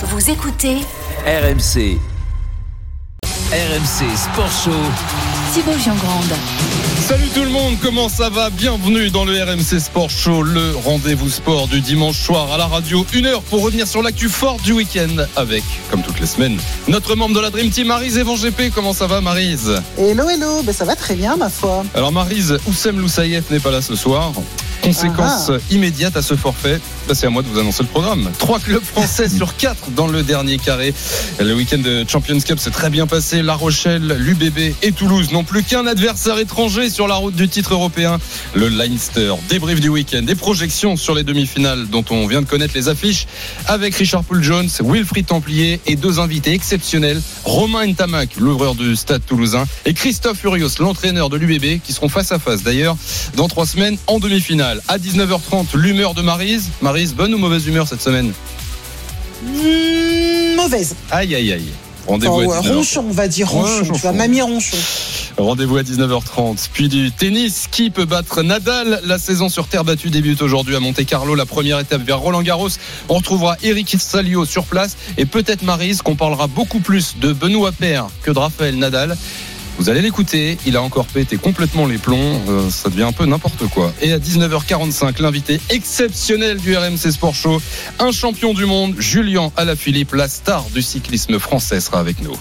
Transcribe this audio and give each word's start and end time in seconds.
Vous 0.00 0.30
écoutez 0.30 0.76
RMC. 1.26 1.98
RMC 3.50 4.16
Sport 4.16 4.52
Show. 4.64 4.70
Thibaut 5.52 5.76
Giangrande. 5.76 6.36
Salut 7.00 7.26
tout 7.34 7.42
le 7.42 7.50
monde, 7.50 7.74
comment 7.82 8.08
ça 8.08 8.30
va? 8.30 8.48
Bienvenue 8.50 9.10
dans 9.10 9.24
le 9.24 9.42
RMC 9.42 9.80
Sport 9.80 10.08
Show, 10.08 10.42
le 10.44 10.76
rendez-vous 10.84 11.28
sport 11.28 11.66
du 11.66 11.80
dimanche 11.80 12.16
soir 12.16 12.52
à 12.52 12.58
la 12.58 12.66
radio. 12.66 13.04
Une 13.12 13.26
heure 13.26 13.42
pour 13.42 13.64
revenir 13.64 13.88
sur 13.88 14.00
l'actu 14.00 14.28
fort 14.28 14.58
du 14.62 14.72
week-end 14.72 15.24
avec, 15.34 15.64
comme 15.90 16.02
toutes 16.02 16.20
les 16.20 16.26
semaines, 16.26 16.58
notre 16.86 17.16
membre 17.16 17.34
de 17.34 17.40
la 17.40 17.50
Dream 17.50 17.70
Team, 17.70 17.88
Marise 17.88 18.18
Evan 18.18 18.36
GP. 18.36 18.72
Comment 18.72 18.92
ça 18.92 19.08
va 19.08 19.20
Marise 19.20 19.82
Hello, 19.98 20.28
hello, 20.28 20.62
ben, 20.62 20.72
ça 20.72 20.84
va 20.84 20.94
très 20.94 21.16
bien 21.16 21.36
ma 21.36 21.48
foi. 21.48 21.82
Alors 21.94 22.12
Marise, 22.12 22.56
Oussem 22.68 23.00
Loussaïef 23.00 23.50
n'est 23.50 23.58
pas 23.58 23.72
là 23.72 23.82
ce 23.82 23.96
soir. 23.96 24.32
Conséquence 24.82 25.50
Ah. 25.50 25.58
immédiate 25.70 26.16
à 26.16 26.22
ce 26.22 26.34
forfait, 26.36 26.80
Bah, 27.08 27.14
c'est 27.14 27.26
à 27.26 27.30
moi 27.30 27.40
de 27.42 27.48
vous 27.48 27.58
annoncer 27.58 27.82
le 27.84 27.88
programme. 27.88 28.30
Trois 28.38 28.58
clubs 28.60 28.82
français 28.84 29.30
sur 29.30 29.56
quatre 29.56 29.90
dans 29.92 30.06
le 30.08 30.22
dernier 30.22 30.58
carré. 30.58 30.92
Le 31.40 31.54
week-end 31.54 31.78
de 31.78 32.04
Champions 32.06 32.38
Cup 32.38 32.58
s'est 32.58 32.70
très 32.70 32.90
bien 32.90 33.06
passé. 33.06 33.40
La 33.40 33.54
Rochelle, 33.54 34.06
l'UBB 34.18 34.74
et 34.82 34.92
Toulouse 34.92 35.32
n'ont 35.32 35.42
plus 35.42 35.62
qu'un 35.62 35.86
adversaire 35.86 36.38
étranger 36.38 36.90
sur 36.90 37.08
la 37.08 37.14
route 37.14 37.34
du 37.34 37.48
titre 37.48 37.72
européen, 37.72 38.18
le 38.54 38.68
Leinster. 38.68 39.32
Débrief 39.48 39.80
du 39.80 39.88
week-end, 39.88 40.20
des 40.20 40.34
projections 40.34 40.96
sur 40.98 41.14
les 41.14 41.22
demi-finales 41.22 41.86
dont 41.88 42.04
on 42.10 42.26
vient 42.26 42.42
de 42.42 42.46
connaître 42.46 42.74
les 42.74 42.88
affiches 42.90 43.26
avec 43.68 43.94
Richard 43.94 44.22
Poul-Jones, 44.24 44.68
Wilfried 44.84 45.24
Templier 45.24 45.80
et 45.86 45.96
deux 45.96 46.18
invités 46.20 46.52
exceptionnels, 46.52 47.22
Romain 47.44 47.86
Ntamak, 47.86 48.36
l'ouvreur 48.36 48.74
du 48.74 48.94
stade 48.96 49.22
toulousain, 49.24 49.64
et 49.86 49.94
Christophe 49.94 50.40
Furios, 50.40 50.68
l'entraîneur 50.78 51.30
de 51.30 51.38
l'UBB, 51.38 51.80
qui 51.82 51.94
seront 51.94 52.10
face 52.10 52.32
à 52.32 52.38
face 52.38 52.62
d'ailleurs 52.62 52.98
dans 53.34 53.48
trois 53.48 53.64
semaines 53.64 53.96
en 54.08 54.18
demi-finale. 54.18 54.67
À 54.88 54.98
19h30, 54.98 55.74
l'humeur 55.76 56.14
de 56.14 56.22
Marise. 56.22 56.68
Marise, 56.82 57.14
bonne 57.14 57.32
ou 57.34 57.38
mauvaise 57.38 57.66
humeur 57.66 57.86
cette 57.88 58.02
semaine 58.02 58.32
Mmh, 59.42 60.56
mauvaise. 60.56 60.96
Aïe, 61.10 61.34
aïe, 61.34 61.52
aïe. 61.52 61.68
Rendez-vous 62.06 62.50
à 62.50 62.60
19h30. 62.60 62.72
ronchon, 62.74 63.04
on 63.08 63.12
va 63.12 63.28
dire 63.28 63.54
Ouais, 63.54 63.60
ronchon. 63.60 63.92
tu 63.92 64.00
vois, 64.00 64.12
mamie 64.12 64.40
ronchon. 64.40 64.76
Rendez-vous 65.36 65.76
à 65.76 65.82
19h30. 65.82 66.68
Puis 66.72 66.88
du 66.88 67.12
tennis. 67.12 67.66
Qui 67.70 67.90
peut 67.90 68.06
battre 68.06 68.42
Nadal? 68.42 69.00
La 69.04 69.18
saison 69.18 69.48
sur 69.48 69.68
terre 69.68 69.84
battue 69.84 70.10
débute 70.10 70.40
aujourd'hui 70.42 70.74
à 70.74 70.80
Monte-Carlo. 70.80 71.34
La 71.34 71.46
première 71.46 71.78
étape 71.78 72.02
vers 72.02 72.18
Roland 72.18 72.42
Garros. 72.42 72.70
On 73.08 73.14
retrouvera 73.14 73.56
Eric 73.62 73.94
Salio 74.00 74.44
sur 74.46 74.64
place 74.64 74.96
et 75.18 75.26
peut-être 75.26 75.62
Marise 75.62 76.02
qu'on 76.02 76.16
parlera 76.16 76.46
beaucoup 76.46 76.80
plus 76.80 77.16
de 77.20 77.32
Benoît 77.32 77.72
Paire 77.72 78.06
que 78.22 78.30
de 78.30 78.38
Raphaël 78.38 78.76
Nadal. 78.76 79.16
Vous 79.78 79.88
allez 79.88 80.02
l'écouter, 80.02 80.58
il 80.66 80.76
a 80.76 80.82
encore 80.82 81.06
pété 81.06 81.36
complètement 81.36 81.86
les 81.86 81.98
plombs, 81.98 82.42
euh, 82.48 82.68
ça 82.68 82.90
devient 82.90 83.04
un 83.04 83.12
peu 83.12 83.26
n'importe 83.26 83.68
quoi. 83.68 83.92
Et 84.02 84.12
à 84.12 84.18
19h45, 84.18 85.22
l'invité 85.22 85.60
exceptionnel 85.70 86.58
du 86.58 86.76
RMC 86.76 87.12
Sport 87.12 87.34
Show, 87.34 87.62
un 88.00 88.10
champion 88.10 88.54
du 88.54 88.66
monde, 88.66 88.96
Julien 88.98 89.52
Alaphilippe, 89.56 90.14
la 90.14 90.26
star 90.26 90.64
du 90.74 90.82
cyclisme 90.82 91.38
français, 91.38 91.80
sera 91.80 92.00
avec 92.00 92.20
nous. 92.20 92.34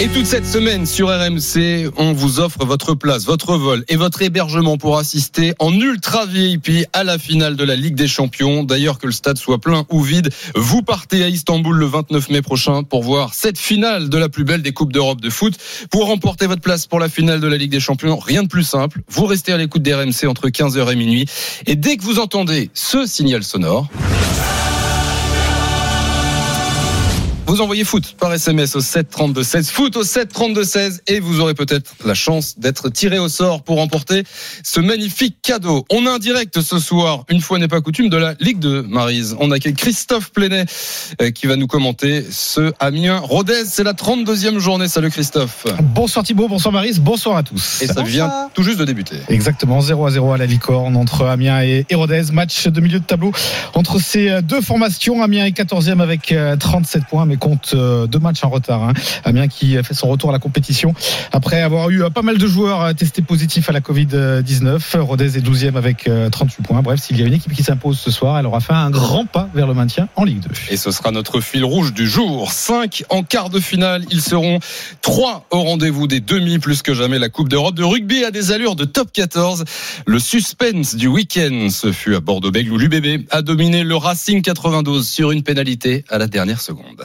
Et 0.00 0.08
toute 0.08 0.26
cette 0.26 0.44
semaine 0.44 0.86
sur 0.86 1.08
RMC, 1.08 1.92
on 1.96 2.12
vous 2.12 2.40
offre 2.40 2.64
votre 2.66 2.94
place, 2.94 3.26
votre 3.26 3.56
vol 3.56 3.84
et 3.88 3.94
votre 3.94 4.22
hébergement 4.22 4.76
pour 4.76 4.98
assister 4.98 5.54
en 5.60 5.72
ultra 5.72 6.26
VIP 6.26 6.84
à 6.92 7.04
la 7.04 7.16
finale 7.16 7.54
de 7.54 7.62
la 7.62 7.76
Ligue 7.76 7.94
des 7.94 8.08
Champions. 8.08 8.64
D'ailleurs, 8.64 8.98
que 8.98 9.06
le 9.06 9.12
stade 9.12 9.38
soit 9.38 9.60
plein 9.60 9.86
ou 9.90 10.02
vide, 10.02 10.30
vous 10.56 10.82
partez 10.82 11.22
à 11.22 11.28
Istanbul 11.28 11.76
le 11.76 11.86
29 11.86 12.30
mai 12.30 12.42
prochain 12.42 12.82
pour 12.82 13.04
voir 13.04 13.34
cette 13.34 13.56
finale 13.56 14.08
de 14.08 14.18
la 14.18 14.28
plus 14.28 14.42
belle 14.42 14.62
des 14.62 14.72
Coupes 14.72 14.92
d'Europe 14.92 15.20
de 15.20 15.30
foot. 15.30 15.54
Pour 15.92 16.06
remporter 16.06 16.48
votre 16.48 16.60
place 16.60 16.88
pour 16.88 16.98
la 16.98 17.08
finale 17.08 17.38
de 17.38 17.46
la 17.46 17.56
Ligue 17.56 17.70
des 17.70 17.80
Champions, 17.80 18.18
rien 18.18 18.42
de 18.42 18.48
plus 18.48 18.64
simple. 18.64 19.00
Vous 19.08 19.26
restez 19.26 19.52
à 19.52 19.56
l'écoute 19.56 19.82
des 19.82 19.94
RMC 19.94 20.26
entre 20.26 20.48
15h 20.48 20.92
et 20.92 20.96
minuit. 20.96 21.26
Et 21.66 21.76
dès 21.76 21.96
que 21.96 22.02
vous 22.02 22.18
entendez 22.18 22.68
ce 22.74 23.06
signal 23.06 23.44
sonore, 23.44 23.88
Vous 27.46 27.60
envoyez 27.60 27.84
foot 27.84 28.16
par 28.18 28.32
SMS 28.32 28.74
au 28.74 28.80
732 28.80 29.42
16 29.42 29.70
foot 29.70 29.96
au 29.98 30.02
732 30.02 30.64
16 30.64 31.02
et 31.06 31.20
vous 31.20 31.40
aurez 31.40 31.52
peut-être 31.52 31.92
la 32.04 32.14
chance 32.14 32.58
d'être 32.58 32.88
tiré 32.88 33.18
au 33.18 33.28
sort 33.28 33.62
pour 33.62 33.76
remporter 33.76 34.24
ce 34.62 34.80
magnifique 34.80 35.36
cadeau. 35.42 35.84
On 35.90 36.06
a 36.06 36.12
un 36.12 36.18
direct 36.18 36.62
ce 36.62 36.78
soir, 36.78 37.24
une 37.28 37.42
fois 37.42 37.58
n'est 37.58 37.68
pas 37.68 37.82
coutume, 37.82 38.08
de 38.08 38.16
la 38.16 38.34
Ligue 38.40 38.58
2, 38.60 38.82
Marise. 38.84 39.36
On 39.40 39.50
accueille 39.50 39.74
Christophe 39.74 40.32
Plenet 40.32 40.64
euh, 41.20 41.30
qui 41.30 41.46
va 41.46 41.56
nous 41.56 41.66
commenter 41.66 42.24
ce 42.28 42.72
Amiens 42.80 43.18
Rodez. 43.18 43.64
C'est 43.66 43.84
la 43.84 43.92
32e 43.92 44.58
journée. 44.58 44.88
Salut 44.88 45.10
Christophe. 45.10 45.66
Bonsoir 45.94 46.24
Thibaut, 46.24 46.48
bonsoir 46.48 46.72
Maris, 46.72 46.98
bonsoir 46.98 47.36
à 47.36 47.42
tous. 47.42 47.82
Et 47.82 47.86
ça 47.86 47.94
Bonsoir. 47.94 48.06
vient 48.06 48.32
tout 48.54 48.62
juste 48.62 48.78
de 48.78 48.86
débuter. 48.86 49.16
Exactement, 49.28 49.82
0 49.82 50.06
à 50.06 50.10
0 50.10 50.32
à 50.32 50.38
la 50.38 50.46
licorne 50.46 50.96
entre 50.96 51.26
Amiens 51.26 51.62
et 51.62 51.84
Hérodez. 51.90 52.22
Match 52.32 52.66
de 52.68 52.80
milieu 52.80 53.00
de 53.00 53.04
tableau 53.04 53.32
entre 53.74 54.00
ces 54.00 54.40
deux 54.40 54.62
formations. 54.62 55.22
Amiens 55.22 55.44
est 55.44 55.50
14e 55.56 56.00
avec 56.00 56.32
euh, 56.32 56.56
37 56.56 57.04
points, 57.04 57.26
mais 57.26 57.33
compte 57.36 57.72
euh, 57.74 58.06
deux 58.06 58.18
matchs 58.18 58.44
en 58.44 58.50
retard. 58.50 58.82
hein. 58.82 58.92
Amiens 59.24 59.48
qui 59.48 59.76
fait 59.82 59.94
son 59.94 60.08
retour 60.08 60.30
à 60.30 60.32
la 60.32 60.38
compétition 60.38 60.94
après 61.32 61.62
avoir 61.62 61.90
eu 61.90 62.02
euh, 62.04 62.10
pas 62.10 62.22
mal 62.22 62.38
de 62.38 62.46
joueurs 62.46 62.80
euh, 62.82 62.92
testés 62.92 63.22
positifs 63.22 63.68
à 63.68 63.72
la 63.72 63.80
Covid-19. 63.80 64.98
Rodez 65.00 65.36
est 65.36 65.40
12e 65.40 65.76
avec 65.76 66.06
euh, 66.08 66.30
38 66.30 66.62
points. 66.62 66.82
Bref, 66.82 67.00
s'il 67.00 67.18
y 67.18 67.22
a 67.22 67.26
une 67.26 67.32
équipe 67.34 67.52
qui 67.52 67.62
s'impose 67.62 67.98
ce 67.98 68.10
soir, 68.10 68.38
elle 68.38 68.46
aura 68.46 68.60
fait 68.60 68.72
un 68.72 68.90
grand 68.90 69.26
pas 69.26 69.48
vers 69.54 69.66
le 69.66 69.74
maintien 69.74 70.08
en 70.16 70.24
Ligue 70.24 70.40
2. 70.40 70.48
Et 70.70 70.76
ce 70.76 70.90
sera 70.90 71.10
notre 71.10 71.40
fil 71.40 71.64
rouge 71.64 71.92
du 71.92 72.08
jour. 72.08 72.52
5 72.52 73.04
en 73.10 73.22
quart 73.22 73.50
de 73.50 73.60
finale. 73.60 74.04
Ils 74.10 74.20
seront 74.20 74.58
3 75.02 75.46
au 75.50 75.62
rendez-vous 75.62 76.06
des 76.06 76.20
demi 76.20 76.58
plus 76.58 76.82
que 76.82 76.94
jamais. 76.94 77.18
La 77.18 77.28
Coupe 77.28 77.48
d'Europe 77.48 77.74
de 77.74 77.84
rugby 77.84 78.24
a 78.24 78.30
des 78.30 78.52
allures 78.52 78.76
de 78.76 78.84
top 78.84 79.12
14. 79.12 79.64
Le 80.06 80.18
suspense 80.18 80.94
du 80.94 81.06
week-end, 81.08 81.68
ce 81.70 81.92
fut 81.92 82.14
à 82.14 82.20
Bordeaux-Bègles 82.20 82.72
où 82.72 82.78
l'UBB 82.78 83.26
a 83.30 83.42
dominé 83.42 83.84
le 83.84 83.96
Racing 83.96 84.42
92 84.42 85.06
sur 85.06 85.30
une 85.30 85.42
pénalité 85.42 86.04
à 86.10 86.18
la 86.18 86.26
dernière 86.26 86.60
seconde. 86.60 87.04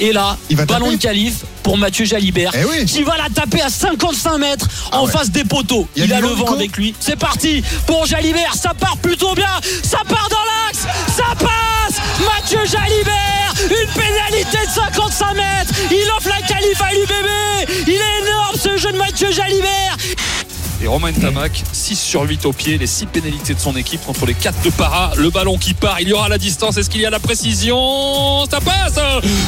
Et 0.00 0.12
là, 0.12 0.36
Il 0.48 0.56
va 0.56 0.64
ballon 0.64 0.86
taper 0.86 0.96
de 0.96 1.02
qualif 1.02 1.34
pour 1.62 1.76
Mathieu 1.76 2.06
Jalibert. 2.06 2.52
Eh 2.54 2.64
oui. 2.64 2.86
Qui 2.86 3.02
va 3.02 3.18
la 3.18 3.28
taper 3.28 3.60
à 3.60 3.68
55 3.68 4.38
mètres 4.38 4.66
en 4.92 5.04
ouais. 5.04 5.12
face 5.12 5.30
des 5.30 5.44
poteaux. 5.44 5.86
Il 5.94 6.10
a 6.12 6.20
le 6.20 6.28
vent, 6.28 6.54
avec 6.54 6.76
lui. 6.76 6.94
C'est 6.98 7.16
parti 7.16 7.62
pour 7.86 8.06
Jalibert. 8.06 8.54
Ça 8.54 8.72
part 8.72 8.96
plutôt 8.96 9.34
bien. 9.34 9.60
Ça 9.82 9.98
part 10.08 10.28
dans 10.30 10.36
l'axe. 10.36 10.86
Ça 11.14 11.34
passe. 11.38 12.00
Mathieu 12.34 12.60
Jalibert. 12.64 13.54
Une 13.64 13.92
pénalité 13.92 14.58
de 14.66 14.72
55 14.72 15.34
mètres. 15.34 15.74
Il 15.90 16.10
offre 16.16 16.28
la 16.28 16.46
qualif 16.46 16.80
à 16.80 16.92
l'UBB. 16.94 17.86
Il 17.86 17.92
est 17.92 18.26
énorme 18.26 18.56
ce 18.58 18.78
jeu 18.78 18.92
de 18.92 18.96
Mathieu 18.96 19.30
Jalibert. 19.30 19.96
Et 20.82 20.86
Romain 20.86 21.12
Tamac, 21.12 21.62
6 21.72 21.94
sur 21.96 22.22
8 22.22 22.46
au 22.46 22.54
pied, 22.54 22.78
les 22.78 22.86
6 22.86 23.06
pénalités 23.06 23.52
de 23.52 23.60
son 23.60 23.76
équipe 23.76 24.02
contre 24.06 24.24
les 24.24 24.32
4 24.32 24.62
de 24.62 24.70
Para. 24.70 25.12
Le 25.16 25.28
ballon 25.28 25.58
qui 25.58 25.74
part, 25.74 26.00
il 26.00 26.08
y 26.08 26.12
aura 26.14 26.30
la 26.30 26.38
distance. 26.38 26.78
Est-ce 26.78 26.88
qu'il 26.88 27.02
y 27.02 27.06
a 27.06 27.10
la 27.10 27.18
précision? 27.18 28.46
Ça 28.50 28.60
passe 28.60 28.98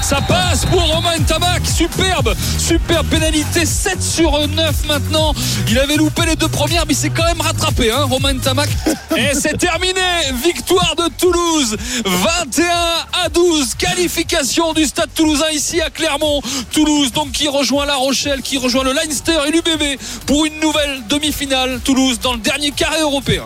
Ça 0.02 0.20
passe 0.20 0.66
pour 0.66 0.82
Romain 0.82 1.18
Tamac. 1.26 1.62
Superbe 1.66 2.34
Superbe 2.58 3.06
pénalité, 3.06 3.64
7 3.64 4.02
sur 4.02 4.46
9 4.46 4.86
maintenant. 4.86 5.32
Il 5.70 5.78
avait 5.78 5.96
loupé 5.96 6.26
les 6.26 6.36
deux 6.36 6.48
premières, 6.48 6.84
mais 6.86 6.92
il 6.92 6.96
s'est 6.96 7.08
quand 7.10 7.24
même 7.24 7.40
rattrapé, 7.40 7.90
hein, 7.90 8.04
Romain 8.04 8.36
Tamac. 8.36 8.68
Et 9.16 9.30
c'est 9.32 9.56
terminé 9.56 10.00
Victoire 10.44 10.94
de 10.96 11.08
Toulouse 11.18 11.76
21 12.04 12.66
à 13.24 13.28
12. 13.30 13.74
Qualification 13.76 14.74
du 14.74 14.84
stade 14.84 15.08
toulousain 15.14 15.50
ici 15.54 15.80
à 15.80 15.88
Clermont. 15.88 16.42
Toulouse 16.72 17.10
donc 17.12 17.32
qui 17.32 17.48
rejoint 17.48 17.86
La 17.86 17.96
Rochelle, 17.96 18.42
qui 18.42 18.58
rejoint 18.58 18.84
le 18.84 18.92
Leinster 18.92 19.38
et 19.48 19.50
l'UBB 19.50 19.98
pour 20.26 20.44
une 20.44 20.60
nouvelle 20.60 21.02
Toulouse 21.84 22.18
dans 22.18 22.32
le 22.32 22.40
dernier 22.40 22.72
carré 22.72 23.00
européen. 23.00 23.44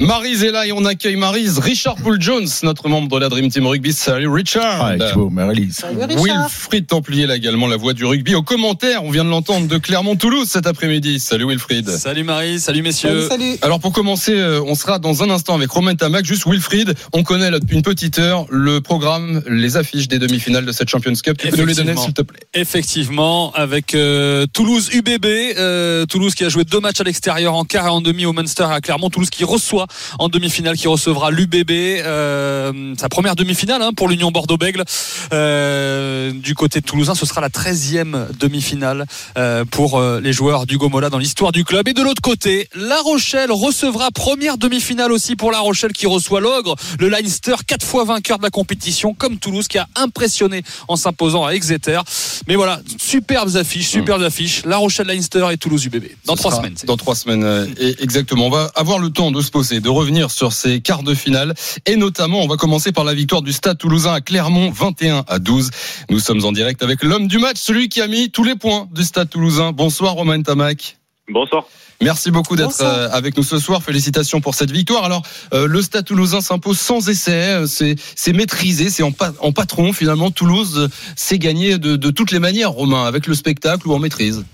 Marise 0.00 0.44
est 0.44 0.50
là 0.50 0.66
et 0.66 0.72
on 0.72 0.84
accueille 0.84 1.16
Marise. 1.16 1.58
Richard 1.58 1.96
Poul-Jones, 1.96 2.46
notre 2.64 2.88
membre 2.88 3.16
de 3.16 3.20
la 3.20 3.28
Dream 3.30 3.48
Team 3.50 3.66
Rugby. 3.66 3.94
Salut 3.94 4.28
Richard. 4.28 4.92
Salut 5.00 5.98
Richard. 6.04 6.18
Wilfried 6.22 6.86
Templier, 6.86 7.26
là 7.26 7.36
également 7.36 7.66
la 7.66 7.76
voix 7.78 7.94
du 7.94 8.04
rugby. 8.04 8.34
Au 8.34 8.42
commentaire, 8.42 9.02
on 9.04 9.10
vient 9.10 9.24
de 9.24 9.30
l'entendre 9.30 9.66
de 9.68 9.78
Clermont-Toulouse 9.78 10.48
cet 10.50 10.66
après-midi. 10.66 11.18
Salut 11.18 11.46
Wilfried. 11.48 11.88
Salut 11.88 12.24
Marie, 12.24 12.60
salut 12.60 12.82
messieurs. 12.82 13.26
Salut, 13.26 13.42
salut. 13.44 13.58
Alors 13.62 13.80
pour 13.80 13.92
commencer, 13.92 14.34
euh, 14.34 14.60
on 14.66 14.74
sera 14.74 14.98
dans 14.98 15.22
un 15.22 15.30
instant 15.30 15.54
avec 15.54 15.70
Romain 15.70 15.94
Tamac, 15.94 16.26
juste 16.26 16.46
Wilfried. 16.46 16.94
On 17.14 17.22
connaît 17.22 17.50
là 17.50 17.58
depuis 17.58 17.76
une 17.76 17.82
petite 17.82 18.18
heure 18.18 18.44
le 18.50 18.82
programme, 18.82 19.42
les 19.48 19.78
affiches 19.78 20.08
des 20.08 20.18
demi-finales 20.18 20.66
de 20.66 20.72
cette 20.72 20.90
Champions 20.90 21.14
Cup. 21.14 21.38
Tu 21.38 21.48
peux 21.48 21.56
nous 21.56 21.64
les 21.66 21.74
donner 21.74 21.92
Effectivement. 21.92 22.04
s'il 22.04 22.14
te 22.14 22.22
plaît? 22.22 22.40
Effectivement, 22.52 23.50
avec 23.52 23.94
euh, 23.94 24.44
Toulouse 24.52 24.90
UBB, 24.92 25.24
euh, 25.56 26.04
Toulouse 26.04 26.34
qui 26.34 26.44
a 26.44 26.50
joué 26.50 26.64
deux 26.64 26.80
matchs 26.80 27.00
à 27.00 27.04
l'extérieur 27.04 27.54
en 27.54 27.64
quart 27.64 27.86
et 27.86 27.90
en 27.90 28.02
demi 28.02 28.26
au 28.26 28.34
Munster 28.34 28.66
et 28.70 28.74
à 28.74 28.80
Clermont, 28.82 29.08
Toulouse 29.08 29.30
qui 29.30 29.44
reçoit 29.44 29.85
en 30.18 30.28
demi-finale, 30.28 30.76
qui 30.76 30.88
recevra 30.88 31.30
l'UBB, 31.30 31.70
euh, 31.70 32.94
sa 32.98 33.08
première 33.08 33.36
demi-finale 33.36 33.82
hein, 33.82 33.90
pour 33.94 34.08
l'Union 34.08 34.30
Bordeaux-Bègle. 34.30 34.84
Euh, 35.32 36.32
du 36.32 36.54
côté 36.54 36.80
de 36.80 36.86
Toulousain, 36.86 37.14
ce 37.14 37.26
sera 37.26 37.40
la 37.40 37.48
13e 37.48 38.28
demi-finale 38.38 39.06
euh, 39.36 39.64
pour 39.64 40.00
les 40.00 40.32
joueurs 40.32 40.66
du 40.66 40.78
Gomola 40.78 41.10
dans 41.10 41.18
l'histoire 41.18 41.52
du 41.52 41.64
club. 41.64 41.88
Et 41.88 41.92
de 41.94 42.02
l'autre 42.02 42.22
côté, 42.22 42.68
La 42.74 43.00
Rochelle 43.00 43.50
recevra 43.52 44.10
première 44.10 44.58
demi-finale 44.58 45.12
aussi 45.12 45.36
pour 45.36 45.52
La 45.52 45.60
Rochelle 45.60 45.92
qui 45.92 46.06
reçoit 46.06 46.40
l'Ogre, 46.40 46.76
le 46.98 47.08
Leinster, 47.08 47.54
quatre 47.66 47.84
fois 47.86 48.04
vainqueur 48.04 48.38
de 48.38 48.42
la 48.42 48.50
compétition, 48.50 49.14
comme 49.14 49.38
Toulouse 49.38 49.68
qui 49.68 49.78
a 49.78 49.86
impressionné 49.96 50.62
en 50.88 50.96
s'imposant 50.96 51.44
à 51.44 51.50
Exeter. 51.52 52.00
Mais 52.48 52.54
voilà, 52.56 52.80
superbes 52.98 53.56
affiches, 53.56 53.88
superbes 53.88 54.22
affiches. 54.22 54.64
La 54.64 54.76
Rochelle 54.76 55.06
Leinster 55.06 55.46
et 55.52 55.56
Toulouse 55.56 55.84
UBB. 55.86 56.04
Dans 56.24 56.36
Ce 56.36 56.40
trois 56.42 56.56
semaines. 56.56 56.74
c'est- 56.76 56.86
Dans 56.86 56.96
trois 56.96 57.14
semaines, 57.14 57.74
et 57.78 58.02
exactement. 58.02 58.46
On 58.46 58.50
va 58.50 58.70
avoir 58.74 58.98
le 58.98 59.10
temps 59.10 59.30
de 59.30 59.40
se 59.40 59.50
poser 59.50 59.75
de 59.80 59.88
revenir 59.88 60.30
sur 60.30 60.52
ces 60.52 60.80
quarts 60.80 61.02
de 61.02 61.14
finale. 61.14 61.54
Et 61.86 61.96
notamment, 61.96 62.42
on 62.42 62.46
va 62.48 62.56
commencer 62.56 62.92
par 62.92 63.04
la 63.04 63.14
victoire 63.14 63.42
du 63.42 63.52
Stade 63.52 63.78
Toulousain 63.78 64.12
à 64.14 64.20
Clermont, 64.20 64.70
21 64.70 65.24
à 65.28 65.38
12. 65.38 65.70
Nous 66.10 66.18
sommes 66.20 66.44
en 66.44 66.52
direct 66.52 66.82
avec 66.82 67.02
l'homme 67.02 67.28
du 67.28 67.38
match, 67.38 67.56
celui 67.58 67.88
qui 67.88 68.00
a 68.00 68.06
mis 68.06 68.30
tous 68.30 68.44
les 68.44 68.54
points 68.56 68.88
du 68.94 69.02
Stade 69.04 69.28
Toulousain. 69.30 69.72
Bonsoir 69.72 70.14
Romain 70.14 70.40
Tamac. 70.42 70.96
Bonsoir. 71.28 71.64
Merci 72.02 72.30
beaucoup 72.30 72.56
d'être 72.56 72.82
euh, 72.82 73.08
avec 73.10 73.36
nous 73.38 73.42
ce 73.42 73.58
soir. 73.58 73.82
Félicitations 73.82 74.42
pour 74.42 74.54
cette 74.54 74.70
victoire. 74.70 75.04
Alors, 75.04 75.22
euh, 75.54 75.66
le 75.66 75.80
Stade 75.80 76.04
Toulousain 76.04 76.42
s'impose 76.42 76.78
sans 76.78 77.08
essai. 77.08 77.32
Euh, 77.32 77.66
C'est, 77.66 78.32
maîtrisé, 78.34 78.90
c'est 78.90 79.02
en, 79.02 79.12
pa- 79.12 79.32
en 79.40 79.50
patron 79.52 79.94
finalement. 79.94 80.30
Toulouse 80.30 80.90
s'est 81.16 81.38
gagné 81.38 81.78
de, 81.78 81.96
de 81.96 82.10
toutes 82.10 82.32
les 82.32 82.38
manières, 82.38 82.70
Romain, 82.72 83.04
avec 83.06 83.26
le 83.26 83.34
spectacle 83.34 83.88
ou 83.88 83.94
en 83.94 83.98
maîtrise. 83.98 84.44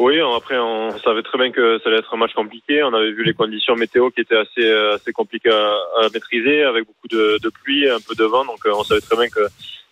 Oui, 0.00 0.18
après, 0.18 0.58
on 0.58 0.96
savait 1.00 1.22
très 1.22 1.36
bien 1.36 1.50
que 1.50 1.78
ça 1.80 1.90
allait 1.90 1.98
être 1.98 2.14
un 2.14 2.16
match 2.16 2.32
compliqué. 2.32 2.82
On 2.82 2.94
avait 2.94 3.12
vu 3.12 3.22
les 3.22 3.34
conditions 3.34 3.74
météo 3.74 4.08
qui 4.08 4.22
étaient 4.22 4.38
assez, 4.38 4.64
euh, 4.64 4.94
assez 4.94 5.12
compliquées 5.12 5.50
à, 5.50 6.08
maîtriser, 6.14 6.62
avec 6.62 6.86
beaucoup 6.86 7.06
de, 7.08 7.50
pluie, 7.62 7.86
un 7.86 7.98
peu 8.00 8.14
de 8.14 8.24
vent. 8.24 8.46
Donc, 8.46 8.64
euh, 8.64 8.72
on 8.74 8.82
savait 8.82 9.02
très 9.02 9.16
bien 9.16 9.28
que 9.28 9.46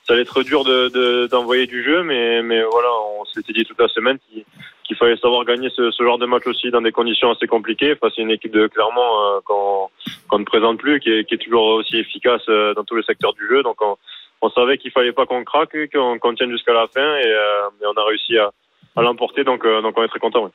ça 0.05 0.15
allait 0.15 0.23
être 0.23 0.43
dur 0.45 0.65
de, 0.65 0.89
de- 0.89 1.27
d'envoyer 1.27 1.67
du 1.67 1.85
jeu. 1.85 2.05
Mais, 2.05 2.41
mais 2.41 2.63
voilà, 2.63 2.89
on 3.21 3.27
s'était 3.27 3.53
dit 3.53 3.67
toute 3.67 3.79
la 3.79 3.89
semaine 3.89 4.19
qu'il, 4.31 4.97
fallait 4.97 5.19
savoir 5.19 5.45
gagner 5.45 5.69
ce, 5.77 5.91
genre 6.01 6.17
de 6.17 6.25
match 6.25 6.47
aussi 6.47 6.71
dans 6.71 6.81
des 6.81 6.91
conditions 6.91 7.31
assez 7.31 7.47
compliquées 7.47 7.95
face 7.95 8.19
à 8.19 8.23
une 8.23 8.31
équipe 8.31 8.53
de 8.53 8.67
Clermont 8.67 9.21
euh, 9.21 9.41
qu'on, 9.45 10.39
ne 10.39 10.45
présente 10.45 10.79
plus, 10.79 11.01
qui 11.01 11.11
est, 11.11 11.43
toujours 11.43 11.67
aussi 11.67 11.99
efficace 11.99 12.47
dans 12.47 12.85
tous 12.85 12.97
les 12.97 13.03
secteurs 13.03 13.35
du 13.35 13.47
jeu. 13.47 13.63
Donc, 13.63 13.77
on, 14.41 14.49
savait 14.53 14.79
qu'il 14.79 14.91
fallait 14.91 15.13
pas 15.13 15.27
qu'on 15.27 15.45
craque, 15.45 15.77
qu'on, 15.93 16.35
tienne 16.35 16.51
jusqu'à 16.51 16.73
la 16.73 16.87
fin. 16.87 17.17
Et, 17.19 17.29
et 17.29 17.87
on 17.87 18.01
a 18.01 18.05
réussi 18.07 18.39
à, 18.39 18.51
à 18.99 19.03
l'emporter. 19.03 19.45
Donc, 19.45 19.65
euh, 19.65 19.81
donc, 19.83 19.95
on 19.97 20.05
est 20.05 20.09
très 20.09 20.19
content. 20.21 20.45
oui. 20.45 20.51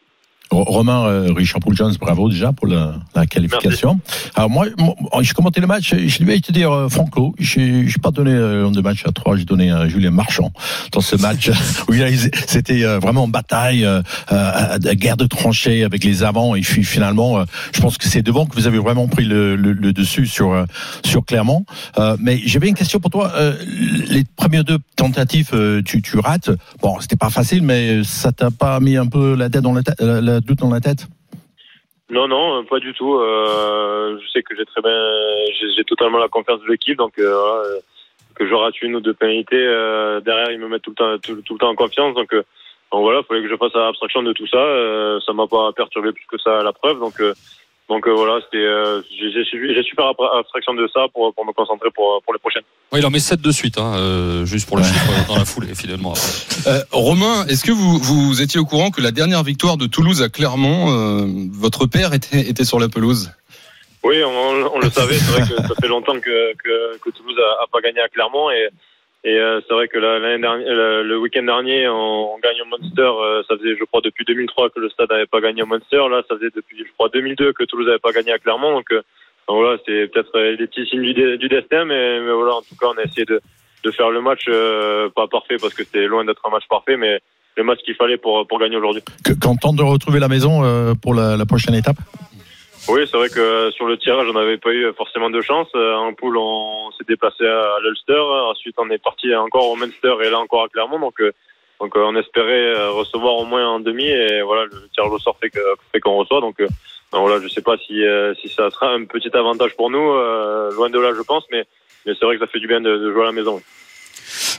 Ro- 0.53 0.63
Romain 0.63 1.05
euh, 1.05 1.33
Richard 1.35 1.61
Jones, 1.71 1.93
bravo 1.99 2.29
déjà 2.29 2.51
pour 2.53 2.67
la, 2.67 2.95
la 3.15 3.25
qualification. 3.25 3.99
Alors 4.35 4.49
moi, 4.49 4.67
moi, 4.77 4.93
j'ai 5.21 5.33
commenté 5.33 5.59
le 5.61 5.67
match, 5.67 5.93
je 5.95 6.23
vais 6.23 6.39
te 6.39 6.51
dire 6.51 6.71
euh, 6.71 6.89
Franco, 6.89 7.33
j'ai 7.39 7.87
j'ai 7.87 7.97
pas 8.01 8.11
donné 8.11 8.31
euh, 8.31 8.61
l'homme 8.61 8.75
de 8.75 8.81
match 8.81 9.03
à 9.05 9.11
3, 9.11 9.37
j'ai 9.37 9.45
donné 9.45 9.71
à 9.71 9.87
Julien 9.87 10.11
Marchand 10.11 10.51
dans 10.91 11.01
ce 11.01 11.15
match 11.15 11.49
où 11.89 11.93
c'était 12.47 12.83
vraiment 12.99 13.27
bataille, 13.27 13.87
guerre 14.93 15.17
de 15.17 15.25
tranchées 15.25 15.83
avec 15.83 16.03
les 16.03 16.23
avants 16.23 16.55
et 16.55 16.61
puis 16.61 16.83
finalement, 16.83 17.43
je 17.73 17.81
pense 17.81 17.97
que 17.97 18.07
c'est 18.07 18.21
devant 18.21 18.45
que 18.45 18.55
vous 18.55 18.67
avez 18.67 18.77
vraiment 18.79 19.07
pris 19.07 19.25
le, 19.25 19.55
le, 19.55 19.73
le 19.73 19.93
dessus 19.93 20.27
sur 20.27 20.65
sur 21.03 21.25
Clermont. 21.25 21.65
Mais 22.19 22.39
j'avais 22.45 22.67
une 22.69 22.75
question 22.75 22.99
pour 22.99 23.11
toi. 23.11 23.31
Les 24.09 24.23
premières 24.35 24.63
deux 24.63 24.77
tentatives, 24.95 25.51
tu, 25.85 26.01
tu 26.01 26.19
rates. 26.19 26.49
Bon, 26.81 26.99
c'était 26.99 27.15
pas 27.15 27.29
facile, 27.29 27.63
mais 27.63 28.03
ça 28.03 28.31
t'a 28.31 28.51
pas 28.51 28.79
mis 28.79 28.97
un 28.97 29.07
peu 29.07 29.35
la 29.35 29.49
tête 29.49 29.61
dans 29.63 29.73
la 29.73 29.83
tête, 29.83 30.01
la 30.43 30.47
doute 30.47 30.59
dans 30.59 30.73
la 30.73 30.79
tête? 30.79 31.07
Non, 32.09 32.27
non, 32.27 32.59
euh, 32.59 32.63
pas 32.63 32.79
du 32.79 32.93
tout. 32.93 33.15
Euh, 33.15 34.19
je 34.21 34.31
sais 34.31 34.43
que 34.43 34.55
j'ai 34.55 34.65
très 34.65 34.81
bien, 34.81 34.91
j'ai 35.75 35.83
totalement 35.83 36.19
la 36.19 36.27
confiance 36.27 36.61
de 36.61 36.67
l'équipe, 36.67 36.97
donc 36.97 37.17
euh, 37.17 37.33
voilà, 37.33 37.79
que 38.35 38.47
je 38.47 38.53
rate 38.53 38.81
une 38.81 38.95
ou 38.95 38.99
deux 38.99 39.13
pénalités 39.13 39.65
derrière, 40.25 40.51
ils 40.51 40.59
me 40.59 40.67
mettent 40.67 40.81
tout 40.81 40.91
le 40.91 40.95
temps, 40.95 41.17
tout, 41.19 41.53
le 41.53 41.59
temps 41.59 41.69
en 41.69 41.75
confiance. 41.75 42.15
Donc, 42.15 42.35
voilà, 42.91 43.21
il 43.21 43.25
fallait 43.25 43.41
que 43.41 43.49
je 43.49 43.55
fasse 43.55 43.75
abstraction 43.75 44.21
de 44.21 44.33
tout 44.33 44.47
ça. 44.47 45.19
Ça 45.25 45.33
m'a 45.33 45.47
pas 45.47 45.71
perturbé 45.73 46.11
plus 46.11 46.25
que 46.27 46.37
ça 46.37 46.59
à 46.59 46.63
la 46.63 46.73
preuve. 46.73 46.99
Donc, 46.99 47.21
donc 47.89 48.07
euh, 48.07 48.11
voilà, 48.13 48.39
c'était, 48.45 48.63
euh, 48.63 49.01
j'ai 49.19 49.31
j'ai 49.31 49.43
su- 49.43 49.73
j'ai 49.75 49.83
su 49.83 49.93
faire 49.95 50.05
abra- 50.07 50.37
abstraction 50.39 50.73
de 50.73 50.87
ça 50.93 51.05
pour, 51.13 51.33
pour 51.33 51.45
me 51.45 51.51
concentrer 51.53 51.89
pour, 51.93 52.21
pour 52.23 52.33
les 52.33 52.39
prochaines. 52.39 52.63
Ouais, 52.91 52.99
il 52.99 53.05
en 53.05 53.09
met 53.09 53.19
7 53.19 53.41
de 53.41 53.51
suite, 53.51 53.77
hein, 53.77 53.93
euh, 53.97 54.45
juste 54.45 54.67
pour 54.67 54.77
le 54.77 54.83
chiffre 54.83 55.09
euh, 55.11 55.27
dans 55.27 55.37
la 55.37 55.45
foulée, 55.45 55.75
finalement. 55.75 56.13
Euh, 56.65 56.79
Romain, 56.93 57.45
est-ce 57.47 57.65
que 57.65 57.73
vous, 57.73 57.97
vous 57.97 58.41
étiez 58.41 58.57
au 58.57 58.63
courant 58.63 58.89
que 58.89 59.01
la 59.01 59.11
dernière 59.11 59.43
victoire 59.43 59.75
de 59.75 59.85
Toulouse 59.85 60.21
à 60.21 60.29
Clermont, 60.29 60.91
euh, 60.91 61.25
votre 61.51 61.87
père 61.87 62.13
était, 62.13 62.39
était 62.39 62.63
sur 62.63 62.79
la 62.79 62.87
pelouse? 62.87 63.31
Oui, 64.01 64.23
on, 64.23 64.29
on 64.73 64.79
le 64.79 64.89
savait. 64.89 65.15
C'est 65.15 65.31
vrai 65.31 65.41
que 65.41 65.61
ça 65.67 65.73
fait 65.81 65.89
longtemps 65.89 66.17
que, 66.21 66.53
que, 66.53 66.97
que 66.99 67.09
Toulouse 67.09 67.35
a, 67.37 67.63
a 67.63 67.67
pas 67.69 67.81
gagné 67.81 67.99
à 67.99 68.07
Clermont 68.07 68.49
et, 68.49 68.69
et 69.23 69.37
euh, 69.39 69.61
c'est 69.67 69.73
vrai 69.73 69.87
que 69.87 69.97
la- 69.99 70.19
l'année 70.19 70.41
dernière, 70.41 70.67
le, 71.03 71.17
week-end 71.17 71.43
dernier, 71.43 71.87
on, 71.87 72.33
on 72.35 72.37
gagne 72.39 72.61
au 72.61 72.65
Munster. 72.65 73.01
euh, 73.01 73.41
ça 73.47 73.55
faisait, 73.57 73.75
je 73.79 73.83
crois, 73.85 74.01
depuis 74.01 74.25
2003 74.25 74.69
que 74.69 74.79
le 74.79 74.89
Stade 74.89 75.09
n'avait 75.09 75.25
pas 75.25 75.39
gagné 75.41 75.63
au 75.63 75.65
Munster. 75.65 75.97
Là, 76.09 76.21
ça 76.27 76.35
faisait 76.35 76.51
depuis, 76.55 76.77
je 76.79 76.91
crois, 76.97 77.09
2002 77.09 77.53
que 77.53 77.63
Toulouse 77.63 77.87
n'avait 77.87 77.99
pas 77.99 78.11
gagné 78.11 78.31
à 78.33 78.37
Clermont. 78.39 78.71
Donc, 78.73 78.91
euh, 78.91 79.01
voilà, 79.47 79.77
c'est 79.85 80.07
peut-être 80.11 80.35
euh, 80.35 80.57
des 80.57 80.67
petits 80.67 80.85
signes 80.87 81.01
du, 81.03 81.47
destin, 81.49 81.85
mais, 81.85 82.19
mais 82.19 82.31
voilà, 82.31 82.55
en 82.55 82.61
tout 82.61 82.75
cas, 82.79 82.87
on 82.93 82.97
a 82.99 83.03
essayé 83.03 83.25
de, 83.25 83.41
de 83.83 83.91
faire 83.91 84.09
le 84.09 84.21
match 84.21 84.43
euh, 84.49 85.09
pas 85.09 85.27
parfait 85.27 85.57
parce 85.61 85.73
que 85.73 85.83
c'était 85.83 86.05
loin 86.07 86.23
d'être 86.25 86.41
un 86.45 86.49
match 86.51 86.63
parfait, 86.69 86.97
mais 86.97 87.19
le 87.55 87.63
match 87.63 87.79
qu'il 87.85 87.93
fallait 87.95 88.17
pour 88.17 88.47
pour 88.47 88.57
gagner 88.59 88.77
aujourd'hui. 88.77 89.03
Que- 89.23 89.33
Content 89.39 89.73
de 89.73 89.83
retrouver 89.83 90.19
la 90.19 90.27
maison 90.27 90.63
euh, 90.63 90.93
pour 90.99 91.13
la, 91.13 91.37
la 91.37 91.45
prochaine 91.45 91.75
étape? 91.75 91.97
Oui, 92.89 93.07
c'est 93.09 93.15
vrai 93.15 93.29
que 93.29 93.71
sur 93.71 93.85
le 93.85 93.97
tirage, 93.97 94.27
on 94.29 94.33
n'avait 94.33 94.57
pas 94.57 94.71
eu 94.71 94.91
forcément 94.93 95.29
de 95.29 95.39
chance. 95.41 95.69
Euh, 95.73 95.95
En 95.95 96.13
poule, 96.13 96.37
on 96.37 96.91
s'est 96.91 97.05
déplacé 97.07 97.45
à 97.45 97.77
l'Ulster. 97.81 98.19
Ensuite, 98.19 98.75
on 98.77 98.89
est 98.89 99.01
parti 99.01 99.33
encore 99.33 99.69
au 99.69 99.75
Munster 99.77 100.13
et 100.23 100.29
là 100.29 100.39
encore 100.39 100.63
à 100.63 100.67
Clermont. 100.67 100.99
Donc, 100.99 101.21
euh, 101.21 101.31
donc 101.79 101.95
euh, 101.95 102.01
on 102.01 102.15
espérait 102.17 102.87
recevoir 102.87 103.35
au 103.35 103.45
moins 103.45 103.65
en 103.67 103.79
demi. 103.79 104.05
Et 104.05 104.41
voilà, 104.41 104.65
le 104.65 104.89
tirage 104.93 105.11
au 105.11 105.19
sort 105.19 105.37
fait 105.41 105.49
que 105.49 105.61
fait 105.93 106.01
qu'on 106.01 106.17
reçoit. 106.17 106.41
Donc, 106.41 106.61
voilà, 107.13 107.39
je 107.41 107.47
sais 107.47 107.61
pas 107.61 107.77
si 107.77 108.03
si 108.41 108.49
ça 108.49 108.69
sera 108.69 108.91
un 108.91 109.05
petit 109.05 109.29
avantage 109.33 109.75
pour 109.77 109.89
nous. 109.89 110.13
loin 110.71 110.89
de 110.89 110.99
là, 110.99 111.13
je 111.15 111.21
pense, 111.21 111.45
mais 111.51 111.65
mais 112.05 112.13
c'est 112.19 112.25
vrai 112.25 112.35
que 112.35 112.45
ça 112.45 112.51
fait 112.51 112.59
du 112.59 112.67
bien 112.67 112.81
de 112.81 113.11
jouer 113.11 113.21
à 113.21 113.25
la 113.27 113.31
maison. 113.31 113.61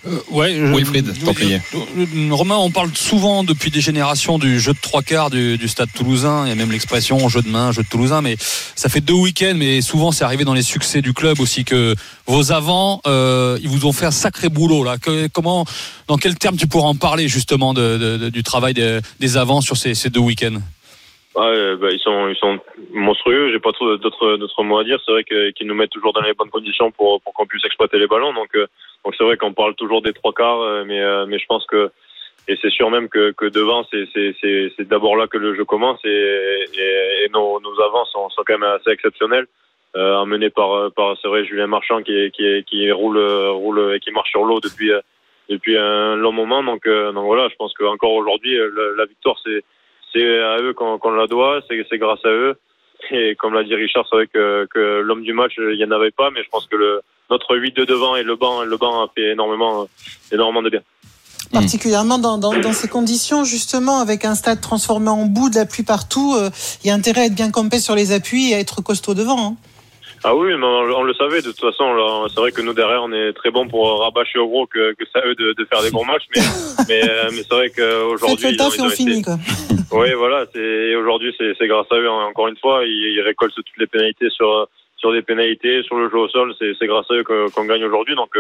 Euh, 0.07 0.19
ouais, 0.31 0.55
je- 0.55 0.65
Wilfried, 0.75 1.07
t'en 1.25 1.33
prie. 1.33 1.55
Euh, 1.55 2.29
Romain, 2.31 2.57
on 2.57 2.71
parle 2.71 2.91
souvent 2.95 3.43
depuis 3.45 3.71
des 3.71 3.81
générations 3.81 4.39
du 4.39 4.61
jeu 4.61 4.73
de 4.73 4.79
trois 4.81 5.03
quarts 5.03 5.31
du, 5.31 5.57
du 5.57 5.67
stade 5.69 5.89
toulousain. 5.95 6.45
Il 6.45 6.51
y 6.51 6.53
a 6.53 6.55
même 6.55 6.71
l'expression 6.71 7.29
jeu 7.29 7.41
de 7.43 7.49
main, 7.49 7.73
jeu 7.73 7.83
de 7.83 7.89
toulousain. 7.89 8.21
Mais 8.21 8.37
ça 8.75 8.89
fait 8.89 9.01
deux 9.01 9.15
week-ends, 9.15 9.55
mais 9.57 9.81
souvent 9.81 10.13
c'est 10.13 10.25
arrivé 10.25 10.45
dans 10.45 10.55
les 10.55 10.63
succès 10.63 11.01
du 11.01 11.13
club 11.15 11.41
aussi 11.41 11.65
que 11.65 11.95
vos 12.27 12.53
avants, 12.53 13.01
euh, 13.07 13.59
ils 13.63 13.69
vous 13.69 13.87
ont 13.87 13.93
fait 13.93 14.07
un 14.07 14.11
sacré 14.11 14.49
boulot 14.49 14.85
là. 14.85 14.99
Que- 14.99 15.27
comment, 15.29 15.65
dans 16.09 16.19
quel 16.19 16.35
terme 16.37 16.57
tu 16.57 16.67
pourras 16.67 16.89
en 16.89 16.95
parler 16.97 17.29
justement 17.29 17.73
de, 17.75 17.97
de- 17.99 18.17
de- 18.19 18.29
du 18.31 18.43
travail 18.43 18.75
des, 18.75 19.01
des 19.21 19.37
avants 19.37 19.61
sur 19.61 19.77
ces, 19.77 19.95
ces 19.95 20.11
deux 20.11 20.21
week-ends? 20.21 20.61
Ouais, 21.37 21.77
bah, 21.77 21.91
ils 21.91 21.99
sont 21.99 22.29
ils 22.29 22.37
sont 22.37 22.61
monstrueux. 22.93 23.51
J'ai 23.51 23.59
pas 23.59 23.73
trop 23.73 23.97
d'autres 23.97 24.37
d'autres 24.37 24.63
mots 24.63 24.79
à 24.79 24.85
dire. 24.85 25.01
C'est 25.05 25.13
vrai 25.13 25.25
qu'ils 25.25 25.67
nous 25.67 25.75
mettent 25.75 25.91
toujours 25.91 26.13
dans 26.13 26.23
les 26.23 26.35
bonnes 26.35 26.51
conditions 26.51 26.93
pour 26.93 27.21
pour 27.23 27.35
qu'on 27.35 27.47
puisse 27.47 27.65
exploiter 27.65 27.99
les 27.99 28.07
ballons. 28.07 28.33
Donc 28.33 28.55
euh, 28.55 28.67
donc 29.05 29.15
c'est 29.19 29.25
vrai 29.25 29.37
qu'on 29.37 29.53
parle 29.53 29.75
toujours 29.75 30.01
des 30.01 30.13
trois 30.13 30.33
quarts, 30.33 30.61
euh, 30.61 30.85
mais 30.85 31.01
euh, 31.01 31.27
mais 31.27 31.39
je 31.39 31.47
pense 31.47 31.67
que 31.67 31.91
et 32.47 32.57
c'est 32.63 32.71
sûr 32.71 32.91
même 32.91 33.09
que 33.09 33.33
que 33.33 33.47
devant 33.47 33.85
c'est 33.91 34.07
c'est 34.15 34.73
c'est 34.77 34.89
d'abord 34.89 35.17
là 35.17 35.27
que 35.27 35.39
le 35.39 35.57
jeu 35.57 35.65
commence 35.65 35.99
et 36.05 36.65
et, 36.75 37.29
nos 37.33 37.59
nos 37.61 37.81
avants 37.81 38.05
sont 38.07 38.29
sont 38.31 38.43
quand 38.47 38.59
même 38.59 38.71
assez 38.71 38.91
exceptionnels. 38.91 39.47
Euh, 39.97 40.17
emmenés 40.17 40.51
par 40.51 40.93
par 40.93 41.17
c'est 41.21 41.29
vrai 41.29 41.45
Julien 41.45 41.69
Marchand 41.69 42.03
qui 42.03 42.31
qui 42.33 42.65
qui 42.65 42.93
roule 42.93 43.19
roule 43.19 43.95
et 43.95 44.01
qui 44.01 44.13
marche 44.13 44.31
sur 44.31 44.45
l'eau 44.45 44.61
depuis 44.61 44.93
euh, 44.93 45.01
depuis 45.49 45.77
un 45.77 46.17
long 46.17 46.33
moment. 46.33 46.63
Donc 46.63 46.87
euh, 46.87 47.13
donc 47.13 47.25
voilà, 47.27 47.49
je 47.49 47.57
pense 47.57 47.75
que 47.75 47.85
encore 47.85 48.13
aujourd'hui 48.13 48.59
euh, 48.59 48.95
la 48.97 49.07
victoire 49.07 49.37
c'est 49.45 49.63
c'est 50.15 50.43
à 50.43 50.59
eux 50.61 50.73
qu'on 50.75 51.11
la 51.11 51.27
doit, 51.27 51.61
c'est 51.69 51.99
grâce 51.99 52.25
à 52.25 52.31
eux. 52.31 52.57
Et 53.11 53.35
comme 53.35 53.55
l'a 53.55 53.65
dit 53.65 53.75
Richard, 53.75 54.07
c'est 54.09 54.17
vrai 54.17 54.27
que, 54.27 55.01
l'homme 55.01 55.23
du 55.23 55.33
match, 55.33 55.53
il 55.59 55.77
n'y 55.77 55.85
en 55.85 55.91
avait 55.91 56.11
pas, 56.11 56.31
mais 56.31 56.43
je 56.43 56.49
pense 56.49 56.67
que 56.67 57.01
notre 57.31 57.57
8 57.57 57.77
de 57.77 57.85
devant 57.85 58.17
et 58.17 58.23
le 58.23 58.37
banc, 58.37 58.63
le 58.63 58.77
banc 58.77 59.05
a 59.05 59.09
fait 59.15 59.33
énormément, 59.33 59.87
énormément 60.33 60.63
de 60.63 60.71
bien. 60.71 60.81
Particulièrement 61.53 62.19
dans, 62.19 62.73
ces 62.73 62.89
conditions, 62.89 63.45
justement, 63.45 63.99
avec 63.99 64.25
un 64.25 64.35
stade 64.35 64.61
transformé 64.61 65.09
en 65.11 65.27
bout 65.27 65.51
de 65.51 65.57
la 65.57 65.67
pluie 65.67 65.83
partout, 65.83 66.35
euh, 66.37 66.51
il 66.83 66.89
y 66.89 66.91
a 66.91 66.95
intérêt 66.95 67.23
à 67.23 67.25
être 67.27 67.35
bien 67.35 67.51
campé 67.51 67.79
sur 67.79 67.95
les 67.95 68.13
appuis 68.13 68.51
et 68.51 68.55
à 68.55 68.61
être 68.61 68.83
costaud 68.83 69.15
devant. 69.15 69.39
hein. 69.39 69.57
Ah 70.27 70.35
oui, 70.35 70.49
mais 70.57 70.65
on, 70.65 70.99
on 71.01 71.03
le 71.03 71.13
savait 71.15 71.43
de 71.43 71.51
toute 71.51 71.61
façon. 71.61 72.27
C'est 72.29 72.41
vrai 72.41 72.51
que 72.51 72.63
nous 72.63 72.73
derrière, 72.73 73.03
on 73.03 73.13
est 73.13 73.33
très 73.35 73.51
bon 73.51 73.69
pour 73.69 74.01
rabâcher 74.01 74.39
au 74.39 74.49
gros 74.49 74.67
que, 74.67 74.95
que 74.95 75.05
à 75.19 75.27
eux 75.27 75.35
de, 75.35 75.53
de 75.53 75.65
faire 75.67 75.83
des 75.83 75.91
gros 75.91 76.05
matchs, 76.05 76.25
mais 76.35 76.43
mais, 76.89 77.03
euh, 77.09 77.25
mais 77.31 77.43
c'est 77.43 77.55
vrai 77.55 77.71
qu'aujourd'hui, 77.71 78.51
le 78.53 78.57
taf 78.57 78.79
et 78.79 78.83
on 78.83 78.89
finit, 78.89 79.23
quoi. 79.23 79.37
Oui, 79.93 80.13
voilà. 80.15 80.47
Aujourd'hui, 80.99 81.35
c'est 81.39 81.53
c'est 81.59 81.69
grâce 81.69 81.87
à 81.93 81.97
eux. 81.97 82.09
hein, 82.09 82.27
Encore 82.31 82.49
une 82.49 82.57
fois, 82.57 82.85
ils, 82.85 83.15
ils 83.17 83.21
récoltent 83.21 83.55
toutes 83.55 83.67
les 83.79 83.87
pénalités 83.87 84.31
sur 84.31 84.67
sur 84.97 85.13
des 85.13 85.23
pénalités, 85.23 85.83
sur 85.83 85.97
le 85.97 86.09
jeu 86.11 86.17
au 86.19 86.29
sol. 86.29 86.55
C'est 86.59 86.73
c'est 86.79 86.87
grâce 86.87 87.07
à 87.11 87.15
eux 87.15 87.25
qu'on 87.25 87.65
gagne 87.67 87.85
aujourd'hui. 87.85 88.17
Donc 88.17 88.31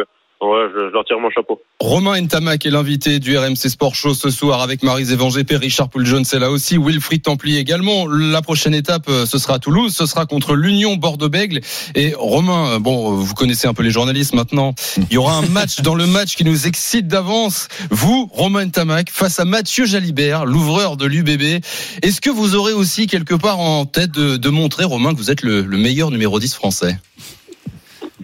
voilà, 0.40 0.70
je, 0.74 0.92
leur 0.92 1.04
tire 1.04 1.18
mon 1.18 1.30
chapeau. 1.30 1.60
Romain 1.80 2.20
Ntamak 2.20 2.66
est 2.66 2.70
l'invité 2.70 3.18
du 3.18 3.36
RMC 3.36 3.56
Sport 3.56 3.94
Show 3.94 4.14
ce 4.14 4.30
soir 4.30 4.62
avec 4.62 4.82
Marie 4.82 5.04
Zévangépé, 5.04 5.56
Richard 5.56 5.88
Pouljones 5.88 6.24
c'est 6.24 6.38
là 6.38 6.50
aussi, 6.50 6.76
Wilfried 6.78 7.22
Templier 7.22 7.58
également. 7.58 8.06
La 8.06 8.42
prochaine 8.42 8.74
étape, 8.74 9.04
euh, 9.08 9.26
ce 9.26 9.38
sera 9.38 9.54
à 9.54 9.58
Toulouse, 9.58 9.94
ce 9.94 10.06
sera 10.06 10.26
contre 10.26 10.54
l'Union 10.54 10.96
Bordeaux-Bègle. 10.96 11.60
Et 11.94 12.14
Romain, 12.16 12.74
euh, 12.74 12.78
bon, 12.78 13.12
euh, 13.12 13.16
vous 13.16 13.34
connaissez 13.34 13.68
un 13.68 13.74
peu 13.74 13.82
les 13.82 13.90
journalistes 13.90 14.34
maintenant. 14.34 14.74
Il 14.96 15.12
y 15.12 15.16
aura 15.16 15.36
un 15.36 15.46
match 15.48 15.80
dans 15.80 15.94
le 15.94 16.06
match 16.06 16.36
qui 16.36 16.44
nous 16.44 16.66
excite 16.66 17.06
d'avance. 17.06 17.68
Vous, 17.90 18.28
Romain 18.32 18.66
Ntamak, 18.66 19.10
face 19.10 19.38
à 19.40 19.44
Mathieu 19.44 19.86
Jalibert, 19.86 20.46
l'ouvreur 20.46 20.96
de 20.96 21.06
l'UBB. 21.06 21.62
Est-ce 22.02 22.20
que 22.20 22.30
vous 22.30 22.54
aurez 22.54 22.72
aussi 22.72 23.06
quelque 23.06 23.34
part 23.34 23.60
en 23.60 23.86
tête 23.86 24.10
de, 24.10 24.36
de 24.36 24.48
montrer, 24.48 24.84
Romain, 24.84 25.12
que 25.12 25.18
vous 25.18 25.30
êtes 25.30 25.42
le, 25.42 25.62
le 25.62 25.76
meilleur 25.76 26.10
numéro 26.10 26.38
10 26.40 26.54
français? 26.54 26.98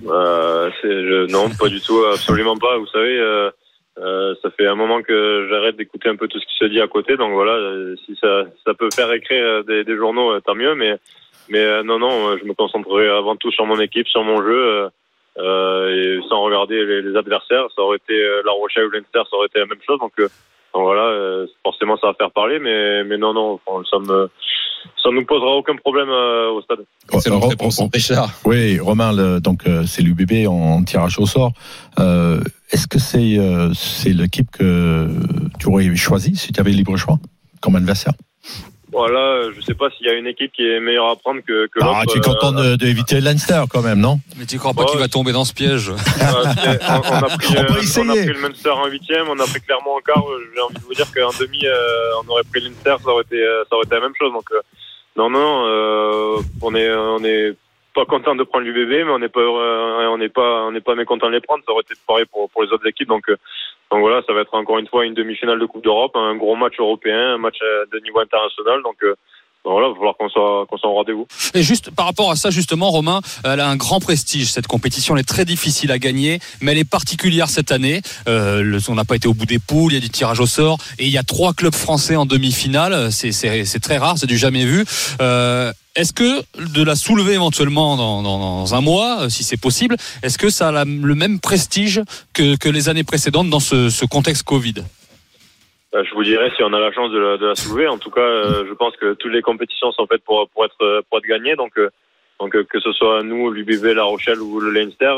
Euh, 0.07 0.71
je- 0.83 1.31
non, 1.31 1.51
pas 1.59 1.69
du 1.69 1.81
tout, 1.81 2.05
absolument 2.05 2.57
pas. 2.57 2.79
Vous 2.79 2.87
savez, 2.87 3.19
euh, 3.19 3.51
euh, 3.99 4.35
ça 4.43 4.51
fait 4.51 4.67
un 4.67 4.75
moment 4.75 5.03
que 5.03 5.49
j'arrête 5.51 5.77
d'écouter 5.77 6.09
un 6.09 6.17
peu 6.17 6.29
tout 6.29 6.39
ce 6.39 6.47
qui 6.47 6.55
se 6.59 6.65
dit 6.67 6.81
à 6.81 6.89
côté. 6.89 7.17
Donc 7.17 7.33
voilà, 7.33 7.53
euh, 7.53 7.97
si 8.07 8.17
ça, 8.21 8.45
ça 8.65 8.75
peut 8.75 8.89
faire 8.95 9.13
écrire 9.13 9.65
des, 9.65 9.85
des 9.85 9.97
journaux, 9.97 10.33
euh, 10.33 10.41
tant 10.41 10.55
mieux. 10.55 10.75
Mais, 10.75 10.97
mais 11.49 11.61
euh, 11.61 11.83
non, 11.83 11.99
non, 11.99 12.37
je 12.39 12.45
me 12.45 12.55
concentrerai 12.55 13.09
avant 13.09 13.37
tout 13.37 13.51
sur 13.51 13.67
mon 13.67 13.81
équipe, 13.81 14.09
sur 14.09 14.25
mon 14.25 14.43
jeu, 14.43 14.89
et 15.39 16.19
sans 16.29 16.43
regarder 16.43 16.85
les, 16.85 17.03
les, 17.03 17.17
adversaires. 17.17 17.67
Ça 17.75 17.83
aurait 17.83 17.97
été 17.99 18.17
La 18.45 18.53
Rochelle 18.53 18.87
ou 18.87 18.91
Leinster, 18.91 19.23
ça 19.31 19.37
aurait 19.37 19.47
été 19.47 19.59
la 19.59 19.67
même 19.67 19.81
chose. 19.87 19.99
Donc, 19.99 20.13
donc 20.19 20.83
voilà, 20.83 21.47
forcément, 21.63 21.97
ça 21.97 22.09
va 22.09 22.15
faire 22.15 22.31
parler, 22.31 22.59
mais, 22.59 23.05
mais 23.05 23.17
non, 23.17 23.33
non, 23.33 23.61
ça 23.91 23.99
me 23.99 24.29
ça 25.03 25.11
ne 25.11 25.17
nous 25.17 25.25
posera 25.25 25.53
aucun 25.57 25.77
problème 25.77 26.09
euh, 26.09 26.51
au 26.51 26.63
stade. 26.63 26.81
C'est 27.21 27.31
notre 27.31 27.49
réponse, 27.49 27.81
Richard. 27.93 28.33
Oui, 28.45 28.79
Romain, 28.79 29.13
le, 29.13 29.41
donc 29.41 29.67
euh, 29.67 29.85
c'est 29.87 30.03
l'UBB 30.03 30.47
en 30.49 30.83
tirage 30.85 31.19
au 31.19 31.27
sort. 31.27 31.53
Euh, 31.99 32.41
Est-ce 32.71 32.87
que 32.87 32.99
c'est 32.99 33.39
euh, 33.39 33.73
c'est 33.75 34.13
l'équipe 34.13 34.51
que 34.51 35.09
tu 35.59 35.69
aurais 35.69 35.95
choisi 35.97 36.37
si 36.37 36.53
tu 36.53 36.61
avais 36.61 36.71
le 36.71 36.77
libre 36.77 36.97
choix 36.97 37.19
comme 37.61 37.77
adversaire? 37.77 38.13
Voilà, 38.93 39.51
je 39.55 39.61
sais 39.61 39.75
pas 39.75 39.91
s'il 39.91 40.07
y 40.07 40.11
a 40.11 40.15
une 40.15 40.27
équipe 40.27 40.53
qui 40.53 40.67
est 40.67 40.81
meilleure 40.81 41.09
à 41.09 41.17
prendre 41.17 41.41
que, 41.41 41.67
que 41.67 41.79
ah, 41.83 42.03
tu 42.09 42.19
es 42.19 42.21
content 42.21 42.53
d'éviter 42.77 43.21
de, 43.21 43.25
Leinster 43.25 43.63
quand 43.71 43.83
même, 43.83 44.01
non? 44.01 44.21
Mais 44.37 44.47
tu 44.47 44.59
crois 44.59 44.75
pas 44.75 44.85
qu'il 44.85 44.99
va 44.99 45.09
tomber 45.09 45.33
dans 45.33 45.45
ce 45.45 45.55
piège? 45.55 45.91
On, 45.91 45.95
on, 45.95 46.47
a 46.47 47.37
pris, 47.37 47.55
on, 47.57 47.63
on, 48.03 48.11
a 48.11 48.17
pris 48.17 48.27
le 48.27 48.41
Munster 48.41 48.71
en 48.71 48.87
huitième, 48.87 49.29
on 49.29 49.39
a 49.39 49.45
pris 49.45 49.61
clairement 49.61 49.95
en 49.95 50.01
quart. 50.01 50.25
J'ai 50.55 50.61
envie 50.61 50.75
de 50.75 50.81
vous 50.81 50.95
dire 50.95 51.07
qu'en 51.13 51.31
demi, 51.39 51.63
on 52.25 52.31
aurait 52.31 52.45
pris 52.45 52.61
Leinster, 52.61 52.97
ça 53.03 53.11
aurait 53.11 53.23
été, 53.23 53.41
ça 53.69 53.77
aurait 53.77 53.87
été 53.87 53.95
la 53.95 54.01
même 54.01 54.15
chose. 54.19 54.33
Donc 54.33 54.51
non, 55.17 55.29
non, 55.29 55.67
euh, 55.67 56.41
on 56.63 56.75
est, 56.75 56.91
on 56.95 57.23
est 57.25 57.55
pas 57.95 58.05
content 58.05 58.35
de 58.37 58.45
prendre 58.45 58.65
l'UBB, 58.65 59.05
mais 59.07 59.13
on 59.13 59.19
n'est 59.19 59.29
pas, 59.29 59.41
euh, 59.41 60.07
on 60.09 60.19
n'est 60.19 60.29
pas, 60.29 60.63
on 60.67 60.73
n'est 60.73 60.81
pas 60.81 60.95
mécontent 60.95 61.27
de 61.27 61.33
les 61.33 61.41
prendre. 61.41 61.65
Ça 61.67 61.73
aurait 61.73 61.83
été 61.83 61.95
pareil 62.07 62.25
pour, 62.31 62.49
pour 62.51 62.63
les 62.63 62.71
autres 62.71 62.87
équipes. 62.87 63.09
Donc, 63.09 63.29
euh, 63.29 63.37
donc 63.91 64.01
voilà, 64.01 64.23
ça 64.27 64.33
va 64.33 64.41
être 64.43 64.55
encore 64.55 64.79
une 64.79 64.89
fois 64.89 65.05
une 65.05 65.15
demi-finale 65.15 65.59
de 65.59 65.67
Coupe 65.67 65.85
d'Europe, 65.85 66.13
un 66.15 66.37
gros 66.37 66.57
match 66.57 66.75
européen, 66.79 67.35
un 67.35 67.39
match 67.39 67.59
de 67.93 67.99
niveau 68.01 68.21
international. 68.21 68.83
Donc 68.83 68.97
voilà, 69.65 69.89
il 69.89 69.91
va 69.91 69.97
falloir 69.97 70.17
qu'on 70.17 70.29
soit, 70.29 70.67
qu'on 70.69 70.79
soit 70.79 70.89
au 70.89 70.95
rendez-vous. 70.95 71.27
Et 71.55 71.63
juste 71.63 71.91
par 71.91 72.07
rapport 72.07 72.31
à 72.31 72.37
ça, 72.37 72.51
justement, 72.51 72.91
Romain, 72.91 73.21
elle 73.45 73.61
a 73.61 73.69
un 73.69 73.77
grand 73.77 74.01
prestige. 74.01 74.47
Cette 74.47 74.67
compétition, 74.67 75.15
elle 75.15 75.21
est 75.21 75.25
très 75.29 75.45
difficile 75.45 75.93
à 75.93 75.99
gagner, 75.99 76.41
mais 76.61 76.73
elle 76.73 76.79
est 76.79 76.89
particulière 76.89 77.49
cette 77.49 77.71
année. 77.71 78.01
Euh, 78.27 78.79
on 78.89 78.95
n'a 78.95 79.05
pas 79.05 79.17
été 79.17 79.29
au 79.29 79.35
bout 79.35 79.47
des 79.47 79.59
poules, 79.59 79.93
il 79.93 79.97
y 79.97 79.99
a 79.99 80.01
du 80.01 80.09
tirage 80.09 80.41
au 80.41 80.47
sort, 80.47 80.79
et 80.99 81.05
il 81.05 81.11
y 81.11 81.19
a 81.19 81.23
trois 81.23 81.53
clubs 81.53 81.75
français 81.75 82.17
en 82.17 82.25
demi-finale. 82.25 83.13
C'est, 83.13 83.33
c'est, 83.33 83.65
c'est 83.65 83.81
très 83.81 83.99
rare, 83.99 84.17
c'est 84.17 84.27
du 84.27 84.39
jamais 84.39 84.65
vu. 84.65 84.85
Euh, 85.21 85.73
est-ce 85.97 86.13
que 86.13 86.41
de 86.79 86.85
la 86.85 86.95
soulever 86.95 87.35
éventuellement 87.35 87.97
dans, 87.97 88.75
un 88.75 88.81
mois, 88.81 89.29
si 89.29 89.43
c'est 89.43 89.61
possible, 89.61 89.97
est-ce 90.23 90.39
que 90.39 90.49
ça 90.49 90.69
a 90.69 90.85
le 90.85 91.15
même 91.15 91.41
prestige 91.41 92.01
que, 92.33 92.69
les 92.71 92.89
années 92.89 93.05
précédentes 93.05 93.51
dans 93.51 93.61
ce, 93.61 94.07
contexte 94.07 94.45
Covid? 94.45 94.75
Bah, 95.93 96.05
je 96.05 96.15
vous 96.15 96.23
dirais 96.23 96.53
si 96.57 96.63
on 96.63 96.73
a 96.73 96.79
la 96.79 96.93
chance 96.93 97.11
de 97.11 97.19
la, 97.19 97.55
soulever. 97.57 97.89
En 97.89 97.99
tout 97.99 98.11
cas, 98.11 98.21
euh, 98.21 98.65
je 98.69 98.75
pense 98.75 98.97
que 98.97 99.15
toutes 99.15 99.33
les 99.33 99.43
compétitions 99.43 99.91
sont 99.91 100.07
faites 100.07 100.23
pour, 100.23 100.49
être 100.65 101.03
pour 101.09 101.19
être 101.19 101.27
gagnées. 101.27 101.57
Donc, 101.57 101.77
euh, 101.79 101.91
donc 102.39 102.55
euh, 102.55 102.63
que 102.63 102.79
ce 102.79 102.93
soit 102.93 103.25
nous, 103.25 103.51
l'UBB, 103.51 103.87
La 103.97 104.05
Rochelle 104.05 104.41
ou 104.41 104.61
le 104.61 104.71
Leinster, 104.71 105.13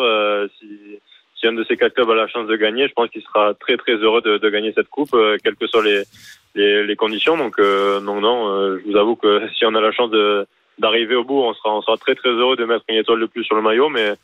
si, 0.59 1.47
un 1.47 1.52
de 1.52 1.64
ces 1.64 1.76
quatre 1.76 1.95
clubs 1.95 2.09
a 2.09 2.14
la 2.14 2.29
chance 2.29 2.47
de 2.47 2.57
gagner, 2.57 2.87
je 2.87 2.93
pense 2.95 3.11
qu'il 3.11 3.21
sera 3.21 3.52
très 3.55 3.76
très 3.76 3.97
heureux 3.97 4.23
de, 4.23 4.49
gagner 4.49 4.73
cette 4.75 4.88
coupe, 4.88 5.14
quelles 5.43 5.57
que 5.57 5.67
soient 5.67 5.85
les, 5.85 6.05
les, 6.55 6.87
les 6.87 6.97
conditions. 6.97 7.37
Donc, 7.37 7.59
non, 7.59 8.21
non, 8.21 8.79
je 8.79 8.91
vous 8.91 8.97
avoue 8.97 9.17
que 9.17 9.43
si 9.59 9.67
on 9.67 9.75
a 9.75 9.81
la 9.81 9.93
chance 9.93 10.11
de 10.11 10.47
d'arriver 10.83 11.15
au 11.15 11.25
bout, 11.25 11.41
on 11.41 11.55
sera 11.55 11.75
on 11.75 11.81
sera 11.81 11.97
très 11.97 12.15
très 12.15 12.29
heureux 12.29 12.57
de 12.57 12.65
mettre 12.67 12.85
une 12.89 12.97
étoile 12.97 13.21
de 13.21 13.27
plus 13.27 13.45
sur 13.45 13.57
le 13.57 13.62
maillot, 13.62 13.89
mais 13.89 14.15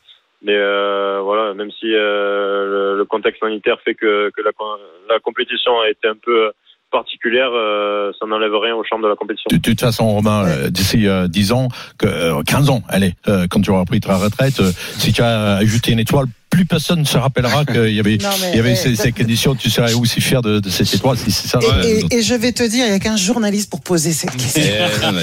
mais 0.41 0.55
euh, 0.55 1.19
voilà, 1.23 1.53
même 1.53 1.71
si 1.71 1.87
euh, 1.93 2.97
le, 2.97 3.05
contexte 3.05 3.41
sanitaire 3.41 3.77
fait 3.83 3.93
que, 3.93 4.29
que 4.29 4.41
la, 4.41 4.51
la, 5.09 5.19
compétition 5.19 5.81
a 5.81 5.89
été 5.89 6.07
un 6.07 6.15
peu 6.15 6.51
particulière, 6.91 7.49
euh, 7.51 8.11
ça 8.17 8.25
n'enlève 8.25 8.55
rien 8.55 8.73
au 8.75 8.83
champ 8.83 8.99
de 8.99 9.07
la 9.07 9.15
compétition. 9.15 9.49
De, 9.51 9.57
toute 9.57 9.79
façon, 9.79 10.07
Romain, 10.07 10.47
euh, 10.47 10.69
d'ici 10.69 11.07
10 11.27 11.51
ans, 11.51 11.67
que, 11.97 12.41
15 12.43 12.69
ans, 12.69 12.81
allez, 12.87 13.13
quand 13.49 13.61
tu 13.61 13.69
auras 13.69 13.83
pris 13.85 13.99
ta 13.99 14.15
retraite, 14.15 14.61
si 14.97 15.11
tu 15.11 15.21
as 15.21 15.57
ajouté 15.57 15.91
une 15.91 15.99
étoile 15.99 16.27
plus 16.49 16.65
personne 16.65 16.99
ne 16.99 17.05
se 17.05 17.17
rappellera 17.17 17.65
qu'il 17.71 17.93
y 17.93 17.99
avait, 17.99 18.15
il 18.15 18.55
y 18.55 18.59
avait 18.59 18.75
ces, 18.75 18.95
ces, 18.95 19.11
conditions. 19.11 19.55
Tu 19.55 19.69
serais 19.69 19.93
aussi 19.93 20.21
fier 20.21 20.41
de, 20.41 20.59
de 20.59 20.69
cette 20.69 20.93
étoile 20.93 21.17
si 21.17 21.31
c'est 21.31 21.47
ça. 21.47 21.59
Et, 21.83 21.89
et, 21.89 22.17
et, 22.17 22.21
je 22.21 22.33
vais 22.33 22.51
te 22.51 22.63
dire, 22.63 22.85
il 22.85 22.89
n'y 22.89 22.95
a 22.95 22.99
qu'un 22.99 23.17
journaliste 23.17 23.69
pour 23.69 23.81
poser 23.81 24.13
cette 24.13 24.35
question. 24.35 24.63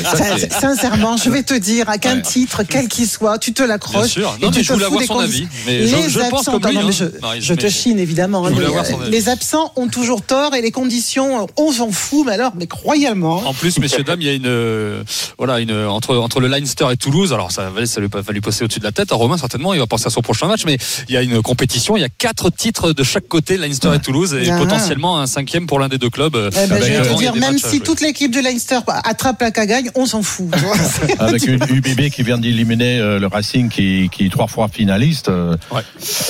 ça, 0.05 0.39
sincèrement, 0.61 1.17
je 1.17 1.31
vais 1.31 1.43
te 1.43 1.55
dire, 1.55 1.89
à 1.89 1.99
qu'un 1.99 2.17
ouais. 2.17 2.23
titre, 2.23 2.63
quel 2.63 2.89
qu'il 2.89 3.09
soit, 3.09 3.39
tu 3.39 3.53
te 3.53 3.63
l'accroches. 3.63 4.19
Non, 4.19 4.51
et 4.51 4.51
tu 4.51 4.63
je 4.63 4.73
voulais 4.73 4.85
avoir 4.85 5.03
son 5.03 5.19
avis. 5.19 5.49
Mais 5.67 5.79
les 5.81 5.89
je, 5.89 6.09
je 6.09 6.21
absents, 6.21 6.31
pense 6.31 6.45
comme 6.45 6.71
lui, 6.71 6.79
non, 6.79 6.91
je, 6.91 7.05
hein. 7.05 7.35
je 7.41 7.55
te 7.55 7.69
chine 7.69 7.99
évidemment. 7.99 8.43
Mais, 8.43 9.11
les 9.11 9.29
absents 9.29 9.73
ont 9.77 9.89
toujours 9.89 10.23
tort 10.23 10.55
et 10.55 10.63
les 10.63 10.71
conditions, 10.71 11.47
on 11.57 11.73
s'en 11.73 11.91
fout, 11.91 12.25
mais 12.27 12.33
alors, 12.33 12.53
mais 12.57 12.67
croyamment. 12.67 13.43
En 13.47 13.55
plus, 13.55 13.79
messieurs, 13.79 14.05
dames, 14.05 14.21
il 14.21 14.27
y 14.27 14.31
a 14.31 14.35
une, 14.35 15.05
voilà, 15.39 15.61
une, 15.61 15.75
entre, 15.87 16.17
entre 16.17 16.41
le 16.41 16.49
Leinster 16.49 16.87
et 16.93 16.97
Toulouse, 16.97 17.33
alors 17.33 17.51
ça, 17.51 17.71
ça 17.85 18.01
lui 18.01 18.09
va 18.09 18.33
lui 18.33 18.41
passer 18.41 18.65
au-dessus 18.65 18.81
de 18.81 18.85
la 18.85 18.93
tête. 18.93 19.13
À 19.13 19.17
Romain, 19.17 19.39
certainement, 19.39 19.75
il 19.75 19.81
va 19.81 19.87
penser 19.87 20.07
à 20.07 20.11
son 20.11 20.23
prochain 20.23 20.47
match, 20.47 20.65
mais 20.67 20.79
il 21.09 21.16
y 21.17 21.19
a 21.19 21.23
une 21.23 21.43
compétition, 21.43 21.97
il 21.97 22.01
y 22.01 22.05
a 22.05 22.09
quatre 22.09 22.51
titres 22.51 22.93
de 22.93 23.03
chaque 23.03 23.29
côté, 23.29 23.57
Leinster 23.57 23.91
et 23.95 23.99
Toulouse, 23.99 24.35
et 24.35 24.51
Ah. 24.51 24.59
potentiellement 24.59 25.19
un 25.21 25.27
cinquième 25.27 25.67
pour 25.67 25.79
l'un 25.79 25.89
des 25.89 25.99
deux 25.99 26.11
clubs. 26.11 26.37
Eh 26.37 26.51
ben, 26.67 26.73
Avec, 26.73 26.85
je 26.85 26.89
vais 26.89 26.97
euh, 27.09 27.13
te 27.15 27.19
dire, 27.19 27.35
même 27.37 27.59
si 27.59 27.81
toute 27.81 28.01
l'équipe 28.01 28.33
de 28.33 28.41
Leinster 28.41 28.79
attrape 29.05 29.41
la 29.41 29.51
cagagne, 29.51 29.91
on 29.95 30.07
s'en 30.07 30.23
fout. 30.23 30.49
Avec 31.19 31.45
une 31.47 31.61
UBB 31.69 32.11
qui 32.11 32.23
vient 32.23 32.39
d'éliminer 32.39 32.99
euh, 32.99 33.19
le 33.19 33.27
Racing 33.27 33.69
qui, 33.69 34.09
qui 34.13 34.27
est 34.27 34.31
trois 34.31 34.47
fois 34.47 34.69
finaliste, 34.69 35.29
euh, 35.29 35.57
Ouais. 35.73 35.83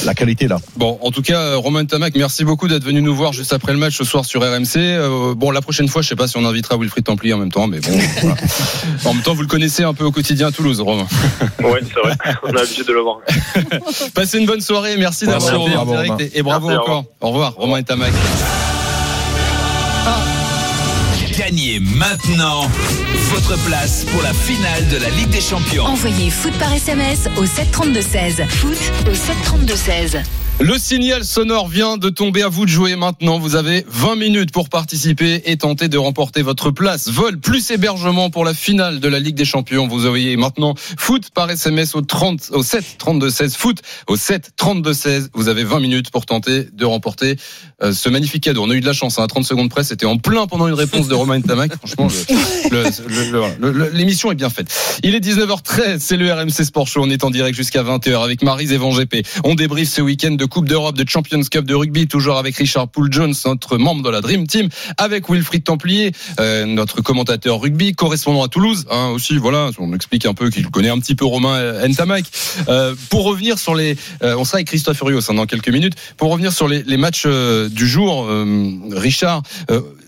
la 0.05 0.15
qualité 0.15 0.49
là. 0.49 0.59
Bon, 0.77 0.99
en 1.03 1.11
tout 1.11 1.23
cas, 1.23 1.57
Romain 1.57 1.85
Tamac, 1.85 2.15
merci 2.17 2.45
beaucoup 2.45 2.69
d'être 2.69 2.85
venu 2.85 3.03
nous 3.03 3.15
voir 3.15 3.33
juste 3.33 3.53
après 3.53 3.73
le 3.73 3.79
match 3.79 3.97
ce 3.97 4.05
soir 4.05 4.25
sur 4.25 4.41
RMC. 4.43 4.77
Euh, 4.77 5.35
bon, 5.35 5.51
la 5.51 5.61
prochaine 5.63 5.89
fois, 5.89 6.03
je 6.03 6.09
sais 6.09 6.17
pas 6.17 6.29
si 6.29 6.37
on 6.37 6.45
invitera 6.45 6.77
Wilfried 6.79 7.05
Templier 7.05 7.33
en 7.35 7.39
même 7.39 7.53
temps, 7.53 7.67
mais 7.67 7.81
bon. 7.81 7.91
voilà. 8.23 8.37
En 9.05 9.15
même 9.15 9.23
temps, 9.23 9.35
vous 9.35 9.43
le 9.43 9.49
connaissez 9.49 9.83
un 9.83 9.95
peu 9.95 10.05
au 10.05 10.13
quotidien 10.13 10.49
à 10.49 10.53
Toulouse, 10.53 10.81
Romain. 10.81 11.07
Ouais, 11.63 11.81
c'est 11.83 12.01
vrai. 12.01 12.15
On 12.43 12.49
a 12.51 12.53
l'habitude 12.53 12.87
de 12.87 12.93
le 12.93 13.01
voir. 13.01 13.19
Passez 14.15 14.39
une 14.39 14.47
bonne 14.47 14.61
soirée, 14.61 14.76
merci 14.99 15.27
Merci, 15.27 15.27
d'avoir 15.27 15.67
été 15.69 15.77
en 15.77 15.85
direct 15.87 16.11
Romain. 16.11 16.25
et, 16.25 16.39
et 16.39 16.43
bravo 16.43 16.69
Merci, 16.69 16.79
au 16.79 16.83
encore. 16.83 17.05
Au 17.21 17.29
revoir, 17.31 17.55
Romain 17.57 17.79
et 17.79 17.83
Tamac. 17.85 18.13
Gagnez 21.37 21.81
maintenant 21.81 22.63
votre 23.31 23.57
place 23.67 24.05
pour 24.11 24.23
la 24.23 24.33
finale 24.33 24.89
de 24.89 24.97
la 24.97 25.11
Ligue 25.11 25.29
des 25.29 25.41
Champions. 25.41 25.85
Envoyez 25.85 26.31
foot 26.31 26.53
par 26.59 26.73
SMS 26.73 27.29
au 27.37 27.45
732-16. 27.45 28.47
Foot 28.49 28.79
au 29.07 29.13
732-16. 29.13 30.23
Le 30.59 30.79
signal 30.79 31.23
sonore 31.23 31.69
vient 31.69 31.99
de 31.99 32.09
tomber 32.09 32.43
à 32.43 32.49
vous 32.49 32.65
de 32.65 32.71
jouer 32.71 32.97
maintenant. 32.97 33.39
Vous 33.39 33.57
avez 33.57 33.85
20 33.89 34.17
minutes 34.17 34.53
pour 34.53 34.71
participer 34.71 35.43
et 35.45 35.59
tenter 35.59 35.89
de 35.89 35.99
remporter 35.99 36.41
votre 36.41 36.71
place. 36.71 37.11
Vol 37.11 37.39
plus 37.39 37.71
hébergement 37.71 38.31
pour 38.31 38.43
la 38.43 38.55
finale 38.55 38.99
de 38.99 39.07
la 39.07 39.21
Ligue 39.21 39.35
des 39.35 39.45
Champions. 39.45 39.87
Vous 39.87 40.07
envoyez 40.07 40.35
maintenant 40.39 40.75
foot 40.79 41.29
par 41.35 41.51
SMS 41.51 41.95
au 41.95 42.01
30, 42.01 42.53
au 42.55 42.63
7 42.63 42.97
32 42.97 43.29
16 43.29 43.55
foot 43.55 43.83
au 44.07 44.17
7 44.17 44.53
32 44.57 44.95
16. 44.95 45.31
Vous 45.35 45.49
avez 45.49 45.63
20 45.63 45.79
minutes 45.79 46.11
pour 46.11 46.25
tenter 46.25 46.67
de 46.73 46.85
remporter 46.87 47.37
euh, 47.83 47.93
ce 47.93 48.09
magnifique 48.09 48.45
cadeau. 48.45 48.63
On 48.65 48.71
a 48.71 48.75
eu 48.75 48.81
de 48.81 48.87
la 48.87 48.95
chance, 48.95 49.19
hein, 49.19 49.25
à 49.25 49.27
30 49.27 49.45
secondes 49.45 49.69
près. 49.69 49.85
C'était 49.85 50.07
en 50.07 50.17
plein 50.17 50.47
pendant 50.47 50.69
une 50.69 50.75
réponse 50.75 51.07
de 51.07 51.15
Romain 51.15 51.39
Tamac. 51.43 51.73
Franchement, 51.87 52.09
l'émission 53.93 54.33
est 54.33 54.37
bien 54.37 54.49
faite. 54.49 54.73
Il 55.03 55.15
est 55.15 55.21
19h13, 55.23 55.99
c'est 55.99 56.17
le 56.17 56.33
RMC 56.33 56.65
Sport 56.65 56.89
Show. 56.89 57.03
On 57.05 57.11
est 57.11 57.25
en 57.25 57.31
direct 57.31 57.55
jusqu'à 57.55 57.83
20h 57.83 58.25
avec 58.25 58.43
Marise 58.43 58.73
et 58.73 58.79
Van 58.79 58.97
GP. 58.97 59.17
On 59.45 59.55
débriefe 59.55 59.91
ce 59.91 60.01
week-end 60.01 60.31
de 60.31 60.46
Coupe 60.47 60.69
d'Europe, 60.69 60.97
de 60.97 61.09
Champions 61.09 61.43
Cup 61.51 61.65
de 61.65 61.75
rugby, 61.75 62.07
toujours 62.07 62.39
avec 62.39 62.57
Richard 62.57 62.89
Poole-Jones, 62.89 63.35
notre 63.45 63.79
membre 63.79 64.03
de 64.03 64.11
la 64.11 64.21
Dream 64.21 64.47
Team, 64.47 64.69
avec 64.97 65.29
Wilfried 65.29 65.65
Templier, 65.65 66.13
euh, 66.41 66.65
notre 66.67 67.01
commentateur 67.01 67.61
rugby, 67.61 67.95
correspondant 67.95 68.43
à 68.43 68.49
Toulouse, 68.49 68.87
hein, 68.91 69.11
aussi, 69.15 69.37
voilà, 69.39 69.71
on 69.79 69.95
explique 69.95 70.27
un 70.27 70.35
peu 70.35 70.51
qu'il 70.51 70.67
connaît 70.71 70.89
un 70.89 70.99
petit 70.99 71.15
peu 71.15 71.25
Romain 71.25 71.87
Ntamak. 71.87 72.25
Euh, 72.69 72.95
pour 73.11 73.25
revenir 73.25 73.59
sur 73.59 73.75
les, 73.75 73.97
euh, 74.23 74.37
on 74.37 74.45
sera 74.45 74.57
avec 74.57 74.69
Christophe 74.69 74.97
Furios 74.97 75.31
hein, 75.31 75.35
dans 75.35 75.47
quelques 75.47 75.69
minutes, 75.69 75.95
pour 76.17 76.31
revenir 76.31 76.53
sur 76.53 76.69
les, 76.69 76.97
matchs 76.97 77.27
du 77.27 77.87
jour, 77.87 78.27
Richard, 78.91 79.43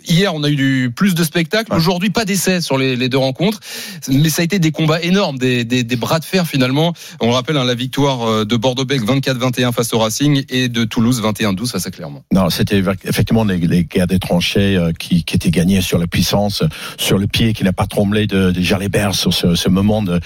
hier 0.09 0.35
on 0.35 0.43
a 0.43 0.49
eu 0.49 0.57
du, 0.57 0.93
plus 0.95 1.15
de 1.15 1.23
spectacles, 1.23 1.73
aujourd'hui 1.73 2.11
pas 2.11 2.25
d'essais 2.25 2.61
sur 2.61 2.79
les, 2.79 2.97
les 2.97 3.09
deux 3.09 3.19
rencontres, 3.19 3.61
mais 4.09 4.29
ça 4.29 4.43
a 4.43 4.45
été 4.45 4.59
des 4.59 4.73
combats 4.73 5.01
énormes, 5.03 5.39
des, 5.39 5.65
des, 5.65 5.85
des 5.85 5.97
bras 5.97 6.19
de 6.19 6.25
fer 6.25 6.47
finalement. 6.47 6.95
On 7.21 7.31
rappelle 7.31 7.57
hein, 7.57 7.65
la 7.65 7.75
victoire 7.75 8.23
euh, 8.23 8.45
de 8.45 8.57
Bordeaux-Bègles 8.57 9.05
24-21 9.05 9.73
face 9.73 9.93
au 9.93 9.99
Racing 9.99 10.45
et 10.49 10.69
de 10.69 10.85
Toulouse 10.85 11.23
21-12 11.23 11.71
face 11.71 11.87
à 11.87 11.91
Clermont. 11.91 12.23
Non, 12.33 12.51
c'était 12.51 12.83
effectivement 13.05 13.45
les, 13.45 13.59
les 13.59 13.85
guerres 13.85 14.07
des 14.07 14.19
tranchées 14.19 14.77
euh, 14.77 14.93
qui, 14.93 15.25
qui 15.25 15.37
étaient 15.37 15.51
gagnées 15.51 15.81
sur 15.81 15.99
la 15.99 16.07
puissance, 16.07 16.63
sur 16.97 17.19
le 17.19 17.27
pied 17.27 17.53
qui 17.53 17.65
n'a 17.65 17.73
pas 17.73 17.87
tremblé 17.87 18.27
de, 18.27 18.51
de 18.51 18.61
Jalébert 18.61 19.15
sur 19.15 19.33
ce, 19.33 19.55
ce 19.55 19.69
moment 19.69 20.03
de, 20.03 20.21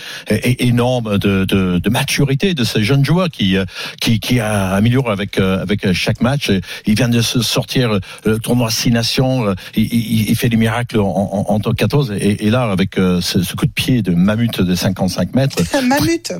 énorme 0.58 1.18
de, 1.18 1.44
de, 1.44 1.78
de 1.78 1.90
maturité 1.90 2.54
de 2.54 2.64
ces 2.64 2.82
jeunes 2.82 3.04
joueurs 3.04 3.28
qui, 3.28 3.56
euh, 3.56 3.64
qui, 4.00 4.20
qui 4.20 4.40
a 4.40 4.70
amélioré 4.70 5.12
avec, 5.12 5.38
avec 5.38 5.92
chaque 5.92 6.20
match. 6.20 6.50
Il 6.86 6.94
vient 6.94 7.08
de 7.08 7.20
sortir 7.20 7.98
le 8.24 8.38
tournoi 8.38 8.70
Six 8.70 8.90
Nations, 8.90 9.54
il, 9.74 10.34
fait 10.36 10.48
des 10.48 10.56
miracles 10.56 11.00
en, 11.00 11.06
en, 11.06 11.52
en 11.52 11.60
top 11.60 11.76
14 11.76 12.12
et, 12.18 12.50
là 12.50 12.70
avec 12.70 12.98
euh, 12.98 13.20
ce, 13.20 13.42
ce 13.42 13.54
coup 13.54 13.66
de 13.66 13.72
pied 13.72 14.02
de 14.02 14.12
Mamut 14.14 14.60
de 14.60 14.74
55 14.74 15.34
mètres, 15.34 15.62
Mamut. 15.82 16.32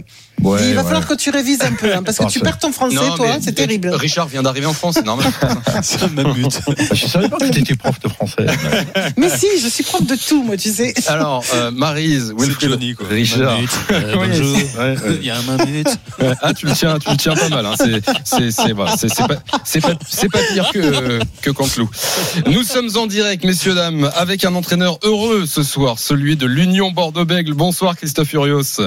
Ouais, 0.42 0.58
Il 0.68 0.74
va 0.74 0.80
ouais. 0.82 0.86
falloir 0.88 1.06
que 1.06 1.14
tu 1.14 1.30
révises 1.30 1.62
un 1.62 1.72
peu, 1.72 1.94
hein, 1.94 2.02
parce 2.02 2.18
que 2.18 2.26
tu 2.28 2.40
perds 2.40 2.58
ton 2.58 2.72
français, 2.72 2.96
Non, 2.96 3.14
toi, 3.16 3.26
mais 3.34 3.38
c'est 3.40 3.52
terrible. 3.52 3.90
Richard 3.90 4.26
vient 4.28 4.42
d'arriver 4.42 4.66
en 4.66 4.72
France, 4.72 4.94
c'est 4.96 5.04
normal. 5.04 5.26
C'est 5.82 6.00
le 6.02 6.08
même 6.08 6.32
but. 6.32 6.60
Je 6.92 7.06
savais 7.06 7.28
pas 7.28 7.38
que 7.38 7.50
tu 7.50 7.60
étais 7.60 7.74
prof 7.74 7.98
de 8.00 8.08
français. 8.08 8.46
Mais 9.16 9.28
si, 9.30 9.46
je 9.60 9.68
suis 9.68 9.82
prof 9.82 10.04
de 10.06 10.14
tout, 10.16 10.42
moi, 10.42 10.56
tu 10.56 10.70
sais. 10.70 10.94
Alors, 11.06 11.44
euh, 11.54 11.70
Wilfried, 11.70 12.96
quoi. 12.96 13.06
Richard. 13.08 13.58
Euh, 13.90 14.14
bonjour. 14.14 14.56
ouais, 14.56 14.78
ouais. 14.78 15.18
Il 15.20 15.24
y 15.26 15.30
a 15.30 15.36
un. 15.36 15.56
Ouais. 15.56 16.34
Ah, 16.42 16.54
tu 16.54 16.66
le 16.66 16.72
tiens, 16.72 16.98
tu 16.98 17.10
le 17.10 17.16
tiens 17.16 17.34
pas 17.34 17.48
mal. 17.48 17.66
Hein. 17.66 17.74
C'est, 17.76 18.02
c'est, 18.24 18.50
c'est, 18.50 18.72
voilà, 18.72 18.96
c'est, 18.96 19.08
c'est 19.08 19.26
pas, 19.26 19.36
c'est 19.64 19.80
pas, 19.80 19.94
c'est 20.08 20.28
pas 20.28 20.40
pire 20.52 20.70
que 20.72 21.20
que 21.40 21.50
Canteloup. 21.50 21.90
Nous 22.46 22.62
sommes 22.62 22.90
en 22.96 23.06
direct, 23.06 23.44
messieurs 23.44 23.74
dames, 23.74 24.10
avec 24.16 24.44
un 24.44 24.54
entraîneur 24.54 24.98
heureux 25.02 25.46
ce 25.46 25.62
soir, 25.62 25.98
celui 25.98 26.36
de 26.36 26.46
l'Union 26.46 26.90
Bordeaux-Bègles. 26.90 27.54
Bonsoir, 27.54 27.96
Christophe 27.96 28.28
Furios. 28.28 28.80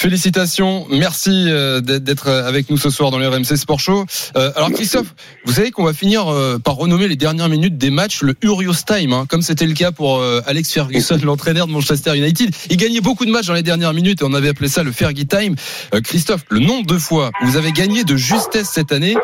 Félicitations, 0.00 0.86
merci 0.90 1.44
euh, 1.50 1.82
d'être 1.82 2.02
d'être 2.02 2.30
avec 2.30 2.70
nous 2.70 2.78
ce 2.78 2.88
soir 2.88 3.10
dans 3.10 3.18
le 3.18 3.28
RMC 3.28 3.54
Sport 3.58 3.80
Show. 3.80 4.06
Euh, 4.34 4.50
alors 4.56 4.72
Christophe, 4.72 5.14
vous 5.44 5.52
savez 5.52 5.72
qu'on 5.72 5.84
va 5.84 5.92
finir 5.92 6.26
euh, 6.26 6.58
par 6.58 6.76
renommer 6.76 7.06
les 7.06 7.16
dernières 7.16 7.50
minutes 7.50 7.76
des 7.76 7.90
matchs 7.90 8.22
le 8.22 8.34
Urios 8.40 8.72
Time, 8.86 9.12
hein, 9.12 9.26
comme 9.28 9.42
c'était 9.42 9.66
le 9.66 9.74
cas 9.74 9.92
pour 9.92 10.16
euh, 10.16 10.40
Alex 10.46 10.72
Ferguson, 10.72 11.18
l'entraîneur 11.22 11.66
de 11.66 11.72
Manchester 11.72 12.16
United. 12.16 12.54
Il 12.70 12.78
gagnait 12.78 13.02
beaucoup 13.02 13.26
de 13.26 13.30
matchs 13.30 13.48
dans 13.48 13.52
les 13.52 13.62
dernières 13.62 13.92
minutes 13.92 14.22
et 14.22 14.24
on 14.24 14.32
avait 14.32 14.48
appelé 14.48 14.68
ça 14.68 14.82
le 14.82 14.90
Fergie 14.90 15.26
Time. 15.26 15.54
Euh, 15.92 16.00
Christophe, 16.00 16.44
le 16.48 16.60
nombre 16.60 16.86
de 16.86 16.96
fois 16.96 17.30
où 17.42 17.48
vous 17.48 17.58
avez 17.58 17.72
gagné 17.72 18.02
de 18.02 18.16
justesse 18.16 18.70
cette 18.70 18.92
année, 18.92 19.16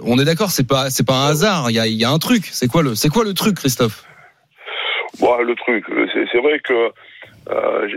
on 0.00 0.18
est 0.18 0.24
d'accord, 0.24 0.50
c'est 0.50 0.66
pas 0.66 0.88
c'est 0.88 1.06
pas 1.06 1.26
un 1.26 1.26
hasard, 1.26 1.70
il 1.70 1.74
y 1.74 1.78
a, 1.78 1.86
il 1.86 1.98
y 1.98 2.06
a 2.06 2.10
un 2.10 2.18
truc. 2.18 2.48
C'est 2.52 2.68
quoi 2.68 2.82
le 2.82 2.94
c'est 2.94 3.10
quoi 3.10 3.24
le 3.24 3.34
truc, 3.34 3.56
Christophe? 3.56 4.02
Bon, 5.20 5.36
le 5.42 5.54
truc, 5.56 5.84
c'est 6.14 6.24
c'est 6.32 6.40
vrai 6.40 6.58
que 6.64 6.90
euh, 7.50 7.88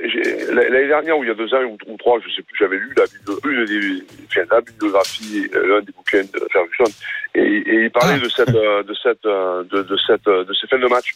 l'année 0.54 0.88
dernière, 0.88 1.18
ou 1.18 1.24
il 1.24 1.28
y 1.28 1.32
a 1.32 1.36
deux 1.36 1.54
ans 1.54 1.64
ou, 1.64 1.78
ou 1.88 1.98
trois, 1.98 2.20
je 2.20 2.34
sais 2.34 2.42
plus, 2.42 2.58
j'avais 2.58 2.78
lu 2.78 2.94
la, 2.98 3.04
une 3.50 3.66
des, 3.66 4.04
enfin, 4.26 4.42
la 4.50 4.62
bibliographie, 4.62 5.48
euh, 5.56 5.68
l'un 5.68 5.82
des 5.82 5.92
bouquins 5.92 6.24
de 6.24 6.48
Ferguson, 6.52 6.92
et, 7.36 7.42
et 7.42 7.76
il 7.84 7.92
parlait 7.92 8.16
Ah. 8.18 8.24
de 8.24 8.30
cette, 8.30 8.56
euh, 8.56 8.84
de 8.84 8.94
cette, 8.96 9.26
euh, 9.26 9.64
de, 9.64 9.84
de 9.84 9.98
cette, 10.08 10.26
de 10.26 10.54
ces 10.54 10.68
fins 10.68 10.80
de 10.80 10.88
match 10.88 11.12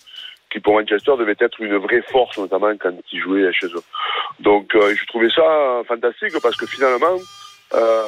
qui 0.51 0.59
pour 0.59 0.73
Manchester 0.73 1.11
devait 1.17 1.35
être 1.39 1.61
une 1.61 1.77
vraie 1.77 2.01
force, 2.11 2.37
notamment 2.39 2.71
quand 2.79 2.91
ils 3.11 3.19
jouaient 3.21 3.51
chez 3.53 3.67
eux. 3.67 3.83
Donc, 4.39 4.73
euh, 4.75 4.95
je 4.95 5.05
trouvais 5.05 5.29
ça 5.29 5.81
fantastique 5.87 6.33
parce 6.41 6.55
que 6.57 6.65
finalement, 6.65 7.17
euh, 7.75 8.03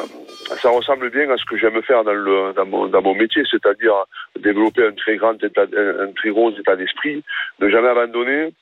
ça 0.59 0.69
ressemble 0.69 1.11
bien 1.11 1.29
à 1.29 1.37
ce 1.37 1.45
que 1.45 1.55
j'aime 1.55 1.79
faire 1.83 2.03
dans, 2.03 2.13
le, 2.13 2.51
dans, 2.53 2.65
mon, 2.65 2.87
dans 2.87 3.01
mon 3.03 3.13
métier, 3.13 3.43
c'est-à-dire 3.49 3.93
développer 4.39 4.83
un 4.87 4.93
très 4.93 5.17
grand 5.17 5.35
état, 5.43 5.65
un, 5.77 5.99
un 6.07 6.11
très 6.13 6.31
gros 6.31 6.51
état 6.57 6.75
d'esprit, 6.75 7.23
ne 7.59 7.69
jamais 7.69 7.89
abandonner, 7.89 8.53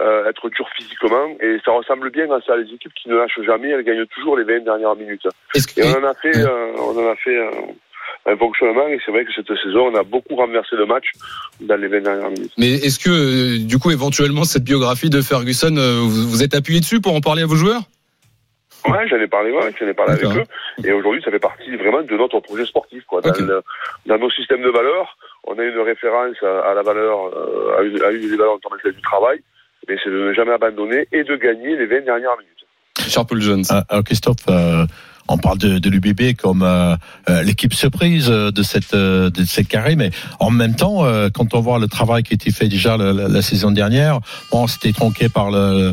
euh, 0.00 0.28
être 0.28 0.48
dur 0.50 0.68
physiquement, 0.76 1.28
et 1.40 1.58
ça 1.64 1.72
ressemble 1.72 2.10
bien 2.10 2.30
à 2.30 2.40
ça. 2.40 2.56
Les 2.56 2.72
équipes 2.72 2.92
qui 2.94 3.08
ne 3.08 3.16
lâchent 3.16 3.40
jamais, 3.46 3.70
elles 3.70 3.84
gagnent 3.84 4.06
toujours 4.06 4.36
les 4.36 4.44
20 4.44 4.60
dernières 4.64 4.96
minutes. 4.96 5.22
Que 5.52 5.80
Et 5.80 5.84
on 5.84 5.98
en 6.00 6.04
a 6.04 6.14
fait, 6.14 6.36
euh, 6.36 6.72
on 6.78 6.98
en 6.98 7.08
a 7.10 7.16
fait 7.16 7.36
euh, 7.36 7.50
un 8.26 8.36
fonctionnement, 8.36 8.88
et 8.88 8.98
c'est 9.04 9.12
vrai 9.12 9.24
que 9.24 9.32
cette 9.32 9.46
saison, 9.62 9.88
on 9.92 9.94
a 9.94 10.02
beaucoup 10.02 10.34
renversé 10.36 10.76
le 10.76 10.86
match 10.86 11.06
dans 11.60 11.76
les 11.76 11.88
20 11.88 12.00
dernières 12.00 12.30
minutes. 12.30 12.52
mais 12.58 12.72
est-ce 12.72 12.98
que 12.98 13.10
euh, 13.10 13.66
du 13.66 13.78
coup 13.78 13.90
éventuellement 13.90 14.44
cette 14.44 14.64
biographie 14.64 15.10
de 15.10 15.20
Ferguson, 15.20 15.76
euh, 15.76 16.00
vous, 16.00 16.28
vous 16.28 16.42
êtes 16.42 16.54
appuyé 16.54 16.80
dessus 16.80 17.00
pour 17.00 17.14
en 17.14 17.20
parler 17.20 17.42
à 17.42 17.46
vos 17.46 17.56
joueurs? 17.56 17.82
Ouais, 18.86 19.08
j'en 19.08 19.16
ai 19.16 19.26
parlé, 19.28 19.50
ouais, 19.50 19.72
j'en 19.80 19.86
ai 19.86 19.94
parlé 19.94 20.12
avec 20.12 20.24
eux. 20.36 20.44
Et 20.86 20.92
aujourd'hui, 20.92 21.22
ça 21.24 21.30
fait 21.30 21.38
partie 21.38 21.74
vraiment 21.76 22.02
de 22.02 22.16
notre 22.18 22.40
projet 22.40 22.66
sportif, 22.66 23.02
quoi. 23.06 23.22
Dans, 23.22 23.30
Ok. 23.30 23.38
le- 23.38 23.62
dans 24.04 24.18
nos 24.18 24.30
systèmes 24.30 24.60
de 24.62 24.68
valeurs, 24.68 25.16
on 25.44 25.58
a 25.58 25.64
une 25.64 25.78
référence 25.78 26.36
à, 26.42 26.70
à 26.70 26.74
la 26.74 26.82
valeur, 26.82 27.18
euh, 27.34 27.78
à, 27.78 27.82
une, 27.82 28.02
à 28.02 28.10
une 28.10 28.28
des 28.28 28.36
valeurs 28.36 28.54
en 28.54 28.58
termes 28.58 28.76
du 28.94 29.00
travail, 29.00 29.40
mais 29.88 29.96
c'est 30.02 30.10
de 30.10 30.28
ne 30.28 30.32
jamais 30.34 30.52
abandonner 30.52 31.06
et 31.12 31.24
de 31.24 31.36
gagner 31.36 31.76
les 31.76 31.86
20 31.86 32.04
dernières 32.04 32.36
minutes. 32.38 32.50
Richard 32.98 33.26
Paul 33.26 33.40
Jones. 33.40 33.64
Ah, 33.70 33.84
Alors 33.88 34.04
Christophe, 34.04 34.36
euh, 34.48 34.86
on 35.26 35.36
parle 35.38 35.58
de, 35.58 35.78
de 35.78 35.88
l'UBB 35.90 36.36
comme 36.36 36.62
euh, 36.62 36.94
euh, 37.28 37.42
l'équipe 37.42 37.72
surprise 37.74 38.28
de 38.28 38.62
cette 38.62 38.94
de 38.94 39.44
cette 39.46 39.68
carré, 39.68 39.96
mais 39.96 40.10
en 40.38 40.50
même 40.50 40.76
temps, 40.76 41.04
euh, 41.04 41.28
quand 41.32 41.54
on 41.54 41.60
voit 41.60 41.78
le 41.78 41.88
travail 41.88 42.22
qui 42.22 42.34
a 42.34 42.36
été 42.36 42.50
fait 42.52 42.68
déjà 42.68 42.96
la, 42.96 43.12
la- 43.12 43.28
la 43.28 43.42
saison 43.42 43.70
dernière, 43.72 44.20
bon, 44.52 44.66
c'était 44.66 44.92
tronqué 44.92 45.28
par 45.28 45.50
le 45.50 45.92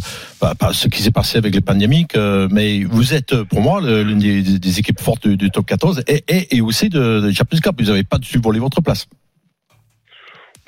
par 0.60 0.74
ce 0.76 0.88
qui 0.90 1.02
s'est 1.02 1.12
passé 1.12 1.38
avec 1.38 1.56
les 1.56 1.62
pandémiques, 1.62 2.16
mais 2.52 2.84
vous 2.84 3.14
êtes 3.14 3.42
pour 3.44 3.62
moi 3.62 3.80
l'une 3.82 4.20
des, 4.20 4.80
équipes 4.80 5.00
fortes 5.00 5.28
du, 5.28 5.38
du 5.38 5.50
top 5.50 5.66
14 5.66 6.04
et, 6.08 6.24
et, 6.28 6.58
et 6.58 6.62
aussi 6.62 6.90
de, 6.90 7.20
de 7.22 7.32
Champions 7.32 7.60
Cup. 7.64 7.76
Vous 7.80 7.86
n'avez 7.88 8.04
pas 8.04 8.18
dû 8.18 8.38
voler 8.38 8.60
votre 8.60 8.82
place. 8.82 9.08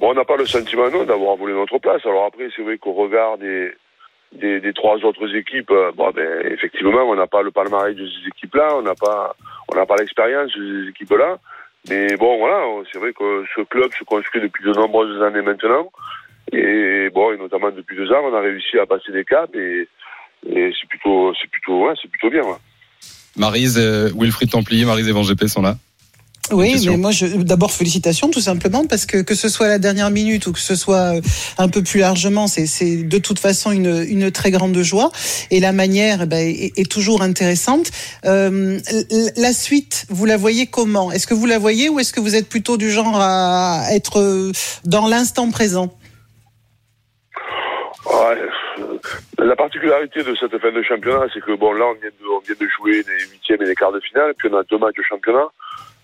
On 0.06 0.14
n'a 0.14 0.26
pas 0.26 0.36
le 0.36 0.46
sentiment, 0.46 0.90
non, 0.90 1.06
d'avoir 1.06 1.38
volé 1.38 1.54
notre 1.54 1.78
place. 1.78 2.06
Alors 2.06 2.26
après, 2.26 2.50
c'est 2.54 2.62
vrai 2.62 2.78
qu'au 2.78 2.92
regard 2.92 3.38
des, 3.38 3.72
des, 4.34 4.60
des 4.60 4.74
trois 4.74 4.98
autres 4.98 5.34
équipes, 5.34 5.72
euh, 5.72 5.94
bon, 5.96 6.12
ben, 6.12 6.28
effectivement, 6.52 7.04
on 7.04 7.16
n'a 7.16 7.26
pas 7.26 7.42
le 7.42 7.52
palmarès 7.52 7.96
de 7.96 8.06
ces 8.06 8.28
équipes-là, 8.28 8.76
on 8.76 8.82
n'a 8.82 8.96
pas, 8.96 9.34
pas 9.70 9.96
l'expérience 9.96 10.52
de 10.58 10.84
ces 10.84 10.90
équipes-là. 10.90 11.38
Mais 11.90 12.18
bon, 12.18 12.38
voilà, 12.38 12.66
c'est 12.92 13.00
vrai 13.00 13.14
que 13.14 13.46
ce 13.56 13.62
club 13.62 13.92
se 13.98 14.04
construit 14.04 14.42
depuis 14.42 14.66
de 14.66 14.74
nombreuses 14.74 15.22
années 15.24 15.42
maintenant. 15.42 15.90
Et 16.52 17.10
bon, 17.14 17.32
et 17.32 17.38
notamment 17.38 17.72
depuis 17.72 17.96
deux 17.96 18.12
ans, 18.12 18.24
on 18.26 18.36
a 18.36 18.42
réussi 18.42 18.78
à 18.80 18.86
passer 18.86 19.14
des 19.14 19.24
caps 19.24 19.56
et, 19.56 19.88
c'est 20.46 20.88
plutôt, 20.90 21.32
plutôt, 21.50 21.88
ouais, 21.88 21.94
plutôt 22.12 22.30
bien. 22.30 22.42
Marise, 23.38 23.80
euh, 23.80 24.10
Wilfried 24.14 24.52
Templier, 24.52 24.84
Marise 24.84 25.08
et 25.08 25.14
Van 25.14 25.24
sont 25.24 25.62
là. 25.62 25.76
Oui, 26.52 26.76
mais 26.86 26.98
moi, 26.98 27.12
je, 27.12 27.26
d'abord 27.26 27.72
félicitations 27.72 28.30
tout 28.30 28.42
simplement 28.42 28.86
parce 28.86 29.06
que 29.06 29.22
que 29.22 29.34
ce 29.34 29.48
soit 29.48 29.68
à 29.68 29.70
la 29.70 29.80
dernière 29.80 30.12
minute 30.12 30.46
ou 30.46 30.52
que 30.52 30.60
ce 30.60 30.76
soit 30.76 31.16
euh, 31.16 31.22
un 31.58 31.70
peu 31.70 31.82
plus 31.82 32.02
largement, 32.02 32.48
c'est, 32.48 32.66
c'est 32.66 33.04
de 33.04 33.18
toute 33.18 33.40
façon 33.40 33.72
une, 33.72 34.06
une 34.08 34.30
très 34.30 34.52
grande 34.52 34.78
joie 34.82 35.10
et 35.52 35.62
la 35.62 35.72
manière 35.72 36.24
eh 36.24 36.26
ben, 36.26 36.46
est, 36.46 36.78
est 36.78 36.92
toujours 36.92 37.22
intéressante. 37.22 37.92
Euh, 38.26 38.78
la 39.38 39.54
suite, 39.54 40.06
vous 40.10 40.26
la 40.26 40.36
voyez 40.36 40.68
comment? 40.68 41.14
Est-ce 41.14 41.28
que 41.28 41.34
vous 41.34 41.46
la 41.46 41.60
voyez 41.60 41.88
ou 41.88 42.00
est-ce 42.00 42.12
que 42.12 42.20
vous 42.20 42.36
êtes 42.36 42.50
plutôt 42.50 42.76
du 42.76 42.92
genre 42.92 43.16
à 43.16 43.86
être 43.92 44.20
euh, 44.20 44.52
dans 44.84 45.08
l'instant 45.08 45.50
présent? 45.50 45.98
Ouais, 48.06 48.38
euh, 48.80 48.98
la 49.40 49.56
particularité 49.56 50.24
de 50.24 50.36
cette 50.36 50.58
fin 50.60 50.72
de 50.74 50.84
championnat, 50.84 51.26
c'est 51.34 51.42
que 51.42 51.56
bon, 51.56 51.72
là, 51.72 51.86
on 51.86 51.94
vient 51.94 52.10
de, 52.10 52.28
on 52.28 52.40
vient 52.40 52.56
de 52.60 52.68
jouer 52.78 52.98
les 53.08 53.32
huitièmes 53.32 53.62
et 53.62 53.66
les 53.66 53.76
quarts 53.76 53.94
de 53.94 54.02
finale, 54.02 54.34
puis 54.38 54.50
on 54.52 54.58
a 54.58 54.64
deux 54.64 54.78
matchs 54.78 54.98
de 54.98 55.04
championnat. 55.04 55.48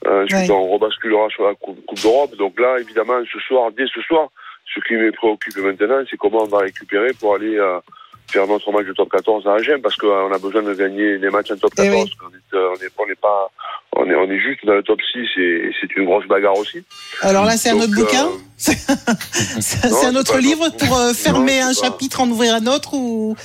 Euh, 0.07 0.25
Ouais. 0.31 0.49
on 0.51 0.69
rebasculera 0.69 1.27
sur 1.29 1.43
la 1.47 1.55
Coupe, 1.55 1.85
coupe 1.85 2.01
d'Europe. 2.01 2.35
Donc 2.37 2.59
là, 2.59 2.77
évidemment, 2.79 3.19
ce 3.31 3.39
soir, 3.39 3.71
dès 3.71 3.85
ce 3.93 4.01
soir, 4.01 4.29
ce 4.73 4.79
qui 4.87 4.93
me 4.93 5.11
préoccupe 5.11 5.57
maintenant, 5.57 6.01
c'est 6.09 6.17
comment 6.17 6.43
on 6.43 6.47
va 6.47 6.59
récupérer 6.59 7.11
pour 7.19 7.35
aller 7.35 7.57
euh, 7.57 7.79
faire 8.27 8.47
notre 8.47 8.71
match 8.71 8.85
de 8.85 8.93
top 8.93 9.09
14 9.09 9.45
à 9.47 9.53
Agen, 9.55 9.81
parce 9.81 9.95
qu'on 9.97 10.31
a 10.31 10.37
besoin 10.37 10.61
de 10.63 10.73
gagner 10.73 11.17
les 11.17 11.29
matchs 11.29 11.51
en 11.51 11.57
top 11.57 11.71
Eh 11.79 11.83
14. 11.89 11.93
oui. 12.05 12.11
On 12.23 12.29
est, 12.29 12.57
euh, 12.59 12.69
on 12.71 12.75
est, 12.75 12.91
on 12.97 13.11
est 13.11 13.19
pas, 13.19 13.51
on 13.95 14.09
est, 14.09 14.15
on 14.15 14.29
est 14.29 14.39
juste 14.39 14.65
dans 14.65 14.75
le 14.75 14.83
top 14.83 14.99
6 15.01 15.19
et, 15.37 15.71
c'est 15.81 15.95
une 15.97 16.05
grosse 16.05 16.25
bagarre 16.27 16.57
aussi. 16.57 16.83
Alors 17.21 17.45
là, 17.45 17.57
c'est 17.57 17.71
un 17.71 17.77
autre 17.77 17.93
bouquin 17.95 18.27
euh, 18.27 18.37
C'est 18.57 18.73
c'est 18.75 19.85
un 19.87 19.89
c'est 19.89 20.17
autre 20.17 20.31
pas 20.33 20.37
un 20.37 20.41
livre 20.41 20.65
autre- 20.67 20.77
pour 20.85 20.97
euh, 20.97 21.13
fermer 21.13 21.59
Non, 21.61 21.67
un 21.67 21.73
c'est 21.73 21.81
pas- 21.81 21.87
chapitre, 21.87 22.21
en 22.21 22.29
ouvrir 22.29 22.53
un 22.55 22.67
autre 22.67 22.93
ou? 22.93 23.35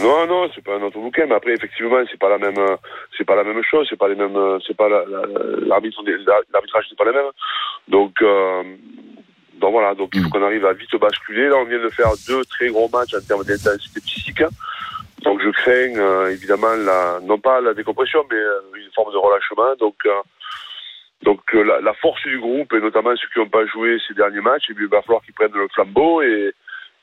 Non, 0.00 0.26
non, 0.26 0.48
c'est 0.54 0.64
pas 0.64 0.76
un 0.76 0.82
autre 0.82 0.98
bouquin, 0.98 1.26
mais 1.28 1.34
après, 1.34 1.52
effectivement, 1.52 1.96
c'est 2.10 2.18
pas 2.18 2.28
la 2.30 2.38
même, 2.38 2.56
c'est 3.16 3.24
pas 3.24 3.36
la 3.36 3.44
même 3.44 3.62
chose, 3.70 3.86
c'est 3.90 3.98
pas 3.98 4.08
les 4.08 4.14
mêmes, 4.16 4.36
c'est 4.66 4.76
pas 4.76 4.88
la- 4.88 5.04
la- 5.08 5.66
l'arbitre, 5.66 6.02
l'arbitrage 6.52 6.84
n'est 6.90 6.96
pas 6.96 7.04
le 7.04 7.12
même. 7.12 7.30
Donc, 7.88 8.14
euh, 8.22 8.62
donc 9.60 9.72
voilà, 9.72 9.94
donc 9.94 10.10
il 10.14 10.22
faut 10.22 10.30
qu'on 10.30 10.42
arrive 10.42 10.64
à 10.66 10.72
vite 10.72 10.94
basculer. 11.00 11.48
Là, 11.48 11.56
on 11.58 11.64
vient 11.66 11.82
de 11.82 11.90
faire 11.90 12.10
deux 12.26 12.44
très 12.46 12.68
gros 12.68 12.88
matchs 12.92 13.14
en 13.14 13.20
termes 13.26 13.44
d'intensité 13.44 14.00
psychique. 14.00 14.42
Donc, 15.22 15.40
je 15.40 15.50
crains 15.50 15.96
euh, 15.96 16.30
évidemment 16.30 16.74
la, 16.74 17.20
non 17.22 17.38
pas 17.38 17.60
la 17.60 17.74
décompression, 17.74 18.24
mais 18.30 18.36
euh, 18.36 18.60
une 18.76 18.90
forme 18.92 19.12
de 19.12 19.18
relâchement. 19.18 19.74
Donc, 19.78 19.96
euh, 20.06 20.10
donc 21.22 21.40
euh, 21.54 21.80
la, 21.82 21.94
force 21.94 22.22
du 22.22 22.38
groupe 22.38 22.72
et 22.72 22.80
notamment 22.80 23.14
ceux 23.16 23.28
qui 23.32 23.38
n'ont 23.38 23.48
pas 23.48 23.64
joué 23.66 23.98
ces 24.06 24.14
derniers 24.14 24.40
matchs, 24.40 24.70
et 24.70 24.74
puis, 24.74 24.84
il 24.84 24.90
va 24.90 25.02
falloir 25.02 25.22
qu'ils 25.22 25.34
prennent 25.34 25.52
le 25.52 25.68
flambeau 25.68 26.22
et, 26.22 26.52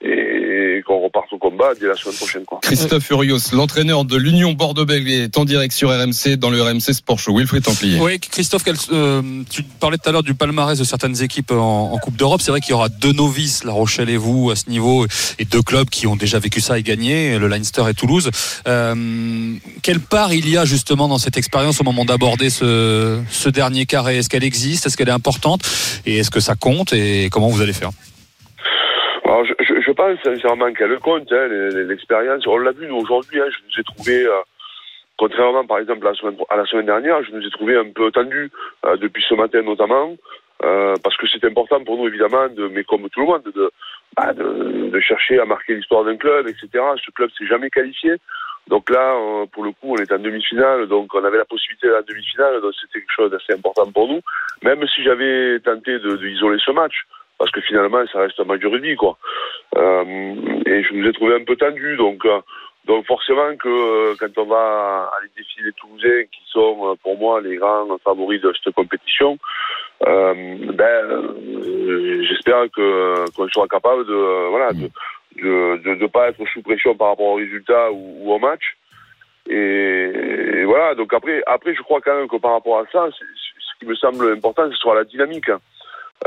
et, 0.02 0.82
qu'on 0.86 1.02
reparte 1.02 1.32
au 1.34 1.38
combat 1.38 1.74
dès 1.80 1.88
la 1.88 1.96
semaine 1.96 2.16
prochaine, 2.16 2.46
quoi. 2.46 2.60
Christophe 2.62 3.04
Furios, 3.04 3.38
l'entraîneur 3.54 4.06
de 4.06 4.16
l'Union 4.16 4.54
Bordeaux-Bègles, 4.54 5.10
est 5.10 5.38
en 5.38 5.44
direct 5.46 5.74
sur 5.74 5.90
RMC 5.90 6.38
dans 6.38 6.50
le 6.50 6.62
RMC 6.62 6.94
Sport 6.94 7.20
Show. 7.20 7.36
Wilfried 7.38 7.64
Templier. 7.64 8.00
Oui, 8.00 8.20
Christophe, 8.20 8.64
quel- 8.64 8.76
euh, 8.92 9.22
tu 9.50 9.64
parlais 9.64 9.98
tout 9.98 10.08
à 10.08 10.14
l'heure 10.14 10.24
du 10.24 10.34
palmarès 10.34 10.80
de 10.80 10.84
certaines 10.84 11.22
équipes 11.22 11.52
en, 11.52 11.92
en 11.92 11.98
Coupe 11.98 12.16
d'Europe. 12.16 12.42
C'est 12.42 12.52
vrai 12.52 12.62
qu'il 12.62 12.72
y 12.72 12.74
aura 12.74 12.88
deux 12.90 13.12
novices, 13.12 13.64
La 13.66 13.74
Rochelle 13.74 14.10
et 14.10 14.18
vous, 14.18 14.50
à 14.52 14.56
ce 14.56 14.70
niveau, 14.70 15.06
et 15.38 15.46
deux 15.46 15.62
clubs 15.62 15.90
qui 15.90 16.08
ont 16.08 16.16
déjà 16.16 16.40
vécu 16.40 16.62
ça 16.62 16.80
et 16.80 16.84
gagné, 16.84 17.38
le 17.38 17.48
Leinster 17.48 17.84
et 17.90 17.94
Toulouse. 17.94 18.30
Euh, 18.68 19.56
quelle 19.84 20.00
part 20.00 20.34
il 20.34 20.50
y 20.50 20.58
a 20.58 20.64
justement 20.66 21.08
dans 21.10 21.18
cette 21.18 21.38
expérience 21.38 21.82
au 21.82 21.84
moment 21.84 22.06
d'aborder 22.06 22.50
ce, 22.50 23.20
ce 23.30 23.50
dernier 23.50 23.86
carré? 23.86 24.18
Est-ce 24.18 24.30
qu'elle 24.30 24.44
existe? 24.46 24.86
Est-ce 24.86 24.96
qu'elle 24.98 25.10
est 25.10 25.12
importante? 25.12 25.62
Et 26.06 26.18
est-ce 26.18 26.32
que 26.32 26.40
ça 26.40 26.56
compte? 26.56 26.94
Et 26.94 27.28
comment 27.32 27.50
vous 27.50 27.62
allez 27.62 27.74
faire 27.74 27.90
Alors, 29.26 29.44
je, 29.46 29.54
je, 29.64 29.74
je 29.86 29.89
pense 30.00 30.18
sincèrement 30.24 30.72
qu'elle 30.72 30.98
compte, 31.00 31.30
hein, 31.34 31.48
l'expérience. 31.50 32.48
On 32.48 32.58
l'a 32.58 32.72
vu, 32.72 32.88
nous, 32.88 32.96
aujourd'hui, 32.96 33.42
hein, 33.42 33.50
je 33.50 33.58
nous 33.66 33.82
ai 33.82 33.84
trouvé, 33.84 34.26
euh, 34.26 34.40
contrairement, 35.18 35.66
par 35.66 35.80
exemple, 35.80 36.08
à 36.08 36.12
la, 36.56 36.66
semaine, 36.66 36.86
la 36.86 37.02
dernière, 37.02 37.22
je 37.24 37.32
nous 37.32 37.46
ai 37.46 37.50
trouvé 37.52 37.76
un 37.76 37.92
peu 37.94 38.10
tendu 38.10 38.50
euh, 38.86 38.96
depuis 38.96 39.26
ce 39.28 39.36
matin, 39.36 39.62
notamment, 39.62 40.16
euh, 40.64 40.96
parce 41.04 41.18
que 41.18 41.28
c'est 41.28 41.44
important 41.44 41.84
pour 41.84 41.98
nous, 41.98 42.08
évidemment, 42.08 42.48
de, 42.48 42.70
mais 42.70 42.86
comme 42.86 43.10
tout 43.10 43.20
le 43.20 43.26
monde, 43.26 43.44
de, 43.44 43.72
bah, 44.16 44.32
de, 44.32 44.90
de 44.90 45.00
chercher 45.02 45.38
à 45.40 45.46
marquer 45.46 45.76
l'histoire 45.76 46.06
d'un 46.06 46.16
club, 46.16 46.48
etc. 46.48 46.70
Ce 47.06 47.12
club 47.12 47.30
s'est 47.38 47.48
jamais 47.48 47.70
qualifié. 47.70 48.16
Donc 48.68 48.90
là, 48.92 49.16
pour 49.52 49.64
le 49.64 49.72
coup, 49.72 49.96
on 49.96 49.98
est 49.98 50.14
en 50.14 50.20
demi-finale, 50.20 50.88
donc 50.88 51.14
on 51.16 51.24
avait 51.24 51.40
la 51.40 51.46
possibilité 51.46 51.88
d'aller 51.88 52.04
en 52.04 52.08
demi-finale, 52.08 52.62
donc 52.62 52.74
c'était 52.80 53.00
quelque 53.00 53.16
chose 53.16 53.32
d'assez 53.32 53.54
important 53.54 53.92
pour 53.92 54.08
nous. 54.08 54.22
Même 54.62 54.86
si 54.88 55.04
j'avais 55.04 55.60
tenté 55.60 55.98
de, 55.98 56.16
de 56.16 56.28
isoler 56.28 56.60
ce 56.64 56.72
match, 56.72 56.94
parce 57.40 57.52
que 57.52 57.62
finalement, 57.62 58.06
ça 58.12 58.20
reste 58.20 58.40
un 58.40 58.44
match 58.44 58.60
de 58.60 58.96
quoi. 58.96 59.18
Euh, 59.78 60.36
et 60.66 60.84
je 60.84 60.94
nous 60.94 61.08
ai 61.08 61.14
trouvé 61.14 61.36
un 61.36 61.44
peu 61.44 61.56
tendu, 61.56 61.96
donc. 61.98 62.24
euh, 62.26 62.40
donc 62.86 63.06
forcément 63.06 63.56
que 63.58 63.68
euh, 63.70 64.16
quand 64.20 64.36
on 64.38 64.46
va 64.46 65.12
aller 65.20 65.30
défier 65.38 65.64
les 65.64 65.74
Toulousains, 65.74 66.24
qui 66.32 66.42
sont 66.48 66.98
pour 67.04 67.20
moi 67.20 67.40
les 67.40 67.58
grands 67.58 67.86
favoris 68.04 68.42
de 68.42 68.52
cette 68.64 68.74
compétition, 68.74 69.38
ben 70.02 71.04
j'espère 72.24 72.64
que 72.76 73.30
qu'on 73.36 73.48
sera 73.50 73.68
capable 73.68 74.08
de 74.08 74.50
voilà 74.50 74.72
de 74.74 74.90
de, 75.38 75.96
de 75.96 76.08
pas 76.08 76.30
être 76.30 76.44
sous 76.52 76.64
pression 76.64 76.96
par 76.96 77.10
rapport 77.10 77.28
au 77.28 77.36
résultat 77.36 77.92
ou, 77.92 78.32
au 78.32 78.40
match. 78.40 78.78
Et, 79.50 80.64
voilà. 80.66 80.96
Donc 80.96 81.14
après 81.14 81.44
après 81.46 81.76
je 81.76 81.82
crois 81.84 82.02
quand 82.02 82.16
même 82.16 82.30
que 82.30 82.38
par 82.38 82.54
rapport 82.54 82.80
à 82.80 82.86
ça, 82.92 83.10
ce 83.12 83.80
qui 83.80 83.86
me 83.86 83.96
semble 83.96 84.32
important, 84.32 84.68
ce 84.72 84.78
sera 84.78 84.96
la 84.96 85.04
dynamique. 85.04 85.52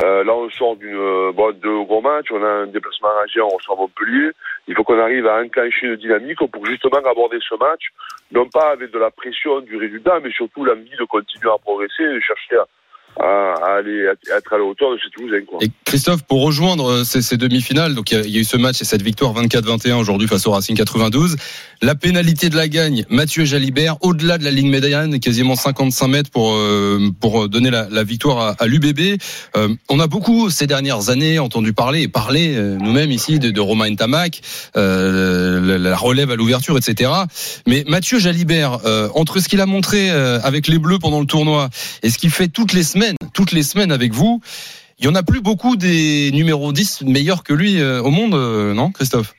Euh, 0.00 0.24
là, 0.24 0.34
on 0.34 0.48
sort 0.48 0.76
d'une 0.76 0.96
euh, 0.96 1.32
bon, 1.32 1.52
de 1.52 1.84
gros 1.84 2.00
matchs, 2.00 2.30
on 2.30 2.42
a 2.42 2.48
un 2.48 2.66
déplacement 2.66 3.08
à 3.08 3.42
on 3.42 3.56
reçoit 3.56 3.76
Montpellier. 3.76 4.30
Il 4.66 4.74
faut 4.74 4.84
qu'on 4.84 4.98
arrive 4.98 5.26
à 5.26 5.42
enclencher 5.42 5.86
une 5.86 5.96
dynamique 5.96 6.38
pour 6.50 6.64
justement 6.64 6.96
aborder 7.04 7.38
ce 7.46 7.54
match, 7.56 7.88
non 8.30 8.48
pas 8.48 8.70
avec 8.70 8.90
de 8.90 8.98
la 8.98 9.10
pression 9.10 9.60
du 9.60 9.76
résultat, 9.76 10.18
mais 10.20 10.32
surtout 10.32 10.64
l'envie 10.64 10.96
de 10.98 11.04
continuer 11.04 11.50
à 11.52 11.58
progresser, 11.58 12.04
de 12.04 12.20
chercher 12.20 12.56
à, 12.56 12.66
à, 13.18 13.24
à 13.24 13.78
aller 13.78 14.06
à 14.08 14.38
être 14.38 14.52
à 14.52 14.58
la 14.58 14.64
hauteur 14.64 14.92
de 14.92 14.98
ces 15.02 15.10
Toulousains. 15.10 15.44
Quoi. 15.46 15.58
Et 15.62 15.70
Christophe, 15.84 16.22
pour 16.22 16.42
rejoindre 16.42 16.90
euh, 16.90 17.04
ces, 17.04 17.36
demi-finales, 17.36 17.94
donc 17.94 18.10
il 18.10 18.30
y, 18.30 18.36
a- 18.36 18.40
eu 18.40 18.44
ce 18.44 18.56
match 18.56 18.80
et 18.80 18.84
cette 18.84 19.02
victoire 19.02 19.34
24-21 19.34 19.94
aujourd'hui 19.94 20.28
face 20.28 20.46
au 20.46 20.52
Racing 20.52 20.76
92. 20.76 21.36
La 21.82 21.94
pénalité 21.94 22.48
de 22.48 22.56
la 22.56 22.68
gagne, 22.68 23.04
Mathieu 23.10 23.44
Jalibert, 23.44 23.96
au-delà 24.02 24.38
de 24.38 24.44
la 24.44 24.50
ligne 24.50 24.70
médiane, 24.70 25.18
quasiment 25.20 25.56
55 25.56 26.08
mètres 26.08 26.30
pour 26.30 26.54
euh, 26.54 27.10
pour 27.20 27.48
donner 27.48 27.70
la, 27.70 28.04
victoire 28.04 28.38
à, 28.38 28.50
à 28.58 28.66
l'UBB. 28.66 29.20
Euh, 29.56 29.68
on 29.88 30.00
a 30.00 30.06
beaucoup 30.06 30.48
ces 30.50 30.66
dernières 30.66 31.10
années 31.10 31.38
entendu 31.38 31.72
parler 31.72 32.02
et 32.02 32.08
parler 32.08 32.56
nous-mêmes 32.80 33.10
ici 33.10 33.38
de, 33.38 33.60
Romain 33.60 33.94
euh, 34.76 35.78
la, 35.78 35.96
relève 35.96 36.30
à 36.30 36.36
l'ouverture, 36.36 36.76
etc. 36.78 37.10
Mais 37.66 37.84
Mathieu 37.86 38.18
Jalibert, 38.18 38.78
entre 39.14 39.40
ce 39.40 39.48
qu'il 39.48 39.60
a 39.60 39.66
montré 39.66 40.10
avec 40.10 40.68
les 40.68 40.78
Bleus 40.78 40.98
pendant 40.98 41.20
le 41.20 41.26
tournoi 41.26 41.68
et 42.02 42.10
ce 42.10 42.18
qu'il 42.18 42.30
fait 42.30 42.48
toutes 42.48 42.72
les 42.72 42.82
semaines, 42.82 43.01
toutes 43.34 43.52
les 43.52 43.62
semaines 43.62 43.92
avec 43.92 44.12
vous. 44.12 44.40
Il 44.98 45.06
y 45.06 45.08
en 45.08 45.14
a 45.14 45.22
plus 45.22 45.40
beaucoup 45.40 45.76
des 45.76 46.30
numéros 46.32 46.72
10 46.72 47.02
meilleurs 47.02 47.42
que 47.42 47.52
lui 47.52 47.80
euh, 47.80 48.00
au 48.00 48.10
monde, 48.10 48.34
euh, 48.34 48.74
non, 48.74 48.92
Christophe? 48.92 49.34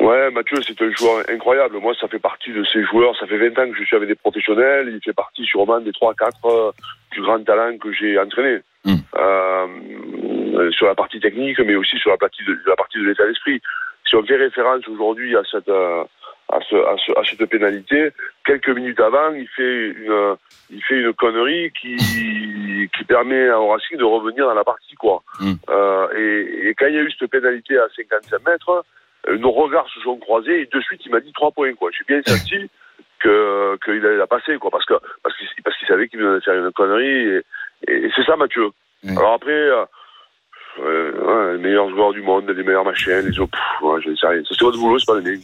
Ouais, 0.00 0.30
Mathieu, 0.30 0.58
c'est 0.66 0.80
un 0.80 0.90
joueur 0.92 1.24
incroyable. 1.28 1.78
Moi, 1.78 1.92
ça 2.00 2.08
fait 2.08 2.18
partie 2.18 2.52
de 2.52 2.64
ces 2.72 2.82
joueurs. 2.84 3.14
Ça 3.18 3.26
fait 3.26 3.36
20 3.36 3.58
ans 3.58 3.70
que 3.70 3.78
je 3.78 3.84
suis 3.84 3.96
avec 3.96 4.08
des 4.08 4.14
professionnels. 4.14 4.90
Il 4.94 5.00
fait 5.04 5.12
partie 5.12 5.44
sûrement 5.44 5.80
des 5.80 5.92
3-4 5.92 6.30
euh, 6.44 6.72
plus 7.10 7.22
grands 7.22 7.42
talents 7.44 7.76
que 7.78 7.92
j'ai 7.92 8.18
entraînés. 8.18 8.60
Mm. 8.84 8.96
Euh, 9.14 10.70
sur 10.72 10.86
la 10.86 10.94
partie 10.94 11.20
technique, 11.20 11.58
mais 11.60 11.74
aussi 11.74 11.98
sur 11.98 12.10
la 12.10 12.16
partie 12.16 12.42
de, 12.44 12.58
la 12.66 12.76
partie 12.76 12.98
de 12.98 13.04
l'état 13.04 13.26
d'esprit. 13.26 13.60
Si 14.08 14.16
on 14.16 14.24
fait 14.24 14.36
référence 14.36 14.86
aujourd'hui 14.88 15.36
à 15.36 15.42
cette, 15.50 15.68
euh, 15.68 16.04
à, 16.50 16.60
ce, 16.68 16.76
à, 16.76 16.96
ce, 17.04 17.12
à 17.18 17.24
cette 17.24 17.48
pénalité, 17.48 18.10
quelques 18.44 18.68
minutes 18.70 19.00
avant, 19.00 19.32
il 19.32 19.48
fait 19.48 19.88
une, 19.88 20.36
il 20.70 20.82
fait 20.82 21.00
une 21.00 21.12
connerie 21.14 21.70
qui, 21.80 21.96
qui 22.96 23.04
permet 23.04 23.50
au 23.50 23.68
Racing 23.68 23.98
de 23.98 24.04
revenir 24.04 24.46
dans 24.46 24.54
la 24.54 24.64
partie, 24.64 24.94
quoi. 24.96 25.22
Mm. 25.40 25.52
Euh, 25.68 26.08
et, 26.16 26.68
et 26.68 26.74
quand 26.74 26.86
il 26.86 26.94
y 26.94 26.98
a 26.98 27.02
eu 27.02 27.12
cette 27.18 27.30
pénalité 27.30 27.78
à 27.78 27.88
55 27.94 28.46
mètres, 28.46 28.84
euh, 29.28 29.38
nos 29.38 29.52
regards 29.52 29.88
se 29.90 30.00
sont 30.00 30.16
croisés 30.18 30.62
et 30.62 30.66
de 30.66 30.80
suite 30.80 31.02
il 31.04 31.12
m'a 31.12 31.20
dit 31.20 31.32
trois 31.32 31.50
points 31.50 31.74
quoi. 31.74 31.90
J'ai 31.92 32.04
bien 32.06 32.22
senti 32.24 32.70
que 33.20 33.76
qu'il 33.84 34.04
allait 34.04 34.16
la 34.16 34.26
passer 34.26 34.56
quoi 34.56 34.70
parce 34.70 34.86
que 34.86 34.94
parce 35.22 35.36
qu'il 35.36 35.46
parce 35.62 35.76
qu'il 35.76 35.88
savait 35.88 36.08
qu'il 36.08 36.20
venait 36.20 36.36
de 36.36 36.40
faire 36.40 36.54
une 36.54 36.72
connerie 36.72 37.36
et, 37.36 37.42
et 37.88 38.10
c'est 38.16 38.24
ça 38.24 38.36
Mathieu. 38.36 38.70
Alors 39.06 39.34
après 39.34 39.70
euh, 40.78 41.10
ouais, 41.12 41.56
les 41.56 41.62
meilleurs 41.62 41.90
joueurs 41.90 42.12
du 42.12 42.22
monde, 42.22 42.44
les 42.56 42.62
meilleurs 42.62 42.84
machins, 42.84 43.20
les 43.28 43.38
autres, 43.38 43.50
pff, 43.50 43.82
ouais, 43.82 44.00
je 44.04 44.10
ne 44.10 44.16
sais 44.16 44.26
rien. 44.26 44.40
Ça, 44.48 44.54
C'est 44.58 44.64
votre 44.64 44.78
boulot, 44.78 44.98
c'est 44.98 45.06
pas 45.06 45.14
le 45.20 45.22
mien. 45.22 45.38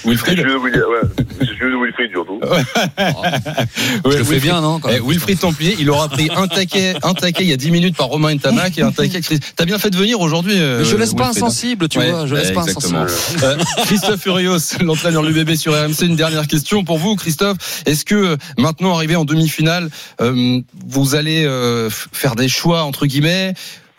C'est 0.00 0.08
Wilfried 0.08 0.38
celui 0.38 0.52
de 0.52 0.58
Wilfried, 0.58 0.84
ouais. 0.84 1.24
C'est 1.38 1.46
celui 1.46 1.72
de 1.72 1.84
Wilfried, 1.84 2.10
surtout. 2.12 2.40
Je 4.10 4.18
le 4.18 4.24
fais 4.24 4.40
bien, 4.40 4.60
non 4.60 4.78
quand 4.80 4.88
Eh, 4.90 4.94
même 4.94 5.08
Wilfried 5.08 5.38
Templier, 5.40 5.76
il 5.78 5.90
aura 5.90 6.08
pris 6.08 6.30
un 6.34 6.46
taquet, 6.46 6.94
un 7.02 7.14
taquet 7.14 7.44
il 7.44 7.50
y 7.50 7.52
a 7.52 7.56
10 7.56 7.70
minutes 7.70 7.96
par 7.96 8.06
Romain 8.08 8.34
Ntamak 8.34 8.76
et 8.78 8.82
un 8.82 8.92
taquet. 8.92 9.20
T'as 9.56 9.64
bien 9.64 9.78
fait 9.78 9.90
de 9.90 9.96
venir 9.96 10.20
aujourd'hui. 10.20 10.58
euh, 10.58 10.84
je 10.84 10.96
laisse 10.96 11.14
pas 11.14 11.24
Wilfried, 11.24 11.42
hein. 11.42 11.46
insensible, 11.46 11.88
tu 11.88 11.98
Ouais, 11.98 12.10
vois. 12.10 12.26
Je 12.26 12.34
laisse 12.34 12.48
ouais, 12.48 12.54
pas 12.54 12.62
exactement. 12.62 13.00
insensible. 13.00 13.38
Euh, 13.48 13.56
Christophe 13.86 14.20
Furios, 14.20 14.58
l'entraîneur 14.82 15.22
de 15.22 15.28
l'UBB 15.28 15.54
sur 15.54 15.72
RMC, 15.72 16.02
une 16.02 16.16
dernière 16.16 16.46
question 16.48 16.84
pour 16.84 16.98
vous, 16.98 17.14
Christophe. 17.16 17.82
Est-ce 17.86 18.04
que 18.04 18.14
euh, 18.14 18.36
maintenant 18.56 18.94
arrivé 18.94 19.16
en 19.16 19.24
demi-finale, 19.24 19.90
euh, 20.20 20.60
vous 20.86 21.14
allez 21.14 21.44
euh, 21.44 21.88
f- 21.88 22.06
faire 22.12 22.34
des 22.34 22.48
choix 22.48 22.82
entre 22.82 23.06
guillemets 23.06 23.37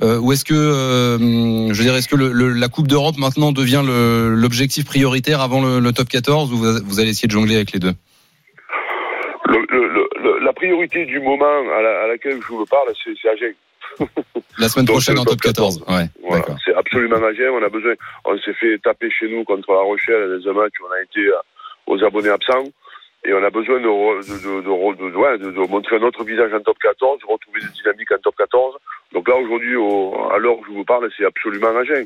euh, 0.02 0.18
ou 0.20 0.32
est-ce 0.32 0.46
que, 0.46 0.54
euh, 0.54 1.74
je 1.74 1.84
est-ce 1.84 2.08
que 2.08 2.16
le, 2.16 2.32
le- 2.32 2.54
la 2.54 2.68
Coupe 2.70 2.88
d'Europe 2.88 3.18
maintenant 3.18 3.52
devient 3.52 3.84
l'objectif 3.86 4.86
prioritaire 4.86 5.42
avant 5.42 5.62
le, 5.62 5.80
le 5.80 5.92
top 5.92 6.08
14 6.10 6.54
ou 6.54 6.58
vous, 6.58 6.80
vous 6.86 7.00
allez 7.00 7.10
essayer 7.10 7.28
de 7.28 7.34
jongler 7.34 7.56
avec 7.56 7.72
les 7.74 7.80
deux? 7.80 7.94
La 10.42 10.54
priorité 10.54 11.06
du 11.06 11.20
moment 11.20 11.46
à, 11.78 11.82
la- 11.82 12.04
à 12.04 12.08
laquelle 12.08 12.40
je 12.42 12.48
vous 12.48 12.66
parle, 12.66 12.88
c'est 13.04 13.30
Agen. 13.30 13.54
La 14.58 14.70
semaine 14.70 14.86
prochaine 14.86 15.16
le 15.16 15.22
en 15.22 15.26
top 15.26 15.42
top 15.42 15.54
14. 15.54 15.84
Ouais, 15.88 16.06
Voilà, 16.28 16.46
c'est 16.64 16.74
absolument 16.76 17.18
Agen. 17.18 17.50
On 17.54 17.64
a 17.64 17.70
besoin. 17.70 17.94
On 18.26 18.38
s'est 18.40 18.54
fait 18.54 18.78
taper 18.80 19.10
chez 19.12 19.28
nous 19.30 19.44
contre 19.44 19.72
La 19.74 19.82
Rochelle 19.82 20.40
dans 20.44 20.50
un 20.52 20.54
match 20.54 20.74
où 20.82 20.86
on 20.90 20.94
a 20.94 21.02
été 21.02 21.20
euh, 21.20 21.36
aux 21.88 22.04
abonnés 22.04 22.30
absents. 22.30 22.64
Et 23.26 23.34
on 23.34 23.44
a 23.44 23.50
besoin 23.50 23.80
de, 23.82 23.84
de, 23.86 25.68
montrer 25.70 26.00
notre 26.00 26.24
visage 26.24 26.54
en 26.54 26.60
top 26.62 26.78
14, 26.82 27.20
de 27.20 27.26
retrouver 27.26 27.60
des 27.60 27.68
dynamiques 27.82 28.12
en 28.14 28.18
top 28.24 28.36
14. 28.38 28.76
Donc 29.14 29.28
là, 29.28 29.36
aujourd'hui, 29.36 29.76
au- 29.76 30.30
à 30.32 30.38
l'heure 30.38 30.58
où 30.60 30.66
je 30.66 30.72
vous 30.72 30.84
parle, 30.86 31.10
c'est 31.18 31.26
absolument 31.26 31.76
Agen. 31.78 32.06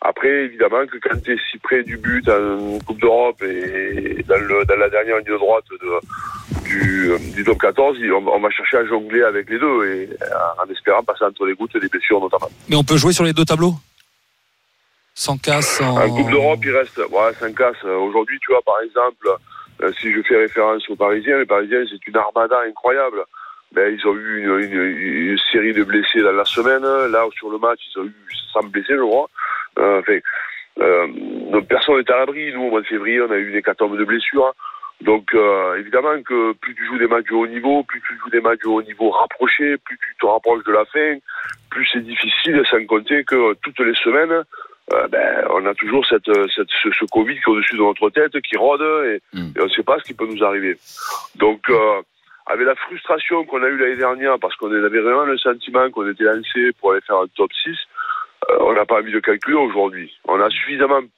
Après, 0.00 0.28
évidemment, 0.44 0.86
que 0.86 0.98
quand 0.98 1.18
tu 1.24 1.32
es 1.32 1.38
si 1.50 1.58
près 1.58 1.82
du 1.82 1.96
but 1.96 2.28
en 2.28 2.78
Coupe 2.86 3.00
d'Europe 3.00 3.42
et 3.42 4.22
dans, 4.28 4.36
le, 4.36 4.64
dans 4.66 4.76
la 4.76 4.90
dernière 4.90 5.16
ligne 5.18 5.36
droite 5.38 5.64
de, 5.70 6.60
du, 6.64 7.10
euh, 7.12 7.18
du 7.34 7.42
top 7.42 7.58
14, 7.58 7.96
on, 8.12 8.26
on 8.28 8.38
va 8.40 8.50
chercher 8.50 8.76
à 8.78 8.84
jongler 8.84 9.22
avec 9.22 9.48
les 9.48 9.58
deux 9.58 9.84
et 9.86 10.08
en 10.62 10.70
espérant 10.70 11.02
passer 11.02 11.24
entre 11.24 11.46
les 11.46 11.54
gouttes 11.54 11.76
des 11.78 11.88
blessures 11.88 12.20
notamment. 12.20 12.50
Mais 12.68 12.76
on 12.76 12.84
peut 12.84 12.98
jouer 12.98 13.14
sur 13.14 13.24
les 13.24 13.32
deux 13.32 13.46
tableaux? 13.46 13.72
Sans 15.14 15.38
casse, 15.38 15.78
sans. 15.78 15.96
En 15.96 16.08
Coupe 16.14 16.30
d'Europe, 16.30 16.60
il 16.64 16.76
reste, 16.76 16.98
ouais, 16.98 17.32
ça 17.40 17.50
casse. 17.52 17.82
Aujourd'hui, 17.84 18.38
tu 18.40 18.52
vois, 18.52 18.60
par 18.62 18.80
exemple, 18.84 19.28
euh, 19.82 19.92
si 20.00 20.12
je 20.12 20.20
fais 20.22 20.36
référence 20.36 20.88
aux 20.90 20.96
Parisiens, 20.96 21.38
les 21.38 21.46
Parisiens, 21.46 21.82
c'est 21.90 22.06
une 22.06 22.16
armada 22.16 22.56
incroyable. 22.68 23.24
Ben, 23.74 23.92
ils 23.92 24.06
ont 24.06 24.14
eu 24.16 24.38
une, 24.38 24.58
une- 24.60 25.30
une 25.32 25.38
série 25.52 25.72
de 25.72 25.82
blessés 25.84 26.20
dans 26.22 26.32
la 26.32 26.44
semaine. 26.44 26.82
Là, 27.10 27.26
sur 27.36 27.50
le 27.50 27.58
match, 27.58 27.80
ils 27.94 28.00
ont 28.00 28.04
eu 28.04 28.14
100 28.52 28.68
blessés, 28.70 28.94
je 28.94 29.02
crois. 29.02 29.28
Euh, 29.78 30.00
enfin, 30.00 30.18
euh, 30.80 31.06
donc 31.50 31.66
personne 31.68 31.96
n'est 31.98 32.10
à 32.10 32.18
l'abri. 32.18 32.52
Nous, 32.52 32.62
au 32.62 32.70
mois 32.70 32.80
de 32.82 32.86
février, 32.86 33.20
on 33.20 33.30
a 33.30 33.36
eu 33.36 33.48
une 33.50 33.56
hécatombe 33.56 33.98
de 33.98 34.04
blessures. 34.04 34.52
Donc, 35.00 35.34
euh, 35.34 35.76
évidemment 35.76 36.22
que 36.22 36.52
plus 36.52 36.74
tu 36.76 36.86
joues 36.86 36.98
des 36.98 37.08
matchs 37.08 37.26
de 37.28 37.34
haut 37.34 37.46
niveau, 37.48 37.82
plus 37.82 38.00
tu 38.06 38.14
joues 38.16 38.30
des 38.30 38.40
matchs 38.40 38.60
de 38.62 38.68
haut 38.68 38.82
niveau 38.82 39.10
rapprochés, 39.10 39.76
plus 39.78 39.98
tu 39.98 40.16
te 40.20 40.24
rapproches 40.26 40.62
de 40.64 40.72
la 40.72 40.84
fin, 40.86 41.16
plus 41.70 41.86
c'est 41.92 42.00
difficile, 42.04 42.62
sans 42.70 42.84
compter 42.86 43.24
que 43.24 43.54
toutes 43.54 43.80
les 43.80 43.94
semaines, 43.96 44.44
euh, 44.92 45.08
ben, 45.08 45.44
on 45.50 45.66
a 45.66 45.74
toujours 45.74 46.06
cette, 46.06 46.30
cette, 46.54 46.68
ce, 46.82 46.90
ce 46.92 47.04
Covid 47.10 47.34
qui 47.34 47.40
est 47.40 47.48
au-dessus 47.48 47.74
de 47.76 47.82
notre 47.82 48.08
tête, 48.10 48.40
qui 48.42 48.56
rôde, 48.56 48.82
et, 48.82 49.20
Mm. 49.36 49.48
et 49.56 49.60
on 49.60 49.64
ne 49.64 49.70
sait 49.70 49.82
pas 49.82 49.98
ce 49.98 50.04
qui 50.04 50.14
peut 50.14 50.26
nous 50.26 50.44
arriver. 50.44 50.78
Donc, 51.34 51.68
euh, 51.70 52.00
avec 52.46 52.66
la 52.66 52.74
frustration 52.74 53.44
qu'on 53.44 53.62
a 53.62 53.68
eue 53.68 53.78
l'année 53.78 53.96
dernière, 53.96 54.38
parce 54.38 54.54
qu'on 54.56 54.70
avait 54.70 55.00
vraiment 55.00 55.24
le 55.24 55.38
sentiment 55.38 55.90
qu'on 55.90 56.08
était 56.10 56.24
lancé 56.24 56.72
pour 56.78 56.92
aller 56.92 57.00
faire 57.02 57.16
un 57.16 57.26
top 57.36 57.50
6, 57.52 57.70
euh, 58.50 58.56
on 58.60 58.74
n'a 58.74 58.84
pas 58.84 58.98
envie 58.98 59.12
de 59.12 59.20
calculer 59.20 59.56
aujourd'hui. 59.56 60.12
On 60.28 60.40
a 60.40 60.50
suffisamment 60.50 61.00
mm, 61.00 61.08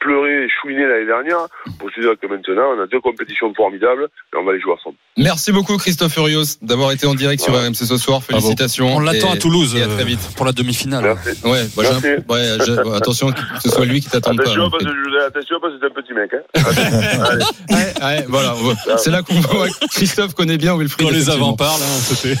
pleuré 0.00 0.44
et 0.44 0.48
chouiné 0.60 0.86
l'année 0.86 1.06
dernière 1.06 1.46
pour 1.78 1.90
se 1.90 2.00
dire 2.00 2.12
que 2.20 2.26
maintenant, 2.26 2.74
on 2.76 2.82
a 2.82 2.86
deux 2.86 3.00
compétitions 3.00 3.52
formidables 3.54 4.04
et 4.32 4.36
on 4.36 4.44
va 4.44 4.52
les 4.52 4.60
jouer 4.60 4.72
ensemble. 4.72 4.96
Merci 5.18 5.52
beaucoup 5.52 5.76
Christophe 5.76 6.12
Furios 6.14 6.56
d'avoir 6.62 6.92
été 6.92 7.06
en 7.06 7.14
direct 7.14 7.42
sur 7.42 7.52
Ouais. 7.52 7.66
RMC 7.66 7.74
ce 7.74 7.96
soir. 7.98 8.22
Félicitations. 8.22 8.96
On 8.96 9.00
l'attend 9.00 9.32
à 9.32 9.36
Toulouse 9.36 9.76
et 9.76 9.82
à 9.82 9.86
très 9.86 10.02
euh, 10.02 10.06
vite. 10.06 10.20
pour 10.36 10.46
la 10.46 10.52
demi-finale. 10.52 11.04
Ouais, 11.44 11.60
bah, 11.76 11.82
ouais, 12.30 12.48
attention 12.96 13.30
que 13.32 13.38
ce 13.62 13.68
soit 13.68 13.84
lui 13.84 14.00
qui 14.00 14.08
t'attende 14.08 14.36
pas. 14.38 14.42
Attention, 14.42 14.64
hein. 14.64 14.68
parce 14.70 14.84
que 14.84 14.90
je- 14.90 15.26
attention, 15.26 15.56
parce 15.60 15.74
que 15.74 15.80
c'est 15.80 15.86
un 15.86 16.02
petit 16.02 16.14
mec. 16.14 16.30
Hein. 16.32 17.22
Allez. 17.30 17.44
Ouais, 17.70 17.92
ouais, 18.20 18.24
voilà, 18.28 18.54
on 18.54 18.62
voit- 18.62 18.96
c'est 18.98 19.10
là 19.10 19.22
qu'on 19.22 19.34
voit 19.34 19.68
que 19.68 19.86
Christophe 19.92 20.34
connaît 20.34 20.56
bien 20.56 20.76
Wilfried. 20.76 21.06
Quand 21.08 21.14
les 21.14 21.28
avants 21.30 21.54
parlent, 21.54 21.82
hein, 21.82 22.00
c'était. 22.00 22.34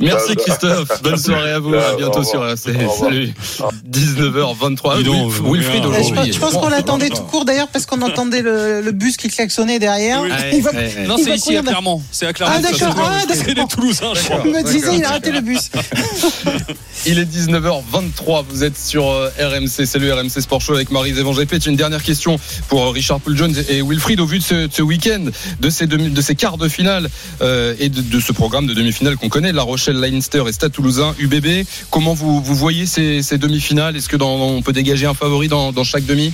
Merci 0.00 0.34
Christophe, 0.36 1.02
bonne 1.02 1.18
soirée 1.18 1.52
à 1.52 1.58
vous, 1.58 1.74
à 1.74 1.92
Au 1.92 1.96
bientôt 1.96 2.20
revoir. 2.20 2.56
sur 2.56 2.70
RMC. 2.72 2.88
Salut. 2.98 3.28
19h23. 3.86 4.96
Dis 4.98 5.04
donc, 5.04 5.30
vous 5.30 5.52
Wilfried 5.54 5.84
aujourd'hui. 5.84 6.32
Pense- 6.54 6.62
qu'on 6.64 6.68
l'attendait 6.70 7.08
tout 7.08 7.22
court 7.22 7.44
d'ailleurs 7.44 7.68
parce 7.68 7.86
qu'on 7.86 8.00
entendait 8.02 8.42
le, 8.42 8.80
le 8.80 8.92
bus 8.92 9.16
qui 9.16 9.28
klaxonnait 9.28 9.78
derrière. 9.78 10.22
Oui. 10.22 10.30
Il 10.52 10.62
va- 10.62 10.70
Ouais, 10.72 10.92
ouais. 10.96 11.06
Non, 11.06 11.16
c'est 11.22 11.34
ici 11.34 11.56
à. 11.56 11.62
Clermont. 11.62 12.02
C'est 12.10 12.26
à 12.26 12.32
Clermont. 12.32 12.54
Ah, 12.56 12.60
d'accord. 12.62 12.78
c'est- 12.78 12.84
Ah, 12.86 13.20
C'est 13.34 13.36
d'accord. 13.46 13.54
les 13.56 13.66
Toulousains, 13.68 14.12
je 14.14 14.48
me 14.50 14.62
disais, 14.64 14.96
il 14.96 15.04
a 15.04 15.10
raté 15.10 15.30
le 15.30 15.40
bus. 15.40 15.70
Il 17.06 17.18
est 17.18 17.24
19h23, 17.26 18.44
vous 18.48 18.64
êtes 18.64 18.78
sur 18.78 19.10
euh, 19.10 19.28
RMC, 19.38 19.84
c'est 19.84 19.98
le 19.98 20.12
RMC 20.14 20.40
Sport 20.40 20.60
Show 20.62 20.74
avec 20.74 20.90
Marie 20.90 21.12
Zévan 21.12 21.32
GP. 21.34 21.66
Une 21.66 21.76
dernière 21.76 22.02
question 22.02 22.38
pour 22.68 22.82
euh, 22.82 22.90
Richard 22.90 23.20
Poul 23.20 23.36
Jones 23.36 23.54
et 23.68 23.82
Wilfried 23.82 24.20
au 24.20 24.26
vu 24.26 24.38
de 24.38 24.44
ce, 24.70 24.80
week-end, 24.82 25.26
de 25.60 25.70
ces, 25.70 25.86
demi- 25.86 26.08
de 26.10 26.20
ces 26.22 26.34
quarts 26.34 26.56
de 26.56 26.68
finale 26.68 27.10
euh, 27.42 27.74
et 27.78 27.88
de, 27.90 28.00
de 28.00 28.20
ce 28.20 28.32
programme 28.32 28.66
de 28.66 28.72
demi-finale 28.74 29.16
qu'on 29.16 29.28
connaît, 29.28 29.52
La 29.52 29.62
Rochelle, 29.62 29.96
Leinster 29.96 30.44
et 30.48 30.52
Stade 30.52 30.72
Toulousain, 30.72 31.14
UBB. 31.18 31.66
Comment 31.90 32.14
vous, 32.14 32.40
vous 32.40 32.54
voyez 32.54 32.86
ces, 32.86 33.22
ces 33.22 33.36
demi-finales? 33.36 33.96
Est-ce 33.96 34.08
que 34.08 34.16
dans- 34.16 34.34
on 34.36 34.62
peut 34.62 34.72
dégager 34.72 35.04
un 35.06 35.14
favori 35.14 35.48
dans, 35.48 35.72
dans 35.72 35.84
chaque 35.84 36.06
demi? 36.06 36.32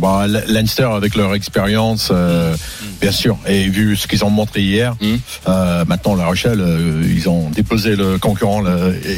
Bah, 0.00 0.26
Leinster 0.46 0.84
avec 0.84 1.14
leur 1.16 1.34
expérience, 1.34 2.10
euh, 2.12 2.54
bien 3.00 3.10
sûr, 3.12 3.36
et 3.46 3.68
vu 3.68 3.96
ce 3.96 4.06
qu'ils 4.06 4.24
ont 4.24 4.30
montré 4.30 4.60
hier, 4.62 4.94
Mm. 5.00 5.06
euh, 5.48 5.84
maintenant 5.86 6.14
La 6.14 6.26
Rochelle, 6.26 6.60
euh, 6.60 7.02
ils 7.04 7.28
ont 7.28 7.50
déposé 7.50 7.96
le 7.96 8.18
concurrent 8.18 8.62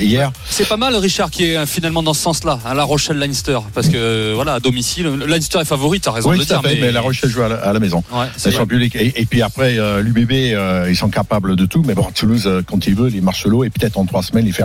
hier. 0.01 0.33
C'est 0.49 0.67
pas 0.69 0.77
mal, 0.77 0.95
Richard, 0.97 1.31
qui 1.31 1.45
est 1.45 1.67
finalement 1.67 2.03
dans 2.03 2.15
ce 2.15 2.23
sens-là, 2.23 2.59
hein, 2.65 2.75
La 2.75 2.85
Rochelle-Leinster. 2.85 3.59
Parce 3.75 3.89
que, 3.89 4.33
voilà, 4.35 4.55
à 4.55 4.61
domicile, 4.61 5.07
Leinster 5.27 5.59
est 5.61 5.65
favori, 5.65 6.01
t'as 6.01 6.13
raison 6.13 6.31
Oui, 6.31 6.37
de 6.37 6.41
le 6.43 6.47
dire. 6.47 6.63
fait, 6.63 6.81
mais, 6.81 6.91
La 6.93 7.01
Rochelle 7.01 7.31
joue 7.31 7.43
à 7.43 7.49
la, 7.49 7.57
à 7.57 7.73
la 7.73 7.81
maison. 7.81 8.03
Ouais. 8.13 8.27
Et, 8.95 9.21
et 9.23 9.27
puis 9.27 9.43
après, 9.43 9.77
l'UBB, 10.03 10.33
ils 10.89 10.97
sont 10.97 11.09
capables 11.11 11.57
de 11.57 11.67
tout. 11.67 11.83
Mais 11.87 11.95
bon, 11.95 12.07
Toulouse, 12.15 12.49
quand 12.67 12.87
il 12.87 12.95
veut, 12.95 13.11
il 13.13 13.23
marche 13.23 13.47
l'eau 13.47 13.65
et 13.65 13.71
peut-être 13.71 13.99
en 13.99 14.05
trois 14.07 14.23
semaines, 14.23 14.47
il 14.47 14.53
fait 14.53 14.63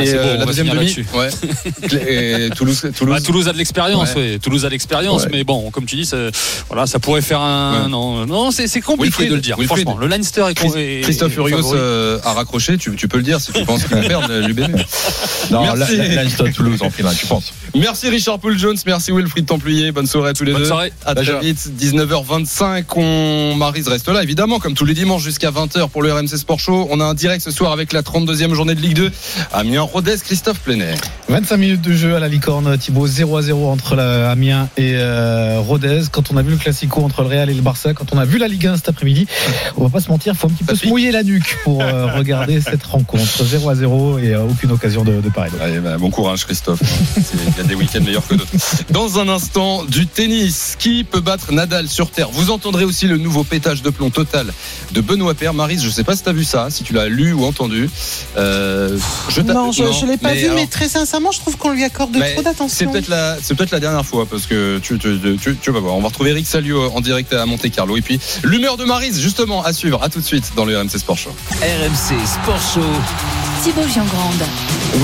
Et 0.00 0.06
c'est 0.06 0.16
euh, 0.18 0.32
la 0.34 0.38
va 0.40 0.46
deuxième 0.46 0.68
demi 0.68 0.78
là-dessus. 0.80 1.06
ouais. 1.14 1.28
Et 2.46 2.50
Toulouse, 2.50 2.86
Toulouse. 2.96 3.14
Bah, 3.14 3.20
Toulouse 3.20 3.48
a 3.48 3.52
de 3.52 3.58
l'expérience, 3.58 4.14
Ouais. 4.14 4.38
Toulouse 4.38 4.64
a 4.64 4.68
de 4.68 4.72
l'expérience, 4.72 5.24
Ouais. 5.24 5.28
mais 5.32 5.44
bon, 5.44 5.70
comme 5.70 5.84
tu 5.86 5.96
dis, 5.96 6.06
ça, 6.06 6.16
voilà, 6.68 6.86
ça 6.86 6.98
pourrait 6.98 7.20
faire 7.22 7.40
un. 7.40 7.84
Ouais. 7.84 7.88
Non, 7.88 8.26
non, 8.26 8.50
c'est 8.50 8.66
compliqué 8.80 9.02
Wilfried, 9.04 9.30
de 9.30 9.34
le 9.34 9.40
dire. 9.40 9.56
Wilfried. 9.58 9.84
Franchement, 9.84 10.00
le 10.00 10.06
Leinster 10.06 10.44
est, 10.50 10.54
Chris- 10.54 10.70
est- 10.76 11.00
Christophe 11.02 11.32
Furios 11.32 11.74
euh, 11.74 12.18
a 12.24 12.32
raccroché, 12.32 12.78
tu, 12.78 12.94
tu 12.96 13.08
peux 13.08 13.16
le 13.18 13.22
dire 13.22 13.40
si 13.40 13.52
tu 13.52 13.64
penses 13.64 13.84
qu'ils 13.84 13.96
vont 13.96 14.02
perdre 14.08 14.32
l'UBB. 14.46 14.76
Non, 15.50 15.62
Merci. 15.74 15.96
la- 15.96 16.08
la- 16.08 16.14
Leinster, 16.22 16.44
Toulouse 16.54 16.82
en 16.82 16.90
finale, 16.90 17.14
tu 17.18 17.26
penses 17.26 17.52
Merci 17.74 18.08
Richard 18.08 18.38
Poul 18.38 18.56
Jones, 18.58 18.76
merci 18.86 19.10
Wilfried 19.12 19.44
Templier, 19.44 19.90
bonne 19.92 20.06
soirée 20.06 20.30
à 20.30 20.32
tous 20.34 20.44
les 20.44 20.52
Bonne 20.52 20.62
deux. 20.62 20.68
soirée. 20.68 20.92
À 21.04 21.14
très 21.14 21.40
vite, 21.40 21.58
19h25, 21.78 22.84
on 22.96 23.54
Marise 23.56 23.88
reste 23.88 24.08
là 24.08 24.22
évidemment 24.22 24.58
comme 24.60 24.74
tous 24.74 24.84
les 24.84 24.94
dimanches 24.94 25.22
jusqu'à 25.24 25.50
20h 25.50 25.88
pour 25.88 26.02
le 26.02 26.12
RMC 26.12 26.36
Sport 26.36 26.60
Show. 26.60 26.86
On 26.90 27.00
a 27.00 27.04
un 27.04 27.14
direct 27.14 27.42
ce 27.42 27.50
soir 27.50 27.72
avec 27.72 27.92
la 27.92 28.02
32e 28.02 28.54
journée 28.54 28.74
de 28.74 28.80
Ligue 28.80 28.94
2. 28.94 29.10
Amiens 29.52 29.81
Rodez, 29.86 30.16
Christophe 30.24 30.60
Plenet. 30.60 30.94
25 31.28 31.56
minutes 31.56 31.80
de 31.82 31.92
jeu 31.92 32.14
à 32.16 32.20
la 32.20 32.28
licorne, 32.28 32.76
Thibaut 32.78 33.06
0 33.06 33.36
à 33.36 33.42
0 33.42 33.68
entre 33.70 33.94
la 33.96 34.30
Amiens 34.30 34.68
et 34.76 34.94
euh, 34.96 35.58
Rodez. 35.60 36.02
Quand 36.10 36.30
on 36.32 36.36
a 36.36 36.42
vu 36.42 36.50
le 36.50 36.56
classico 36.56 37.02
entre 37.02 37.22
le 37.22 37.28
Real 37.28 37.48
et 37.50 37.54
le 37.54 37.62
Barça, 37.62 37.94
quand 37.94 38.12
on 38.12 38.18
a 38.18 38.24
vu 38.24 38.38
la 38.38 38.48
Ligue 38.48 38.66
1 38.66 38.76
cet 38.76 38.88
après-midi, 38.90 39.26
on 39.76 39.84
va 39.84 39.90
pas 39.90 40.00
se 40.00 40.08
mentir, 40.08 40.34
faut 40.36 40.46
un 40.48 40.50
petit 40.50 40.64
peu 40.64 40.74
se 40.74 40.86
mouiller 40.86 41.10
la 41.12 41.22
nuque 41.22 41.58
pour 41.64 41.82
euh, 41.82 42.06
regarder 42.16 42.60
cette 42.60 42.84
rencontre. 42.84 43.44
0 43.44 43.68
à 43.70 43.74
0 43.74 44.18
et 44.18 44.34
euh, 44.34 44.42
aucune 44.44 44.72
occasion 44.72 45.04
de, 45.04 45.20
de 45.20 45.28
pareil. 45.30 45.52
Allez, 45.60 45.78
bah, 45.80 45.96
bon 45.98 46.10
courage 46.10 46.44
Christophe. 46.44 46.80
Il 47.16 47.56
y 47.56 47.60
a 47.60 47.64
des 47.64 47.74
week-ends 47.74 48.00
meilleurs 48.02 48.26
que 48.26 48.34
d'autres. 48.34 48.52
Dans 48.90 49.18
un 49.18 49.28
instant, 49.28 49.84
du 49.84 50.06
tennis. 50.06 50.76
Qui 50.78 51.04
peut 51.04 51.20
battre 51.20 51.52
Nadal 51.52 51.88
sur 51.88 52.10
Terre? 52.10 52.28
Vous 52.32 52.50
entendrez 52.50 52.84
aussi 52.84 53.06
le 53.06 53.16
nouveau 53.18 53.44
pétage 53.44 53.82
de 53.82 53.90
plomb 53.90 54.10
total 54.10 54.52
de 54.92 55.00
Benoît 55.00 55.34
Père. 55.34 55.54
Marise, 55.54 55.82
je 55.82 55.90
sais 55.90 56.04
pas 56.04 56.16
si 56.16 56.22
tu 56.22 56.28
as 56.28 56.32
vu 56.32 56.44
ça, 56.44 56.68
si 56.70 56.82
tu 56.82 56.92
l'as 56.92 57.08
lu 57.08 57.32
ou 57.32 57.44
entendu. 57.44 57.88
Euh, 58.36 58.98
je 59.28 59.40
t'a- 59.40 59.52
Non, 59.80 59.92
je 59.92 60.06
ne 60.06 60.10
l'ai 60.12 60.16
pas 60.18 60.32
vu, 60.34 60.44
alors- 60.44 60.56
mais 60.56 60.66
très 60.66 60.88
sincèrement, 60.88 61.30
je 61.32 61.40
trouve 61.40 61.56
qu'on 61.56 61.70
lui 61.70 61.84
accorde 61.84 62.10
Mais 62.12 62.32
trop 62.32 62.38
C'est 62.38 62.42
d'attention. 62.44 62.90
peut-être 62.92 63.08
la, 63.08 63.36
c'est 63.42 63.54
peut-être 63.54 63.70
la 63.70 63.80
dernière 63.80 64.04
fois 64.04 64.26
parce 64.26 64.46
que 64.46 64.78
tu, 64.78 64.98
tu, 64.98 65.18
tu, 65.40 65.56
tu 65.56 65.70
vas 65.70 65.80
voir. 65.80 65.94
On 65.94 66.00
va 66.00 66.08
retrouver 66.08 66.30
Eric 66.30 66.46
Salio 66.46 66.90
en 66.94 67.00
direct 67.00 67.32
à 67.32 67.46
Monte 67.46 67.70
Carlo 67.70 67.96
et 67.96 68.02
puis 68.02 68.20
l'humeur 68.44 68.76
de 68.76 68.84
Marise 68.84 69.20
justement 69.20 69.62
à 69.62 69.72
suivre. 69.72 70.02
À 70.02 70.08
tout 70.08 70.20
de 70.20 70.24
suite 70.24 70.52
dans 70.56 70.64
le 70.64 70.78
RMC 70.78 70.98
Sport 70.98 71.18
Show. 71.18 71.30
RMC 71.60 72.26
Sport 72.26 72.60
Show. 72.74 73.51
Thibaut 73.62 73.86
Giangrande. 73.86 74.42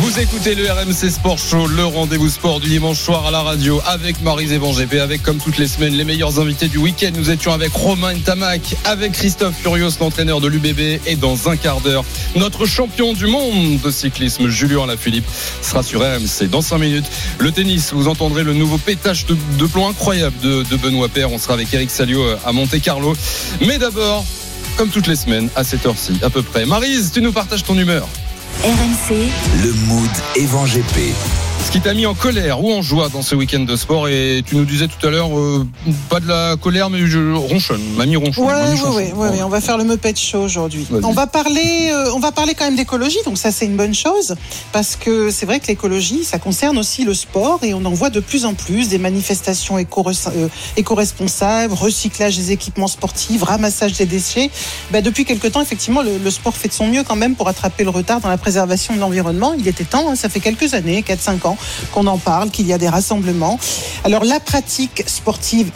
Vous 0.03 0.19
écoutez 0.19 0.57
le 0.57 0.69
RMC 0.69 1.13
Sport 1.13 1.39
Show, 1.39 1.69
le 1.69 1.85
rendez-vous 1.85 2.29
sport 2.29 2.59
du 2.59 2.69
dimanche 2.69 2.99
soir 2.99 3.25
à 3.27 3.31
la 3.31 3.43
radio 3.43 3.81
avec 3.87 4.17
GP, 4.21 4.95
avec 4.95 5.23
comme 5.23 5.39
toutes 5.39 5.59
les 5.59 5.69
semaines 5.69 5.95
les 5.95 6.05
meilleurs 6.05 6.41
invités 6.41 6.67
du 6.67 6.79
week-end. 6.79 7.13
Nous 7.15 7.31
étions 7.31 7.53
avec 7.53 7.73
Romain 7.73 8.19
Tamac, 8.19 8.75
avec 8.85 9.13
Christophe 9.13 9.55
Furios, 9.63 9.91
l'entraîneur 10.01 10.41
de 10.41 10.49
l'UBB, 10.49 11.01
et 11.07 11.15
dans 11.15 11.49
un 11.49 11.57
quart 11.57 11.81
d'heure, 11.81 12.05
notre 12.35 12.67
champion 12.67 13.13
du 13.13 13.29
monde 13.29 13.79
de 13.81 13.91
cyclisme, 13.93 14.49
Julien 14.49 14.83
Alaphilippe, 14.83 15.27
sera 15.63 15.85
sur 15.85 16.01
RMC. 16.01 16.49
Dans 16.51 16.63
5 16.63 16.79
minutes, 16.79 17.07
le 17.39 17.53
tennis, 17.53 17.93
vous 17.93 18.09
entendrez 18.09 18.43
le 18.43 18.55
nouveau 18.55 18.79
pétage 18.79 19.25
de, 19.27 19.67
plomb 19.67 19.89
incroyable 19.89 20.37
de, 20.43 20.65
de 20.65 20.77
Benoît 20.77 21.09
Père. 21.09 21.31
On 21.31 21.39
sera 21.39 21.55
avec 21.55 21.73
Eric 21.73 21.93
Salio 21.93 22.25
à 22.45 22.51
Monte 22.51 22.81
Carlo. 22.81 23.15
Mais 23.61 23.79
d'abord, 23.79 24.25
comme 24.77 24.89
toutes 24.91 25.07
les 25.07 25.17
semaines, 25.17 25.49
à 25.55 25.63
cette 25.63 25.87
heure-ci, 25.87 26.19
à 26.23 26.31
peu 26.31 26.43
près. 26.43 26.67
Marise, 26.67 27.13
tu 27.15 27.23
nous 27.23 27.33
partages 27.33 27.63
ton 27.63 27.79
humeur. 27.79 28.09
RMC, 28.65 29.31
Le 29.63 29.73
mood 29.87 30.11
Evan 30.35 30.67
GP. 30.67 31.15
Ce 31.65 31.73
qui 31.73 31.81
t'a 31.83 31.93
mis 31.93 32.07
en 32.07 32.15
colère 32.15 32.65
ou 32.65 32.73
en 32.73 32.81
joie 32.81 33.11
dans 33.11 33.21
ce 33.21 33.35
week-end 33.35 33.61
de 33.61 33.77
sport 33.77 34.09
et 34.09 34.43
tu 34.47 34.57
nous 34.57 34.65
disais 34.65 34.89
tout 34.89 35.07
à 35.07 35.11
l'heure 35.11 35.39
euh, 35.39 35.67
pas 36.09 36.19
de 36.19 36.27
la 36.27 36.57
colère 36.57 36.89
mais 36.89 37.07
je 37.07 37.35
ronchonne, 37.35 37.83
mamie 37.95 38.17
ronchonne. 38.17 38.47
Ouais, 38.47 38.53
mamie 38.55 38.71
ouais, 38.71 38.77
chonchonne. 38.79 38.95
ouais, 38.97 39.13
ouais, 39.13 39.29
ouais, 39.31 39.43
on 39.43 39.51
va 39.51 39.61
faire 39.61 39.77
le 39.77 39.85
Muppet 39.85 40.15
Show 40.17 40.41
aujourd'hui. 40.41 40.87
On 41.03 41.13
va 41.13 41.27
parler, 41.27 41.91
euh, 41.93 42.11
on 42.15 42.21
va 42.21 42.33
parler 42.33 42.55
quand 42.55 42.65
même 42.65 42.77
d'écologie, 42.77 43.19
donc 43.27 43.37
ça 43.37 43.53
c'est 43.53 43.67
une 43.67 43.77
bonne 43.77 43.95
chose 43.95 44.35
parce 44.73 44.97
que 44.97 45.31
c'est 45.31 45.45
vrai 45.45 45.61
que 45.61 45.67
l'écologie, 45.67 46.25
ça 46.25 46.39
concerne 46.39 46.79
aussi 46.79 47.05
le 47.05 47.13
sport 47.13 47.59
et 47.63 47.75
on 47.75 47.85
en 47.85 47.93
voit 47.93 48.09
de 48.09 48.21
plus 48.21 48.47
en 48.47 48.55
plus 48.55 48.89
des 48.89 48.99
manifestations 48.99 49.77
euh, 49.77 50.49
éco-responsables, 50.79 51.75
recyclage 51.75 52.37
des 52.39 52.53
équipements 52.53 52.89
sportifs, 52.89 53.43
ramassage 53.43 53.93
des 53.93 54.07
déchets. 54.07 54.51
Ben, 54.91 55.03
depuis 55.03 55.27
quelque 55.27 55.49
temps, 55.49 55.61
effectivement, 55.61 56.01
le, 56.03 56.17
le 56.17 56.31
sport 56.31 56.57
fait 56.57 56.69
de 56.69 56.73
son 56.73 56.87
mieux 56.87 57.03
quand 57.03 57.17
même 57.17 57.35
pour 57.35 57.47
attraper 57.49 57.85
le 57.85 57.91
retard 57.91 58.21
dans 58.21 58.31
la 58.31 58.39
préservation 58.39 58.95
de 58.95 59.01
l'environnement. 59.01 59.53
Il 59.59 59.69
était 59.69 59.85
temps, 59.85 60.09
hein, 60.09 60.15
ça 60.17 60.31
fait 60.31 60.41
quelques 60.41 60.73
années, 60.73 61.05
4-5 61.07 61.47
ans, 61.47 61.48
qu'on 61.93 62.07
en 62.07 62.19
parle, 62.19 62.51
qu'il 62.51 62.67
y 62.67 62.73
a 62.73 62.79
des 62.79 62.89
rassemblements. 62.89 63.59
Alors 64.05 64.25
la 64.25 64.41
pratique 64.41 65.05
sportive 65.07 65.71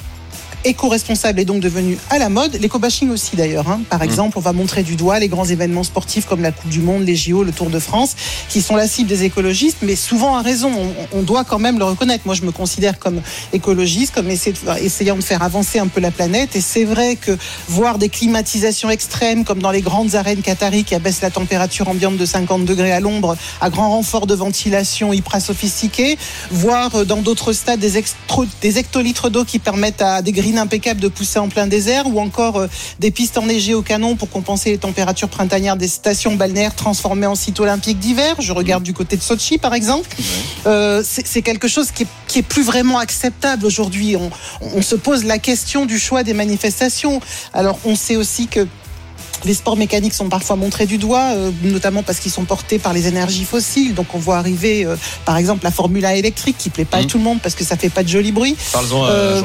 éco-responsable 0.65 1.41
est 1.41 1.45
donc 1.45 1.61
devenu 1.61 1.99
à 2.11 2.19
la 2.19 2.29
mode. 2.29 2.55
L'éco-bashing 2.61 3.11
aussi 3.11 3.37
d'ailleurs. 3.37 3.69
hein. 3.69 3.81
Par 3.91 4.03
exemple, 4.03 4.39
on 4.39 4.41
va 4.41 4.53
montrer 4.53 4.83
du 4.83 4.97
doigt 4.97 5.19
les 5.19 5.29
grands 5.29 5.45
événements 5.45 5.83
sportifs 5.83 6.27
comme 6.27 6.43
la 6.43 6.53
Coupe 6.53 6.71
du 6.71 6.81
Monde, 6.81 7.05
les 7.05 7.17
JO, 7.17 7.45
le 7.45 7.53
Tour 7.53 7.71
de 7.71 7.79
France, 7.79 8.15
qui 8.49 8.63
sont 8.63 8.77
la 8.77 8.87
cible 8.87 9.09
des 9.09 9.25
écologistes, 9.25 9.79
mais 9.83 9.97
souvent 9.97 10.37
à 10.37 10.43
raison. 10.43 10.71
On, 11.13 11.19
on 11.19 11.23
doit 11.23 11.45
quand 11.45 11.59
même 11.59 11.79
le 11.79 11.85
reconnaître. 11.85 12.25
Moi, 12.27 12.35
je 12.35 12.43
me 12.43 12.53
considère 12.53 12.99
comme 12.99 13.21
écologiste, 13.53 14.15
comme 14.15 14.31
essayant 14.31 15.17
de 15.17 15.23
faire 15.23 15.43
avancer 15.43 15.79
un 15.79 15.89
peu 15.89 16.01
la 16.01 16.11
planète. 16.11 16.57
Et 16.57 16.61
c'est 16.61 16.85
vrai 16.85 17.17
que 17.17 17.37
voir 17.69 17.99
des 17.99 18.09
climatisations 18.09 18.91
extrêmes, 18.91 19.45
comme 19.45 19.61
dans 19.61 19.71
les 19.71 19.83
grandes 19.83 20.15
arènes 20.15 20.43
qataries 20.43 20.85
qui 20.85 20.95
abaissent 20.95 21.23
la 21.23 21.31
température 21.31 21.89
ambiante 21.89 22.17
de 22.17 22.27
50 22.27 22.65
degrés 22.65 22.93
à 22.93 23.01
l'ombre, 23.01 23.37
à 23.61 23.71
grand 23.71 23.91
renfort 23.91 24.27
de 24.27 24.35
ventilation 24.35 25.13
hyper 25.13 25.41
sophistiquée, 25.41 26.17
voir 26.51 26.95
euh, 26.95 27.05
dans 27.05 27.23
d'autres 27.23 27.53
stades 27.53 27.81
des, 27.81 28.03
des 28.61 28.79
hectolitres 28.79 29.31
d'eau 29.31 29.45
qui 29.45 29.59
permettent 29.59 30.03
à 30.03 30.23
des 30.23 30.33
grilles 30.33 30.52
impeccables 30.59 31.01
de 31.01 31.09
pousser 31.09 31.39
en 31.39 31.49
plein 31.49 31.67
désert, 31.67 32.07
ou 32.07 32.21
encore 32.21 32.57
euh, 32.57 32.67
des 32.99 33.11
pistes 33.11 33.39
enneigées 33.39 33.75
au 33.75 33.83
canon 33.83 34.17
pour 34.17 34.31
compenser 34.31 34.71
les 34.71 34.79
températures 34.79 35.29
printanières 35.29 35.77
des 35.77 35.89
stations 35.89 36.35
balnéaires 36.37 36.75
transformées 36.75 37.27
en 37.27 37.35
sites 37.35 37.61
olympiques 37.61 37.99
d'hiver. 37.99 38.37
Je 38.41 38.53
regarde 38.53 38.83
du 38.83 38.93
côté 38.93 39.17
de 39.17 39.23
Sochi, 39.23 39.59
par 39.59 39.75
exemple. 39.75 40.09
Euh, 40.67 41.03
c'est 41.05 41.27
c'est 41.27 41.43
quelque 41.43 41.69
chose 41.69 41.91
qui 41.91 42.03
est, 42.05 42.09
qui 42.29 42.39
est 42.41 42.43
plus 42.43 42.63
vraiment 42.63 42.99
acceptable 42.99 43.65
aujourd'hui. 43.67 44.17
On, 44.17 44.31
on 44.75 44.83
se 44.83 44.95
pose 44.95 45.25
la 45.25 45.39
question 45.39 45.87
du 45.87 45.99
choix 45.99 46.23
des 46.23 46.35
manifestations. 46.35 47.21
Alors, 47.53 47.79
on 47.85 47.97
sait 47.97 48.17
aussi 48.17 48.47
que 48.47 48.67
les 49.45 49.55
sports 49.55 49.77
mécaniques 49.77 50.15
sont 50.15 50.29
parfois 50.29 50.57
montrés 50.57 50.87
du 50.87 50.99
doigt, 50.99 51.33
euh, 51.35 51.51
notamment 51.63 52.03
parce 52.03 52.21
qu'ils 52.21 52.33
sont 52.33 52.45
portés 52.45 52.79
par 52.79 52.93
les 52.93 53.07
énergies 53.09 53.45
fossiles. 53.45 53.95
Donc 53.95 54.15
on 54.15 54.19
voit 54.19 54.37
arriver, 54.37 54.85
euh, 54.85 54.97
par 55.25 55.37
exemple, 55.37 55.65
la 55.65 55.71
Formule 55.71 56.05
1 56.05 56.11
électrique 56.11 56.57
qui 56.59 56.71
plaît 56.71 56.85
pas 56.85 56.99
à 56.99 57.01
Mhm. 57.03 57.07
tout 57.07 57.19
le 57.19 57.25
monde 57.25 57.41
parce 57.43 57.55
que 57.55 57.65
ça 57.65 57.77
fait 57.77 57.89
pas 57.89 58.03
de 58.03 58.09
joli 58.09 58.33
bruit. 58.33 58.57
Parle-en 58.73 59.05
à 59.05 59.09
Euh. 59.11 59.43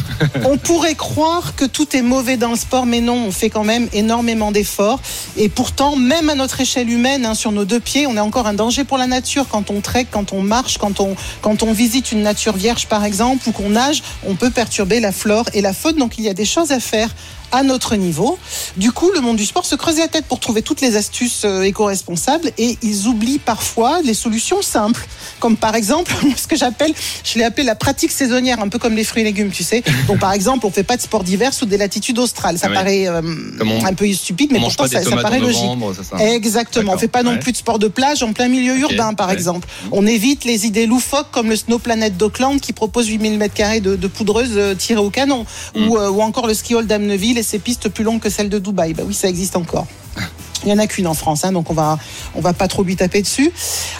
On 0.44 0.56
pourrait 0.58 0.94
croire 0.94 1.54
que 1.56 1.64
tout 1.64 1.96
est 1.96 2.02
mauvais 2.02 2.36
dans 2.36 2.50
le 2.50 2.56
sport, 2.56 2.86
mais 2.86 3.00
non, 3.00 3.26
on 3.28 3.32
fait 3.32 3.50
quand 3.50 3.64
même 3.64 3.88
énormément 3.92 4.52
d'efforts. 4.52 5.00
Et 5.36 5.48
pourtant, 5.48 5.96
même 5.96 6.28
à 6.30 6.34
notre 6.34 6.60
échelle 6.60 6.88
humaine, 6.90 7.24
hein, 7.26 7.34
sur 7.34 7.52
nos 7.52 7.64
deux 7.64 7.80
pieds, 7.80 8.06
on 8.06 8.16
est 8.16 8.20
encore 8.20 8.46
un 8.46 8.54
danger 8.54 8.84
pour 8.84 8.98
la 8.98 9.06
nature. 9.06 9.46
Quand 9.48 9.70
on 9.70 9.80
trek, 9.80 10.06
quand 10.10 10.32
on 10.32 10.42
marche, 10.42 10.78
quand 10.78 11.00
on, 11.00 11.14
quand 11.42 11.62
on 11.62 11.72
visite 11.72 12.12
une 12.12 12.22
nature 12.22 12.56
vierge, 12.56 12.86
par 12.86 13.04
exemple, 13.04 13.48
ou 13.48 13.52
qu'on 13.52 13.70
nage, 13.70 14.02
on 14.26 14.34
peut 14.34 14.50
perturber 14.50 15.00
la 15.00 15.12
flore 15.12 15.44
et 15.54 15.60
la 15.60 15.72
faune. 15.72 15.96
Donc 15.96 16.18
il 16.18 16.24
y 16.24 16.28
a 16.28 16.34
des 16.34 16.44
choses 16.44 16.72
à 16.72 16.80
faire 16.80 17.10
à 17.52 17.62
notre 17.62 17.96
niveau. 17.96 18.38
Du 18.76 18.92
coup, 18.92 19.10
le 19.12 19.20
monde 19.20 19.36
du 19.36 19.44
sport 19.46 19.64
se 19.66 19.74
creuse 19.74 19.98
la 19.98 20.08
tête 20.08 20.24
pour 20.26 20.40
trouver 20.40 20.62
toutes 20.62 20.80
les 20.80 20.96
astuces 20.96 21.42
euh, 21.44 21.62
éco-responsables 21.62 22.52
et 22.58 22.78
ils 22.82 23.06
oublient 23.06 23.38
parfois 23.38 24.00
les 24.02 24.14
solutions 24.14 24.62
simples, 24.62 25.06
comme 25.40 25.56
par 25.56 25.74
exemple 25.74 26.12
ce 26.36 26.46
que 26.46 26.56
j'appelle, 26.56 26.92
je 27.24 27.38
l'ai 27.38 27.44
appelé 27.44 27.64
la 27.64 27.74
pratique 27.74 28.12
saisonnière, 28.12 28.60
un 28.60 28.68
peu 28.68 28.78
comme 28.78 28.94
les 28.94 29.04
fruits 29.04 29.22
et 29.22 29.24
légumes, 29.24 29.50
tu 29.50 29.64
sais. 29.64 29.82
Donc 30.06 30.18
par 30.18 30.32
exemple, 30.32 30.66
on 30.66 30.70
fait 30.70 30.84
pas 30.84 30.96
de 30.96 31.02
sport 31.02 31.24
d'hiver 31.24 31.52
sous 31.54 31.66
des 31.66 31.76
latitudes 31.76 32.18
australes. 32.18 32.58
Ça 32.58 32.66
Ah 32.66 32.70
oui. 32.70 32.74
paraît 32.76 33.06
euh, 33.08 33.22
on- 33.60 33.84
un 33.84 33.94
peu 33.94 34.10
stupide, 34.12 34.50
mais 34.52 34.60
pourtant 34.60 34.86
ça, 34.86 35.02
ça 35.02 35.16
paraît 35.16 35.40
logique. 35.40 35.62
novembre, 35.62 35.94
c'est 35.96 36.04
ça 36.04 36.24
Exactement. 36.24 36.92
On 36.94 36.98
fait 36.98 37.08
pas 37.08 37.22
non 37.22 37.38
plus 37.38 37.52
de 37.52 37.56
sport 37.56 37.78
de 37.78 37.88
plage 37.88 38.22
en 38.22 38.32
plein 38.32 38.48
milieu 38.48 38.76
urbain, 38.78 39.14
par 39.14 39.28
ouais. 39.28 39.34
exemple. 39.34 39.66
On 39.92 40.06
évite 40.06 40.44
les 40.44 40.66
idées 40.66 40.86
loufoques 40.86 41.30
comme 41.30 41.48
le 41.48 41.56
Snow 41.56 41.78
Planet 41.78 42.16
d'Auckland 42.16 42.60
qui 42.60 42.72
propose 42.72 43.08
8000 43.08 43.38
mètres 43.38 43.54
carrés 43.54 43.80
de, 43.80 43.96
de 43.96 44.06
poudreuse 44.06 44.50
euh, 44.54 44.74
tirée 44.74 45.00
au 45.00 45.10
canon, 45.10 45.44
Mm. 45.74 45.88
ou, 45.88 45.96
euh, 45.96 46.10
ou 46.10 46.20
encore 46.22 46.46
le 46.46 46.54
ski 46.54 46.74
hall 46.74 46.86
d'Amneville 46.86 47.38
et 47.40 47.42
ses 47.42 47.58
pistes 47.58 47.88
plus 47.88 48.04
longues 48.04 48.20
que 48.20 48.30
celles 48.30 48.48
de 48.48 48.58
Dubaï. 48.58 48.94
Bah 48.94 49.02
oui, 49.06 49.14
ça 49.14 49.28
existe 49.28 49.56
encore. 49.56 49.86
Il 50.62 50.68
y 50.68 50.72
en 50.72 50.78
a 50.78 50.86
qu'une 50.86 51.06
en 51.06 51.14
France, 51.14 51.44
hein, 51.44 51.52
donc 51.52 51.70
on 51.70 51.74
va 51.74 51.98
on 52.34 52.42
va 52.42 52.52
pas 52.52 52.68
trop 52.68 52.82
lui 52.82 52.94
taper 52.94 53.22
dessus. 53.22 53.50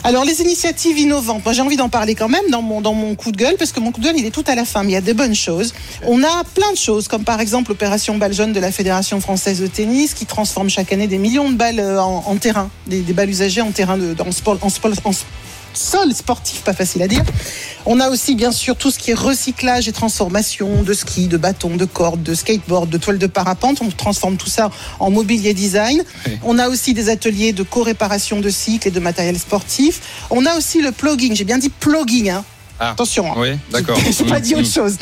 Alors 0.03 0.25
les 0.25 0.41
initiatives 0.41 0.99
innovantes, 0.99 1.43
moi 1.43 1.53
j'ai 1.53 1.61
envie 1.61 1.75
d'en 1.75 1.89
parler 1.89 2.13
quand 2.13 2.29
même 2.29 2.47
dans 2.51 2.61
mon 2.61 2.81
dans 2.81 2.93
mon 2.93 3.15
coup 3.15 3.31
de 3.31 3.37
gueule 3.37 3.55
parce 3.57 3.71
que 3.71 3.79
mon 3.79 3.91
coup 3.91 3.99
de 3.99 4.05
gueule 4.05 4.17
il 4.17 4.25
est 4.27 4.31
tout 4.31 4.43
à 4.45 4.53
la 4.53 4.63
fin, 4.63 4.83
mais 4.83 4.89
il 4.89 4.93
y 4.93 4.97
a 4.97 5.01
des 5.01 5.15
bonnes 5.15 5.33
choses. 5.33 5.73
On 6.05 6.23
a 6.23 6.43
plein 6.53 6.71
de 6.71 6.77
choses 6.77 7.07
comme 7.07 7.23
par 7.23 7.41
exemple 7.41 7.71
l'opération 7.71 8.15
balle 8.17 8.33
jaune 8.33 8.53
de 8.53 8.59
la 8.59 8.71
Fédération 8.71 9.19
française 9.21 9.59
de 9.59 9.65
tennis 9.65 10.13
qui 10.13 10.27
transforme 10.27 10.69
chaque 10.69 10.93
année 10.93 11.07
des 11.07 11.17
millions 11.17 11.49
de 11.49 11.55
balles 11.55 11.79
euh, 11.79 11.99
en, 11.99 12.35
terrain, 12.35 12.69
des, 12.85 13.01
balles 13.01 13.29
usagées 13.29 13.61
en 13.61 13.71
terrain 13.71 13.97
de 13.97 14.15
en 14.21 14.31
sport 14.31 14.59
en 14.61 14.69
sport 14.69 14.91
sol 15.73 16.13
sportif, 16.13 16.61
pas 16.61 16.73
facile 16.73 17.01
à 17.03 17.07
dire. 17.07 17.23
On 17.85 17.99
a 17.99 18.09
aussi 18.09 18.35
bien 18.35 18.51
sûr 18.51 18.75
tout 18.75 18.91
ce 18.91 18.99
qui 18.99 19.11
est 19.11 19.15
recyclage 19.15 19.87
et 19.87 19.91
transformation 19.91 20.83
de 20.83 20.93
ski, 20.93 21.27
de 21.27 21.37
bâtons, 21.37 21.75
de 21.75 21.85
cordes, 21.85 22.21
de 22.23 22.33
skateboard, 22.35 22.89
de 22.89 22.97
toiles 22.97 23.17
de 23.17 23.27
parapente. 23.27 23.79
On 23.81 23.89
transforme 23.89 24.37
tout 24.37 24.49
ça 24.49 24.69
en 24.99 25.09
mobilier 25.09 25.53
design. 25.53 26.03
Oui. 26.27 26.37
On 26.43 26.59
a 26.59 26.69
aussi 26.69 26.93
des 26.93 27.09
ateliers 27.09 27.53
de 27.53 27.63
co-réparation 27.63 28.39
de 28.39 28.49
cycles 28.49 28.87
et 28.87 28.91
de 28.91 28.99
matériel 28.99 29.37
sportif. 29.39 30.01
On 30.29 30.45
a 30.45 30.55
aussi 30.57 30.81
le 30.81 30.91
plugging. 30.91 31.35
J'ai 31.35 31.43
bien 31.45 31.57
dit 31.57 31.69
plugging. 31.69 32.29
Hein. 32.29 32.43
Ah. 32.79 32.91
Attention. 32.91 33.31
hein. 33.31 33.35
Oui, 33.37 33.49
d'accord. 33.71 33.97
J'ai 34.17 34.25
pas 34.25 34.39
dit 34.39 34.53
Mm, 34.55 34.59
autre 34.59 34.69
mm. 34.69 34.73
chose. 34.73 34.97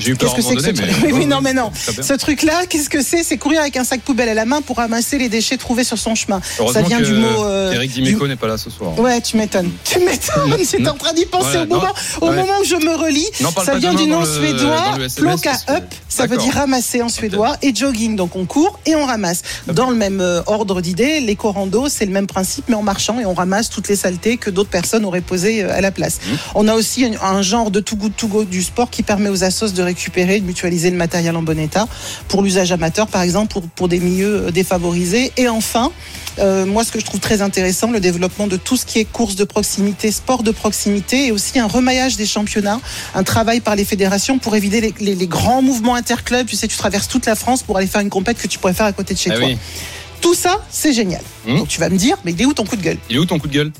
J'ai 0.00 0.10
eu 0.12 0.16
peur 0.16 0.34
Qu'est-ce 0.34 0.48
que 0.48 0.60
c'est 0.60 0.72
que 0.72 0.78
ce 0.78 0.82
truc 0.82 1.02
mais. 1.02 1.12
Oui, 1.12 1.26
non, 1.26 1.40
mais 1.40 1.52
non. 1.52 1.70
Ce 1.74 2.12
truc-là, 2.14 2.66
qu'est-ce 2.68 2.88
que 2.88 3.02
c'est 3.02 3.22
C'est 3.22 3.36
courir 3.38 3.60
avec 3.60 3.76
un 3.76 3.84
sac 3.84 4.00
poubelle 4.00 4.28
à 4.28 4.34
la 4.34 4.44
main 4.44 4.62
pour 4.62 4.76
ramasser 4.78 5.18
les 5.18 5.28
déchets 5.28 5.56
trouvés 5.56 5.84
sur 5.84 5.98
son 5.98 6.14
chemin. 6.14 6.40
Ça 6.72 6.82
vient 6.82 6.98
que 6.98 7.04
du 7.04 7.12
mot. 7.14 7.44
euh, 7.44 7.72
Eric 7.72 7.92
du- 7.92 8.02
Dimeco 8.02 8.26
n'est 8.26 8.36
pas 8.36 8.46
là 8.48 8.58
ce 8.58 8.70
soir. 8.70 8.98
Ouais, 8.98 9.20
tu 9.20 9.36
m'étonnes. 9.36 9.70
Tu 9.84 9.98
m'étonnes. 10.00 10.56
J'étais 10.58 10.88
en 10.88 10.94
train 10.94 11.12
d'y 11.12 11.26
penser 11.26 11.46
Voilà, 11.50 11.62
au 11.64 11.66
moment, 11.66 11.82
non, 11.84 12.26
au 12.26 12.30
ouais. 12.30 12.36
moment 12.36 12.52
où 12.60 12.64
je 12.64 12.76
me 12.76 12.94
relis. 12.96 13.28
Ça 13.64 13.76
vient 13.76 13.94
du 13.94 14.06
nom 14.06 14.24
suédois 14.24 14.96
ploka 15.16 15.52
up. 15.68 15.84
Ça 16.08 16.26
veut 16.26 16.36
dire 16.36 16.54
ramasser 16.54 17.02
en 17.02 17.08
suédois 17.08 17.56
et 17.62 17.74
jogging. 17.74 18.16
Donc 18.16 18.36
on 18.36 18.44
court 18.46 18.78
et 18.86 18.94
on 18.94 19.04
ramasse. 19.06 19.42
Dans 19.66 19.90
le 19.90 19.96
même 19.96 20.20
euh, 20.20 20.42
ordre 20.46 20.80
d'idée, 20.80 21.20
l'éco-rando, 21.20 21.88
c'est 21.88 22.06
le 22.06 22.12
même 22.12 22.26
principe, 22.26 22.64
mais 22.68 22.74
en 22.74 22.82
marchant 22.82 23.18
et 23.20 23.26
on 23.26 23.34
ramasse 23.34 23.70
toutes 23.70 23.88
les 23.88 23.96
saletés 23.96 24.36
que 24.36 24.50
d'autres 24.50 24.70
personnes 24.70 25.04
auraient 25.04 25.20
posées 25.20 25.62
euh, 25.64 25.72
à 25.74 25.80
la 25.80 25.90
place. 25.90 26.16
Mmh. 26.24 26.34
On 26.54 26.68
a 26.68 26.74
aussi 26.74 27.04
un, 27.22 27.42
genre 27.42 27.70
de 27.70 27.80
too 27.80 27.96
good 27.96 28.12
to 28.16 28.26
go 28.28 28.44
du 28.44 28.62
sport 28.62 28.90
qui 28.90 29.02
permet 29.02 29.28
aux 29.30 29.44
assos 29.44 29.68
de 29.68 29.82
récupérer, 29.90 30.40
de 30.40 30.46
mutualiser 30.46 30.90
le 30.90 30.96
matériel 30.96 31.34
en 31.36 31.42
bon 31.42 31.58
état 31.58 31.86
pour 32.28 32.42
l'usage 32.42 32.70
amateur, 32.72 33.06
par 33.06 33.22
exemple, 33.22 33.48
pour, 33.52 33.62
pour 33.78 33.88
des 33.88 33.98
milieux 34.00 34.46
euh, 34.46 34.50
défavorisés. 34.50 35.32
Et 35.36 35.48
enfin, 35.48 35.90
euh, 36.38 36.64
moi, 36.66 36.84
ce 36.84 36.90
que 36.92 37.00
je 37.00 37.04
trouve 37.04 37.20
très 37.20 37.40
intéressant, 37.42 37.90
le 37.90 38.00
développement 38.00 38.46
de 38.46 38.56
tout 38.56 38.76
ce 38.76 38.86
qui 38.86 38.98
est 39.00 39.04
course 39.04 39.36
de 39.36 39.44
proximité, 39.44 40.10
sport 40.12 40.42
de 40.42 40.52
proximité, 40.52 41.26
et 41.26 41.32
aussi 41.32 41.58
un 41.58 41.66
remaillage 41.66 42.16
des 42.16 42.26
championnats, 42.26 42.80
un 43.14 43.24
travail 43.24 43.60
par 43.60 43.74
les 43.76 43.84
fédérations 43.84 44.38
pour 44.38 44.54
éviter 44.56 44.80
les, 44.80 44.94
les- 45.00 45.14
les 45.14 45.26
grands 45.26 45.62
mouvements 45.62 45.94
interclubs. 45.96 46.46
Tu 46.46 46.56
sais, 46.56 46.68
tu 46.68 46.76
traverses 46.76 47.08
toute 47.08 47.26
la 47.26 47.34
France 47.34 47.62
pour 47.62 47.76
aller 47.78 47.86
faire 47.88 48.00
une 48.00 48.10
compète 48.10 48.38
que 48.38 48.46
tu 48.48 48.58
pourrais 48.58 48.74
faire 48.74 48.86
à 48.86 48.92
côté 48.92 49.14
de 49.14 49.18
chez 49.18 49.30
Ah 49.32 49.36
toi. 49.38 49.46
oui. 49.46 49.58
Tout 50.20 50.34
ça, 50.34 50.60
c'est 50.70 50.92
génial. 50.92 51.22
Mmh. 51.46 51.56
Donc 51.58 51.68
tu 51.68 51.80
vas 51.80 51.88
me 51.88 51.96
dire, 51.96 52.16
mais 52.24 52.32
il 52.32 52.40
est 52.42 52.44
où 52.44 52.52
ton 52.52 52.64
coup 52.64 52.76
de 52.76 52.82
gueule? 52.82 52.98
Il 53.08 53.16
est 53.16 53.18
où 53.18 53.24
ton 53.24 53.38
coup 53.38 53.48
de 53.48 53.54
gueule? 53.54 53.72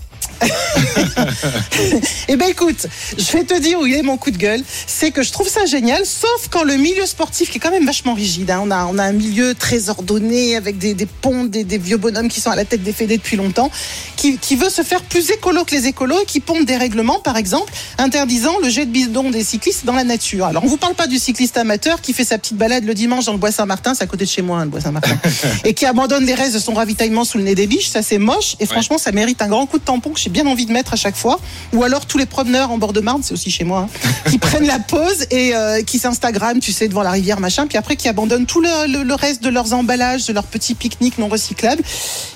Eh 2.29 2.37
ben 2.37 2.49
écoute, 2.49 2.87
je 3.19 3.33
vais 3.33 3.45
te 3.45 3.59
dire 3.59 3.81
où 3.81 3.87
il 3.87 3.95
est 3.95 4.03
mon 4.03 4.17
coup 4.17 4.31
de 4.31 4.37
gueule. 4.37 4.63
C'est 4.87 5.11
que 5.11 5.23
je 5.23 5.33
trouve 5.33 5.49
ça 5.49 5.67
génial, 5.67 6.05
sauf 6.07 6.49
quand 6.51 6.63
le 6.63 6.77
milieu 6.77 7.07
sportif, 7.07 7.51
qui 7.51 7.59
est 7.59 7.61
quand 7.61 7.71
même 7.71 7.87
vachement 7.87 8.15
rigide, 8.15 8.51
hein, 8.51 8.61
on, 8.65 8.71
a, 8.71 8.85
on 8.87 8.99
a 8.99 9.05
un 9.05 9.13
milieu 9.13 9.55
très 9.55 9.89
ordonné, 9.89 10.57
avec 10.57 10.79
des, 10.79 10.95
des 10.95 11.07
ponts, 11.07 11.45
des, 11.45 11.65
des 11.65 11.79
vieux 11.79 11.97
bonhommes 11.97 12.29
qui 12.29 12.41
sont 12.41 12.51
à 12.51 12.57
la 12.57 12.65
tête 12.65 12.83
des 12.83 12.93
fédés 12.93 13.17
depuis 13.17 13.37
longtemps, 13.37 13.71
qui, 14.17 14.39
qui 14.39 14.57
veut 14.57 14.71
se 14.71 14.83
faire 14.83 15.03
plus 15.03 15.31
écolo 15.31 15.65
que 15.65 15.75
les 15.75 15.87
écolos 15.87 16.21
et 16.23 16.25
qui 16.25 16.41
pondent 16.41 16.65
des 16.65 16.77
règlements, 16.77 17.19
par 17.19 17.37
exemple, 17.37 17.73
interdisant 17.99 18.55
le 18.63 18.69
jet 18.69 18.87
de 18.87 18.91
bidon 18.91 19.31
des 19.31 19.45
cyclistes 19.45 19.85
dans 19.85 19.95
la 19.95 20.05
nature. 20.05 20.47
Alors 20.47 20.65
on 20.65 20.69
vous 20.69 20.77
parle 20.77 20.95
pas 20.95 21.07
du 21.07 21.19
cycliste 21.19 21.57
amateur 21.57 22.01
qui 22.01 22.13
fait 22.13 22.25
sa 22.25 22.39
petite 22.39 22.57
balade 22.57 22.85
le 22.85 22.95
dimanche 22.95 23.25
dans 23.25 23.33
le 23.33 23.39
bois 23.39 23.53
Saint-Martin, 23.53 23.95
c'est 23.95 24.05
à 24.05 24.07
côté 24.07 24.25
de 24.25 24.31
chez 24.31 24.43
moi, 24.43 24.61
hein, 24.61 24.65
le 24.65 24.71
bois 24.71 24.81
Saint-Martin, 24.81 25.17
et 25.65 25.75
qui 25.75 25.87
abandonne 25.87 26.25
les 26.25 26.35
restes 26.35 26.55
de 26.55 26.61
son 26.61 26.75
ravitaillement 26.75 27.25
sous 27.25 27.39
le 27.39 27.45
nez 27.45 27.55
des 27.55 27.67
biches, 27.67 27.89
ça 27.89 28.03
c'est 28.03 28.19
moche, 28.19 28.57
et 28.61 28.67
franchement 28.67 28.99
ça 28.99 29.13
mérite 29.13 29.43
un 29.43 29.49
grand 29.49 29.67
coup 29.67 29.79
de 29.79 29.85
tampon 29.85 30.11
que 30.11 30.21
j'ai 30.31 30.43
bien 30.43 30.51
envie 30.51 30.67
de 30.67 30.73
mettre 30.73 30.93
à 30.93 30.97
chaque 30.97 31.17
fois. 31.17 31.41
Ou 31.73 31.83
alors 31.83 32.07
tous 32.07 32.17
les 32.19 32.27
promeneurs 32.27 32.71
en 32.71 32.79
bord 32.79 32.93
de 32.93 33.01
Marne, 33.01 33.23
c'est 33.25 33.33
aussi 33.35 33.51
chez 33.51 33.65
moi, 33.65 33.89
hein, 33.93 34.31
qui 34.31 34.39
prennent 34.47 34.67
la 34.67 34.79
pause 34.79 35.27
et 35.33 35.55
euh, 35.57 35.83
qui 35.83 35.99
s'Instagram, 35.99 36.61
tu 36.61 36.71
sais, 36.73 36.87
devant 36.87 37.03
la 37.03 37.11
rivière, 37.11 37.41
machin, 37.41 37.67
puis 37.67 37.77
après 37.77 37.97
qui 37.97 38.09
abandonnent 38.09 38.47
tout 38.47 38.61
le, 38.61 38.87
le- 38.93 39.03
le 39.03 39.15
reste 39.15 39.43
de 39.43 39.49
leurs 39.49 39.73
emballages, 39.73 40.27
de 40.27 40.33
leurs 40.33 40.45
petits 40.47 40.75
pique-niques 40.75 41.19
non 41.19 41.27
recyclables. 41.29 41.83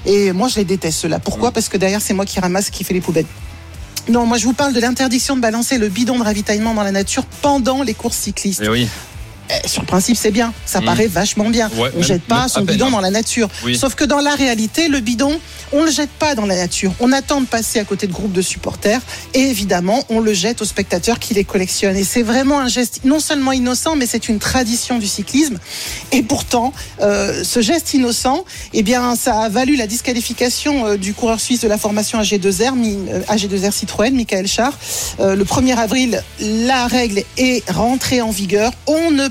Et 0.06 0.32
moi 0.32 0.48
je 0.48 0.56
les 0.56 0.64
déteste 0.64 0.98
ceux-là. 1.02 1.20
Pourquoi 1.20 1.52
Parce 1.52 1.68
que 1.68 1.76
derrière 1.76 2.02
c'est 2.02 2.14
moi 2.14 2.24
qui 2.24 2.40
ramasse, 2.40 2.70
qui 2.70 2.82
fait 2.82 2.94
les 2.94 3.00
poubelles. 3.00 3.26
Non, 4.08 4.26
moi 4.26 4.36
je 4.38 4.44
vous 4.44 4.52
parle 4.54 4.72
de 4.72 4.80
l'interdiction 4.80 5.36
de 5.36 5.40
balancer 5.40 5.78
le 5.78 5.88
bidon 5.88 6.18
de 6.18 6.24
ravitaillement 6.24 6.74
dans 6.74 6.82
la 6.82 6.90
nature 6.92 7.24
pendant 7.42 7.82
les 7.84 7.94
courses 7.94 8.16
cyclistes. 8.18 8.60
Eh 8.64 8.68
oui. 8.68 8.88
Eh, 9.50 9.68
sur 9.68 9.82
le 9.82 9.86
principe, 9.86 10.16
c'est 10.16 10.30
bien. 10.30 10.52
Ça 10.64 10.80
Mm. 10.80 10.84
paraît 10.84 11.06
vachement 11.06 11.50
bien. 11.50 11.68
Ouais, 11.76 11.90
on 11.94 11.98
même- 11.98 12.02
jette 12.02 12.22
pas 12.22 12.48
son 12.48 12.62
bidon 12.62 12.86
hein. 12.86 12.90
dans 12.92 13.00
la 13.00 13.10
nature. 13.10 13.48
Oui. 13.64 13.76
Sauf 13.76 13.94
que 13.94 14.04
dans 14.04 14.20
la 14.20 14.34
réalité, 14.34 14.88
le 14.88 15.00
bidon, 15.00 15.38
on 15.72 15.84
le 15.84 15.90
jette 15.90 16.10
pas 16.10 16.34
dans 16.34 16.46
la 16.46 16.56
nature. 16.56 16.92
On 17.00 17.12
attend 17.12 17.40
de 17.42 17.46
passer 17.46 17.78
à 17.78 17.84
côté 17.84 18.06
de 18.06 18.12
groupes 18.12 18.32
de 18.32 18.40
supporters 18.42 19.00
et 19.34 19.40
évidemment, 19.40 20.02
on 20.08 20.20
le 20.20 20.32
jette 20.32 20.62
aux 20.62 20.64
spectateurs 20.64 21.18
qui 21.18 21.34
les 21.34 21.44
collectionnent. 21.44 21.96
Et 21.96 22.04
c'est 22.04 22.22
vraiment 22.22 22.58
un 22.60 22.68
geste 22.68 23.00
non 23.04 23.20
seulement 23.20 23.52
innocent, 23.52 23.96
mais 23.96 24.06
c'est 24.06 24.28
une 24.28 24.38
tradition 24.38 24.98
du 24.98 25.06
cyclisme. 25.06 25.58
Et 26.12 26.22
pourtant, 26.22 26.72
euh, 27.02 27.44
ce 27.44 27.60
geste 27.60 27.92
innocent, 27.94 28.44
eh 28.72 28.82
bien, 28.82 29.14
ça 29.16 29.40
a 29.42 29.48
valu 29.50 29.76
la 29.76 29.86
disqualification 29.86 30.86
euh, 30.86 30.96
du 30.96 31.12
coureur 31.12 31.40
suisse 31.40 31.60
de 31.60 31.68
la 31.68 31.76
formation 31.78 32.18
AG2R, 32.20 32.74
mi- 32.74 32.98
euh, 33.10 33.20
AG2R 33.28 33.72
Citroën, 33.72 34.14
Michael 34.14 34.46
Char. 34.46 34.72
Euh, 35.20 35.34
le 35.36 35.44
1er 35.44 35.76
avril, 35.76 36.22
la 36.40 36.86
règle 36.86 37.22
est 37.36 37.68
rentrée 37.70 38.20
en 38.22 38.30
vigueur. 38.30 38.72
On 38.86 39.10
ne 39.10 39.28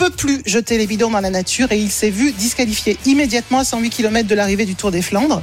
peut 0.00 0.08
plus 0.10 0.40
jeter 0.46 0.78
les 0.78 0.86
bidons 0.86 1.10
dans 1.10 1.20
la 1.20 1.28
nature 1.28 1.70
et 1.72 1.78
il 1.78 1.90
s'est 1.90 2.08
vu 2.08 2.32
disqualifié 2.32 2.96
immédiatement 3.04 3.58
à 3.58 3.64
108 3.64 3.90
km 3.90 4.26
de 4.26 4.34
l'arrivée 4.34 4.64
du 4.64 4.74
Tour 4.74 4.90
des 4.90 5.02
Flandres 5.02 5.42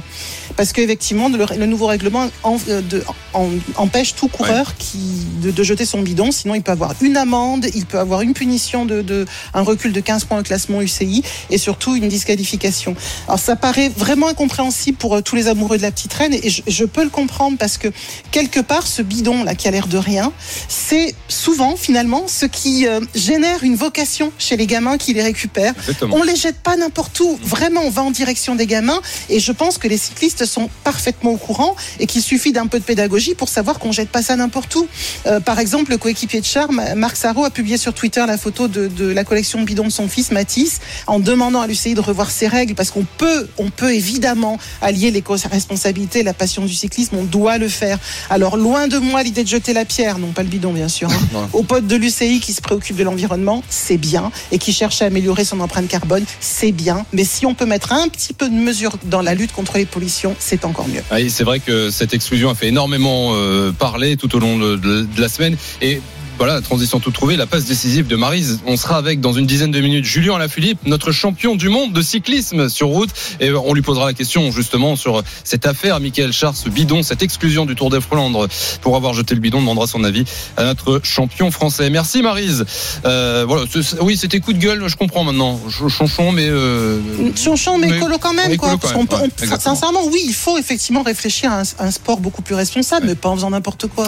parce 0.56 0.72
qu'effectivement 0.72 1.28
le, 1.28 1.38
le 1.56 1.66
nouveau 1.66 1.86
règlement 1.86 2.28
en- 2.42 2.56
euh, 2.68 2.80
de- 2.80 3.04
en- 3.34 3.50
empêche 3.76 4.16
tout 4.16 4.26
coureur 4.26 4.74
qui, 4.76 4.98
de, 5.42 5.52
de 5.52 5.62
jeter 5.62 5.84
son 5.84 6.02
bidon. 6.02 6.32
Sinon 6.32 6.56
il 6.56 6.62
peut 6.62 6.72
avoir 6.72 6.92
une 7.00 7.16
amende 7.16 7.66
il 7.72 7.86
peut 7.86 8.00
avoir 8.00 8.22
une 8.22 8.34
punition 8.34 8.84
de, 8.84 9.00
de 9.00 9.26
un 9.54 9.62
recul 9.62 9.92
de 9.92 10.00
15 10.00 10.24
points 10.24 10.40
au 10.40 10.42
classement 10.42 10.82
UCI 10.82 11.22
et 11.50 11.58
surtout 11.58 11.94
une 11.94 12.08
disqualification. 12.08 12.96
Alors 13.28 13.38
ça 13.38 13.54
paraît 13.54 13.90
vraiment 13.96 14.26
incompréhensible 14.26 14.98
pour 14.98 15.14
euh, 15.14 15.20
tous 15.20 15.36
les 15.36 15.46
amoureux 15.46 15.76
de 15.76 15.82
la 15.82 15.92
petite 15.92 16.12
reine 16.14 16.34
et 16.34 16.50
je, 16.50 16.62
je 16.66 16.84
peux 16.84 17.04
le 17.04 17.10
comprendre 17.10 17.58
parce 17.58 17.78
que 17.78 17.86
quelque 18.32 18.58
part 18.58 18.88
ce 18.88 19.02
bidon 19.02 19.44
là 19.44 19.54
qui 19.54 19.68
a 19.68 19.70
l'air 19.70 19.86
de 19.86 19.98
rien 19.98 20.32
c'est 20.68 21.14
souvent 21.28 21.76
finalement 21.76 22.24
ce 22.26 22.46
qui 22.46 22.88
euh, 22.88 22.98
génère 23.14 23.62
une 23.62 23.76
vocation 23.76 24.32
chez 24.38 24.47
les 24.56 24.66
gamins 24.66 24.96
qui 24.98 25.12
les 25.14 25.22
récupèrent 25.22 25.74
Exactement. 25.78 26.16
on 26.16 26.22
les 26.22 26.36
jette 26.36 26.58
pas 26.58 26.76
n'importe 26.76 27.18
où. 27.20 27.38
Vraiment, 27.42 27.82
on 27.84 27.90
va 27.90 28.02
en 28.02 28.10
direction 28.10 28.54
des 28.54 28.66
gamins. 28.66 29.00
Et 29.28 29.40
je 29.40 29.52
pense 29.52 29.78
que 29.78 29.88
les 29.88 29.98
cyclistes 29.98 30.44
sont 30.46 30.68
parfaitement 30.84 31.30
au 31.32 31.36
courant 31.36 31.76
et 32.00 32.06
qu'il 32.06 32.22
suffit 32.22 32.52
d'un 32.52 32.66
peu 32.66 32.78
de 32.78 32.84
pédagogie 32.84 33.34
pour 33.34 33.48
savoir 33.48 33.78
qu'on 33.78 33.92
jette 33.92 34.08
pas 34.10 34.22
ça 34.22 34.36
n'importe 34.36 34.74
où. 34.74 34.86
Euh, 35.26 35.40
par 35.40 35.58
exemple, 35.58 35.90
le 35.90 35.98
coéquipier 35.98 36.40
de 36.40 36.46
Charme, 36.46 36.82
Marc 36.96 37.16
Sarro, 37.16 37.44
a 37.44 37.50
publié 37.50 37.76
sur 37.76 37.94
Twitter 37.94 38.24
la 38.26 38.38
photo 38.38 38.68
de, 38.68 38.88
de 38.88 39.06
la 39.06 39.24
collection 39.24 39.60
de 39.60 39.64
bidons 39.64 39.84
de 39.84 39.90
son 39.90 40.08
fils 40.08 40.30
Mathis 40.30 40.80
en 41.06 41.18
demandant 41.18 41.60
à 41.60 41.66
l'UCI 41.66 41.94
de 41.94 42.00
revoir 42.00 42.30
ses 42.30 42.48
règles 42.48 42.74
parce 42.74 42.90
qu'on 42.90 43.06
peut, 43.16 43.48
on 43.58 43.70
peut 43.70 43.94
évidemment 43.94 44.58
allier 44.82 45.10
l'éco-responsabilité 45.10 46.20
et 46.20 46.22
la 46.22 46.34
passion 46.34 46.64
du 46.64 46.74
cyclisme. 46.74 47.16
On 47.16 47.24
doit 47.24 47.58
le 47.58 47.68
faire. 47.68 47.98
Alors, 48.30 48.56
loin 48.56 48.88
de 48.88 48.98
moi 48.98 49.22
l'idée 49.22 49.44
de 49.44 49.48
jeter 49.48 49.72
la 49.72 49.84
pierre, 49.84 50.18
non 50.18 50.32
pas 50.32 50.42
le 50.42 50.48
bidon 50.48 50.72
bien 50.72 50.88
sûr, 50.88 51.10
hein, 51.10 51.48
aux 51.52 51.62
potes 51.62 51.86
de 51.86 51.96
l'UCI 51.96 52.40
qui 52.40 52.52
se 52.52 52.60
préoccupent 52.60 52.96
de 52.96 53.04
l'environnement, 53.04 53.62
c'est 53.68 53.96
bien, 53.96 54.30
et 54.52 54.58
qui 54.58 54.72
cherchent 54.72 55.02
à 55.02 55.06
améliorer 55.06 55.44
son 55.44 55.60
empreinte 55.60 55.88
carbone, 55.88 56.24
c'est 56.40 56.72
bien. 56.72 57.04
Mais 57.12 57.24
si 57.24 57.46
on 57.46 57.54
peut 57.54 57.66
mettre 57.66 57.92
un 57.92 58.08
petit 58.08 58.32
peu 58.32 58.48
de 58.48 58.54
mesure 58.54 58.92
dans 59.04 59.22
la 59.22 59.34
lutte 59.34 59.52
contre 59.52 59.76
les 59.78 59.86
pollutions, 59.86 60.34
c'est 60.38 60.64
encore 60.64 60.88
mieux. 60.88 61.02
Ah, 61.10 61.16
c'est 61.28 61.44
vrai 61.44 61.60
que 61.60 61.90
cette 61.90 62.14
exclusion 62.14 62.50
a 62.50 62.54
fait 62.54 62.68
énormément 62.68 63.32
euh, 63.34 63.72
parler 63.72 64.16
tout 64.16 64.34
au 64.36 64.38
long 64.38 64.58
de, 64.58 64.76
de- 64.76 65.02
de 65.02 65.20
la 65.20 65.28
semaine. 65.28 65.56
Et 65.82 66.00
voilà, 66.38 66.60
transition 66.60 67.00
tout 67.00 67.10
trouvée, 67.10 67.36
la 67.36 67.46
passe 67.46 67.64
décisive 67.64 68.06
de 68.06 68.14
Marise. 68.16 68.60
On 68.64 68.76
sera 68.76 68.96
avec 68.96 69.20
dans 69.20 69.32
une 69.32 69.44
dizaine 69.46 69.72
de 69.72 69.80
minutes 69.80 70.04
Julien 70.04 70.36
Alaphilippe, 70.36 70.78
notre 70.86 71.10
champion 71.10 71.56
du 71.56 71.68
monde 71.68 71.92
de 71.92 72.00
cyclisme 72.00 72.68
sur 72.68 72.86
route. 72.88 73.10
Et 73.40 73.50
on 73.52 73.74
lui 73.74 73.82
posera 73.82 74.06
la 74.06 74.12
question 74.14 74.50
justement 74.52 74.94
sur 74.94 75.22
cette 75.42 75.66
affaire, 75.66 75.98
Michael 75.98 76.32
Char, 76.32 76.54
ce 76.56 76.68
bidon, 76.68 77.02
cette 77.02 77.22
exclusion 77.22 77.66
du 77.66 77.74
Tour 77.74 77.90
des 77.90 78.00
Flandres 78.00 78.46
pour 78.82 78.94
avoir 78.94 79.14
jeté 79.14 79.34
le 79.34 79.40
bidon, 79.40 79.60
demandera 79.60 79.88
son 79.88 80.04
avis 80.04 80.24
à 80.56 80.62
notre 80.64 81.00
champion 81.02 81.50
français. 81.50 81.90
Merci 81.90 82.22
Marise. 82.22 82.64
Euh, 83.04 83.44
voilà, 83.46 83.64
oui, 84.00 84.16
c'était 84.16 84.38
coup 84.38 84.52
de 84.52 84.58
gueule, 84.58 84.84
je 84.86 84.94
comprends 84.96 85.24
maintenant. 85.24 85.58
Ch- 85.68 85.88
Chanchon, 85.92 86.30
mais. 86.30 86.46
Euh, 86.48 87.00
Chanchon, 87.36 87.78
mais 87.78 87.88
mais- 87.88 87.96
écolo 87.96 88.16
quand 88.18 88.32
même. 88.34 88.56
Quoi, 88.56 88.76
quand 88.80 88.94
ouais, 89.12 89.28
on- 89.52 89.58
sincèrement, 89.58 90.04
oui, 90.12 90.20
il 90.24 90.34
faut 90.34 90.56
effectivement 90.56 91.02
réfléchir 91.02 91.50
à 91.50 91.60
un, 91.60 91.64
à 91.78 91.84
un 91.86 91.90
sport 91.90 92.20
beaucoup 92.20 92.42
plus 92.42 92.54
responsable, 92.54 93.06
mais 93.06 93.14
pas 93.16 93.28
en 93.28 93.34
faisant 93.34 93.50
n'importe 93.50 93.88
quoi. 93.88 94.06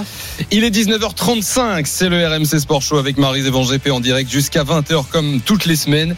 Il 0.53 0.62
est 0.62 0.70
19h35, 0.70 1.87
c'est 1.87 2.09
le 2.09 2.20
RMC 2.27 2.61
Sport 2.61 2.83
Show 2.83 2.99
avec 2.99 3.18
Van 3.18 3.33
GP 3.33 3.91
en 3.91 4.01
direct 4.01 4.31
jusqu'à 4.31 4.64
20h 4.64 5.05
comme 5.11 5.41
toutes 5.41 5.66
les 5.66 5.77
semaines. 5.77 6.14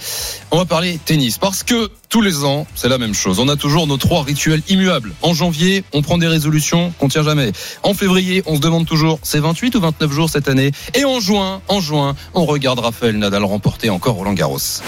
On 0.51 0.59
va 0.59 0.65
parler 0.65 0.99
tennis 1.05 1.39
parce 1.39 1.63
que 1.63 1.91
tous 2.09 2.21
les 2.21 2.45
ans, 2.45 2.67
c'est 2.75 2.89
la 2.89 2.99
même 2.99 3.15
chose. 3.15 3.39
On 3.39 3.49
a 3.49 3.57
toujours 3.57 3.87
nos 3.87 3.97
trois 3.97 4.23
rituels 4.23 4.63
immuables. 4.69 5.13
En 5.23 5.35
janvier, 5.35 5.85
on 5.93 6.03
prend 6.03 6.19
des 6.19 6.27
résolutions 6.27 6.93
qu'on 6.99 7.09
tient 7.09 7.23
jamais. 7.23 7.53
En 7.83 7.95
février, 7.95 8.43
on 8.47 8.57
se 8.57 8.61
demande 8.61 8.87
toujours, 8.87 9.19
c'est 9.23 9.41
28 9.41 9.75
ou 9.77 9.81
29 9.81 10.13
jours 10.13 10.31
cette 10.31 10.49
année? 10.49 10.73
Et 10.95 11.05
en 11.05 11.21
juin, 11.21 11.63
en 11.69 11.81
juin, 11.81 12.15
on 12.35 12.45
regarde 12.45 12.79
Raphaël 12.79 13.19
Nadal 13.19 13.45
remporter 13.45 13.91
encore 13.91 14.17
Roland 14.17 14.35
Garros. 14.35 14.83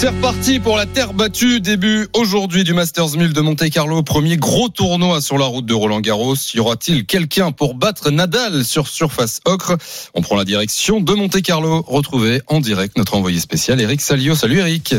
C'est 0.00 0.10
reparti 0.10 0.60
pour 0.60 0.76
la 0.76 0.86
terre 0.86 1.12
battue. 1.12 1.60
Début 1.60 2.06
aujourd'hui 2.12 2.62
du 2.62 2.72
Masters 2.72 3.16
1000 3.16 3.32
de 3.32 3.40
Monte 3.40 3.68
Carlo. 3.68 4.00
Premier 4.04 4.36
gros 4.36 4.68
tournoi 4.68 5.20
sur 5.20 5.38
la 5.38 5.46
route 5.46 5.66
de 5.66 5.74
Roland 5.74 5.98
Garros. 5.98 6.36
Y 6.54 6.60
aura-t-il 6.60 7.04
quelqu'un 7.04 7.50
pour 7.50 7.74
battre 7.74 8.12
Nadal 8.12 8.64
sur 8.64 8.86
surface 8.86 9.40
ocre? 9.44 9.76
On 10.14 10.22
prend 10.22 10.36
la 10.36 10.44
direction 10.44 11.00
de 11.00 11.12
Monte 11.14 11.42
Carlo. 11.42 11.82
Retrouvez 11.84 12.42
en 12.46 12.60
direct 12.60 12.96
notre 12.96 13.14
envoyé 13.14 13.40
spécial 13.40 13.80
Eric 13.80 14.00
Salio. 14.00 14.36
Salut 14.36 14.58
Eric. 14.58 14.94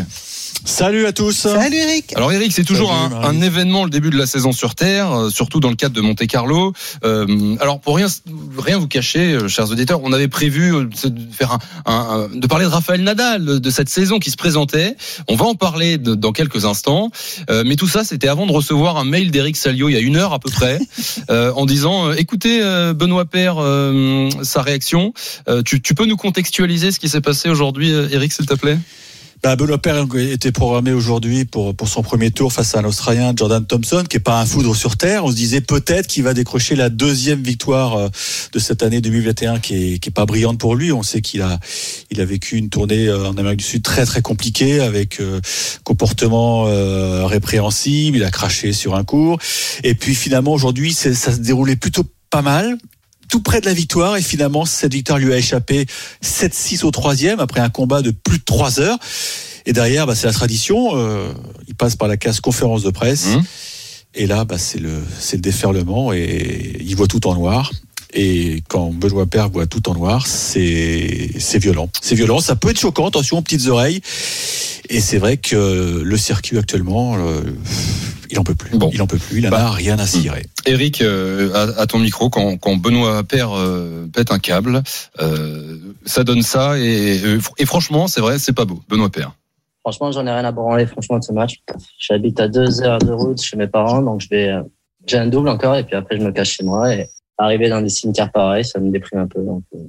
Salut 0.66 1.06
à 1.06 1.14
tous. 1.14 1.34
Salut 1.36 1.76
Eric. 1.78 2.14
Alors 2.16 2.32
Eric, 2.32 2.52
c'est 2.52 2.64
toujours 2.64 2.92
Salut, 2.94 3.16
un, 3.26 3.42
événement 3.42 3.84
le 3.84 3.90
début 3.90 4.10
de 4.10 4.18
la 4.18 4.26
saison 4.26 4.52
sur 4.52 4.76
Terre, 4.76 5.12
euh, 5.12 5.30
surtout 5.30 5.60
dans 5.60 5.70
le 5.70 5.76
cadre 5.76 5.96
de 5.96 6.02
Monte 6.02 6.26
Carlo. 6.28 6.74
Euh, 7.04 7.56
alors 7.60 7.80
pour 7.80 7.96
rien 7.96 8.08
rien 8.58 8.78
vous 8.78 8.88
cacher, 8.88 9.34
euh, 9.34 9.48
chers 9.48 9.70
auditeurs, 9.72 10.02
on 10.04 10.12
avait 10.14 10.28
prévu 10.28 10.74
euh, 10.76 10.86
de 11.06 11.34
faire 11.34 11.54
un, 11.54 11.60
un- 11.86 11.94
un- 11.94 12.30
de 12.38 12.46
parler 12.48 12.66
de 12.66 12.70
Raphaël 12.70 13.02
Nadal, 13.04 13.44
de 13.46 13.58
de 13.60 13.70
cette 13.70 13.90
saison 13.90 14.20
qui 14.20 14.32
se 14.32 14.38
présentait. 14.38 14.96
On 15.28 15.36
va 15.36 15.46
en 15.46 15.56
parler 15.56 15.98
de- 15.98 16.16
dans 16.16 16.32
quelques 16.32 16.66
instants, 16.66 17.10
Euh, 17.50 17.64
mais 17.66 17.76
tout 17.76 17.88
ça 17.88 18.04
c'était 18.04 18.28
avant 18.28 18.46
de 18.46 18.52
recevoir 18.52 18.98
un 18.98 19.06
mail 19.06 19.32
d'Eric 19.32 19.56
Salio 19.58 19.90
il 19.90 19.94
y 19.94 19.98
a 19.98 20.02
une 20.02 20.18
heure 20.18 20.34
à 20.34 20.40
peu 20.40 20.50
près, 20.50 20.80
euh, 21.30 21.52
en 21.56 21.66
disant 21.66 22.10
euh, 22.10 22.14
écoutez 22.18 22.62
euh, 22.62 22.94
Benoît 22.94 23.26
Père 23.26 23.56
euh, 23.60 24.30
sa 24.44 24.62
réaction. 24.62 25.14
Euh, 25.48 25.62
tu, 25.64 25.82
tu 25.82 25.94
peux 25.96 26.06
nous 26.06 26.18
contextualiser 26.18 26.92
ce 26.92 27.00
qui 27.00 27.10
s'est 27.10 27.22
passé 27.22 27.50
aujourd'hui, 27.50 27.92
euh, 27.94 28.08
Eric, 28.12 28.34
s'il 28.34 28.46
te 28.46 28.54
plaît? 28.56 28.78
Bah, 29.42 29.56
Benoît 29.56 29.80
était 30.18 30.52
programmé 30.52 30.92
aujourd'hui 30.92 31.46
pour, 31.46 31.74
pour 31.74 31.88
son 31.88 32.04
premier 32.04 32.30
tour 32.30 32.52
face 32.52 32.76
à 32.76 32.80
un 32.80 32.84
Australien, 32.84 33.34
Jordan 33.34 33.66
Thompson, 33.66 34.04
qui 34.08 34.18
est 34.18 34.20
pas 34.20 34.42
un 34.42 34.46
foudre 34.46 34.76
sur 34.76 34.98
terre. 34.98 35.24
On 35.24 35.32
se 35.32 35.36
disait 35.36 35.62
peut-être 35.62 36.08
qu'il 36.08 36.24
va 36.24 36.34
décrocher 36.34 36.76
la 36.76 36.90
deuxième 36.90 37.42
victoire 37.42 37.96
euh, 37.96 38.10
de 38.52 38.60
cette 38.60 38.84
année 38.84 39.00
2021 39.00 39.60
qui 39.60 39.94
est, 39.94 40.00
qui 40.00 40.10
est 40.10 40.14
pas 40.14 40.26
brillante 40.26 40.58
pour 40.58 40.76
lui. 40.76 40.92
On 40.92 41.04
sait 41.04 41.22
qu'il 41.22 41.42
a, 41.42 41.58
il 42.12 42.20
a 42.20 42.26
vécu 42.26 42.58
une 42.58 42.70
tournée 42.70 43.08
euh, 43.08 43.30
en 43.30 43.38
Amérique 43.38 43.60
du 43.60 43.66
Sud 43.66 43.84
très 43.84 44.06
très 44.06 44.22
compliquée 44.22 44.82
avec 44.82 45.22
euh, 45.22 45.40
comportement 45.86 46.66
euh, 46.68 47.26
répréhensible. 47.26 48.18
Il 48.18 48.24
a 48.26 48.32
craché 48.32 48.74
sur 48.74 48.96
un 48.96 49.06
cours. 49.06 49.40
Et 49.84 49.96
puis 49.96 50.16
finalement 50.16 50.52
aujourd'hui, 50.52 50.92
ça 50.92 51.14
se 51.14 51.40
déroulait 51.40 51.78
plutôt 51.78 52.04
pas 52.30 52.42
mal 52.42 52.78
tout 53.30 53.42
près 53.42 53.62
de 53.62 53.66
la 53.66 53.74
victoire 53.74 54.18
et 54.18 54.22
finalement 54.22 54.66
cette 54.66 54.94
victoire 54.94 55.20
lui 55.20 55.32
a 55.34 55.38
échappé 55.38 55.86
7-6 56.24 56.84
au 56.84 56.92
troisième 56.92 57.40
après 57.40 57.62
un 57.62 57.70
combat 57.70 58.02
de 58.02 58.12
plus 58.12 58.40
de 58.40 58.44
3 58.44 58.80
heures 58.80 58.98
et 59.66 59.74
derrière 59.74 60.08
bah, 60.08 60.16
c'est 60.16 60.28
la 60.28 60.34
tradition 60.34 60.90
euh, 60.94 61.32
il 61.68 61.76
passe 61.76 61.96
par 61.96 62.08
la 62.08 62.18
case 62.18 62.40
conférence 62.42 62.84
de 62.84 62.90
presse 62.90 63.28
Mhm. 63.28 63.44
et 64.16 64.28
là 64.28 64.46
bah, 64.46 64.58
c'est 64.58 64.80
le 64.80 65.02
c'est 65.20 65.38
le 65.38 65.42
déferlement 65.42 66.12
et 66.14 66.78
il 66.82 66.96
voit 66.96 67.08
tout 67.08 67.28
en 67.28 67.36
noir 67.36 67.72
et 68.12 68.64
quand 68.68 68.92
Benoît 68.92 69.28
Père 69.28 69.50
voit 69.50 69.68
tout 69.68 69.88
en 69.88 69.94
noir, 69.94 70.26
c'est 70.26 71.30
c'est 71.38 71.60
violent. 71.60 71.92
C'est 72.02 72.16
violent, 72.16 72.40
ça 72.40 72.56
peut 72.56 72.72
être 72.72 72.80
choquant, 72.80 73.08
attention 73.08 73.38
aux 73.38 73.44
petites 73.44 73.68
oreilles. 73.68 74.02
Et 74.90 75.00
c'est 75.00 75.20
vrai 75.20 75.38
que 75.38 76.02
le 76.04 76.18
circuit 76.18 76.58
actuellement, 76.58 77.18
euh, 77.20 77.42
il 78.30 78.40
en 78.40 78.44
peut 78.44 78.56
plus. 78.56 78.78
Bon. 78.78 78.90
Il 78.94 79.02
en 79.02 79.08
peut 79.08 79.18
plus, 79.18 79.40
il 79.40 79.48
en 79.48 79.50
Bah. 79.50 79.70
rien 79.72 79.98
à 80.00 80.06
cirer. 80.06 80.46
Eric, 80.66 81.02
euh, 81.02 81.52
à, 81.54 81.82
à 81.82 81.88
ton 81.88 82.00
micro, 82.00 82.30
quand, 82.30 82.58
quand 82.58 82.76
Benoît 82.78 83.24
Père 83.24 83.52
euh, 83.58 84.08
pète 84.14 84.32
un 84.32 84.40
câble, 84.40 84.84
euh, 85.22 85.78
ça 86.06 86.24
donne 86.24 86.42
ça. 86.42 86.78
Et, 86.80 87.20
et 87.58 87.66
franchement, 87.66 88.08
c'est 88.08 88.22
vrai, 88.22 88.40
c'est 88.40 88.54
pas 88.54 88.66
beau. 88.66 88.82
Benoît 88.90 89.10
Père. 89.10 89.34
Franchement, 89.82 90.12
j'en 90.12 90.26
ai 90.28 90.32
rien 90.32 90.46
à 90.46 90.52
branler, 90.52 90.86
franchement, 90.86 91.20
de 91.20 91.24
ce 91.24 91.32
match. 91.32 91.56
J'habite 91.98 92.40
à 92.40 92.48
deux 92.48 92.82
heures 92.82 93.00
de 93.00 93.12
route 93.12 93.42
chez 93.42 93.58
mes 93.58 93.68
parents, 93.68 94.02
donc 94.02 94.22
je 94.22 94.28
vais, 94.30 94.54
j'ai 95.08 95.18
un 95.18 95.28
double 95.28 95.50
encore, 95.50 95.76
et 95.76 95.84
puis 95.84 95.96
après, 95.96 96.18
je 96.18 96.24
me 96.24 96.32
cache 96.32 96.52
chez 96.58 96.64
moi. 96.64 96.94
Et 96.94 97.08
arriver 97.38 97.70
dans 97.70 97.82
des 97.82 97.90
cimetières 97.90 98.32
pareils, 98.32 98.66
ça 98.66 98.80
me 98.80 98.92
déprime 98.92 99.20
un 99.20 99.28
peu. 99.28 99.42
Donc, 99.42 99.64
euh, 99.74 99.80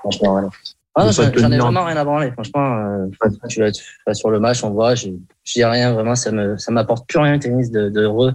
franchement, 0.00 0.34
rien. 0.36 0.50
Ah 0.96 1.10
j'en 1.10 1.50
ai 1.50 1.58
vraiment 1.58 1.84
rien 1.84 1.96
à 1.96 2.04
branler. 2.04 2.30
Franchement, 2.32 2.76
euh, 2.76 3.38
tu 3.48 3.62
sur 4.12 4.30
le 4.30 4.38
match, 4.38 4.62
on 4.62 4.70
voit, 4.70 4.94
je 4.94 5.08
dis 5.44 5.64
rien, 5.64 5.92
vraiment, 5.92 6.14
ça 6.14 6.30
me, 6.30 6.56
ça 6.56 6.70
m'apporte 6.70 7.08
plus 7.08 7.18
rien 7.18 7.32
le 7.32 7.40
tennis 7.40 7.70
de, 7.70 7.88
de 7.88 8.02
heureux. 8.02 8.34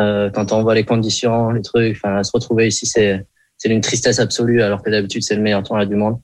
Euh, 0.00 0.30
quand 0.30 0.52
on 0.52 0.62
voit 0.62 0.74
les 0.74 0.84
conditions, 0.84 1.50
les 1.50 1.62
trucs, 1.62 1.96
enfin, 1.96 2.22
se 2.22 2.30
retrouver 2.32 2.68
ici, 2.68 2.86
c'est, 2.86 3.26
c'est 3.58 3.68
une 3.68 3.80
tristesse 3.80 4.18
absolue, 4.18 4.62
alors 4.62 4.82
que 4.82 4.90
d'habitude, 4.90 5.22
c'est 5.22 5.34
le 5.34 5.42
meilleur 5.42 5.62
tournoi 5.62 5.86
du 5.86 5.96
monde. 5.96 6.18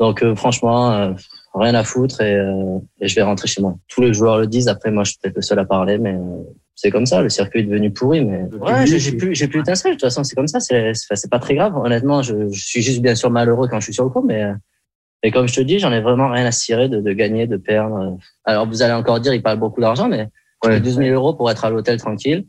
Donc, 0.00 0.22
euh, 0.22 0.34
franchement, 0.34 0.92
euh, 0.92 1.12
rien 1.54 1.74
à 1.74 1.84
foutre 1.84 2.20
et, 2.20 2.34
euh, 2.34 2.78
et 3.00 3.08
je 3.08 3.14
vais 3.14 3.22
rentrer 3.22 3.48
chez 3.48 3.60
moi. 3.60 3.76
Tous 3.88 4.00
les 4.00 4.14
joueurs 4.14 4.38
le 4.38 4.46
disent. 4.46 4.68
Après, 4.68 4.90
moi, 4.90 5.04
je 5.04 5.10
suis 5.10 5.18
peut-être 5.20 5.36
le 5.36 5.42
seul 5.42 5.58
à 5.58 5.64
parler, 5.64 5.98
mais 5.98 6.14
euh, 6.14 6.42
c'est 6.74 6.90
comme 6.90 7.06
ça. 7.06 7.20
Le 7.20 7.28
circuit 7.28 7.60
est 7.60 7.64
devenu 7.64 7.92
pourri, 7.92 8.24
mais 8.24 8.44
ouais, 8.60 8.86
j'ai 8.86 9.12
plus, 9.12 9.34
j'ai 9.34 9.48
plus 9.48 9.60
d'étincelle. 9.60 9.92
De 9.92 9.96
toute 9.96 10.02
façon, 10.02 10.22
c'est 10.22 10.36
comme 10.36 10.46
ça. 10.46 10.60
C'est, 10.60 10.92
c'est, 10.94 11.30
pas 11.30 11.40
très 11.40 11.54
grave. 11.56 11.76
Honnêtement, 11.76 12.22
je, 12.22 12.48
je 12.50 12.64
suis 12.64 12.82
juste 12.82 13.00
bien 13.00 13.14
sûr 13.14 13.30
malheureux 13.30 13.68
quand 13.68 13.80
je 13.80 13.84
suis 13.84 13.94
sur 13.94 14.04
le 14.04 14.10
court, 14.10 14.24
mais 14.24 14.44
mais 15.22 15.30
comme 15.30 15.48
je 15.48 15.54
te 15.54 15.60
dis, 15.60 15.78
j'en 15.78 15.92
ai 15.92 16.00
vraiment 16.00 16.30
rien 16.30 16.46
à 16.46 16.52
cirer 16.52 16.88
de, 16.88 17.00
de 17.00 17.12
gagner, 17.12 17.46
de 17.46 17.56
perdre. 17.56 18.18
Alors, 18.44 18.66
vous 18.66 18.82
allez 18.82 18.92
encore 18.94 19.20
dire, 19.20 19.34
il 19.34 19.42
parle 19.42 19.58
beaucoup 19.58 19.80
d'argent, 19.80 20.08
mais 20.08 20.28
je 20.64 20.70
fais 20.70 20.80
12 20.80 20.96
000 20.96 21.08
euros 21.14 21.34
pour 21.34 21.50
être 21.50 21.64
à 21.64 21.70
l'hôtel 21.70 21.98
tranquille. 21.98 22.46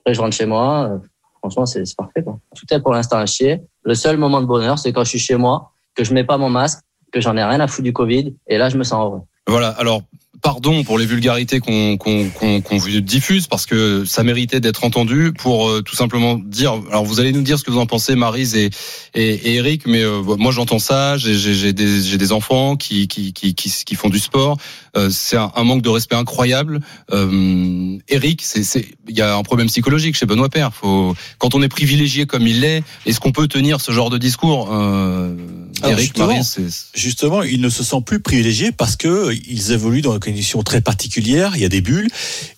Après, 0.00 0.14
je 0.14 0.20
rentre 0.20 0.34
chez 0.36 0.46
moi. 0.46 0.90
euh, 0.90 0.98
Franchement, 1.40 1.66
c'est 1.66 1.84
c'est 1.84 1.96
parfait. 1.96 2.22
Quoi. 2.22 2.38
Tout 2.56 2.66
est 2.74 2.80
pour 2.80 2.92
l'instant 2.92 3.18
à 3.18 3.26
chier. 3.26 3.60
Le 3.84 3.94
seul 3.94 4.16
moment 4.16 4.40
de 4.40 4.46
bonheur, 4.46 4.78
c'est 4.78 4.92
quand 4.92 5.04
je 5.04 5.10
suis 5.10 5.18
chez 5.18 5.36
moi, 5.36 5.72
que 5.94 6.02
je 6.04 6.12
mets 6.12 6.24
pas 6.24 6.38
mon 6.38 6.48
masque, 6.50 6.80
que 7.12 7.20
j'en 7.20 7.36
ai 7.36 7.44
rien 7.44 7.60
à 7.60 7.66
foutre 7.68 7.84
du 7.84 7.92
Covid, 7.92 8.34
et 8.48 8.58
là, 8.58 8.68
je 8.68 8.76
me 8.78 8.82
sens 8.84 9.00
heureux. 9.04 9.20
Voilà. 9.46 9.68
Alors, 9.78 10.02
pardon 10.42 10.84
pour 10.84 10.98
les 10.98 11.06
vulgarités 11.06 11.60
qu'on 11.60 11.96
qu'on 11.96 12.30
qu'on 12.30 12.76
vous 12.76 13.00
diffuse 13.00 13.46
parce 13.46 13.66
que 13.66 14.04
ça 14.04 14.22
méritait 14.22 14.60
d'être 14.60 14.84
entendu 14.84 15.32
pour 15.32 15.68
euh, 15.68 15.82
tout 15.82 15.96
simplement 15.96 16.34
dire. 16.34 16.74
Alors, 16.90 17.04
vous 17.04 17.20
allez 17.20 17.32
nous 17.32 17.42
dire 17.42 17.58
ce 17.58 17.64
que 17.64 17.70
vous 17.70 17.78
en 17.78 17.86
pensez, 17.86 18.14
Marise 18.14 18.54
et 18.54 18.70
et, 19.14 19.28
et 19.34 19.54
Eric, 19.54 19.86
mais 19.86 20.02
euh, 20.02 20.22
moi 20.22 20.52
j'entends 20.52 20.78
ça. 20.78 21.16
J'ai 21.16 21.72
des 21.72 22.02
j'ai 22.02 22.18
des 22.18 22.32
enfants 22.32 22.76
qui 22.76 23.08
qui 23.08 23.32
qui 23.32 23.54
qui, 23.54 23.70
qui 23.70 23.94
font 23.94 24.08
du 24.08 24.18
sport. 24.18 24.58
Euh, 24.96 25.10
c'est 25.10 25.36
un, 25.36 25.52
un 25.54 25.64
manque 25.64 25.82
de 25.82 25.88
respect 25.88 26.16
incroyable. 26.16 26.80
Euh, 27.12 27.98
Eric, 28.08 28.42
c'est 28.42 28.64
c'est 28.64 28.86
il 29.08 29.16
y 29.16 29.22
a 29.22 29.36
un 29.36 29.42
problème 29.42 29.68
psychologique 29.68 30.16
chez 30.16 30.26
Benoît 30.26 30.48
Père. 30.48 30.72
Faut 30.72 31.14
quand 31.38 31.54
on 31.54 31.62
est 31.62 31.68
privilégié 31.68 32.26
comme 32.26 32.46
il 32.46 32.60
l'est, 32.60 32.82
est-ce 33.04 33.20
qu'on 33.20 33.32
peut 33.32 33.48
tenir 33.48 33.80
ce 33.80 33.92
genre 33.92 34.10
de 34.10 34.18
discours 34.18 34.68
euh, 34.72 35.34
Alors, 35.82 35.98
Eric, 35.98 36.14
justement, 36.16 36.42
Justement, 36.94 37.42
ils 37.42 37.60
ne 37.60 37.68
se 37.68 37.84
sentent 37.84 38.06
plus 38.06 38.20
privilégiés 38.20 38.72
parce 38.72 38.96
que 38.96 39.32
ils 39.48 39.72
évoluent 39.72 40.02
dans 40.02 40.14
des 40.14 40.18
conditions 40.26 40.62
très 40.62 40.80
particulières. 40.80 41.52
Il 41.54 41.62
y 41.62 41.64
a 41.64 41.68
des 41.68 41.80
bulles. 41.80 42.08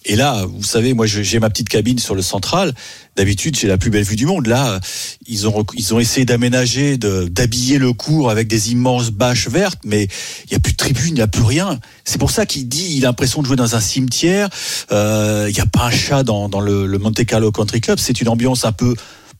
Et 0.05 0.17
là, 0.17 0.45
vous 0.47 0.65
savez, 0.65 0.95
moi, 0.95 1.07
j'ai 1.07 1.39
ma 1.39 1.51
petite 1.51 1.69
cabine 1.69 1.99
sur 1.99 2.15
le 2.15 2.23
central. 2.23 2.75
D'habitude, 3.17 3.57
j'ai 3.57 3.69
la 3.69 3.79
plus 3.79 3.91
belle 3.91 4.05
vue 4.05 4.17
du 4.17 4.27
monde. 4.27 4.47
Là, 4.47 4.81
ils 5.27 5.47
ont 5.47 5.65
ils 5.75 5.95
ont 5.95 6.01
essayé 6.01 6.25
d'aménager, 6.25 6.97
d'habiller 6.97 7.79
le 7.79 7.93
cours 7.93 8.31
avec 8.31 8.49
des 8.49 8.73
immenses 8.73 9.11
bâches 9.11 9.49
vertes, 9.49 9.81
mais 9.85 10.09
il 10.47 10.53
y 10.53 10.55
a 10.55 10.61
plus 10.61 10.73
de 10.73 10.77
tribune, 10.77 11.09
il 11.09 11.15
n'y 11.15 11.21
a 11.21 11.27
plus 11.27 11.43
rien. 11.43 11.79
C'est 12.05 12.19
pour 12.19 12.31
ça 12.31 12.47
qu'il 12.47 12.69
dit, 12.69 12.97
il 12.97 13.05
a 13.05 13.09
l'impression 13.09 13.43
de 13.43 13.47
jouer 13.47 13.57
dans 13.57 13.75
un 13.75 13.81
cimetière. 13.81 14.49
Euh, 14.93 15.47
Il 15.49 15.55
n'y 15.55 15.61
a 15.61 15.67
pas 15.67 15.85
un 15.85 15.91
chat 15.91 16.23
dans, 16.23 16.61
le 16.61 16.99
Monte 16.99 17.25
Carlo 17.25 17.53
Country 17.53 17.81
Club. 17.81 17.99
C'est 17.99 18.21
une 18.21 18.29
ambiance 18.29 18.65
un 18.65 18.73
peu 18.73 18.95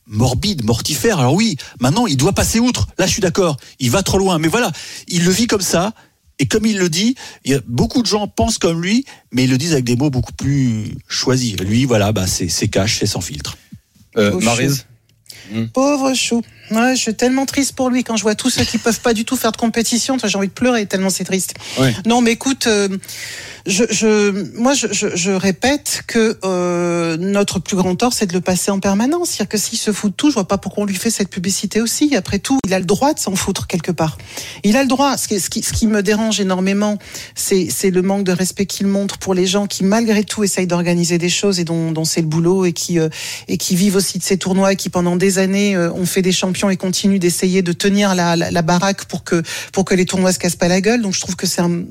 morbide, 0.09 0.63
mortifère. 0.65 1.19
Alors 1.19 1.33
oui, 1.33 1.55
maintenant 1.79 2.07
il 2.07 2.17
doit 2.17 2.33
passer 2.33 2.59
outre. 2.59 2.87
Là, 2.97 3.05
je 3.05 3.11
suis 3.11 3.21
d'accord. 3.21 3.57
Il 3.79 3.91
va 3.91 4.03
trop 4.03 4.17
loin. 4.17 4.39
Mais 4.39 4.47
voilà, 4.47 4.71
il 5.07 5.23
le 5.23 5.31
vit 5.31 5.47
comme 5.47 5.61
ça. 5.61 5.93
Et 6.39 6.45
comme 6.47 6.65
il 6.65 6.77
le 6.77 6.89
dit, 6.89 7.15
il 7.43 7.51
y 7.51 7.53
a 7.55 7.59
beaucoup 7.67 8.01
de 8.01 8.07
gens 8.07 8.27
pensent 8.27 8.57
comme 8.57 8.81
lui, 8.81 9.05
mais 9.31 9.43
ils 9.43 9.49
le 9.49 9.57
disent 9.57 9.73
avec 9.73 9.83
des 9.85 9.95
mots 9.97 10.09
beaucoup 10.09 10.31
plus 10.33 10.85
choisis. 11.07 11.57
Lui, 11.59 11.85
voilà, 11.85 12.11
bah 12.13 12.25
c'est 12.27 12.67
cash, 12.69 12.99
c'est 12.99 13.05
sans 13.05 13.21
filtre. 13.21 13.57
euh, 14.17 14.39
Marise. 14.39 14.85
Pauvre 15.73 16.13
chou. 16.13 16.41
Ouais, 16.71 16.95
je 16.95 17.01
suis 17.01 17.15
tellement 17.15 17.45
triste 17.45 17.73
pour 17.73 17.89
lui 17.89 18.03
quand 18.03 18.15
je 18.15 18.23
vois 18.23 18.35
tous 18.35 18.49
ceux 18.49 18.63
qui 18.63 18.77
peuvent 18.77 18.99
pas 18.99 19.13
du 19.13 19.25
tout 19.25 19.35
faire 19.35 19.51
de 19.51 19.57
compétition. 19.57 20.17
J'ai 20.23 20.37
envie 20.37 20.47
de 20.47 20.53
pleurer 20.53 20.85
tellement 20.85 21.09
c'est 21.09 21.23
triste. 21.23 21.55
Ouais. 21.79 21.93
Non, 22.05 22.21
mais 22.21 22.31
écoute, 22.31 22.67
euh, 22.67 22.89
je, 23.65 23.83
je, 23.89 24.57
moi, 24.57 24.73
je, 24.73 24.87
je, 24.91 25.15
je 25.15 25.31
répète 25.31 26.03
que 26.07 26.37
euh, 26.43 27.17
notre 27.17 27.59
plus 27.59 27.75
grand 27.75 27.95
tort, 27.95 28.13
c'est 28.13 28.25
de 28.25 28.33
le 28.33 28.41
passer 28.41 28.71
en 28.71 28.79
permanence. 28.79 29.29
C'est-à-dire 29.29 29.49
que 29.49 29.57
s'il 29.57 29.77
se 29.77 29.91
fout 29.91 30.11
de 30.11 30.15
tout, 30.15 30.29
je 30.29 30.35
vois 30.35 30.47
pas 30.47 30.57
pourquoi 30.57 30.83
on 30.83 30.85
lui 30.85 30.95
fait 30.95 31.09
cette 31.09 31.29
publicité 31.29 31.81
aussi. 31.81 32.15
Après 32.15 32.39
tout, 32.39 32.59
il 32.65 32.73
a 32.73 32.79
le 32.79 32.85
droit 32.85 33.13
de 33.13 33.19
s'en 33.19 33.35
foutre 33.35 33.67
quelque 33.67 33.91
part. 33.91 34.17
Il 34.63 34.77
a 34.77 34.81
le 34.81 34.87
droit. 34.87 35.17
Ce 35.17 35.27
qui, 35.27 35.39
ce 35.39 35.49
qui, 35.49 35.63
ce 35.63 35.73
qui 35.73 35.87
me 35.87 36.03
dérange 36.03 36.39
énormément, 36.39 36.97
c'est 37.35 37.67
c'est 37.69 37.89
le 37.89 38.01
manque 38.01 38.23
de 38.23 38.31
respect 38.31 38.65
qu'il 38.65 38.87
montre 38.87 39.17
pour 39.17 39.33
les 39.33 39.45
gens 39.45 39.67
qui, 39.67 39.83
malgré 39.83 40.23
tout, 40.23 40.43
essayent 40.43 40.67
d'organiser 40.67 41.17
des 41.17 41.29
choses 41.29 41.59
et 41.59 41.63
dont, 41.63 41.91
dont 41.91 42.05
c'est 42.05 42.21
le 42.21 42.27
boulot 42.27 42.65
et 42.65 42.73
qui 42.73 42.99
euh, 42.99 43.09
et 43.47 43.57
qui 43.57 43.75
vivent 43.75 43.95
aussi 43.95 44.19
de 44.19 44.23
ces 44.23 44.37
tournois 44.37 44.73
et 44.73 44.75
qui 44.75 44.89
pendant 44.89 45.15
des 45.15 45.39
années 45.39 45.75
euh, 45.75 45.91
ont 45.93 46.05
fait 46.05 46.21
des 46.21 46.31
champions 46.31 46.58
et 46.67 46.75
continuent 46.77 47.19
d'essayer 47.19 47.61
de 47.61 47.71
tenir 47.71 48.15
la, 48.15 48.61
baraque 48.61 49.05
pour 49.05 49.23
que 49.23 49.41
pour 49.71 49.85
que 49.85 49.95
les 49.95 50.05
tournois 50.05 50.33
se 50.33 50.39
cassent 50.39 50.55
pas 50.55 50.67
la 50.67 50.81
gueule. 50.81 51.01
Donc 51.01 51.13
je 51.13 51.21
trouve 51.21 51.35
que 51.35 51.45
c'est 51.45 51.61
un, 51.61 51.83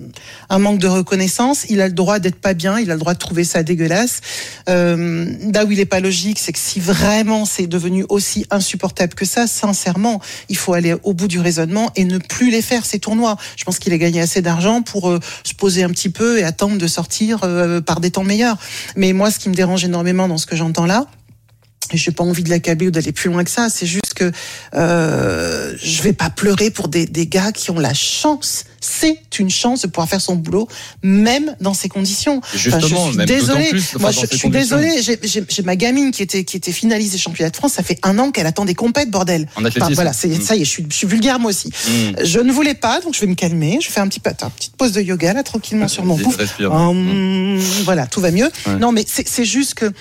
un 0.51 0.59
manque 0.59 0.81
de 0.81 0.89
reconnaissance. 0.89 1.65
Il 1.69 1.81
a 1.81 1.87
le 1.87 1.95
droit 1.95 2.19
d'être 2.19 2.41
pas 2.41 2.55
bien. 2.55 2.79
Il 2.79 2.91
a 2.91 2.95
le 2.95 3.01
droit 3.01 3.15
de 3.15 3.19
trouver 3.19 3.45
ça 3.45 3.63
dégueulasse. 3.63 4.21
Euh, 4.69 5.27
là 5.53 5.65
où 5.65 5.71
il 5.71 5.81
est 5.81 5.87
pas 5.87 6.01
logique, 6.01 6.39
c'est 6.39 6.53
que 6.53 6.59
si 6.59 6.81
vraiment 6.81 7.45
c'est 7.45 7.67
devenu 7.67 8.05
aussi 8.09 8.45
insupportable 8.51 9.15
que 9.15 9.25
ça, 9.25 9.47
sincèrement, 9.47 10.21
il 10.49 10.57
faut 10.57 10.75
aller 10.75 10.97
au 11.05 11.15
bout 11.15 11.29
du 11.29 11.39
raisonnement 11.39 11.91
et 11.97 12.05
ne 12.05 12.19
plus 12.19 12.51
les 12.51 12.63
faire 12.63 12.85
ces 12.85 12.99
tournois. 12.99 13.37
Je 13.57 13.65
pense 13.65 13.79
qu'il 13.79 13.93
a 13.93 13.99
gagné 13.99 14.21
assez 14.21 14.43
d'argent 14.43 14.83
pour 14.83 15.09
euh, 15.09 15.21
se 15.45 15.55
poser 15.55 15.85
un 15.85 15.91
petit 15.91 16.11
peu 16.11 16.39
et 16.39 16.45
attendre 16.45 16.79
de 16.79 16.87
sortir 16.87 17.41
euh, 17.45 17.81
par 17.81 18.01
des 18.01 18.11
temps 18.11 18.25
meilleurs. 18.25 18.59
Mais 18.97 19.13
moi, 19.13 19.31
ce 19.31 19.39
qui 19.39 19.49
me 19.49 19.55
dérange 19.55 19.85
énormément 19.85 20.29
dans 20.29 20.39
ce 20.39 20.47
que 20.47 20.57
j'entends 20.57 20.87
là, 20.87 21.07
et 21.91 21.97
j'ai 21.97 22.11
pas 22.11 22.25
envie 22.25 22.43
de 22.43 22.51
l'accabler 22.51 22.89
ou 22.89 22.91
d'aller 22.91 23.13
plus 23.13 23.31
loin 23.31 23.45
que 23.45 23.51
ça. 23.51 23.69
C'est 23.71 23.87
juste 23.87 24.08
que 24.19 24.33
euh, 24.75 25.75
je 25.81 26.03
vais 26.03 26.13
pas 26.13 26.31
pleurer 26.31 26.71
pour 26.71 26.89
des, 26.89 27.07
des 27.07 27.27
gars 27.27 27.53
qui 27.53 27.71
ont 27.71 27.79
la 27.79 27.95
chance. 27.95 28.65
C'est 28.81 29.21
une 29.39 29.51
chance 29.51 29.83
de 29.83 29.87
pouvoir 29.89 30.09
faire 30.09 30.21
son 30.21 30.37
boulot, 30.37 30.69
même 31.03 31.55
dans 31.61 31.75
ces 31.75 31.89
conditions. 31.89 32.41
Justement, 32.55 32.79
Enfin, 32.87 33.13
je 33.13 33.19
suis 33.19 33.27
désolée. 33.27 33.69
plus, 33.71 33.81
enfin, 33.97 33.99
Moi, 33.99 34.11
je, 34.13 34.37
suis 34.37 34.49
désolée. 34.51 35.03
J'ai- 35.03 35.63
ma 35.63 35.77
gamine 35.77 36.11
qui 36.13 36.23
était 36.23 36.45
qui 36.45 36.57
était 36.57 36.73
finaliste 36.73 37.13
des 37.13 37.19
championnats 37.19 37.51
de 37.51 37.57
France. 37.57 37.73
Ça 37.75 37.83
fait 37.83 37.99
un 38.03 38.19
an 38.19 38.31
qu'elle 38.31 38.47
attend 38.47 38.65
des 38.65 38.75
compètes, 38.75 39.11
bordel. 39.11 39.49
En 39.57 39.65
athlétisme. 39.65 39.95
voilà, 39.95 40.11
Mm. 40.11 40.41
ça 40.41 40.57
y 40.57 40.63
est. 40.63 40.65
Je 40.65 40.71
suis, 40.71 40.87
je 40.89 40.95
suis 40.95 41.07
vulgaire 41.07 41.39
moi 41.39 41.51
aussi. 41.51 41.69
Mm. 41.69 42.25
Je 42.25 42.39
ne 42.41 42.53
voulais 42.53 42.75
pas, 42.75 43.01
donc 43.01 43.15
je 43.15 43.21
vais 43.21 43.27
me 43.27 43.35
calmer. 43.35 43.79
Je 43.83 43.89
fais 43.91 44.01
un 44.01 44.09
petit 44.09 44.21
une 44.25 44.51
petite 44.51 44.77
pause 44.77 44.93
de 44.93 45.01
yoga 45.01 45.33
là, 45.33 45.43
tranquillement 45.43 45.89
sur 45.89 46.05
mon 46.05 46.17
pouf. 46.17 46.37
Hum, 46.61 47.59
voilà, 47.85 48.07
tout 48.07 48.21
va 48.21 48.31
mieux. 48.31 48.51
Ouais. 48.67 48.77
Non, 48.77 48.93
mais 48.93 49.05
c'est 49.07 49.27
c'est 49.29 49.45
juste 49.45 49.75
que 49.75 49.93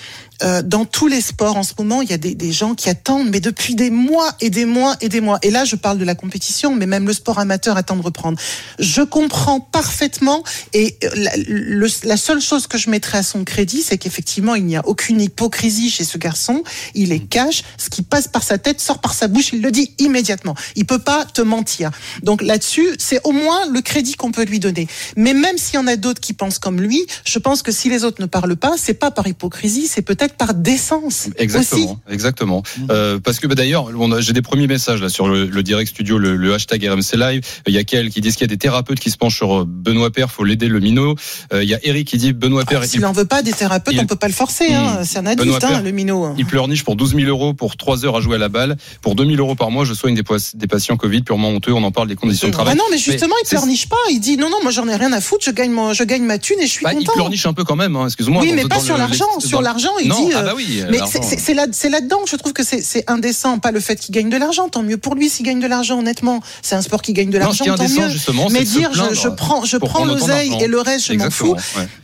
euh, 0.44 0.62
dans 0.62 0.84
tous 0.84 1.08
les 1.08 1.20
sports 1.20 1.56
en 1.56 1.64
ce 1.64 1.72
moment, 1.78 2.00
il 2.00 2.08
y 2.10 2.12
a 2.12 2.16
des, 2.18 2.34
des 2.36 2.52
gens 2.52 2.74
qui 2.76 2.88
attendent, 2.88 3.28
mais 3.28 3.40
depuis 3.40 3.74
des 3.74 3.90
mois 3.90 4.30
et 4.40 4.50
des 4.50 4.64
mois 4.66 4.96
et 5.00 5.08
des 5.08 5.20
mois. 5.20 5.38
Et 5.42 5.50
là, 5.50 5.64
je 5.64 5.74
parle 5.74 5.98
de 5.98 6.04
la 6.04 6.14
compétition, 6.14 6.76
mais 6.76 6.86
même 6.86 7.06
le 7.08 7.12
sport 7.12 7.40
amateur 7.40 7.76
attend 7.76 7.96
de 7.96 8.02
reprendre. 8.02 8.38
Je 8.78 9.02
comprends 9.02 9.60
parfaitement, 9.60 10.42
et 10.72 10.96
euh, 11.04 11.08
la, 11.16 11.36
le- 11.36 11.88
la 12.04 12.16
seule 12.16 12.40
chose 12.40 12.66
que 12.66 12.78
je 12.78 12.90
mettrais 12.90 13.18
à 13.18 13.22
son 13.22 13.44
crédit, 13.44 13.82
c'est 13.82 13.98
qu'effectivement, 13.98 14.54
il 14.54 14.64
n'y 14.64 14.76
a 14.76 14.86
aucune 14.86 15.20
hypocrisie 15.20 15.90
chez 15.90 16.04
ce 16.04 16.18
garçon. 16.18 16.62
Il 16.94 17.12
est 17.12 17.20
cash. 17.20 17.62
Ce 17.76 17.88
qui 17.90 18.02
passe 18.02 18.28
par 18.28 18.42
sa 18.42 18.58
tête 18.58 18.80
sort 18.80 18.98
par 19.00 19.14
sa 19.14 19.28
bouche. 19.28 19.50
Il 19.52 19.62
le 19.62 19.70
dit 19.70 19.92
immédiatement. 19.98 20.54
Il 20.76 20.84
peut 20.86 20.98
pas 20.98 21.24
te 21.24 21.40
mentir. 21.42 21.90
Donc 22.22 22.42
là-dessus, 22.42 22.88
c'est 22.98 23.20
au 23.24 23.32
moins 23.32 23.66
le 23.70 23.80
crédit 23.80 24.14
qu'on 24.14 24.32
peut 24.32 24.44
lui 24.44 24.60
donner. 24.60 24.86
Mais 25.16 25.34
même 25.34 25.58
s'il 25.58 25.74
y 25.76 25.78
en 25.78 25.86
a 25.86 25.96
d'autres 25.96 26.20
qui 26.20 26.32
pensent 26.32 26.58
comme 26.58 26.80
lui, 26.80 27.06
je 27.24 27.38
pense 27.38 27.62
que 27.62 27.72
si 27.72 27.88
les 27.88 28.04
autres 28.04 28.20
ne 28.20 28.26
parlent 28.26 28.56
pas, 28.56 28.74
c'est 28.76 28.94
pas 28.94 29.10
par 29.10 29.26
hypocrisie, 29.26 29.86
c'est 29.86 30.02
peut-être 30.02 30.34
par 30.34 30.54
décence. 30.54 31.28
Exactement, 31.36 31.84
Aussi. 31.84 31.96
exactement. 32.12 32.62
Mmh. 32.78 32.86
Euh, 32.90 33.18
parce 33.18 33.38
que 33.40 33.46
bah, 33.46 33.54
d'ailleurs, 33.54 33.90
j'ai 34.20 34.32
des 34.32 34.42
premiers 34.42 34.66
messages 34.66 35.00
là 35.02 35.08
sur 35.08 35.28
le, 35.28 35.46
le 35.46 35.62
direct 35.62 35.90
studio, 35.90 36.18
le, 36.18 36.36
le 36.36 36.54
hashtag 36.54 36.84
RMC 36.86 37.16
Live. 37.16 37.42
Il 37.66 37.74
y 37.74 37.78
a 37.78 37.84
Kel 37.84 38.10
qui 38.10 38.20
disent 38.20 38.34
qu'il 38.36 38.42
y 38.42 38.50
a 38.50 38.54
des 38.54 38.58
thérapeutes 38.68 39.00
qui 39.00 39.10
se 39.10 39.16
penchent 39.16 39.36
sur 39.36 39.60
euh, 39.60 39.64
Benoît 39.66 40.10
Père, 40.10 40.30
faut 40.30 40.44
l'aider 40.44 40.68
le 40.68 40.78
minot. 40.80 41.14
Euh, 41.52 41.62
il 41.62 41.68
y 41.70 41.74
a 41.74 41.78
Eric 41.84 42.06
qui 42.08 42.18
dit 42.18 42.32
Benoît 42.34 42.64
Père, 42.64 42.80
Ah, 42.84 42.86
S'il 42.86 43.04
en 43.06 43.12
veut 43.12 43.24
pas 43.24 43.40
des 43.42 43.52
thérapeutes, 43.52 43.94
il- 43.94 44.00
on 44.00 44.06
peut 44.06 44.16
pas 44.16 44.28
le 44.28 44.34
forcer. 44.34 44.72
Hein. 44.74 44.98
Mmh. 45.00 45.04
C'est 45.04 45.18
un 45.18 45.26
adulte, 45.26 45.46
Benoît 45.54 45.76
hein, 45.78 45.80
le 45.82 45.90
minot. 45.90 46.34
il 46.36 46.44
pleurniche 46.44 46.84
pour 46.84 46.96
12 46.96 47.14
000 47.14 47.26
euros 47.28 47.54
pour 47.54 47.76
3 47.78 48.04
heures 48.04 48.16
à 48.16 48.20
jouer 48.20 48.36
à 48.36 48.38
la 48.38 48.48
balle. 48.50 48.76
Pour 49.00 49.14
2 49.14 49.24
000 49.24 49.36
euros 49.38 49.54
par 49.54 49.70
mois, 49.70 49.84
je 49.86 49.94
soigne 49.94 50.14
des, 50.14 50.22
des 50.54 50.66
patients 50.66 50.96
Covid 50.98 51.22
purement 51.22 51.48
honteux. 51.48 51.72
On 51.72 51.82
en 51.82 51.90
parle 51.92 52.08
des 52.08 52.16
conditions 52.16 52.48
de 52.48 52.52
travail. 52.52 52.74
Ah 52.76 52.78
non, 52.78 52.84
mais 52.90 52.98
justement, 52.98 53.34
il 53.42 53.48
pleurniche 53.48 53.88
pas. 53.88 53.96
Il 54.10 54.20
dit 54.20 54.36
non, 54.36 54.50
non, 54.50 54.58
moi 54.62 54.70
j'en 54.70 54.86
ai 54.88 54.96
rien 54.96 55.12
à 55.12 55.20
foutre. 55.22 55.44
Je 55.46 55.50
gagne, 55.50 55.70
mon, 55.70 55.94
je 55.94 56.04
gagne 56.04 56.22
ma 56.24 56.38
thune 56.38 56.58
et 56.60 56.66
je 56.66 56.72
suis 56.72 56.84
Bah, 56.84 56.92
il 56.92 56.98
content. 56.98 57.12
pleurniche 57.14 57.46
un 57.46 57.54
peu 57.54 57.64
quand 57.64 57.76
même, 57.76 57.96
hein, 57.96 58.06
excuse-moi. 58.06 58.42
Oui, 58.42 58.52
mais 58.54 58.66
pas 58.66 58.80
sur 58.80 58.98
l'argent. 58.98 59.24
Sur 59.40 59.62
l'argent, 59.62 59.92
il 60.02 60.08
non, 60.08 60.26
dit. 60.26 60.32
ah 60.34 60.40
euh, 60.40 60.42
bah 60.42 60.52
oui. 60.54 60.82
Mais 60.90 60.98
c'est- 61.22 61.54
là, 61.54 61.66
c'est 61.72 61.88
là-dedans 61.88 62.18
que 62.24 62.30
je 62.30 62.36
trouve 62.36 62.52
que 62.52 62.62
c'est- 62.64 63.04
indécent, 63.06 63.58
pas 63.58 63.70
le 63.70 63.80
fait 63.80 63.96
qu'il 63.96 64.14
gagne 64.14 64.28
de 64.28 64.36
l'argent. 64.36 64.68
Tant 64.68 64.82
mieux 64.82 64.98
pour 64.98 65.14
lui 65.14 65.28
s'il 65.30 65.46
gagne 65.46 65.60
de 65.60 65.66
l'argent, 65.66 65.98
honnêtement. 66.00 66.40
C'est 66.62 66.74
un 66.74 66.82
sport 66.82 67.00
qui 67.00 67.12
gagne 67.14 67.30
de 67.30 67.38
l'argent, 67.38 67.64
justement, 68.10 68.50
Dire 68.64 68.90
je, 68.92 69.14
je 69.14 69.28
prends, 69.28 69.64
je 69.64 69.76
prends 69.76 70.04
l'oseille 70.04 70.52
et 70.60 70.66
le 70.66 70.80
reste, 70.80 71.06
je 71.06 71.12
m'en 71.14 71.30
fous. 71.30 71.54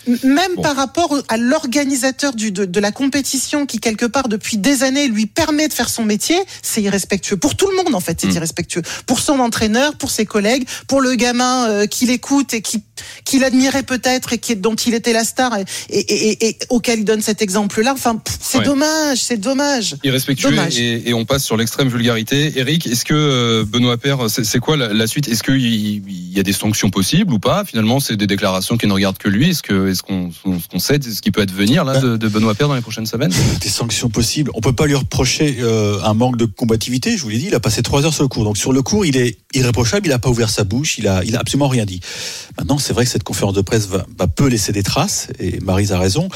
Ouais. 0.07 0.19
Même 0.25 0.53
Bon. 0.57 0.63
par 0.63 0.77
rapport 0.77 1.17
à 1.29 1.37
l'organisateur 1.37 2.35
de, 2.35 2.49
de 2.65 2.81
la 2.81 2.93
compétition 2.93 3.67
qui, 3.67 3.79
quelque 3.81 4.07
part, 4.07 4.29
depuis 4.29 4.57
des 4.59 4.83
années, 4.83 5.09
lui 5.09 5.27
permet 5.27 5.69
de 5.69 5.73
faire 5.73 5.89
son 5.89 6.05
métier, 6.05 6.37
c'est 6.63 6.83
irrespectueux. 6.83 7.37
Pour 7.37 7.57
tout 7.57 7.67
le 7.69 7.77
monde, 7.83 7.95
en 7.95 8.01
fait, 8.01 8.21
c'est 8.21 8.29
Mm. 8.29 8.37
irrespectueux. 8.37 8.83
Pour 9.07 9.21
son 9.21 9.39
entraîneur, 9.41 9.97
pour 9.97 10.11
ses 10.11 10.27
collègues, 10.27 10.67
pour 10.87 11.01
le 11.01 11.15
gamin 11.15 11.69
euh, 11.69 11.87
qui 11.87 12.07
l'écoute 12.07 12.53
et 12.55 12.61
qui, 12.63 12.83
qui 13.25 13.39
l'admirait 13.39 13.83
peut-être 13.83 14.33
et 14.35 14.39
qui, 14.39 14.57
dont 14.57 14.75
il 14.75 14.95
était 14.95 15.13
la 15.13 15.25
star 15.25 15.57
et, 15.59 15.65
et, 15.91 15.99
et- 16.31 16.49
et 16.49 16.59
auquel 16.69 17.01
il 17.01 17.05
donne 17.05 17.23
cet 17.23 17.41
exemple-là. 17.43 17.93
Enfin, 17.95 18.21
c'est 18.41 18.59
Ouais. 18.59 18.65
dommage, 18.65 19.19
c'est 19.19 19.37
dommage. 19.39 19.97
Irrespectueux 20.05 20.51
Dommage. 20.51 20.79
et, 20.79 21.13
on 21.15 21.25
passe 21.25 21.45
sur 21.45 21.57
l'extrême 21.57 21.89
vulgarité. 21.89 22.53
Eric, 22.57 22.87
est-ce 22.87 23.05
que 23.05 23.15
euh, 23.15 23.65
Benoît 23.67 23.97
Père, 23.97 24.19
c'est 24.29 24.59
quoi 24.61 24.77
la, 24.77 24.93
la 24.93 25.07
suite? 25.07 25.29
Est-ce 25.29 25.43
qu'il 25.43 25.57
il 25.65 26.34
y 26.37 26.41
a 26.41 26.43
des 26.43 26.53
sanctions 26.53 26.91
possibles 26.91 27.33
ou 27.33 27.39
pas? 27.39 27.65
Finalement, 27.65 28.01
c'est 28.01 28.17
des 28.17 28.27
déclarations 28.27 28.77
qui 28.77 28.87
ne 28.87 28.93
regardent 28.93 29.19
que 29.19 29.29
lui. 29.29 29.51
Est-ce 29.51 29.63
que 29.63 29.89
est-ce 29.89 30.03
qu'on 30.03 30.31
sait 30.79 31.01
ce 31.03 31.21
qui 31.21 31.31
peut 31.31 31.43
advenir 31.43 31.85
là 31.85 32.01
de, 32.01 32.17
de 32.17 32.29
Benoît 32.29 32.55
Père 32.55 32.69
dans 32.69 32.75
les 32.75 32.81
prochaines 32.81 33.07
semaines? 33.07 33.33
Des 33.61 33.69
sanctions 33.69 34.09
possibles. 34.09 34.51
On 34.55 34.61
peut 34.61 34.73
pas 34.73 34.87
lui 34.87 34.95
reprocher 34.95 35.57
euh, 35.61 36.01
un 36.03 36.15
manque 36.15 36.37
de 36.37 36.45
combativité. 36.45 37.17
Je 37.17 37.23
vous 37.23 37.29
l'ai 37.29 37.39
dit, 37.39 37.47
il 37.49 37.55
a 37.55 37.61
passé 37.61 37.83
trois 37.83 38.05
heures 38.05 38.15
sur 38.15 38.25
le 38.25 38.29
cours. 38.29 38.45
Donc 38.45 38.57
sur 38.59 38.73
le 38.73 38.83
cours, 38.83 39.07
il 39.07 39.17
est 39.17 39.39
irréprochable. 39.55 40.07
Il 40.07 40.13
a 40.13 40.19
pas 40.19 40.29
ouvert 40.29 40.51
sa 40.51 40.65
bouche. 40.65 40.99
Il 40.99 41.09
a, 41.09 41.23
il 41.25 41.37
a 41.37 41.41
absolument 41.41 41.69
rien 41.69 41.85
dit. 41.85 42.01
Maintenant, 42.59 42.79
c'est 42.79 42.93
vrai 42.93 43.05
que 43.05 43.11
cette 43.11 43.25
conférence 43.25 43.55
de 43.55 43.63
presse 43.63 43.87
va, 43.87 44.07
va 44.19 44.27
peu 44.27 44.49
laisser 44.49 44.73
des 44.73 44.83
traces. 44.83 45.29
Et 45.39 45.61
Marise 45.61 45.93
a 45.93 45.99
raison. 45.99 46.29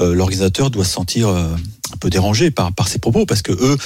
Euh, 0.00 0.14
L'organisateur 0.14 0.70
doit 0.70 0.84
se 0.84 0.92
sentir 0.92 1.28
euh, 1.28 1.48
un 1.92 1.96
peu 1.98 2.10
dérangé 2.10 2.50
par, 2.50 2.72
par 2.72 2.88
ses 2.88 2.98
propos 2.98 3.26
parce 3.26 3.42
que 3.42 3.52
eux, 3.52 3.76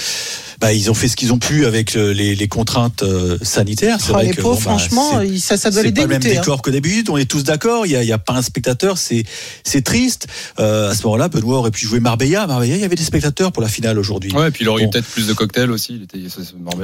bah, 0.59 0.73
ils 0.73 0.89
ont 0.91 0.93
fait 0.93 1.07
ce 1.07 1.15
qu'ils 1.15 1.33
ont 1.33 1.39
pu 1.39 1.65
avec 1.65 1.93
les, 1.93 2.35
les 2.35 2.47
contraintes 2.47 3.03
euh, 3.03 3.37
sanitaires. 3.41 3.97
C'est 3.99 4.09
Oh, 4.11 4.13
vrai 4.13 4.25
les 4.25 4.31
que, 4.31 4.41
pauvres, 4.41 4.55
bon, 4.61 4.71
bah, 4.71 4.77
franchement, 4.77 5.21
ça, 5.39 5.57
ça 5.57 5.71
doit 5.71 5.81
les 5.83 5.89
c'est 5.89 5.93
pas 5.95 6.01
le 6.01 6.07
même 6.07 6.19
dégoûter. 6.19 6.37
hein. 6.37 6.41
décor 6.41 6.61
que 6.61 6.69
d'habitude. 6.71 7.09
On 7.09 7.17
est 7.17 7.25
tous 7.29 7.43
d'accord. 7.43 7.85
Il 7.85 7.91
y 7.91 7.95
a, 7.95 8.03
il 8.03 8.09
y 8.09 8.11
a 8.11 8.17
pas 8.17 8.33
un 8.33 8.41
spectateur. 8.41 8.97
C'est 8.97 9.23
c'est 9.63 9.81
triste. 9.83 10.27
Euh, 10.59 10.89
à 10.91 10.95
ce 10.95 11.03
moment-là, 11.03 11.27
Benoît 11.29 11.57
aurait 11.59 11.71
pu 11.71 11.85
jouer 11.85 11.99
Marbella. 11.99 12.47
Marbella, 12.47 12.75
il 12.75 12.81
y 12.81 12.85
avait 12.85 12.95
des 12.95 13.03
spectateurs 13.03 13.51
pour 13.51 13.61
la 13.61 13.69
finale 13.69 13.97
aujourd'hui. 13.99 14.31
Ouais, 14.33 14.47
et 14.47 14.51
puis 14.51 14.63
il 14.65 14.69
aurait 14.69 14.83
eu 14.83 14.89
peut-être 14.89 15.07
plus 15.07 15.27
de 15.27 15.33
cocktails 15.33 15.71
aussi. 15.71 16.01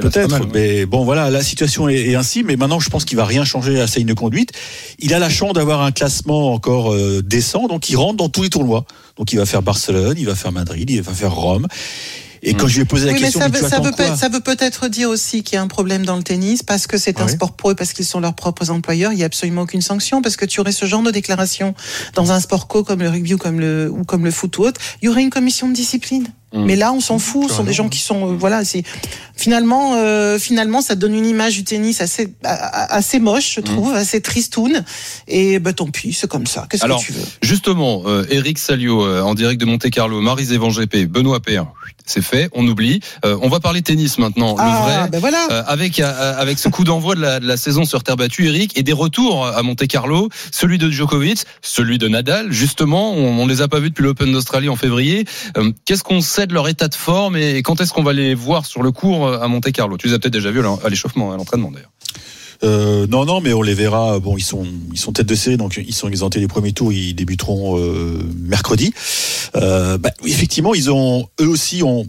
Peut-être, 0.01 0.39
ouais. 0.39 0.47
mais 0.53 0.85
bon 0.85 1.03
voilà, 1.05 1.29
la 1.29 1.43
situation 1.43 1.89
est, 1.89 2.09
est 2.09 2.15
ainsi. 2.15 2.43
Mais 2.43 2.55
maintenant, 2.55 2.79
je 2.79 2.89
pense 2.89 3.05
qu'il 3.05 3.17
va 3.17 3.25
rien 3.25 3.43
changer 3.45 3.79
à 3.81 3.87
sa 3.87 3.97
ligne 3.99 4.07
de 4.07 4.13
conduite. 4.13 4.51
Il 4.99 5.13
a 5.13 5.19
la 5.19 5.29
chance 5.29 5.53
d'avoir 5.53 5.81
un 5.81 5.91
classement 5.91 6.53
encore 6.53 6.93
euh, 6.93 7.21
décent, 7.23 7.67
donc 7.67 7.89
il 7.89 7.95
rentre 7.97 8.17
dans 8.17 8.29
tous 8.29 8.43
les 8.43 8.49
tournois. 8.49 8.85
Donc 9.17 9.31
il 9.33 9.37
va 9.37 9.45
faire 9.45 9.61
Barcelone, 9.61 10.15
il 10.17 10.25
va 10.25 10.35
faire 10.35 10.51
Madrid, 10.51 10.89
il 10.89 11.01
va 11.01 11.13
faire 11.13 11.33
Rome. 11.33 11.67
Et 12.43 12.53
Mm. 12.53 12.57
quand 12.57 12.67
je 12.67 12.75
lui 12.75 12.81
ai 12.83 12.85
posé 12.85 13.07
la 13.07 13.13
Oui, 13.13 13.17
mais 13.17 13.23
question, 13.25 13.39
ça 13.41 13.49
mais 13.49 13.59
veut, 13.59 13.67
ça, 13.67 13.79
veut 13.79 13.91
peut- 13.91 14.15
ça 14.15 14.29
veut 14.29 14.39
peut-être 14.41 14.87
dire 14.89 15.09
aussi 15.09 15.41
qu'il 15.41 15.55
y 15.55 15.57
a 15.57 15.61
un 15.63 15.67
problème 15.67 16.05
dans 16.05 16.15
le 16.17 16.21
tennis 16.23 16.61
parce 16.61 16.85
que 16.85 16.97
c'est 16.99 17.19
un 17.19 17.27
sport 17.27 17.53
pro 17.53 17.71
et 17.71 17.75
parce 17.75 17.93
qu'ils 17.93 18.05
sont 18.05 18.19
leurs 18.19 18.35
propres 18.35 18.69
employeurs. 18.69 19.11
Il 19.11 19.15
n'y 19.15 19.23
a 19.23 19.25
absolument 19.25 19.63
aucune 19.63 19.81
sanction 19.81 20.21
parce 20.21 20.35
que 20.37 20.45
tu 20.45 20.59
aurais 20.59 20.71
ce 20.71 20.85
genre 20.85 21.01
de 21.01 21.09
déclaration 21.09 21.73
dans 22.13 22.31
un 22.31 22.39
sport 22.39 22.67
co 22.67 22.83
comme 22.83 22.99
le 22.99 23.09
rugby 23.09 23.33
ou 23.33 23.37
comme 23.39 23.59
le, 23.59 23.89
ou 23.91 24.03
comme 24.03 24.23
le 24.23 24.29
foot 24.31 24.55
ou 24.59 24.65
autre. 24.65 24.79
Il 25.01 25.05
y 25.05 25.09
aurait 25.09 25.23
une 25.23 25.31
commission 25.31 25.67
de 25.67 25.73
discipline. 25.73 26.27
Mm. 26.53 26.65
Mais 26.65 26.75
là, 26.75 26.93
on 26.93 26.99
s'en 26.99 27.19
fout. 27.19 27.49
Ce 27.49 27.55
sont 27.55 27.63
des 27.63 27.73
gens 27.73 27.89
qui 27.89 27.99
sont, 27.99 28.31
euh, 28.31 28.35
voilà, 28.35 28.63
c'est 28.63 28.83
finalement, 29.35 29.95
euh, 29.95 30.39
finalement, 30.39 30.81
ça 30.81 30.95
donne 30.95 31.13
une 31.13 31.25
image 31.25 31.55
du 31.55 31.63
tennis 31.63 32.01
assez, 32.01 32.33
assez 32.43 33.19
moche, 33.19 33.55
je 33.55 33.61
trouve, 33.61 33.93
assez 33.93 34.21
tristoun. 34.21 34.83
Et 35.27 35.59
bah, 35.59 35.73
tant 35.73 35.87
pis, 35.87 36.13
c'est 36.13 36.29
comme 36.29 36.47
ça. 36.47 36.65
Qu'est-ce 36.69 36.85
que 36.85 36.99
tu 36.99 37.13
veux? 37.13 37.25
Justement, 37.41 38.03
euh, 38.05 38.25
Eric 38.29 38.57
Salio 38.57 39.05
euh, 39.05 39.21
en 39.21 39.35
direct 39.35 39.59
de 39.59 39.65
Monte 39.65 39.89
Carlo, 39.89 40.21
Marise 40.21 40.51
Evan 40.51 40.71
GP, 40.71 41.05
Benoît 41.05 41.39
Père, 41.39 41.67
c'est 42.07 42.23
fait, 42.23 42.49
on 42.53 42.67
oublie. 42.67 43.01
Euh, 43.25 43.37
on 43.41 43.49
va 43.49 43.59
parler 43.59 43.81
tennis 43.83 44.17
maintenant, 44.17 44.55
le 44.55 44.61
Ah, 44.63 44.81
vrai. 44.81 45.09
ben 45.11 45.19
voilà. 45.19 45.47
Euh, 45.51 45.63
avec 45.67 45.99
euh, 45.99 46.39
avec 46.39 46.57
ce 46.57 46.69
coup 46.69 46.83
d'envoi 46.83 47.13
de 47.15 47.21
la, 47.21 47.39
de 47.39 47.45
la 47.47 47.57
saison 47.57 47.85
sur 47.85 48.01
terre 48.03 48.15
battue, 48.15 48.47
Eric, 48.47 48.77
et 48.77 48.81
des 48.83 48.93
retours 48.93 49.45
à 49.45 49.61
Monte 49.61 49.85
Carlo, 49.87 50.29
celui 50.51 50.77
de 50.79 50.89
Djokovic, 50.89 51.43
celui 51.61 51.97
de 51.99 52.07
Nadal. 52.07 52.51
Justement, 52.51 53.13
on, 53.13 53.39
on 53.41 53.45
les 53.45 53.61
a 53.61 53.67
pas 53.67 53.79
vus 53.79 53.89
depuis 53.89 54.03
l'Open 54.03 54.31
d'Australie 54.31 54.69
en 54.69 54.75
février. 54.75 55.25
Euh, 55.57 55.71
Qu'est-ce 55.85 56.03
qu'on 56.03 56.21
sait 56.21 56.47
de 56.47 56.53
leur 56.53 56.67
état 56.67 56.87
de 56.87 56.95
forme 56.95 57.37
et 57.37 57.61
quand 57.61 57.79
est-ce 57.81 57.93
qu'on 57.93 58.03
va 58.03 58.13
les 58.13 58.33
voir 58.33 58.65
sur 58.65 58.81
le 58.81 58.91
cours 58.91 59.27
euh, 59.27 59.39
à 59.39 59.47
Monte 59.47 59.71
Carlo? 59.71 59.97
Tu 59.97 60.07
les 60.07 60.13
as 60.13 60.19
peut-être 60.19 60.33
déjà 60.33 60.49
vus 60.51 60.61
à 60.83 60.89
l'échauffement, 60.89 61.31
à 61.33 61.37
l'entraînement 61.37 61.71
d'ailleurs. 61.71 61.91
Euh, 62.63 63.07
non, 63.07 63.25
non, 63.25 63.41
mais 63.41 63.53
on 63.53 63.61
les 63.61 63.73
verra. 63.73 64.19
Bon, 64.19 64.37
ils 64.37 64.43
sont, 64.43 64.65
ils 64.91 64.99
sont 64.99 65.11
tête 65.11 65.27
de 65.27 65.35
série, 65.35 65.57
donc 65.57 65.77
ils 65.77 65.93
sont 65.93 66.07
exemptés 66.07 66.39
des 66.39 66.47
premiers 66.47 66.73
tours. 66.73 66.91
Ils 66.91 67.13
débuteront 67.13 67.77
euh, 67.77 68.19
mercredi. 68.39 68.93
Euh, 69.55 69.97
bah, 69.97 70.11
oui, 70.23 70.31
effectivement, 70.31 70.73
ils 70.73 70.91
ont, 70.91 71.27
eux 71.39 71.47
aussi 71.47 71.83
ont 71.83 72.07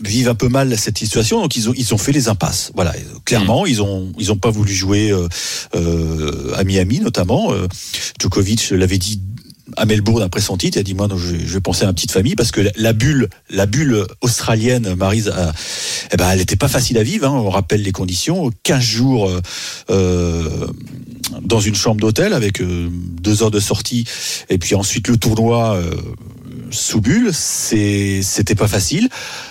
vivent 0.00 0.28
un 0.28 0.34
peu 0.34 0.48
mal 0.48 0.76
cette 0.76 0.98
situation, 0.98 1.40
donc 1.40 1.56
ils 1.56 1.68
ont 1.68 1.74
ils 1.76 1.94
ont 1.94 1.98
fait 1.98 2.12
les 2.12 2.28
impasses. 2.28 2.72
Voilà, 2.74 2.92
clairement, 3.24 3.66
ils 3.66 3.82
ont 3.82 4.12
ils 4.18 4.32
ont 4.32 4.36
pas 4.36 4.50
voulu 4.50 4.72
jouer 4.72 5.10
euh, 5.10 5.28
euh, 5.74 6.52
à 6.56 6.64
Miami 6.64 7.00
notamment. 7.00 7.52
Euh, 7.52 7.68
Djokovic 8.20 8.70
l'avait 8.70 8.98
dit 8.98 9.20
à 9.76 9.84
Melbourne 9.84 10.22
après 10.22 10.40
son 10.40 10.56
titre, 10.56 10.76
il 10.76 10.80
a 10.80 10.82
dit 10.82 10.94
moi 10.94 11.08
non, 11.08 11.16
je, 11.16 11.34
vais 11.34 11.60
penser 11.60 11.84
à 11.84 11.86
ma 11.86 11.92
petite 11.92 12.12
famille 12.12 12.34
parce 12.34 12.50
que 12.50 12.60
la, 12.76 12.92
bulle, 12.92 13.28
la 13.50 13.66
bulle 13.66 14.06
australienne, 14.20 14.94
Marise, 14.94 15.32
eh 16.12 16.16
ben 16.16 16.30
elle 16.30 16.38
n'était 16.38 16.56
pas 16.56 16.68
facile 16.68 16.98
à 16.98 17.02
vivre. 17.02 17.26
Hein, 17.26 17.32
on 17.32 17.50
rappelle 17.50 17.82
les 17.82 17.92
conditions, 17.92 18.50
15 18.62 18.82
jours 18.82 19.28
euh, 19.28 19.40
euh, 19.90 20.66
dans 21.42 21.60
une 21.60 21.74
chambre 21.74 22.00
d'hôtel 22.00 22.32
avec 22.32 22.60
euh, 22.60 22.88
deux 22.90 23.42
heures 23.42 23.50
de 23.50 23.60
sortie 23.60 24.04
et 24.48 24.58
puis 24.58 24.74
ensuite 24.74 25.08
le 25.08 25.16
tournoi. 25.16 25.80
Sous 26.72 27.00
bulle, 27.00 27.30
c'est 27.32 28.20
c'était 28.22 28.54
pas 28.54 28.68
facile. 28.68 29.08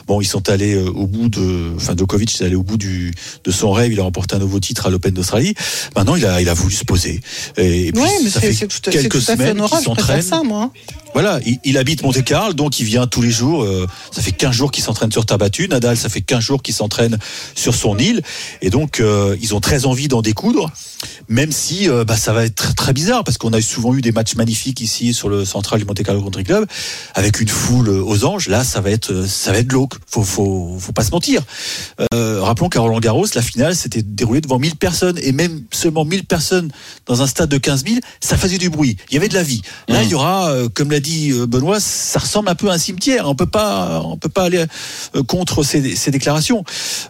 Bon, 0.08 0.22
ils 0.22 0.26
sont 0.26 0.50
allés 0.50 0.76
euh, 0.76 0.90
au 0.90 1.08
bout 1.08 1.30
de, 1.30 1.74
enfin 1.76 1.96
Djokovic 1.98 2.42
est 2.42 2.46
allé 2.46 2.56
au 2.56 2.64
bout 2.64 2.78
du 2.78 3.14
de 3.44 3.52
son 3.52 3.72
rêve. 3.72 3.92
Il 3.94 4.00
a 4.00 4.04
remporté 4.04 4.36
un 4.36 4.40
nouveau 4.40 4.60
titre 4.60 4.88
à 4.88 4.90
l'Open 4.90 5.14
d'Australie. 5.14 5.54
Maintenant, 5.96 6.16
il 6.16 6.26
a 6.26 6.42
il 6.42 6.50
a 6.50 6.54
voulu 6.54 6.74
se 6.74 6.86
poser. 6.86 7.22
Et, 7.58 7.88
et 7.88 7.92
puis 7.92 8.02
Ouais, 8.02 8.10
mais 8.24 8.30
ça 8.30 8.42
fait 8.42 8.54
quelques 8.54 9.12
tout 9.12 9.32
à 9.32 9.38
fait 9.38 9.52
semaines 9.52 9.62
qu'il 9.62 9.78
s'entraîne. 9.80 10.22
Voilà, 11.14 11.40
il, 11.46 11.60
il 11.66 11.78
habite 11.78 12.04
Monte-Carlo, 12.04 12.54
donc 12.54 12.80
il 12.80 12.86
vient 12.86 13.06
tous 13.06 13.22
les 13.22 13.32
jours. 13.32 13.64
euh, 13.64 13.86
ça 14.12 14.22
fait 14.22 14.32
15 14.32 14.52
jours 14.54 14.72
qu'il 14.72 14.84
s'entraîne 14.84 15.12
sur 15.12 15.26
terre 15.26 15.38
battue. 15.38 15.68
Nadal, 15.68 15.98
ça 15.98 16.08
fait 16.10 16.22
15 16.22 16.40
jours 16.42 16.62
qu'il 16.64 16.74
s'entraîne 16.74 17.18
sur 17.56 17.76
son 17.76 17.98
île. 17.98 18.22
Et 18.62 18.70
donc, 18.70 19.00
euh, 19.00 19.36
ils 19.42 19.54
ont 19.54 19.60
très 19.60 19.86
envie 19.86 20.08
d'en 20.08 20.22
découdre, 20.22 20.72
même 21.28 21.52
si 21.52 21.90
euh, 21.90 22.06
bah, 22.06 22.16
ça 22.16 22.32
va 22.32 22.46
être 22.46 22.56
très, 22.56 22.74
très 22.74 22.94
bizarre, 22.94 23.24
parce 23.26 23.38
qu'on 23.38 23.52
a 23.52 23.62
souvent 23.62 23.94
eu 23.94 24.02
des 24.02 24.12
matchs 24.14 24.36
magnifiques 24.36 24.80
ici 24.80 25.14
sur 25.14 25.28
le 25.28 25.44
central 25.44 25.80
du 25.80 25.86
Monte-Carlo 25.86 26.22
Country 26.22 26.46
Club, 26.46 26.66
avec 27.14 27.42
une 27.42 27.50
foule 27.50 27.90
aux 27.90 28.24
anges. 28.24 28.48
Là, 28.48 28.64
ça 28.64 28.80
va 28.80 28.90
être, 28.92 29.28
ça 29.28 29.52
va 29.52 29.58
être 29.58 29.68
glauque. 29.68 29.96
Faut, 30.08 30.24
faut, 30.24 30.78
faut 30.80 30.94
pas 30.94 31.04
se 31.04 31.12
mentir. 31.12 31.42
Rappelons 32.12 32.70
qu'à 32.70 32.80
Roland 32.80 33.00
Garros, 33.00 33.26
la 33.36 33.42
finale 33.42 33.76
s'était 33.76 34.02
déroulée 34.02 34.42
devant 34.42 34.60
1000 34.60 34.76
personnes, 34.76 35.20
et 35.22 35.32
même 35.32 35.62
seulement 35.72 36.06
1000 36.06 36.26
personnes 36.26 36.72
dans 37.06 37.22
un 37.22 37.28
stade 37.28 37.50
de 37.50 37.58
15 37.58 37.84
000, 37.86 37.98
ça 38.20 38.38
faisait 38.38 38.58
du 38.58 38.70
bruit. 38.70 38.98
Il 39.10 39.16
y 39.16 39.18
avait 39.18 39.28
de 39.28 39.34
la 39.34 39.44
vie. 39.44 39.62
Là, 39.88 40.04
il 40.04 40.10
y 40.10 40.14
aura, 40.14 40.54
comme 40.74 40.92
l'a 40.92 41.00
dit 41.02 41.32
euh, 41.32 41.46
Benoît, 41.46 41.80
ça 41.80 42.20
ressemble 42.20 42.50
un 42.50 42.56
peu 42.56 42.70
à 42.70 42.74
un 42.74 42.78
cimetière. 42.78 43.28
On 43.28 43.36
peut 43.36 43.46
pas, 43.46 44.02
on 44.06 44.18
peut 44.18 44.30
pas 44.30 44.44
aller 44.44 44.64
euh, 45.16 45.24
contre 45.24 45.64
ces, 45.64 45.96
ces 45.96 46.12
déclarations. 46.12 46.64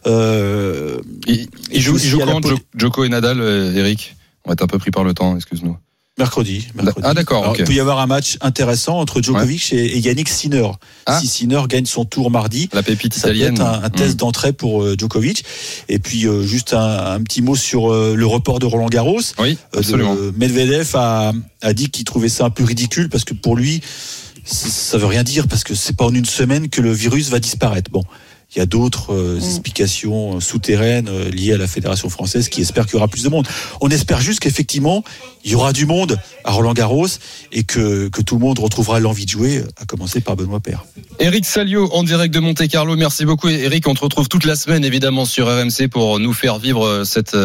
Euh, 0.07 0.97
Il, 1.27 1.47
il 1.71 1.81
joue, 1.81 1.97
il 1.97 2.07
joue 2.07 2.19
quand 2.19 2.45
Jo- 2.47 2.57
Joko 2.75 3.03
et 3.03 3.09
Nadal, 3.09 3.39
Eric? 3.75 4.15
On 4.45 4.49
va 4.49 4.53
être 4.53 4.63
un 4.63 4.67
peu 4.67 4.79
pris 4.79 4.91
par 4.91 5.03
le 5.03 5.13
temps, 5.13 5.35
excuse-nous. 5.35 5.77
Mercredi. 6.17 6.67
mercredi. 6.75 7.07
Ah 7.09 7.13
d'accord. 7.13 7.55
Il 7.57 7.63
peut 7.63 7.73
y 7.73 7.79
avoir 7.79 7.99
un 7.99 8.05
match 8.05 8.37
intéressant 8.41 8.99
entre 8.99 9.21
Djokovic 9.21 9.71
et, 9.73 9.97
et 9.97 9.99
Yannick 9.99 10.27
Sinner. 10.29 10.67
Ah. 11.05 11.19
Si 11.19 11.25
Sinner 11.27 11.61
gagne 11.69 11.85
son 11.85 12.03
tour 12.05 12.29
mardi, 12.29 12.69
La 12.73 12.83
pépite 12.83 13.13
ça 13.13 13.29
peut 13.29 13.35
italienne. 13.35 13.55
être 13.55 13.61
un, 13.61 13.83
un 13.83 13.89
test 13.89 14.15
Mm. 14.15 14.17
d'entrée 14.17 14.53
pour 14.53 14.83
euh, 14.83 14.95
Djokovic. 14.99 15.43
Et 15.89 15.99
puis 15.99 16.27
euh, 16.27 16.43
juste 16.45 16.73
un, 16.73 17.13
un 17.13 17.21
petit 17.23 17.41
mot 17.41 17.55
sur 17.55 17.91
euh, 17.91 18.13
le 18.15 18.25
report 18.25 18.59
de 18.59 18.65
Roland 18.65 18.89
Garros. 18.89 19.21
Oui, 19.39 19.57
absolument. 19.75 20.13
de- 20.15 20.33
Medvedev 20.37 20.91
a, 20.95 21.31
a 21.61 21.73
dit 21.73 21.89
qu'il 21.89 22.03
trouvait 22.03 22.29
ça 22.29 22.45
un 22.45 22.49
peu 22.49 22.65
ridicule 22.65 23.07
parce 23.09 23.23
que 23.23 23.33
pour 23.33 23.55
lui, 23.55 23.81
ça, 24.43 24.67
ça 24.69 24.97
veut 24.97 25.05
rien 25.07 25.23
dire 25.23 25.47
parce 25.47 25.63
que 25.63 25.73
c'est 25.73 25.95
pas 25.95 26.05
en 26.05 26.13
une 26.13 26.25
semaine 26.25 26.69
que 26.69 26.81
le 26.81 26.91
virus 26.91 27.29
va 27.29 27.39
disparaître. 27.39 27.89
Bon. 27.89 28.03
Il 28.53 28.59
y 28.59 28.61
a 28.61 28.65
d'autres 28.65 29.13
euh, 29.13 29.37
explications 29.37 30.35
euh, 30.35 30.39
souterraines 30.41 31.07
euh, 31.07 31.29
liées 31.29 31.53
à 31.53 31.57
la 31.57 31.67
fédération 31.67 32.09
française 32.09 32.49
qui 32.49 32.59
espère 32.59 32.85
qu'il 32.85 32.95
y 32.95 32.97
aura 32.97 33.07
plus 33.07 33.23
de 33.23 33.29
monde. 33.29 33.47
On 33.79 33.87
espère 33.87 34.19
juste 34.19 34.41
qu'effectivement 34.41 35.05
il 35.45 35.51
y 35.51 35.55
aura 35.55 35.71
du 35.71 35.85
monde 35.85 36.19
à 36.43 36.51
Roland 36.51 36.73
Garros 36.73 37.07
et 37.53 37.63
que, 37.63 38.09
que 38.09 38.21
tout 38.21 38.35
le 38.35 38.41
monde 38.41 38.59
retrouvera 38.59 38.99
l'envie 38.99 39.25
de 39.25 39.31
jouer, 39.31 39.63
à 39.79 39.85
commencer 39.85 40.19
par 40.19 40.35
Benoît 40.35 40.59
Père. 40.59 40.83
Eric 41.19 41.45
Salio 41.45 41.89
en 41.93 42.03
direct 42.03 42.33
de 42.33 42.39
Monte 42.39 42.67
Carlo. 42.67 42.95
Merci 42.95 43.25
beaucoup, 43.25 43.47
Eric. 43.47 43.87
On 43.87 43.95
te 43.95 44.01
retrouve 44.01 44.27
toute 44.27 44.45
la 44.45 44.55
semaine, 44.55 44.85
évidemment, 44.85 45.25
sur 45.25 45.47
RMC 45.47 45.87
pour 45.89 46.19
nous 46.19 46.33
faire 46.33 46.59
vivre 46.59 47.03
cette, 47.05 47.35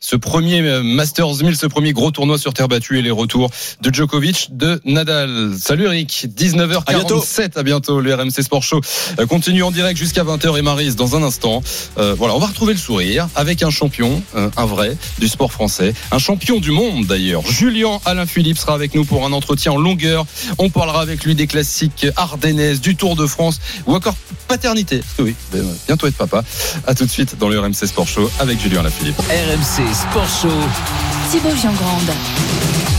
ce 0.00 0.16
premier 0.16 0.82
Masters 0.82 1.42
1000, 1.42 1.56
ce 1.56 1.66
premier 1.66 1.94
gros 1.94 2.10
tournoi 2.10 2.36
sur 2.36 2.52
terre 2.52 2.68
battue 2.68 2.98
et 2.98 3.02
les 3.02 3.10
retours 3.10 3.50
de 3.80 3.94
Djokovic, 3.94 4.48
de 4.50 4.80
Nadal. 4.84 5.54
Salut, 5.58 5.86
Eric. 5.86 6.26
19h47. 6.36 7.52
À 7.56 7.62
bientôt. 7.62 8.00
Le 8.00 8.14
RMC 8.14 8.42
Sport 8.42 8.62
Show 8.62 8.80
continue 9.28 9.62
en 9.62 9.70
direct 9.70 9.98
jusqu'à 9.98 10.24
20h 10.24 10.55
et 10.56 10.62
Marise 10.62 10.96
dans 10.96 11.16
un 11.16 11.22
instant. 11.22 11.62
Euh, 11.98 12.14
voilà, 12.14 12.34
on 12.34 12.38
va 12.38 12.46
retrouver 12.46 12.72
le 12.72 12.78
sourire 12.78 13.28
avec 13.34 13.62
un 13.62 13.70
champion, 13.70 14.22
euh, 14.34 14.50
un 14.56 14.66
vrai, 14.66 14.96
du 15.18 15.28
sport 15.28 15.52
français. 15.52 15.94
Un 16.10 16.18
champion 16.18 16.58
du 16.58 16.70
monde, 16.70 17.06
d'ailleurs. 17.06 17.42
Julien 17.46 18.00
Alain 18.04 18.26
Philippe 18.26 18.58
sera 18.58 18.74
avec 18.74 18.94
nous 18.94 19.04
pour 19.04 19.24
un 19.26 19.32
entretien 19.32 19.72
en 19.72 19.78
longueur. 19.78 20.26
On 20.58 20.70
parlera 20.70 21.00
avec 21.00 21.24
lui 21.24 21.34
des 21.34 21.46
classiques 21.46 22.06
ardennaises, 22.16 22.80
du 22.80 22.96
Tour 22.96 23.16
de 23.16 23.26
France 23.26 23.60
ou 23.86 23.94
encore 23.94 24.16
paternité. 24.48 25.02
Oui, 25.18 25.34
ben, 25.52 25.60
euh, 25.60 25.74
bientôt 25.86 26.06
être 26.06 26.16
papa. 26.16 26.44
À 26.86 26.94
tout 26.94 27.04
de 27.04 27.10
suite 27.10 27.36
dans 27.38 27.48
le 27.48 27.58
RMC 27.58 27.86
Sport 27.86 28.08
Show 28.08 28.30
avec 28.38 28.60
Julien 28.60 28.80
Alaphilippe. 28.80 29.18
RMC 29.18 29.94
Sport 29.94 30.28
Show. 30.42 30.48
Thibaut 31.30 31.56
Giangrande. 31.60 32.95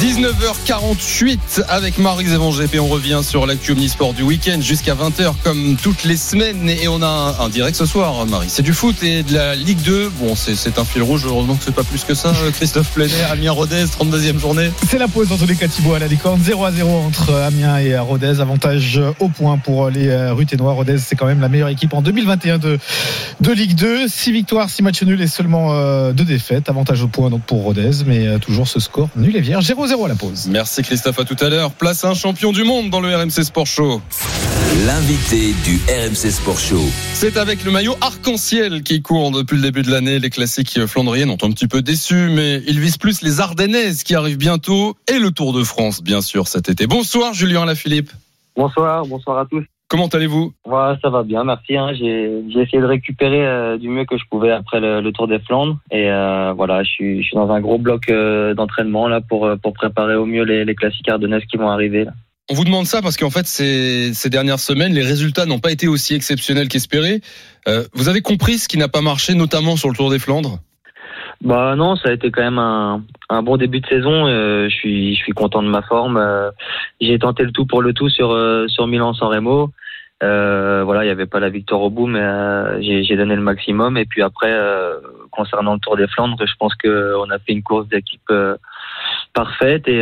19h48 0.00 1.64
avec 1.68 1.98
Marie 1.98 2.26
Zévangep 2.26 2.72
et 2.72 2.78
on 2.78 2.86
revient 2.86 3.20
sur 3.22 3.46
l'actu 3.46 3.72
Omnisport 3.72 4.14
du 4.14 4.22
week-end 4.22 4.60
jusqu'à 4.60 4.94
20h 4.94 5.34
comme 5.42 5.76
toutes 5.82 6.04
les 6.04 6.16
semaines. 6.16 6.68
Et 6.70 6.86
on 6.86 7.02
a 7.02 7.36
un, 7.40 7.48
direct 7.48 7.76
ce 7.76 7.84
soir 7.84 8.24
Marie. 8.26 8.46
C'est 8.48 8.62
du 8.62 8.72
foot 8.72 9.02
et 9.02 9.24
de 9.24 9.34
la 9.34 9.56
Ligue 9.56 9.82
2. 9.82 10.10
Bon 10.20 10.36
c'est 10.36 10.78
un 10.78 10.84
fil 10.84 11.02
rouge. 11.02 11.24
Heureusement 11.26 11.56
que 11.56 11.64
c'est 11.64 11.74
pas 11.74 11.82
plus 11.82 12.04
que 12.04 12.14
ça. 12.14 12.32
Christophe 12.54 12.92
Plenet, 12.92 13.24
Amiens 13.28 13.50
Rodez, 13.50 13.86
32e 13.86 14.38
journée. 14.38 14.70
C'est 14.88 14.98
la 14.98 15.08
pause 15.08 15.28
dans 15.28 15.36
tous 15.36 15.46
les 15.46 15.56
cas 15.56 15.66
Thibaut 15.66 15.94
à 15.94 15.98
la 15.98 16.06
licorne. 16.06 16.40
0 16.40 16.64
à 16.64 16.70
0 16.70 16.90
entre 16.90 17.34
Amiens 17.34 17.78
et 17.78 17.98
Rodez. 17.98 18.40
Avantage 18.40 19.00
au 19.18 19.28
point 19.28 19.58
pour 19.58 19.90
les 19.90 20.08
euh, 20.08 20.32
Ruténois 20.32 20.74
Rodez 20.74 20.98
c'est 20.98 21.16
quand 21.16 21.26
même 21.26 21.40
la 21.40 21.48
meilleure 21.48 21.70
équipe 21.70 21.92
en 21.94 22.02
2021 22.02 22.58
de, 22.58 22.78
de 23.40 23.52
Ligue 23.52 23.74
2 23.74 24.06
6 24.06 24.30
victoires 24.30 24.70
6 24.70 24.82
matchs 24.82 25.02
nuls 25.02 25.20
et 25.20 25.26
seulement 25.26 26.12
2 26.12 26.24
défaites. 26.24 26.68
Avantage 26.68 27.02
au 27.02 27.08
point 27.08 27.30
donc 27.30 27.42
pour 27.42 27.64
Rodez. 27.64 27.90
Mais 28.06 28.26
euh, 28.26 28.38
toujours 28.38 28.68
ce 28.68 28.78
score 28.78 29.08
nul 29.16 29.34
et 29.34 29.40
vierge 29.40 29.64
0-0 29.88 30.04
à 30.04 30.08
la 30.08 30.14
pause 30.14 30.48
Merci 30.48 30.82
Christophe 30.82 31.18
à 31.18 31.24
tout 31.24 31.36
à 31.40 31.48
l'heure. 31.48 31.72
Place 31.72 32.04
à 32.04 32.10
un 32.10 32.14
champion 32.14 32.52
du 32.52 32.64
monde 32.64 32.90
dans 32.90 33.00
le 33.00 33.14
RMC 33.14 33.42
Sport 33.42 33.66
Show. 33.66 34.02
L'invité 34.86 35.54
du 35.64 35.80
RMC 35.88 36.30
Sport 36.30 36.58
Show. 36.58 36.84
C'est 37.14 37.36
avec 37.36 37.64
le 37.64 37.70
maillot 37.70 37.94
arc-en-ciel 38.00 38.82
qui 38.82 39.00
court 39.00 39.30
depuis 39.30 39.56
le 39.56 39.62
début 39.62 39.82
de 39.82 39.90
l'année. 39.90 40.18
Les 40.18 40.30
classiques 40.30 40.86
flandriennes 40.86 41.30
ont 41.30 41.38
un 41.42 41.50
petit 41.50 41.68
peu 41.68 41.80
déçu, 41.80 42.28
mais 42.30 42.62
ils 42.66 42.80
visent 42.80 42.98
plus 42.98 43.22
les 43.22 43.40
Ardennaises 43.40 44.02
qui 44.02 44.14
arrivent 44.14 44.36
bientôt 44.36 44.96
et 45.08 45.18
le 45.18 45.30
Tour 45.30 45.52
de 45.52 45.64
France, 45.64 46.02
bien 46.02 46.20
sûr, 46.20 46.48
cet 46.48 46.68
été. 46.68 46.86
Bonsoir 46.86 47.32
Julien 47.32 47.64
Lafilippe. 47.64 48.10
Bonsoir, 48.56 49.06
bonsoir 49.06 49.38
à 49.38 49.46
tous. 49.46 49.64
Comment 49.88 50.08
allez-vous? 50.08 50.52
Ouais, 50.66 50.94
ça 51.02 51.08
va 51.08 51.22
bien, 51.22 51.44
merci. 51.44 51.76
hein. 51.76 51.92
J'ai 51.94 52.42
essayé 52.60 52.80
de 52.80 52.84
récupérer 52.86 53.46
euh, 53.46 53.78
du 53.78 53.88
mieux 53.88 54.04
que 54.04 54.18
je 54.18 54.24
pouvais 54.30 54.50
après 54.50 54.80
le, 54.80 55.00
le 55.00 55.12
Tour 55.12 55.28
des 55.28 55.38
Flandres. 55.38 55.78
Et 55.90 56.10
euh, 56.10 56.52
voilà, 56.52 56.82
je 56.82 56.90
suis, 56.90 57.22
je 57.22 57.28
suis 57.28 57.36
dans 57.36 57.50
un 57.50 57.60
gros 57.60 57.78
bloc 57.78 58.10
euh, 58.10 58.52
d'entraînement 58.52 59.08
là 59.08 59.22
pour, 59.22 59.50
pour 59.62 59.72
préparer 59.72 60.14
au 60.14 60.26
mieux 60.26 60.44
les, 60.44 60.66
les 60.66 60.74
classiques 60.74 61.08
ardennaises 61.08 61.44
qui 61.50 61.56
vont 61.56 61.70
arriver. 61.70 62.04
Là. 62.04 62.12
On 62.50 62.54
vous 62.54 62.64
demande 62.64 62.84
ça 62.84 63.00
parce 63.00 63.16
qu'en 63.16 63.30
fait, 63.30 63.46
ces, 63.46 64.12
ces 64.12 64.28
dernières 64.28 64.60
semaines, 64.60 64.92
les 64.92 65.02
résultats 65.02 65.46
n'ont 65.46 65.58
pas 65.58 65.72
été 65.72 65.88
aussi 65.88 66.14
exceptionnels 66.14 66.68
qu'espérés. 66.68 67.20
Vous 67.92 68.08
avez 68.08 68.22
compris 68.22 68.58
ce 68.58 68.68
qui 68.68 68.78
n'a 68.78 68.88
pas 68.88 69.02
marché, 69.02 69.34
notamment 69.34 69.76
sur 69.76 69.90
le 69.90 69.94
Tour 69.94 70.10
des 70.10 70.18
Flandres? 70.18 70.58
Bah 71.40 71.76
non, 71.76 71.94
ça 71.94 72.08
a 72.08 72.12
été 72.12 72.32
quand 72.32 72.42
même 72.42 72.58
un, 72.58 73.04
un 73.28 73.42
bon 73.42 73.56
début 73.56 73.80
de 73.80 73.86
saison. 73.86 74.26
Euh, 74.26 74.68
je 74.68 74.74
suis 74.74 75.14
je 75.14 75.22
suis 75.22 75.32
content 75.32 75.62
de 75.62 75.68
ma 75.68 75.82
forme. 75.82 76.16
Euh, 76.16 76.50
J'ai 77.00 77.18
tenté 77.18 77.44
le 77.44 77.52
tout 77.52 77.64
pour 77.64 77.80
le 77.80 77.92
tout 77.92 78.08
sur 78.08 78.32
euh, 78.32 78.66
sur 78.66 78.88
Milan-San 78.88 79.28
Remo. 79.28 79.70
Euh, 80.24 80.82
voilà, 80.84 81.04
il 81.04 81.06
n'y 81.06 81.12
avait 81.12 81.26
pas 81.26 81.38
la 81.38 81.48
victoire 81.48 81.80
au 81.82 81.90
bout, 81.90 82.08
mais 82.08 82.20
euh, 82.20 82.82
j'ai 82.82 83.16
donné 83.16 83.36
le 83.36 83.42
maximum. 83.42 83.96
Et 83.96 84.04
puis 84.04 84.22
après, 84.22 84.50
euh, 84.50 84.98
concernant 85.30 85.74
le 85.74 85.78
Tour 85.78 85.96
des 85.96 86.08
Flandres, 86.08 86.44
je 86.44 86.54
pense 86.58 86.74
que 86.74 87.14
on 87.24 87.30
a 87.30 87.38
fait 87.38 87.52
une 87.52 87.62
course 87.62 87.86
d'équipe 87.86 88.32
parfaite 89.32 89.86
et 89.86 90.00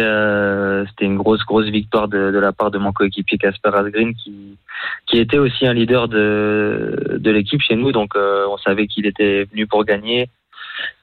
c'était 0.89 1.05
une 1.05 1.19
grosse 1.19 1.45
grosse 1.45 1.67
victoire 1.67 2.09
de, 2.09 2.31
de 2.31 2.39
la 2.39 2.53
part 2.53 2.71
de 2.71 2.79
mon 2.79 2.93
coéquipier 2.93 3.37
Casper 3.37 3.71
Asgreen 3.75 4.15
qui 4.15 4.57
qui 5.07 5.19
était 5.19 5.37
aussi 5.37 5.67
un 5.67 5.75
leader 5.75 6.09
de 6.09 7.19
de 7.21 7.31
l'équipe 7.31 7.61
chez 7.61 7.77
nous. 7.77 7.93
Donc 7.93 8.15
on 8.17 8.57
savait 8.57 8.87
qu'il 8.87 9.05
était 9.05 9.45
venu 9.45 9.67
pour 9.67 9.85
gagner 9.85 10.31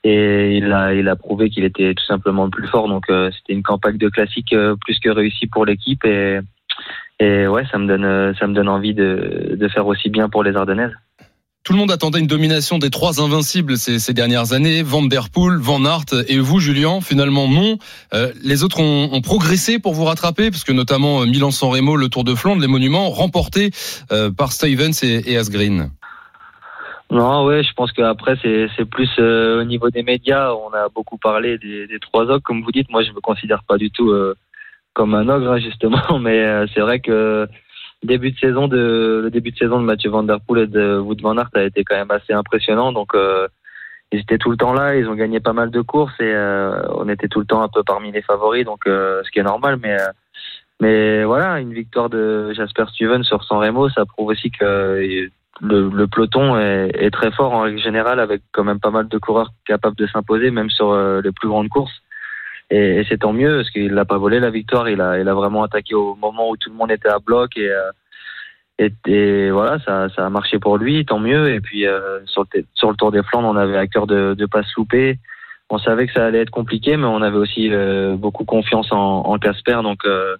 et 0.04 0.58
il 0.58 0.72
a, 0.72 0.94
il 0.94 1.08
a 1.08 1.16
prouvé 1.16 1.50
qu'il 1.50 1.64
était 1.64 1.94
tout 1.94 2.06
simplement 2.06 2.46
le 2.46 2.52
plus 2.52 2.68
fort. 2.68 2.88
Donc 2.88 3.06
euh, 3.10 3.32
c'était 3.36 3.54
une 3.54 3.64
campagne 3.64 3.98
de 3.98 4.10
classique 4.10 4.54
euh, 4.54 4.76
plus 4.76 5.00
que 5.00 5.10
réussie 5.10 5.48
pour 5.48 5.66
l'équipe 5.66 6.04
et, 6.06 6.40
ouais, 7.48 7.64
ça 7.72 7.78
me 7.78 7.88
donne, 7.88 8.04
euh, 8.04 8.34
ça 8.38 8.48
me 8.48 8.54
donne 8.54 8.68
envie 8.68 8.94
de, 8.94 9.56
de 9.58 9.68
faire 9.70 9.88
aussi 9.88 10.10
bien 10.10 10.28
pour 10.28 10.44
les 10.44 10.56
Ardennaises. 10.56 10.92
Tout 11.64 11.72
le 11.72 11.80
monde 11.80 11.92
attendait 11.92 12.20
une 12.20 12.28
domination 12.28 12.78
des 12.78 12.90
trois 12.90 13.22
invincibles 13.22 13.78
ces, 13.78 14.14
dernières 14.14 14.52
années, 14.52 14.84
Van 14.84 15.02
Der 15.02 15.30
Poel, 15.30 15.58
Van 15.58 15.86
Aert 15.86 16.26
et 16.28 16.38
vous, 16.38 16.60
Julien. 16.60 17.00
Finalement, 17.00 17.48
non. 17.48 17.78
Les 18.44 18.66
autres 18.66 18.82
ont, 18.82 19.22
progressé 19.22 19.80
pour 19.80 19.94
vous 19.94 20.04
rattraper, 20.04 20.52
parce 20.52 20.66
que 20.66 20.74
notamment 20.74 21.26
Milan-San 21.26 21.70
Remo, 21.70 21.96
le 21.96 22.10
Tour 22.10 22.26
de 22.26 22.36
Flandre, 22.36 22.62
les 22.62 22.68
monuments 22.68 23.10
remportés 23.12 23.72
par 24.36 24.52
Stevens 24.52 24.92
et 25.04 25.38
Asgreen. 25.38 25.90
Non, 27.14 27.46
ouais, 27.46 27.64
je 27.64 27.74
pense 27.74 27.92
qu'après 27.92 28.36
c'est 28.42 28.86
plus 28.86 29.10
euh, 29.20 29.62
au 29.62 29.64
niveau 29.64 29.90
des 29.90 30.04
médias. 30.04 30.54
On 30.54 30.74
a 30.74 30.90
beaucoup 30.90 31.18
parlé 31.18 31.58
des, 31.60 31.88
des 31.88 32.00
trois 32.00 32.24
ogres, 32.24 32.42
comme 32.44 32.64
vous 32.64 32.72
dites. 32.72 32.90
Moi, 32.90 33.04
je 33.04 33.12
me 33.12 33.22
considère 33.22 33.64
pas 33.64 33.78
du 33.78 33.92
tout 33.92 34.10
euh, 34.10 34.36
comme 34.94 35.14
un 35.14 35.30
ogre 35.30 35.52
hein, 35.52 35.60
justement, 35.60 36.18
mais 36.20 36.44
euh, 36.44 36.66
c'est 36.74 36.82
vrai 36.82 37.00
que 37.00 37.48
début 38.04 38.32
de 38.32 38.38
saison 38.40 38.68
de 38.68 39.22
le 39.24 39.30
début 39.30 39.52
de 39.52 39.58
saison 39.58 39.80
de 39.80 39.86
Mathieu 39.86 40.10
Van 40.10 40.24
Der 40.24 40.40
Poel 40.42 40.64
et 40.64 40.68
de 40.68 40.98
Wout 40.98 41.22
Van 41.22 41.38
Aert 41.38 41.50
a 41.54 41.64
été 41.64 41.84
quand 41.84 41.96
même 41.96 42.12
assez 42.12 42.34
impressionnant. 42.34 42.92
Donc 42.92 43.16
euh, 43.16 43.48
ils 44.12 44.20
étaient 44.20 44.38
tout 44.38 44.52
le 44.52 44.58
temps 44.58 44.74
là, 44.74 44.96
ils 44.96 45.08
ont 45.08 45.16
gagné 45.16 45.40
pas 45.40 45.54
mal 45.54 45.72
de 45.72 45.82
courses 45.82 46.20
et 46.20 46.34
euh, 46.34 46.82
on 46.96 47.10
était 47.10 47.28
tout 47.28 47.40
le 47.40 47.46
temps 47.46 47.62
un 47.62 47.70
peu 47.70 47.84
parmi 47.84 48.12
les 48.12 48.22
favoris, 48.22 48.66
donc 48.66 48.88
euh, 48.88 49.22
ce 49.24 49.32
qui 49.32 49.40
est 49.40 49.44
normal. 49.44 49.78
Mais 49.82 49.98
mais 50.82 51.24
voilà, 51.24 51.60
une 51.60 51.74
victoire 51.74 52.10
de 52.10 52.54
Jasper 52.54 52.86
Stuyven 52.90 53.24
sur 53.24 53.44
San 53.44 53.60
Remo, 53.60 53.90
ça 53.90 54.06
prouve 54.06 54.28
aussi 54.28 54.52
que 54.52 55.30
le, 55.64 55.90
le 55.90 56.08
peloton 56.08 56.58
est, 56.60 56.92
est 56.94 57.12
très 57.12 57.32
fort 57.32 57.54
en 57.54 57.62
règle 57.62 57.80
générale, 57.80 58.20
avec 58.20 58.42
quand 58.52 58.64
même 58.64 58.80
pas 58.80 58.92
mal 58.92 59.08
de 59.08 59.18
coureurs 59.18 59.52
capables 59.66 59.96
de 59.96 60.08
s'imposer, 60.08 60.52
même 60.52 60.70
sur 60.70 60.92
euh, 60.92 61.22
les 61.24 61.32
plus 61.32 61.48
grandes 61.48 61.70
courses. 61.70 62.02
Et, 62.70 63.00
et 63.00 63.06
c'est 63.08 63.20
tant 63.20 63.34
mieux 63.34 63.58
parce 63.58 63.70
qu'il 63.72 63.94
n'a 63.94 64.06
pas 64.06 64.18
volé 64.18 64.40
la 64.40 64.50
victoire, 64.50 64.90
il 64.90 65.02
a, 65.02 65.20
il 65.20 65.28
a 65.28 65.34
vraiment 65.34 65.64
attaqué 65.64 65.96
au 65.96 66.16
moment 66.16 66.50
où 66.50 66.58
tout 66.58 66.70
le 66.70 66.76
monde 66.76 66.92
était 66.92 67.10
à 67.10 67.20
bloc 67.20 67.56
et, 67.58 67.70
euh, 67.70 67.92
et, 68.80 69.52
voilà, 69.52 69.80
ça, 69.86 70.10
ça 70.16 70.26
a 70.26 70.30
marché 70.30 70.60
pour 70.60 70.78
lui, 70.78 71.06
tant 71.06 71.20
mieux. 71.20 71.54
Et 71.54 71.62
puis 71.62 71.88
euh, 71.88 72.20
sur, 72.26 72.46
le, 72.54 72.96
Tour 72.96 73.12
des 73.12 73.24
Flandres, 73.24 73.48
on 73.48 73.56
avait 73.56 73.78
à 73.78 73.88
cœur 73.88 74.08
de 74.08 74.36
ne 74.38 74.46
pas 74.46 74.64
se 74.64 74.72
louper. 74.78 75.20
On 75.70 75.78
savait 75.78 76.08
que 76.08 76.14
ça 76.14 76.26
allait 76.26 76.42
être 76.42 76.50
compliqué, 76.50 76.98
mais 76.98 77.06
on 77.06 77.22
avait 77.22 77.38
aussi 77.38 77.70
euh, 77.72 78.16
beaucoup 78.16 78.46
confiance 78.46 78.92
en, 78.92 79.22
en 79.26 79.38
Casper. 79.38 79.80
Donc 79.84 80.00
euh, 80.06 80.36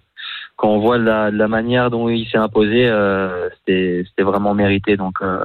quand 0.56 0.68
on 0.68 0.78
voit 0.78 0.98
la, 0.98 1.30
la 1.30 1.48
manière 1.48 1.90
dont 1.90 2.08
il 2.08 2.28
s'est 2.28 2.38
imposé, 2.38 2.86
euh, 2.86 3.48
c'était 3.66 4.04
vraiment 4.18 4.54
mérité. 4.54 4.96
Donc, 4.96 5.16
euh, 5.22 5.38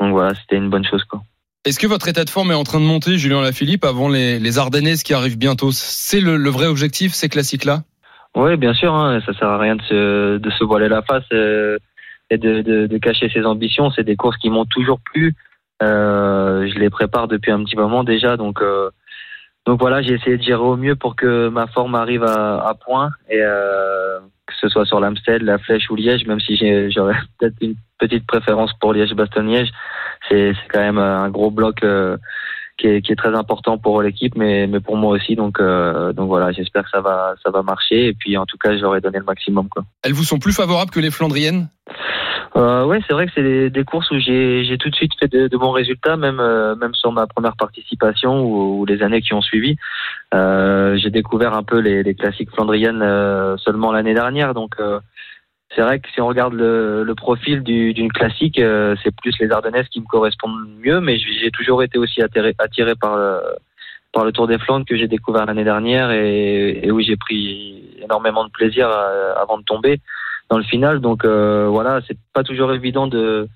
donc 0.00 0.12
voilà, 0.12 0.34
c'était 0.34 0.56
une 0.56 0.70
bonne 0.70 0.84
chose. 0.84 1.04
Quoi. 1.04 1.22
Est-ce 1.64 1.78
que 1.78 1.86
votre 1.86 2.08
état 2.08 2.24
de 2.24 2.30
forme 2.30 2.50
est 2.52 2.54
en 2.54 2.64
train 2.64 2.80
de 2.80 2.84
monter, 2.84 3.18
Julien 3.18 3.42
Lafilippe, 3.42 3.84
avant 3.84 4.08
les, 4.08 4.38
les 4.38 4.58
Ardennaises 4.58 5.02
qui 5.02 5.14
arrivent 5.14 5.38
bientôt? 5.38 5.70
C'est 5.72 6.20
le, 6.20 6.36
le 6.36 6.50
vrai 6.50 6.66
objectif, 6.66 7.12
ces 7.12 7.28
classiques-là? 7.28 7.82
Oui, 8.34 8.56
bien 8.56 8.74
sûr. 8.74 8.94
Hein, 8.94 9.20
ça 9.24 9.32
sert 9.34 9.48
à 9.48 9.58
rien 9.58 9.76
de 9.76 9.82
se, 9.82 10.38
de 10.38 10.50
se 10.50 10.64
voiler 10.64 10.88
la 10.88 11.02
face 11.02 11.24
euh, 11.32 11.78
et 12.30 12.38
de, 12.38 12.62
de, 12.62 12.86
de 12.86 12.98
cacher 12.98 13.30
ses 13.30 13.44
ambitions. 13.44 13.90
C'est 13.90 14.04
des 14.04 14.16
courses 14.16 14.36
qui 14.36 14.50
m'ont 14.50 14.66
toujours 14.66 15.00
plu. 15.00 15.34
Euh, 15.82 16.68
je 16.72 16.78
les 16.78 16.90
prépare 16.90 17.28
depuis 17.28 17.50
un 17.50 17.62
petit 17.64 17.76
moment 17.76 18.04
déjà, 18.04 18.36
donc. 18.36 18.62
Euh, 18.62 18.90
donc 19.66 19.80
voilà, 19.80 20.00
j'ai 20.00 20.14
essayé 20.14 20.36
de 20.36 20.42
gérer 20.44 20.62
au 20.62 20.76
mieux 20.76 20.94
pour 20.94 21.16
que 21.16 21.48
ma 21.48 21.66
forme 21.66 21.96
arrive 21.96 22.22
à, 22.22 22.64
à 22.68 22.74
point 22.74 23.10
et 23.28 23.40
euh, 23.42 24.20
que 24.60 24.68
ce 24.68 24.72
soit 24.72 24.86
sur 24.86 25.00
l'Amstel, 25.00 25.44
la 25.44 25.58
Flèche 25.58 25.90
ou 25.90 25.96
Liège, 25.96 26.26
même 26.26 26.40
si 26.40 26.56
j'aurais 26.90 27.16
peut-être 27.38 27.56
une 27.60 27.76
petite 27.98 28.26
préférence 28.26 28.72
pour 28.80 28.92
Liège-Bastogne-Liège, 28.92 29.70
c'est 30.28 30.52
quand 30.72 30.80
même 30.80 30.98
un 30.98 31.28
gros 31.30 31.50
bloc 31.50 31.82
euh, 31.82 32.16
qui, 32.78 32.88
est, 32.88 33.16
très 33.16 33.34
important 33.34 33.78
pour 33.78 34.02
l'équipe, 34.02 34.34
mais, 34.36 34.68
pour 34.80 34.96
moi 34.96 35.12
aussi. 35.12 35.34
Donc 35.34 35.60
euh, 35.60 36.12
donc 36.12 36.28
voilà, 36.28 36.52
j'espère 36.52 36.84
que 36.84 36.90
ça 36.90 37.00
va 37.00 37.34
ça 37.42 37.50
va 37.50 37.62
marcher 37.62 38.08
et 38.08 38.12
puis 38.12 38.36
en 38.36 38.46
tout 38.46 38.58
cas 38.58 38.76
j'aurai 38.76 39.00
donné 39.00 39.18
le 39.18 39.24
maximum. 39.24 39.68
Elles 40.02 40.12
vous 40.12 40.24
sont 40.24 40.38
plus 40.38 40.54
favorables 40.54 40.90
que 40.90 41.00
les 41.00 41.10
Flandriennes? 41.10 41.68
Euh, 42.56 42.86
ouais, 42.86 43.00
c'est 43.06 43.12
vrai 43.12 43.26
que 43.26 43.32
c'est 43.34 43.42
des, 43.42 43.68
des 43.68 43.84
courses 43.84 44.10
où 44.10 44.18
j'ai 44.18 44.76
tout 44.80 44.88
de 44.88 44.94
suite 44.94 45.12
fait 45.20 45.28
de, 45.28 45.46
de 45.46 45.56
bons 45.58 45.72
résultats, 45.72 46.16
même 46.16 46.40
euh, 46.40 46.74
même 46.76 46.94
sur 46.94 47.12
ma 47.12 47.26
première 47.26 47.54
participation 47.56 48.40
ou, 48.40 48.80
ou 48.80 48.86
les 48.86 49.02
années 49.02 49.20
qui 49.20 49.34
ont 49.34 49.42
suivi. 49.42 49.76
Euh, 50.32 50.96
j'ai 50.96 51.10
découvert 51.10 51.52
un 51.52 51.62
peu 51.62 51.78
les, 51.80 52.02
les 52.02 52.14
classiques 52.14 52.50
flandriennes 52.50 53.02
euh, 53.02 53.58
seulement 53.58 53.92
l'année 53.92 54.14
dernière, 54.14 54.54
donc 54.54 54.76
euh, 54.80 55.00
c'est 55.74 55.82
vrai 55.82 55.98
que 56.00 56.08
si 56.10 56.20
on 56.22 56.28
regarde 56.28 56.54
le, 56.54 57.04
le 57.04 57.14
profil 57.14 57.62
du- 57.62 57.92
d'une 57.92 58.10
classique, 58.10 58.58
euh, 58.58 58.96
c'est 59.02 59.14
plus 59.14 59.34
les 59.38 59.50
Ardennaises 59.50 59.88
qui 59.88 60.00
me 60.00 60.06
correspondent 60.06 60.66
mieux, 60.82 61.00
mais 61.00 61.18
j'ai 61.18 61.50
toujours 61.50 61.82
été 61.82 61.98
aussi 61.98 62.22
attiré, 62.22 62.54
attiré 62.58 62.94
par 62.94 63.18
le, 63.18 63.40
par 64.14 64.24
le 64.24 64.32
Tour 64.32 64.46
des 64.46 64.58
Flandres 64.58 64.86
que 64.86 64.96
j'ai 64.96 65.08
découvert 65.08 65.44
l'année 65.44 65.64
dernière 65.64 66.10
et, 66.10 66.80
et 66.82 66.90
où 66.90 67.00
j'ai 67.00 67.16
pris 67.16 67.82
énormément 68.02 68.44
de 68.44 68.50
plaisir 68.50 68.88
avant 69.36 69.58
de 69.58 69.64
tomber 69.64 70.00
dans 70.48 70.58
le 70.58 70.64
final. 70.64 71.00
Donc 71.00 71.24
euh, 71.24 71.66
voilà, 71.68 72.00
c'est 72.06 72.18
pas 72.32 72.42
toujours 72.42 72.72
évident 72.72 73.06
de, 73.06 73.48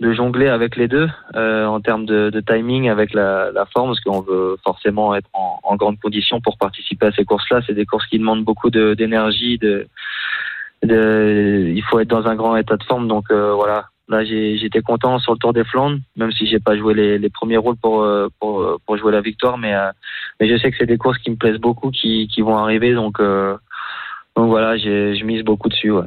de 0.00 0.12
jongler 0.12 0.48
avec 0.48 0.76
les 0.76 0.88
deux 0.88 1.08
euh, 1.36 1.66
en 1.66 1.80
termes 1.80 2.04
de, 2.04 2.30
de 2.30 2.40
timing 2.40 2.88
avec 2.88 3.14
la, 3.14 3.50
la 3.52 3.64
forme, 3.66 3.90
parce 3.90 4.00
qu'on 4.00 4.20
veut 4.20 4.56
forcément 4.64 5.14
être 5.14 5.28
en, 5.32 5.60
en 5.62 5.76
grande 5.76 5.98
condition 6.00 6.40
pour 6.40 6.58
participer 6.58 7.06
à 7.06 7.12
ces 7.12 7.24
courses-là. 7.24 7.60
C'est 7.66 7.74
des 7.74 7.86
courses 7.86 8.06
qui 8.06 8.18
demandent 8.18 8.44
beaucoup 8.44 8.70
d'énergie, 8.70 9.58
de, 9.58 9.86
de, 10.82 11.72
il 11.74 11.82
faut 11.84 12.00
être 12.00 12.08
dans 12.08 12.26
un 12.26 12.34
grand 12.34 12.56
état 12.56 12.76
de 12.76 12.84
forme. 12.84 13.08
Donc 13.08 13.30
euh, 13.30 13.54
voilà, 13.54 13.86
là 14.08 14.24
j'étais 14.24 14.82
content 14.82 15.18
sur 15.18 15.32
le 15.32 15.38
Tour 15.38 15.52
des 15.54 15.64
Flandres, 15.64 15.98
même 16.16 16.32
si 16.32 16.46
j'ai 16.46 16.60
pas 16.60 16.76
joué 16.76 16.92
les, 16.92 17.18
les 17.18 17.30
premiers 17.30 17.56
rôles 17.56 17.76
pour, 17.76 18.02
euh, 18.02 18.28
pour 18.40 18.78
pour 18.84 18.98
jouer 18.98 19.12
la 19.12 19.22
victoire, 19.22 19.56
mais 19.56 19.74
euh, 19.74 19.90
mais 20.40 20.48
je 20.48 20.58
sais 20.58 20.70
que 20.70 20.76
c'est 20.76 20.86
des 20.86 20.98
courses 20.98 21.18
qui 21.18 21.30
me 21.30 21.36
plaisent 21.36 21.60
beaucoup, 21.60 21.90
qui 21.90 22.28
qui 22.28 22.42
vont 22.42 22.58
arriver, 22.58 22.92
donc 22.92 23.18
euh, 23.20 23.56
donc 24.36 24.48
voilà, 24.48 24.76
je 24.76 25.24
mise 25.24 25.44
beaucoup 25.44 25.68
dessus. 25.68 25.92
Ouais. 25.92 26.04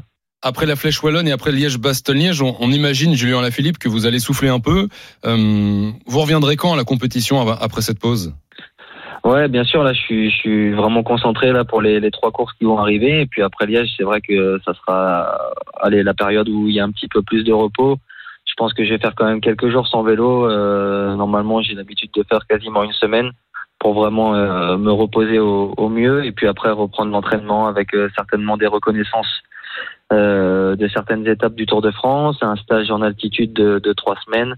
Après 0.48 0.66
la 0.66 0.78
Flèche 0.78 1.04
Wallonne 1.04 1.28
et 1.28 1.34
après 1.34 1.52
Liège-Bastogne-Liège, 1.52 2.42
on, 2.42 2.56
on 2.62 2.72
imagine, 2.72 3.14
Julien 3.16 3.42
Lafilippe, 3.42 3.80
que 3.80 3.90
vous 3.90 4.06
allez 4.06 4.20
souffler 4.20 4.48
un 4.48 4.62
peu. 4.62 4.88
Euh, 5.26 5.92
vous 6.06 6.20
reviendrez 6.22 6.56
quand 6.56 6.72
à 6.72 6.78
la 6.78 6.86
compétition 6.86 7.46
après 7.50 7.82
cette 7.82 8.00
pause? 8.00 8.34
Ouais, 9.26 9.50
bien 9.50 9.66
sûr. 9.66 9.84
Là, 9.84 9.92
je 9.92 10.30
suis, 10.30 10.72
vraiment 10.72 11.04
concentré 11.04 11.52
là 11.52 11.66
pour 11.66 11.82
les, 11.82 12.00
trois 12.12 12.32
courses 12.32 12.54
qui 12.54 12.64
vont 12.64 12.78
arriver. 12.78 13.20
Et 13.20 13.26
puis 13.26 13.42
après 13.42 13.66
Liège, 13.66 13.90
c'est 13.98 14.04
vrai 14.04 14.22
que 14.22 14.58
ça 14.64 14.74
sera, 14.74 15.38
allez, 15.82 16.02
la 16.02 16.14
période 16.14 16.48
où 16.48 16.70
il 16.70 16.76
y 16.76 16.80
a 16.80 16.86
un 16.86 16.92
petit 16.92 17.10
peu 17.10 17.22
plus 17.22 17.44
de 17.44 17.52
repos. 17.52 17.98
Je 18.46 18.54
pense 18.56 18.74
que 18.74 18.86
je 18.86 18.94
vais 18.94 19.00
faire 19.00 19.16
quand 19.16 19.26
même 19.26 19.42
quelques 19.42 19.70
jours 19.70 19.86
sans 19.86 20.02
vélo. 20.02 20.50
Euh, 20.50 21.14
normalement, 21.16 21.62
j'ai 21.62 21.74
l'habitude 21.74 22.12
de 22.16 22.24
faire 22.24 22.48
quasiment 22.48 22.86
une 22.86 22.94
semaine 22.94 23.32
pour 23.80 23.96
vraiment 23.96 24.34
euh, 24.34 24.78
me 24.78 24.94
reposer 24.94 25.40
au, 25.40 25.90
mieux. 25.90 26.24
Et 26.24 26.32
puis 26.32 26.48
après 26.48 26.72
reprendre 26.72 27.12
l'entraînement 27.12 27.68
avec 27.68 27.90
certainement 28.16 28.56
des 28.56 28.68
reconnaissances 28.68 29.44
de 30.12 30.88
certaines 30.94 31.28
étapes 31.28 31.56
du 31.56 31.66
Tour 31.66 31.82
de 31.82 31.92
France, 31.92 32.38
un 32.42 32.56
stage 32.56 32.90
en 32.92 33.02
altitude 33.02 33.54
de, 33.54 33.80
de 33.80 33.94
trois 33.94 34.16
semaines. 34.26 34.56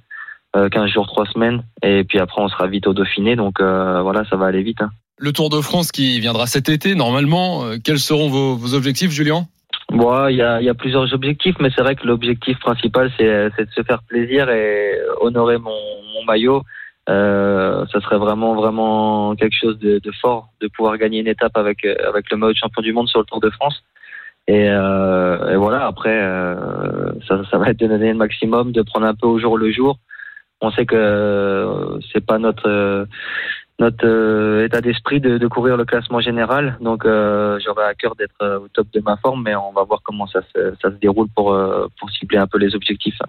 euh, 0.55 0.67
15 0.69 0.89
jours, 0.89 1.05
3 1.07 1.25
semaines, 1.27 1.61
et 1.83 2.03
puis 2.03 2.19
après 2.19 2.41
on 2.41 2.47
sera 2.49 2.65
vite 2.67 2.87
au 2.87 2.93
Dauphiné, 2.93 3.35
donc 3.35 3.59
euh, 3.59 4.01
voilà, 4.01 4.23
ça 4.29 4.35
va 4.35 4.47
aller 4.47 4.63
vite. 4.63 4.81
hein. 4.81 4.89
Le 5.19 5.31
Tour 5.31 5.49
de 5.49 5.61
France 5.61 5.91
qui 5.91 6.19
viendra 6.19 6.47
cet 6.47 6.69
été, 6.69 6.95
normalement, 6.95 7.65
euh, 7.65 7.75
quels 7.83 7.99
seront 7.99 8.29
vos, 8.29 8.55
vos 8.55 8.73
objectifs, 8.73 9.11
Julien? 9.11 9.45
Bon, 9.91 10.27
il 10.27 10.37
y 10.37 10.41
a, 10.41 10.59
il 10.61 10.65
y 10.65 10.69
a 10.69 10.73
plusieurs 10.73 11.13
objectifs, 11.13 11.55
mais 11.59 11.69
c'est 11.75 11.81
vrai 11.83 11.95
que 11.95 12.07
l'objectif 12.07 12.57
principal, 12.59 13.11
c'est 13.17 13.25
de 13.25 13.71
se 13.75 13.83
faire 13.83 14.01
plaisir 14.03 14.49
et 14.49 14.97
honorer 15.21 15.57
mon, 15.57 15.69
mon 16.15 16.23
maillot. 16.25 16.63
Euh, 17.09 17.85
ça 17.91 17.99
serait 18.01 18.17
vraiment, 18.19 18.53
vraiment 18.55 19.35
quelque 19.35 19.55
chose 19.59 19.77
de, 19.79 19.99
de 19.99 20.11
fort 20.21 20.49
de 20.61 20.67
pouvoir 20.67 20.97
gagner 20.97 21.19
une 21.19 21.27
étape 21.27 21.57
avec, 21.57 21.83
euh, 21.85 21.95
avec 22.07 22.29
le 22.31 22.37
maillot 22.37 22.53
de 22.53 22.57
champion 22.57 22.81
du 22.83 22.93
monde 22.93 23.07
sur 23.09 23.19
le 23.19 23.25
Tour 23.25 23.39
de 23.39 23.49
France. 23.49 23.83
Et, 24.47 24.67
euh, 24.69 25.53
et 25.53 25.57
voilà, 25.57 25.85
après, 25.85 26.17
euh, 26.21 27.11
ça, 27.27 27.41
ça 27.51 27.57
va 27.57 27.69
être 27.69 27.79
de 27.79 27.87
donner 27.87 28.09
le 28.09 28.17
maximum, 28.17 28.71
de 28.71 28.81
prendre 28.81 29.05
un 29.05 29.13
peu 29.13 29.27
au 29.27 29.39
jour 29.39 29.57
le 29.57 29.71
jour. 29.71 29.97
On 30.61 30.71
sait 30.71 30.85
que 30.85 30.95
euh, 30.95 31.99
c'est 32.11 32.25
pas 32.25 32.39
notre 32.39 33.07
notre 33.79 34.63
état 34.65 34.81
d'esprit 34.81 35.21
de, 35.21 35.37
de 35.37 35.47
courir 35.47 35.77
le 35.77 35.85
classement 35.85 36.19
général. 36.19 36.77
Donc 36.81 37.05
euh, 37.05 37.59
j'aurai 37.63 37.85
à 37.85 37.93
cœur 37.93 38.15
d'être 38.15 38.59
au 38.63 38.67
top 38.67 38.87
de 38.91 38.99
ma 38.99 39.15
forme, 39.17 39.43
mais 39.43 39.55
on 39.55 39.71
va 39.71 39.83
voir 39.83 40.01
comment 40.03 40.27
ça 40.27 40.41
se, 40.53 40.73
ça 40.81 40.89
se 40.89 40.95
déroule 40.95 41.29
pour, 41.33 41.57
pour 41.97 42.09
cibler 42.09 42.39
un 42.39 42.47
peu 42.47 42.57
les 42.57 42.75
objectifs. 42.75 43.19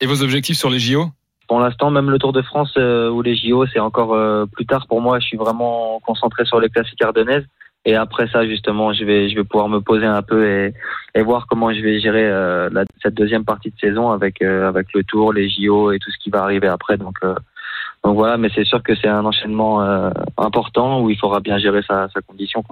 Et 0.00 0.06
vos 0.06 0.22
objectifs 0.22 0.56
sur 0.56 0.70
les 0.70 0.78
JO 0.78 1.06
Pour 1.46 1.60
l'instant, 1.60 1.90
même 1.90 2.10
le 2.10 2.18
Tour 2.18 2.32
de 2.32 2.40
France 2.40 2.72
euh, 2.78 3.10
ou 3.10 3.20
les 3.20 3.36
JO, 3.36 3.66
c'est 3.66 3.80
encore 3.80 4.14
euh, 4.14 4.46
plus 4.46 4.64
tard 4.64 4.86
pour 4.86 5.02
moi. 5.02 5.18
Je 5.20 5.26
suis 5.26 5.36
vraiment 5.36 6.00
concentré 6.00 6.44
sur 6.46 6.58
les 6.58 6.70
classiques 6.70 7.02
ardennaises. 7.02 7.44
Et 7.86 7.94
après 7.94 8.28
ça, 8.28 8.46
justement, 8.46 8.92
je 8.92 9.04
vais, 9.04 9.30
je 9.30 9.36
vais 9.36 9.44
pouvoir 9.44 9.68
me 9.68 9.80
poser 9.80 10.04
un 10.04 10.22
peu 10.22 10.46
et, 10.46 10.74
et 11.14 11.22
voir 11.22 11.46
comment 11.46 11.72
je 11.72 11.80
vais 11.80 11.98
gérer 11.98 12.26
euh, 12.26 12.68
la, 12.70 12.84
cette 13.02 13.14
deuxième 13.14 13.44
partie 13.44 13.70
de 13.70 13.78
saison 13.78 14.10
avec, 14.10 14.42
euh, 14.42 14.68
avec 14.68 14.88
le 14.92 15.02
Tour, 15.02 15.32
les 15.32 15.48
JO 15.48 15.90
et 15.92 15.98
tout 15.98 16.10
ce 16.10 16.18
qui 16.18 16.28
va 16.28 16.42
arriver 16.42 16.68
après. 16.68 16.98
Donc, 16.98 17.16
euh, 17.24 17.34
donc 18.04 18.16
voilà, 18.16 18.36
mais 18.36 18.50
c'est 18.54 18.64
sûr 18.64 18.82
que 18.82 18.94
c'est 18.94 19.08
un 19.08 19.24
enchaînement 19.24 19.82
euh, 19.82 20.10
important 20.36 21.00
où 21.02 21.10
il 21.10 21.18
faudra 21.18 21.40
bien 21.40 21.58
gérer 21.58 21.82
sa, 21.82 22.08
sa 22.10 22.20
condition. 22.20 22.62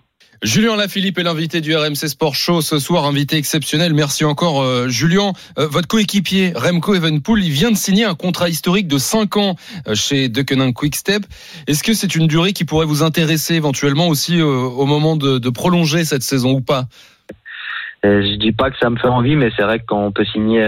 Julien 0.42 0.76
Lafilippe 0.76 1.18
est 1.18 1.24
l'invité 1.24 1.60
du 1.60 1.74
RMC 1.74 2.06
Sport 2.06 2.36
Show 2.36 2.60
ce 2.60 2.78
soir, 2.78 3.06
invité 3.06 3.36
exceptionnel. 3.36 3.92
Merci 3.92 4.24
encore, 4.24 4.62
euh, 4.62 4.86
Julien. 4.86 5.32
Euh, 5.58 5.66
votre 5.66 5.88
coéquipier 5.88 6.52
Remco 6.54 6.94
Evenpool, 6.94 7.42
il 7.42 7.50
vient 7.50 7.72
de 7.72 7.76
signer 7.76 8.04
un 8.04 8.14
contrat 8.14 8.48
historique 8.48 8.86
de 8.86 8.98
5 8.98 9.36
ans 9.36 9.56
euh, 9.88 9.96
chez 9.96 10.28
Deceuninck 10.28 10.74
Quick-Step. 10.74 11.24
Est-ce 11.66 11.82
que 11.82 11.92
c'est 11.92 12.14
une 12.14 12.28
durée 12.28 12.52
qui 12.52 12.64
pourrait 12.64 12.86
vous 12.86 13.02
intéresser 13.02 13.54
éventuellement 13.54 14.06
aussi 14.06 14.40
euh, 14.40 14.44
au 14.44 14.86
moment 14.86 15.16
de, 15.16 15.50
prolonger 15.50 16.04
cette 16.04 16.22
saison 16.22 16.52
ou 16.52 16.60
pas? 16.60 16.84
Euh, 18.04 18.22
je 18.22 18.36
dis 18.36 18.52
pas 18.52 18.70
que 18.70 18.78
ça 18.78 18.90
me 18.90 18.96
fait 18.96 19.08
envie, 19.08 19.34
mais 19.34 19.50
c'est 19.56 19.64
vrai 19.64 19.80
que 19.80 19.86
quand 19.86 20.04
on 20.04 20.12
peut 20.12 20.24
signer 20.24 20.64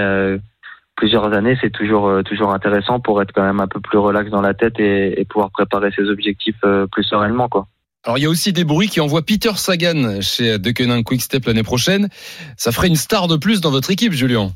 plusieurs 0.97 1.33
années, 1.33 1.57
c'est 1.61 1.71
toujours 1.71 2.25
toujours 2.25 2.53
intéressant 2.53 2.99
pour 2.99 3.23
être 3.23 3.31
quand 3.33 3.45
même 3.45 3.61
un 3.61 3.68
peu 3.68 3.79
plus 3.79 3.99
relax 3.99 4.31
dans 4.31 4.41
la 4.41 4.53
tête 4.53 4.81
et, 4.81 5.21
et 5.21 5.25
pouvoir 5.25 5.51
préparer 5.53 5.93
ses 5.93 6.09
objectifs 6.09 6.61
plus 6.91 7.05
sereinement, 7.05 7.49
quoi. 7.49 7.68
Alors 8.05 8.16
il 8.18 8.22
y 8.22 8.26
a 8.26 8.30
aussi 8.30 8.53
des 8.53 8.64
bruits 8.64 8.88
qui 8.88 9.01
envoient 9.01 9.22
Peter 9.22 9.53
Sagan 9.57 10.20
chez 10.22 10.59
Deceuninck 10.59 11.05
Quick-Step 11.05 11.44
l'année 11.44 11.62
prochaine. 11.62 12.09
Ça 12.57 12.72
ferait 12.72 12.88
une 12.88 12.96
star 12.96 13.28
de 13.28 13.36
plus 13.36 13.61
dans 13.61 13.70
votre 13.70 13.90
équipe, 13.90 14.12
Julien. 14.12 14.51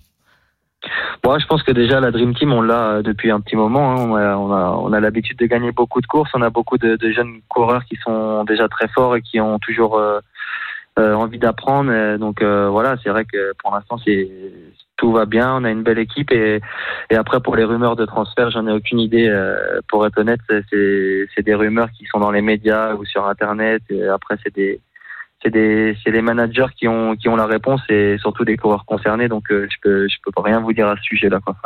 Bon, 1.22 1.38
je 1.38 1.46
pense 1.46 1.62
que 1.62 1.72
déjà 1.72 2.00
la 2.00 2.10
Dream 2.10 2.34
Team, 2.34 2.52
on 2.52 2.60
l'a 2.60 3.02
depuis 3.02 3.30
un 3.30 3.40
petit 3.40 3.56
moment. 3.56 4.14
hein. 4.16 4.36
On 4.36 4.92
a, 4.92 5.00
l'habitude 5.00 5.38
de 5.38 5.46
gagner 5.46 5.72
beaucoup 5.72 6.02
de 6.02 6.06
courses. 6.06 6.30
On 6.34 6.42
a 6.42 6.50
beaucoup 6.50 6.76
de, 6.76 6.98
jeunes 7.12 7.40
coureurs 7.48 7.84
qui 7.86 7.96
sont 8.04 8.44
déjà 8.44 8.68
très 8.68 8.88
forts 8.88 9.16
et 9.16 9.22
qui 9.22 9.40
ont 9.40 9.58
toujours 9.58 9.96
euh, 9.96 10.20
euh, 10.98 11.14
envie 11.14 11.38
d'apprendre. 11.38 12.16
Donc 12.18 12.42
euh, 12.42 12.68
voilà, 12.68 12.96
c'est 13.02 13.08
vrai 13.08 13.24
que 13.24 13.52
pour 13.62 13.74
l'instant 13.74 13.98
c'est 14.04 14.28
tout 14.96 15.12
va 15.12 15.26
bien, 15.26 15.54
on 15.56 15.64
a 15.64 15.70
une 15.70 15.82
belle 15.82 15.98
équipe 15.98 16.30
et, 16.32 16.60
et 17.10 17.16
après 17.16 17.40
pour 17.40 17.56
les 17.56 17.64
rumeurs 17.64 17.96
de 17.96 18.06
transfert, 18.06 18.50
j'en 18.50 18.66
ai 18.66 18.72
aucune 18.72 19.00
idée. 19.00 19.28
euh, 19.28 19.80
pour 19.88 20.06
être 20.06 20.18
honnête, 20.18 20.40
c'est 20.48 21.42
des 21.42 21.54
rumeurs 21.54 21.90
qui 21.90 22.06
sont 22.06 22.20
dans 22.20 22.30
les 22.30 22.42
médias 22.42 22.94
ou 22.94 23.04
sur 23.04 23.26
internet. 23.26 23.82
Et 23.90 24.06
après 24.06 24.36
c'est 24.42 24.54
des 24.54 24.80
c'est 25.42 25.50
des 25.50 25.96
c'est 26.02 26.10
les 26.10 26.22
managers 26.22 26.72
qui 26.76 26.88
ont 26.88 27.16
qui 27.16 27.28
ont 27.28 27.36
la 27.36 27.46
réponse 27.46 27.82
et 27.88 28.16
surtout 28.18 28.44
des 28.44 28.56
coureurs 28.56 28.84
concernés. 28.86 29.28
Donc 29.28 29.50
euh, 29.50 29.66
je 29.70 29.76
peux 29.82 30.08
je 30.08 30.16
peux 30.24 30.40
rien 30.40 30.60
vous 30.60 30.72
dire 30.72 30.88
à 30.88 30.96
ce 30.96 31.02
sujet-là. 31.02 31.40
Quoi. 31.40 31.56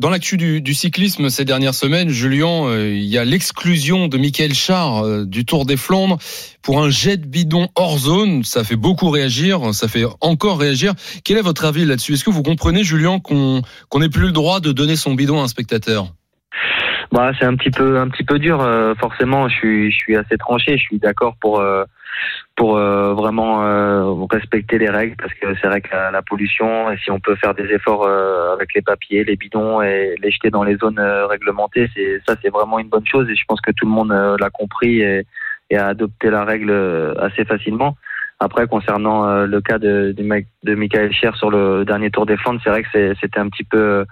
Dans 0.00 0.08
l'actu 0.08 0.38
du, 0.38 0.72
cyclisme 0.72 1.28
ces 1.28 1.44
dernières 1.44 1.74
semaines, 1.74 2.08
Julien, 2.08 2.64
euh, 2.64 2.88
il 2.88 3.04
y 3.04 3.18
a 3.18 3.24
l'exclusion 3.26 4.08
de 4.08 4.16
Michael 4.16 4.54
Char 4.54 5.04
euh, 5.04 5.26
du 5.26 5.44
Tour 5.44 5.66
des 5.66 5.76
Flandres 5.76 6.16
pour 6.62 6.82
un 6.82 6.88
jet 6.88 7.18
de 7.18 7.26
bidon 7.26 7.68
hors 7.74 7.98
zone. 7.98 8.42
Ça 8.42 8.64
fait 8.64 8.76
beaucoup 8.76 9.10
réagir, 9.10 9.74
ça 9.74 9.88
fait 9.88 10.04
encore 10.22 10.58
réagir. 10.58 10.94
Quel 11.22 11.36
est 11.36 11.42
votre 11.42 11.66
avis 11.66 11.84
là-dessus? 11.84 12.14
Est-ce 12.14 12.24
que 12.24 12.30
vous 12.30 12.42
comprenez, 12.42 12.82
Julien, 12.82 13.20
qu'on 13.20 13.60
qu'on 13.90 13.98
n'ait 13.98 14.08
plus 14.08 14.28
le 14.28 14.32
droit 14.32 14.60
de 14.60 14.72
donner 14.72 14.96
son 14.96 15.12
bidon 15.12 15.38
à 15.38 15.42
un 15.42 15.48
spectateur? 15.48 16.06
Bah, 17.12 17.32
c'est 17.38 17.44
un 17.44 17.56
petit 17.56 17.70
peu 17.70 17.98
un 17.98 18.08
petit 18.08 18.24
peu 18.24 18.38
dur. 18.38 18.62
euh, 18.62 18.94
forcément, 18.94 19.50
je 19.50 19.54
suis 19.54 19.92
je 19.92 19.96
suis 19.98 20.16
assez 20.16 20.38
tranché. 20.38 20.78
Je 20.78 20.82
suis 20.82 20.98
d'accord 20.98 21.36
pour 21.42 21.60
pour 22.56 22.76
euh, 22.76 23.14
vraiment 23.14 23.64
euh, 23.64 24.12
respecter 24.30 24.78
les 24.78 24.90
règles 24.90 25.16
parce 25.16 25.32
que 25.34 25.46
c'est 25.60 25.66
vrai 25.66 25.80
que 25.80 25.88
la, 25.90 26.22
pollution 26.22 26.90
et 26.90 26.98
si 26.98 27.10
on 27.10 27.18
peut 27.18 27.34
faire 27.36 27.54
des 27.54 27.64
efforts 27.72 28.04
euh, 28.04 28.52
avec 28.52 28.74
les 28.74 28.82
papiers, 28.82 29.24
les 29.24 29.36
bidons 29.36 29.80
et 29.80 30.14
les 30.22 30.30
jeter 30.30 30.50
dans 30.50 30.62
les 30.62 30.76
zones 30.76 30.98
euh, 30.98 31.26
réglementées, 31.26 31.88
c'est 31.94 32.20
ça 32.26 32.34
c'est 32.42 32.50
vraiment 32.50 32.78
une 32.78 32.88
bonne 32.88 33.06
chose 33.06 33.28
et 33.30 33.34
je 33.34 33.44
pense 33.46 33.60
que 33.60 33.70
tout 33.70 33.86
le 33.86 33.92
monde 33.92 34.12
euh, 34.12 34.36
l'a 34.38 34.50
compris 34.50 35.00
et, 35.00 35.26
et 35.70 35.76
a 35.76 35.86
adopté 35.86 36.30
la 36.30 36.44
règle 36.44 36.70
euh, 36.70 37.14
assez 37.18 37.44
facilement. 37.44 37.96
Après, 38.40 38.66
concernant 38.66 39.44
le 39.44 39.60
cas 39.60 39.78
de, 39.78 40.14
de, 40.16 40.74
Michael 40.74 41.12
Scher 41.12 41.36
sur 41.36 41.50
le 41.50 41.84
dernier 41.84 42.10
Tour 42.10 42.24
des 42.24 42.38
Flandres, 42.38 42.58
c'est 42.64 42.70
vrai 42.70 42.82
que 42.82 43.14
c'était 43.20 43.38
un 43.38 43.50
petit 43.50 43.64
peu 43.64 44.06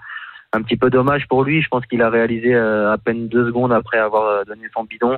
un 0.53 0.61
petit 0.61 0.77
peu 0.77 0.91
dommage 0.91 1.27
pour 1.27 1.43
lui. 1.43 1.63
Je 1.63 1.67
pense 1.67 1.83
qu'il 1.87 2.03
a 2.03 2.11
réalisé 2.11 2.53
à 2.53 2.95
peine 3.03 3.27
deux 3.27 3.47
secondes 3.47 3.73
après 3.73 3.97
avoir 3.97 4.45
donné 4.45 4.67
son 4.71 4.83
bidon. 4.83 5.17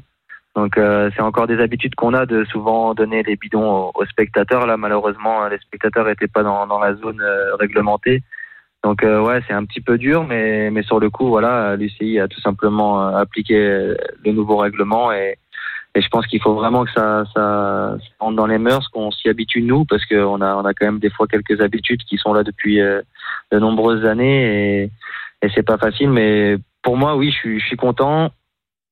Donc 0.56 0.78
euh, 0.78 1.10
c'est 1.16 1.22
encore 1.22 1.48
des 1.48 1.60
habitudes 1.60 1.96
qu'on 1.96 2.14
a 2.14 2.26
de 2.26 2.44
souvent 2.46 2.94
donner 2.94 3.24
les 3.24 3.36
bidons 3.36 3.92
aux, 3.94 4.06
spectateurs. 4.06 4.66
Là, 4.66 4.78
malheureusement, 4.78 5.48
les 5.48 5.58
spectateurs 5.60 6.06
n'étaient 6.06 6.28
pas 6.28 6.44
dans, 6.44 6.68
dans 6.68 6.80
la 6.80 6.96
zone 6.96 7.22
euh, 7.22 7.56
réglementée. 7.56 8.22
Donc 8.84 9.04
euh, 9.04 9.22
ouais, 9.22 9.42
c'est 9.48 9.54
un 9.54 9.64
petit 9.66 9.82
peu 9.82 9.98
dur, 9.98 10.26
mais 10.26 10.72
mais 10.72 10.84
sur 10.84 11.00
le 11.00 11.10
coup, 11.10 11.28
voilà, 11.30 11.76
l'UCI 11.76 12.20
a 12.20 12.28
tout 12.28 12.42
simplement 12.42 13.08
euh, 13.08 13.18
appliqué 13.18 13.56
le 13.58 14.32
nouveau 14.32 14.58
règlement 14.58 15.12
et 15.12 15.38
et 15.94 16.02
je 16.02 16.08
pense 16.08 16.26
qu'il 16.28 16.42
faut 16.42 16.54
vraiment 16.54 16.86
que 16.86 16.92
ça, 16.92 17.26
ça, 17.34 17.98
ça 18.00 18.14
rentre 18.20 18.38
dans 18.38 18.48
les 18.48 18.58
mœurs, 18.58 18.88
qu'on 18.90 19.12
s'y 19.12 19.28
habitue 19.28 19.62
nous, 19.62 19.84
parce 19.84 20.06
qu'on 20.06 20.40
a, 20.40 20.56
on 20.56 20.64
a 20.64 20.74
quand 20.74 20.86
même 20.86 21.00
des 21.00 21.10
fois 21.10 21.28
quelques 21.28 21.60
habitudes 21.60 22.04
qui 22.04 22.18
sont 22.18 22.34
là 22.34 22.44
depuis 22.44 22.80
euh, 22.80 23.02
de 23.52 23.60
nombreuses 23.60 24.06
années 24.06 24.84
et, 24.84 24.92
et 25.42 25.50
c'est 25.54 25.64
pas 25.64 25.78
facile. 25.78 26.10
Mais 26.10 26.56
pour 26.82 26.96
moi, 26.96 27.18
oui, 27.18 27.36
je 27.44 27.60
je 27.60 27.66
suis 27.66 27.76
content 27.76 28.32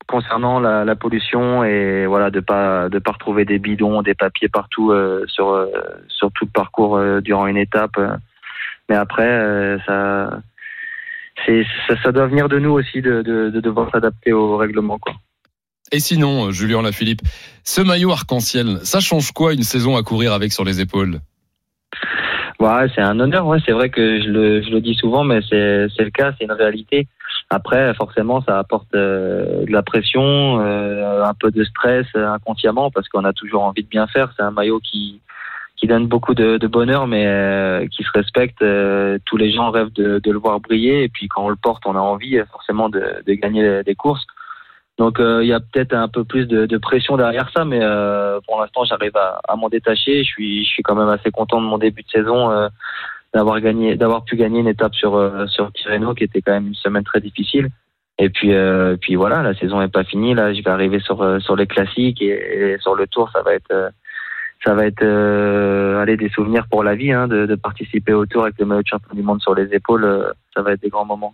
concernant 0.10 0.60
la, 0.60 0.84
la 0.86 0.95
pollution 0.95 1.64
et 1.64 2.07
voilà 2.07 2.32
de 2.32 2.39
pas 2.39 2.89
de 2.89 2.97
pas 2.97 3.12
retrouver 3.12 3.45
des 3.45 3.60
bidons, 3.60 4.01
des 4.01 4.16
papiers 4.16 4.49
partout 4.49 4.91
euh, 4.91 5.24
sur 5.28 5.49
euh, 5.49 5.68
sur 6.07 6.32
tout 6.32 6.45
le 6.45 6.51
parcours 6.51 6.97
euh, 6.97 7.22
durant 7.22 7.45
une 7.45 7.57
étape. 7.57 7.97
Mais 8.89 8.95
après, 8.95 9.78
ça, 9.86 10.32
c'est 11.45 11.64
ça, 11.88 11.93
ça 12.01 12.12
doit 12.12 12.26
venir 12.26 12.49
de 12.49 12.57
nous 12.57 12.72
aussi 12.72 13.03
de, 13.03 13.22
de, 13.22 13.51
de 13.51 13.60
devoir 13.60 13.91
s'adapter 13.91 14.34
au 14.34 14.57
règlement, 14.57 14.97
quoi. 14.97 15.14
Et 15.91 15.99
sinon, 15.99 16.49
Julien 16.49 16.82
Lafilippe, 16.82 17.22
ce 17.64 17.82
maillot 17.82 18.12
arc-en-ciel, 18.12 18.80
ça 18.84 18.99
change 18.99 19.32
quoi 19.32 19.53
une 19.53 19.64
saison 19.64 19.95
à 19.95 20.01
courir 20.01 20.34
avec 20.34 20.51
sur 20.51 20.64
les 20.64 20.82
épaules? 20.82 21.20
Ouais, 22.60 22.88
c'est 22.93 23.01
un 23.01 23.20
honneur. 23.20 23.45
Ouais, 23.45 23.60
c'est 23.64 23.72
vrai 23.72 23.89
que 23.89 24.22
je 24.22 24.28
le, 24.28 24.62
je 24.64 24.70
le 24.72 24.82
dis 24.82 24.95
souvent, 24.95 25.24
mais 25.24 25.39
c'est, 25.47 25.88
c'est 25.95 26.03
le 26.03 26.12
cas, 26.12 26.34
c'est 26.38 26.45
une 26.45 26.51
réalité. 26.51 27.07
Après, 27.52 27.93
forcément, 27.95 28.41
ça 28.41 28.60
apporte 28.60 28.93
euh, 28.93 29.66
de 29.66 29.72
la 29.72 29.82
pression, 29.82 30.62
euh, 30.62 31.24
un 31.24 31.34
peu 31.34 31.50
de 31.50 31.64
stress 31.64 32.06
euh, 32.16 32.28
inconsciemment, 32.28 32.91
parce 32.91 33.10
qu'on 33.10 33.26
a 33.26 33.34
toujours 33.34 33.64
envie 33.64 33.84
de 33.84 33.88
bien 33.88 34.06
faire. 34.06 34.32
C'est 34.38 34.43
un 34.43 34.52
maillot 34.52 34.80
qui 34.80 35.22
qui 35.78 35.88
donne 35.88 36.08
beaucoup 36.08 36.34
de, 36.34 36.58
de 36.58 36.68
bonheur, 36.68 37.08
mais 37.08 37.26
euh, 37.26 37.88
qui 37.88 38.04
se 38.04 38.12
respecte. 38.14 38.62
Euh, 38.62 39.18
tous 39.24 39.38
les 39.38 39.50
gens 39.50 39.72
rêvent 39.72 39.93
de, 39.93 40.20
de 40.20 40.32
le 40.32 40.38
voir 40.38 40.60
briller, 40.60 41.04
et 41.04 41.10
puis 41.10 41.30
quand 41.30 41.45
on 41.45 41.50
le 41.50 41.56
porte, 41.56 41.84
on 41.86 41.95
a 41.95 42.00
envie 42.00 42.38
euh, 42.38 42.45
forcément 42.52 42.89
de, 42.89 43.24
de 43.26 43.34
gagner 43.34 43.82
des 43.84 43.95
courses. 43.95 44.28
Donc 44.97 45.16
il 45.20 45.47
y 45.47 45.54
a 45.54 45.62
peut-être 45.62 45.93
un 45.93 46.10
peu 46.10 46.26
plus 46.26 46.45
de, 46.45 46.78
pression 46.78 47.16
derrière 47.16 47.50
ça, 47.56 47.64
mais 47.64 47.80
pour 48.45 48.60
l'instant 48.60 48.84
j'arrive 48.84 49.16
à, 49.16 49.39
à 49.47 49.56
m'en 49.56 49.70
détacher. 49.70 50.26
Je 50.26 50.28
suis, 50.28 50.66
je 50.66 50.70
suis 50.70 50.84
quand 50.84 50.95
même 50.95 51.08
assez 51.08 51.32
content 51.32 51.62
de 51.62 51.66
mon 51.66 51.78
début 51.78 52.04
de 52.04 52.10
saison, 52.10 52.52
d'avoir 53.34 53.62
gagné, 53.62 53.96
d'avoir 53.96 54.24
pu 54.24 54.36
gagner 54.36 54.60
une 54.60 54.68
étape 54.68 54.96
sur 54.96 55.16
euh, 55.16 55.46
sur 55.48 55.72
Tirreno, 55.72 56.14
qui 56.14 56.24
était 56.24 56.42
quand 56.42 56.54
même 56.54 56.68
une 56.68 56.76
semaine 56.76 57.04
très 57.04 57.22
difficile. 57.22 57.70
Et 58.18 58.30
puis 58.30 58.54
euh, 58.54 58.98
puis 59.00 59.16
voilà, 59.16 59.42
la 59.42 59.54
saison 59.56 59.82
est 59.82 59.88
pas 59.88 60.04
finie. 60.04 60.34
Là, 60.34 60.54
je 60.54 60.62
vais 60.62 60.70
arriver 60.70 61.00
sur 61.00 61.22
euh, 61.22 61.40
sur 61.40 61.56
les 61.56 61.68
classiques 61.68 62.22
et, 62.22 62.74
et 62.74 62.78
sur 62.80 62.96
le 62.96 63.08
Tour, 63.08 63.30
ça 63.32 63.42
va 63.42 63.54
être 63.54 63.72
euh, 63.72 63.90
ça 64.66 64.74
va 64.74 64.86
être 64.86 65.04
euh, 65.04 66.02
aller 66.02 66.18
des 66.18 66.30
souvenirs 66.30 66.68
pour 66.70 66.84
la 66.84 66.96
vie, 66.96 67.14
hein, 67.14 67.28
de, 67.30 67.46
de 67.46 67.56
participer 67.56 68.14
au 68.14 68.26
Tour 68.26 68.44
avec 68.44 68.60
le 68.60 68.66
maillot 68.66 68.82
champion 68.86 69.16
du 69.16 69.24
monde 69.24 69.42
sur 69.42 69.56
les 69.56 69.74
épaules. 69.74 70.34
ça 70.54 70.62
va 70.62 70.74
être 70.74 70.82
des 70.82 70.90
grands 70.90 71.06
moments. 71.06 71.34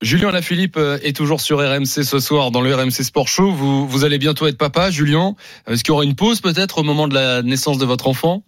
Julien 0.00 0.30
Lafilippe 0.30 0.78
est 1.02 1.16
toujours 1.16 1.40
sur 1.40 1.58
RMC 1.58 2.04
ce 2.04 2.20
soir 2.20 2.52
dans 2.52 2.60
le 2.60 2.72
RMC 2.72 3.02
Sport 3.02 3.26
Show. 3.26 3.50
Vous, 3.50 3.88
vous 3.88 4.04
allez 4.04 4.18
bientôt 4.18 4.46
être 4.46 4.56
papa, 4.56 4.92
Julien. 4.92 5.34
Est-ce 5.66 5.82
qu'il 5.82 5.92
y 5.92 5.96
aura 5.96 6.04
une 6.04 6.14
pause 6.14 6.40
peut-être 6.40 6.78
au 6.78 6.84
moment 6.84 7.08
de 7.08 7.14
la 7.14 7.42
naissance 7.42 7.78
de 7.78 7.84
votre 7.84 8.06
enfant? 8.06 8.44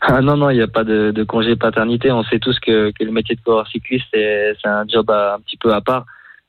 Ah 0.00 0.20
non, 0.20 0.36
non, 0.36 0.50
il 0.50 0.56
n'y 0.56 0.62
a 0.62 0.68
pas 0.68 0.84
de, 0.84 1.10
de 1.10 1.24
congé 1.24 1.56
paternité. 1.56 2.10
On 2.12 2.22
sait 2.24 2.38
tous 2.38 2.58
que, 2.60 2.90
que 2.90 3.04
le 3.04 3.10
métier 3.10 3.34
de 3.34 3.40
coureur 3.40 3.66
cycliste, 3.68 4.06
c'est 4.12 4.56
un 4.64 4.86
job 4.86 5.10
à- 5.10 5.34
un 5.34 5.40
petit 5.40 5.56
peu 5.56 5.72
à 5.74 5.80
part. 5.80 6.04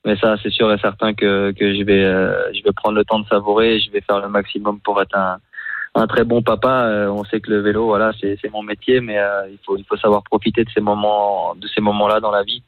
Mais 0.06 0.16
ça, 0.18 0.36
c'est 0.41 0.50
sûr 0.52 0.72
et 0.72 0.78
certain 0.78 1.14
que, 1.14 1.52
que 1.52 1.74
je, 1.76 1.84
vais, 1.84 2.04
euh, 2.04 2.54
je 2.54 2.64
vais 2.64 2.72
prendre 2.72 2.95
le 2.97 3.04
temps 3.04 3.20
de 3.20 3.28
savourer 3.28 3.76
et 3.76 3.80
je 3.80 3.91
vais 3.91 4.02
faire 4.02 4.20
le 4.20 4.30
maximum 4.30 4.80
pour 4.80 5.02
être 5.02 5.18
un, 5.18 5.38
un 5.95 6.08
très 6.08 6.24
bon 6.24 6.41
papa. 6.41 6.84
Euh, 6.86 7.08
on 7.10 7.24
sait 7.26 7.41
que 7.41 7.50
le 7.50 7.60
vélo, 7.60 7.86
voilà, 7.88 8.12
c'est 8.20 8.38
mon 8.54 8.64
métier, 8.64 9.02
mais 9.02 9.18
euh, 9.20 9.47
il, 9.50 9.58
faut, 9.66 9.76
il 9.78 9.84
faut 9.84 9.97
savoir 9.97 10.24
profiter 10.24 10.64
de 10.64 10.70
ces 10.70 10.80
moments, 10.82 11.54
de 11.56 11.68
ces 11.68 11.82
moments-là 11.82 12.20
dans 12.22 12.32
la 12.32 12.43
vie. 12.43 12.64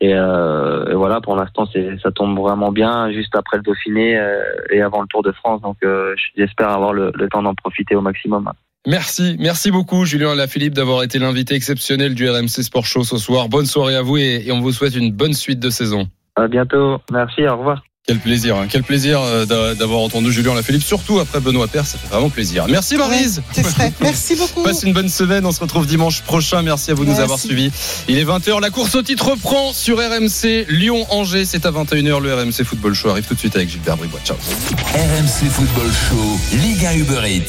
Et, 0.00 0.14
euh, 0.14 0.86
et 0.90 0.94
voilà, 0.94 1.20
pour 1.20 1.34
l'instant, 1.34 1.66
ça 2.02 2.12
tombe 2.12 2.38
vraiment 2.38 2.70
bien, 2.70 3.10
juste 3.10 3.34
après 3.34 3.56
le 3.56 3.62
Dauphiné 3.64 4.16
euh, 4.18 4.42
et 4.70 4.80
avant 4.82 5.00
le 5.00 5.08
Tour 5.08 5.22
de 5.22 5.32
France. 5.32 5.62
Donc, 5.62 5.78
euh, 5.82 6.14
j'espère 6.36 6.68
avoir 6.68 6.92
le, 6.92 7.10
le 7.14 7.28
temps 7.28 7.42
d'en 7.42 7.54
profiter 7.54 7.96
au 7.96 8.00
maximum. 8.02 8.52
Merci, 8.86 9.36
merci 9.40 9.70
beaucoup 9.70 10.04
Julien 10.04 10.34
Lafilippe 10.34 10.74
d'avoir 10.74 11.02
été 11.02 11.18
l'invité 11.18 11.54
exceptionnel 11.54 12.14
du 12.14 12.28
RMC 12.30 12.48
Sport 12.62 12.86
Show 12.86 13.02
ce 13.04 13.18
soir. 13.18 13.48
Bonne 13.48 13.66
soirée 13.66 13.96
à 13.96 14.02
vous 14.02 14.16
et, 14.16 14.44
et 14.46 14.52
on 14.52 14.60
vous 14.60 14.72
souhaite 14.72 14.94
une 14.94 15.10
bonne 15.12 15.34
suite 15.34 15.58
de 15.58 15.70
saison. 15.70 16.08
À 16.36 16.46
bientôt. 16.46 16.98
Merci. 17.10 17.42
Au 17.46 17.56
revoir. 17.56 17.82
Quel 18.08 18.18
plaisir, 18.20 18.54
hein, 18.56 18.66
quel 18.70 18.84
plaisir 18.84 19.20
euh, 19.20 19.46
d'a- 19.46 19.74
d'avoir 19.74 19.98
entendu 19.98 20.30
Julien 20.30 20.54
Lafilippe, 20.54 20.84
surtout 20.84 21.18
après 21.18 21.40
Benoît 21.40 21.66
Père, 21.66 21.84
ça 21.84 21.98
fait 21.98 22.06
vraiment 22.06 22.30
plaisir. 22.30 22.66
Merci 22.68 22.96
Marise. 22.96 23.42
C'est 23.50 23.62
vrai. 23.62 23.92
Merci 24.00 24.36
beaucoup. 24.36 24.62
Passe 24.62 24.84
une 24.84 24.92
bonne 24.92 25.08
semaine, 25.08 25.44
on 25.44 25.50
se 25.50 25.58
retrouve 25.58 25.88
dimanche 25.88 26.22
prochain. 26.22 26.62
Merci 26.62 26.92
à 26.92 26.94
vous 26.94 27.04
de 27.04 27.10
nous 27.10 27.18
avoir 27.18 27.40
suivis. 27.40 27.72
Il 28.06 28.16
est 28.16 28.24
20h, 28.24 28.60
la 28.60 28.70
course 28.70 28.94
au 28.94 29.02
titre 29.02 29.30
reprend 29.30 29.72
sur 29.72 29.96
RMC 29.98 30.66
Lyon-Angers. 30.68 31.46
C'est 31.46 31.66
à 31.66 31.72
21h, 31.72 32.22
le 32.22 32.32
RMC 32.32 32.62
Football 32.64 32.94
Show 32.94 33.08
arrive 33.10 33.24
tout 33.24 33.34
de 33.34 33.40
suite 33.40 33.56
avec 33.56 33.68
Gilbert 33.68 33.96
Bribois. 33.96 34.20
Ciao. 34.24 34.36
RMC 34.36 35.50
Football 35.50 35.90
Show, 36.08 36.56
Ligue 36.58 36.86
1 36.86 36.92
Uber 36.98 37.22
Eats. 37.28 37.42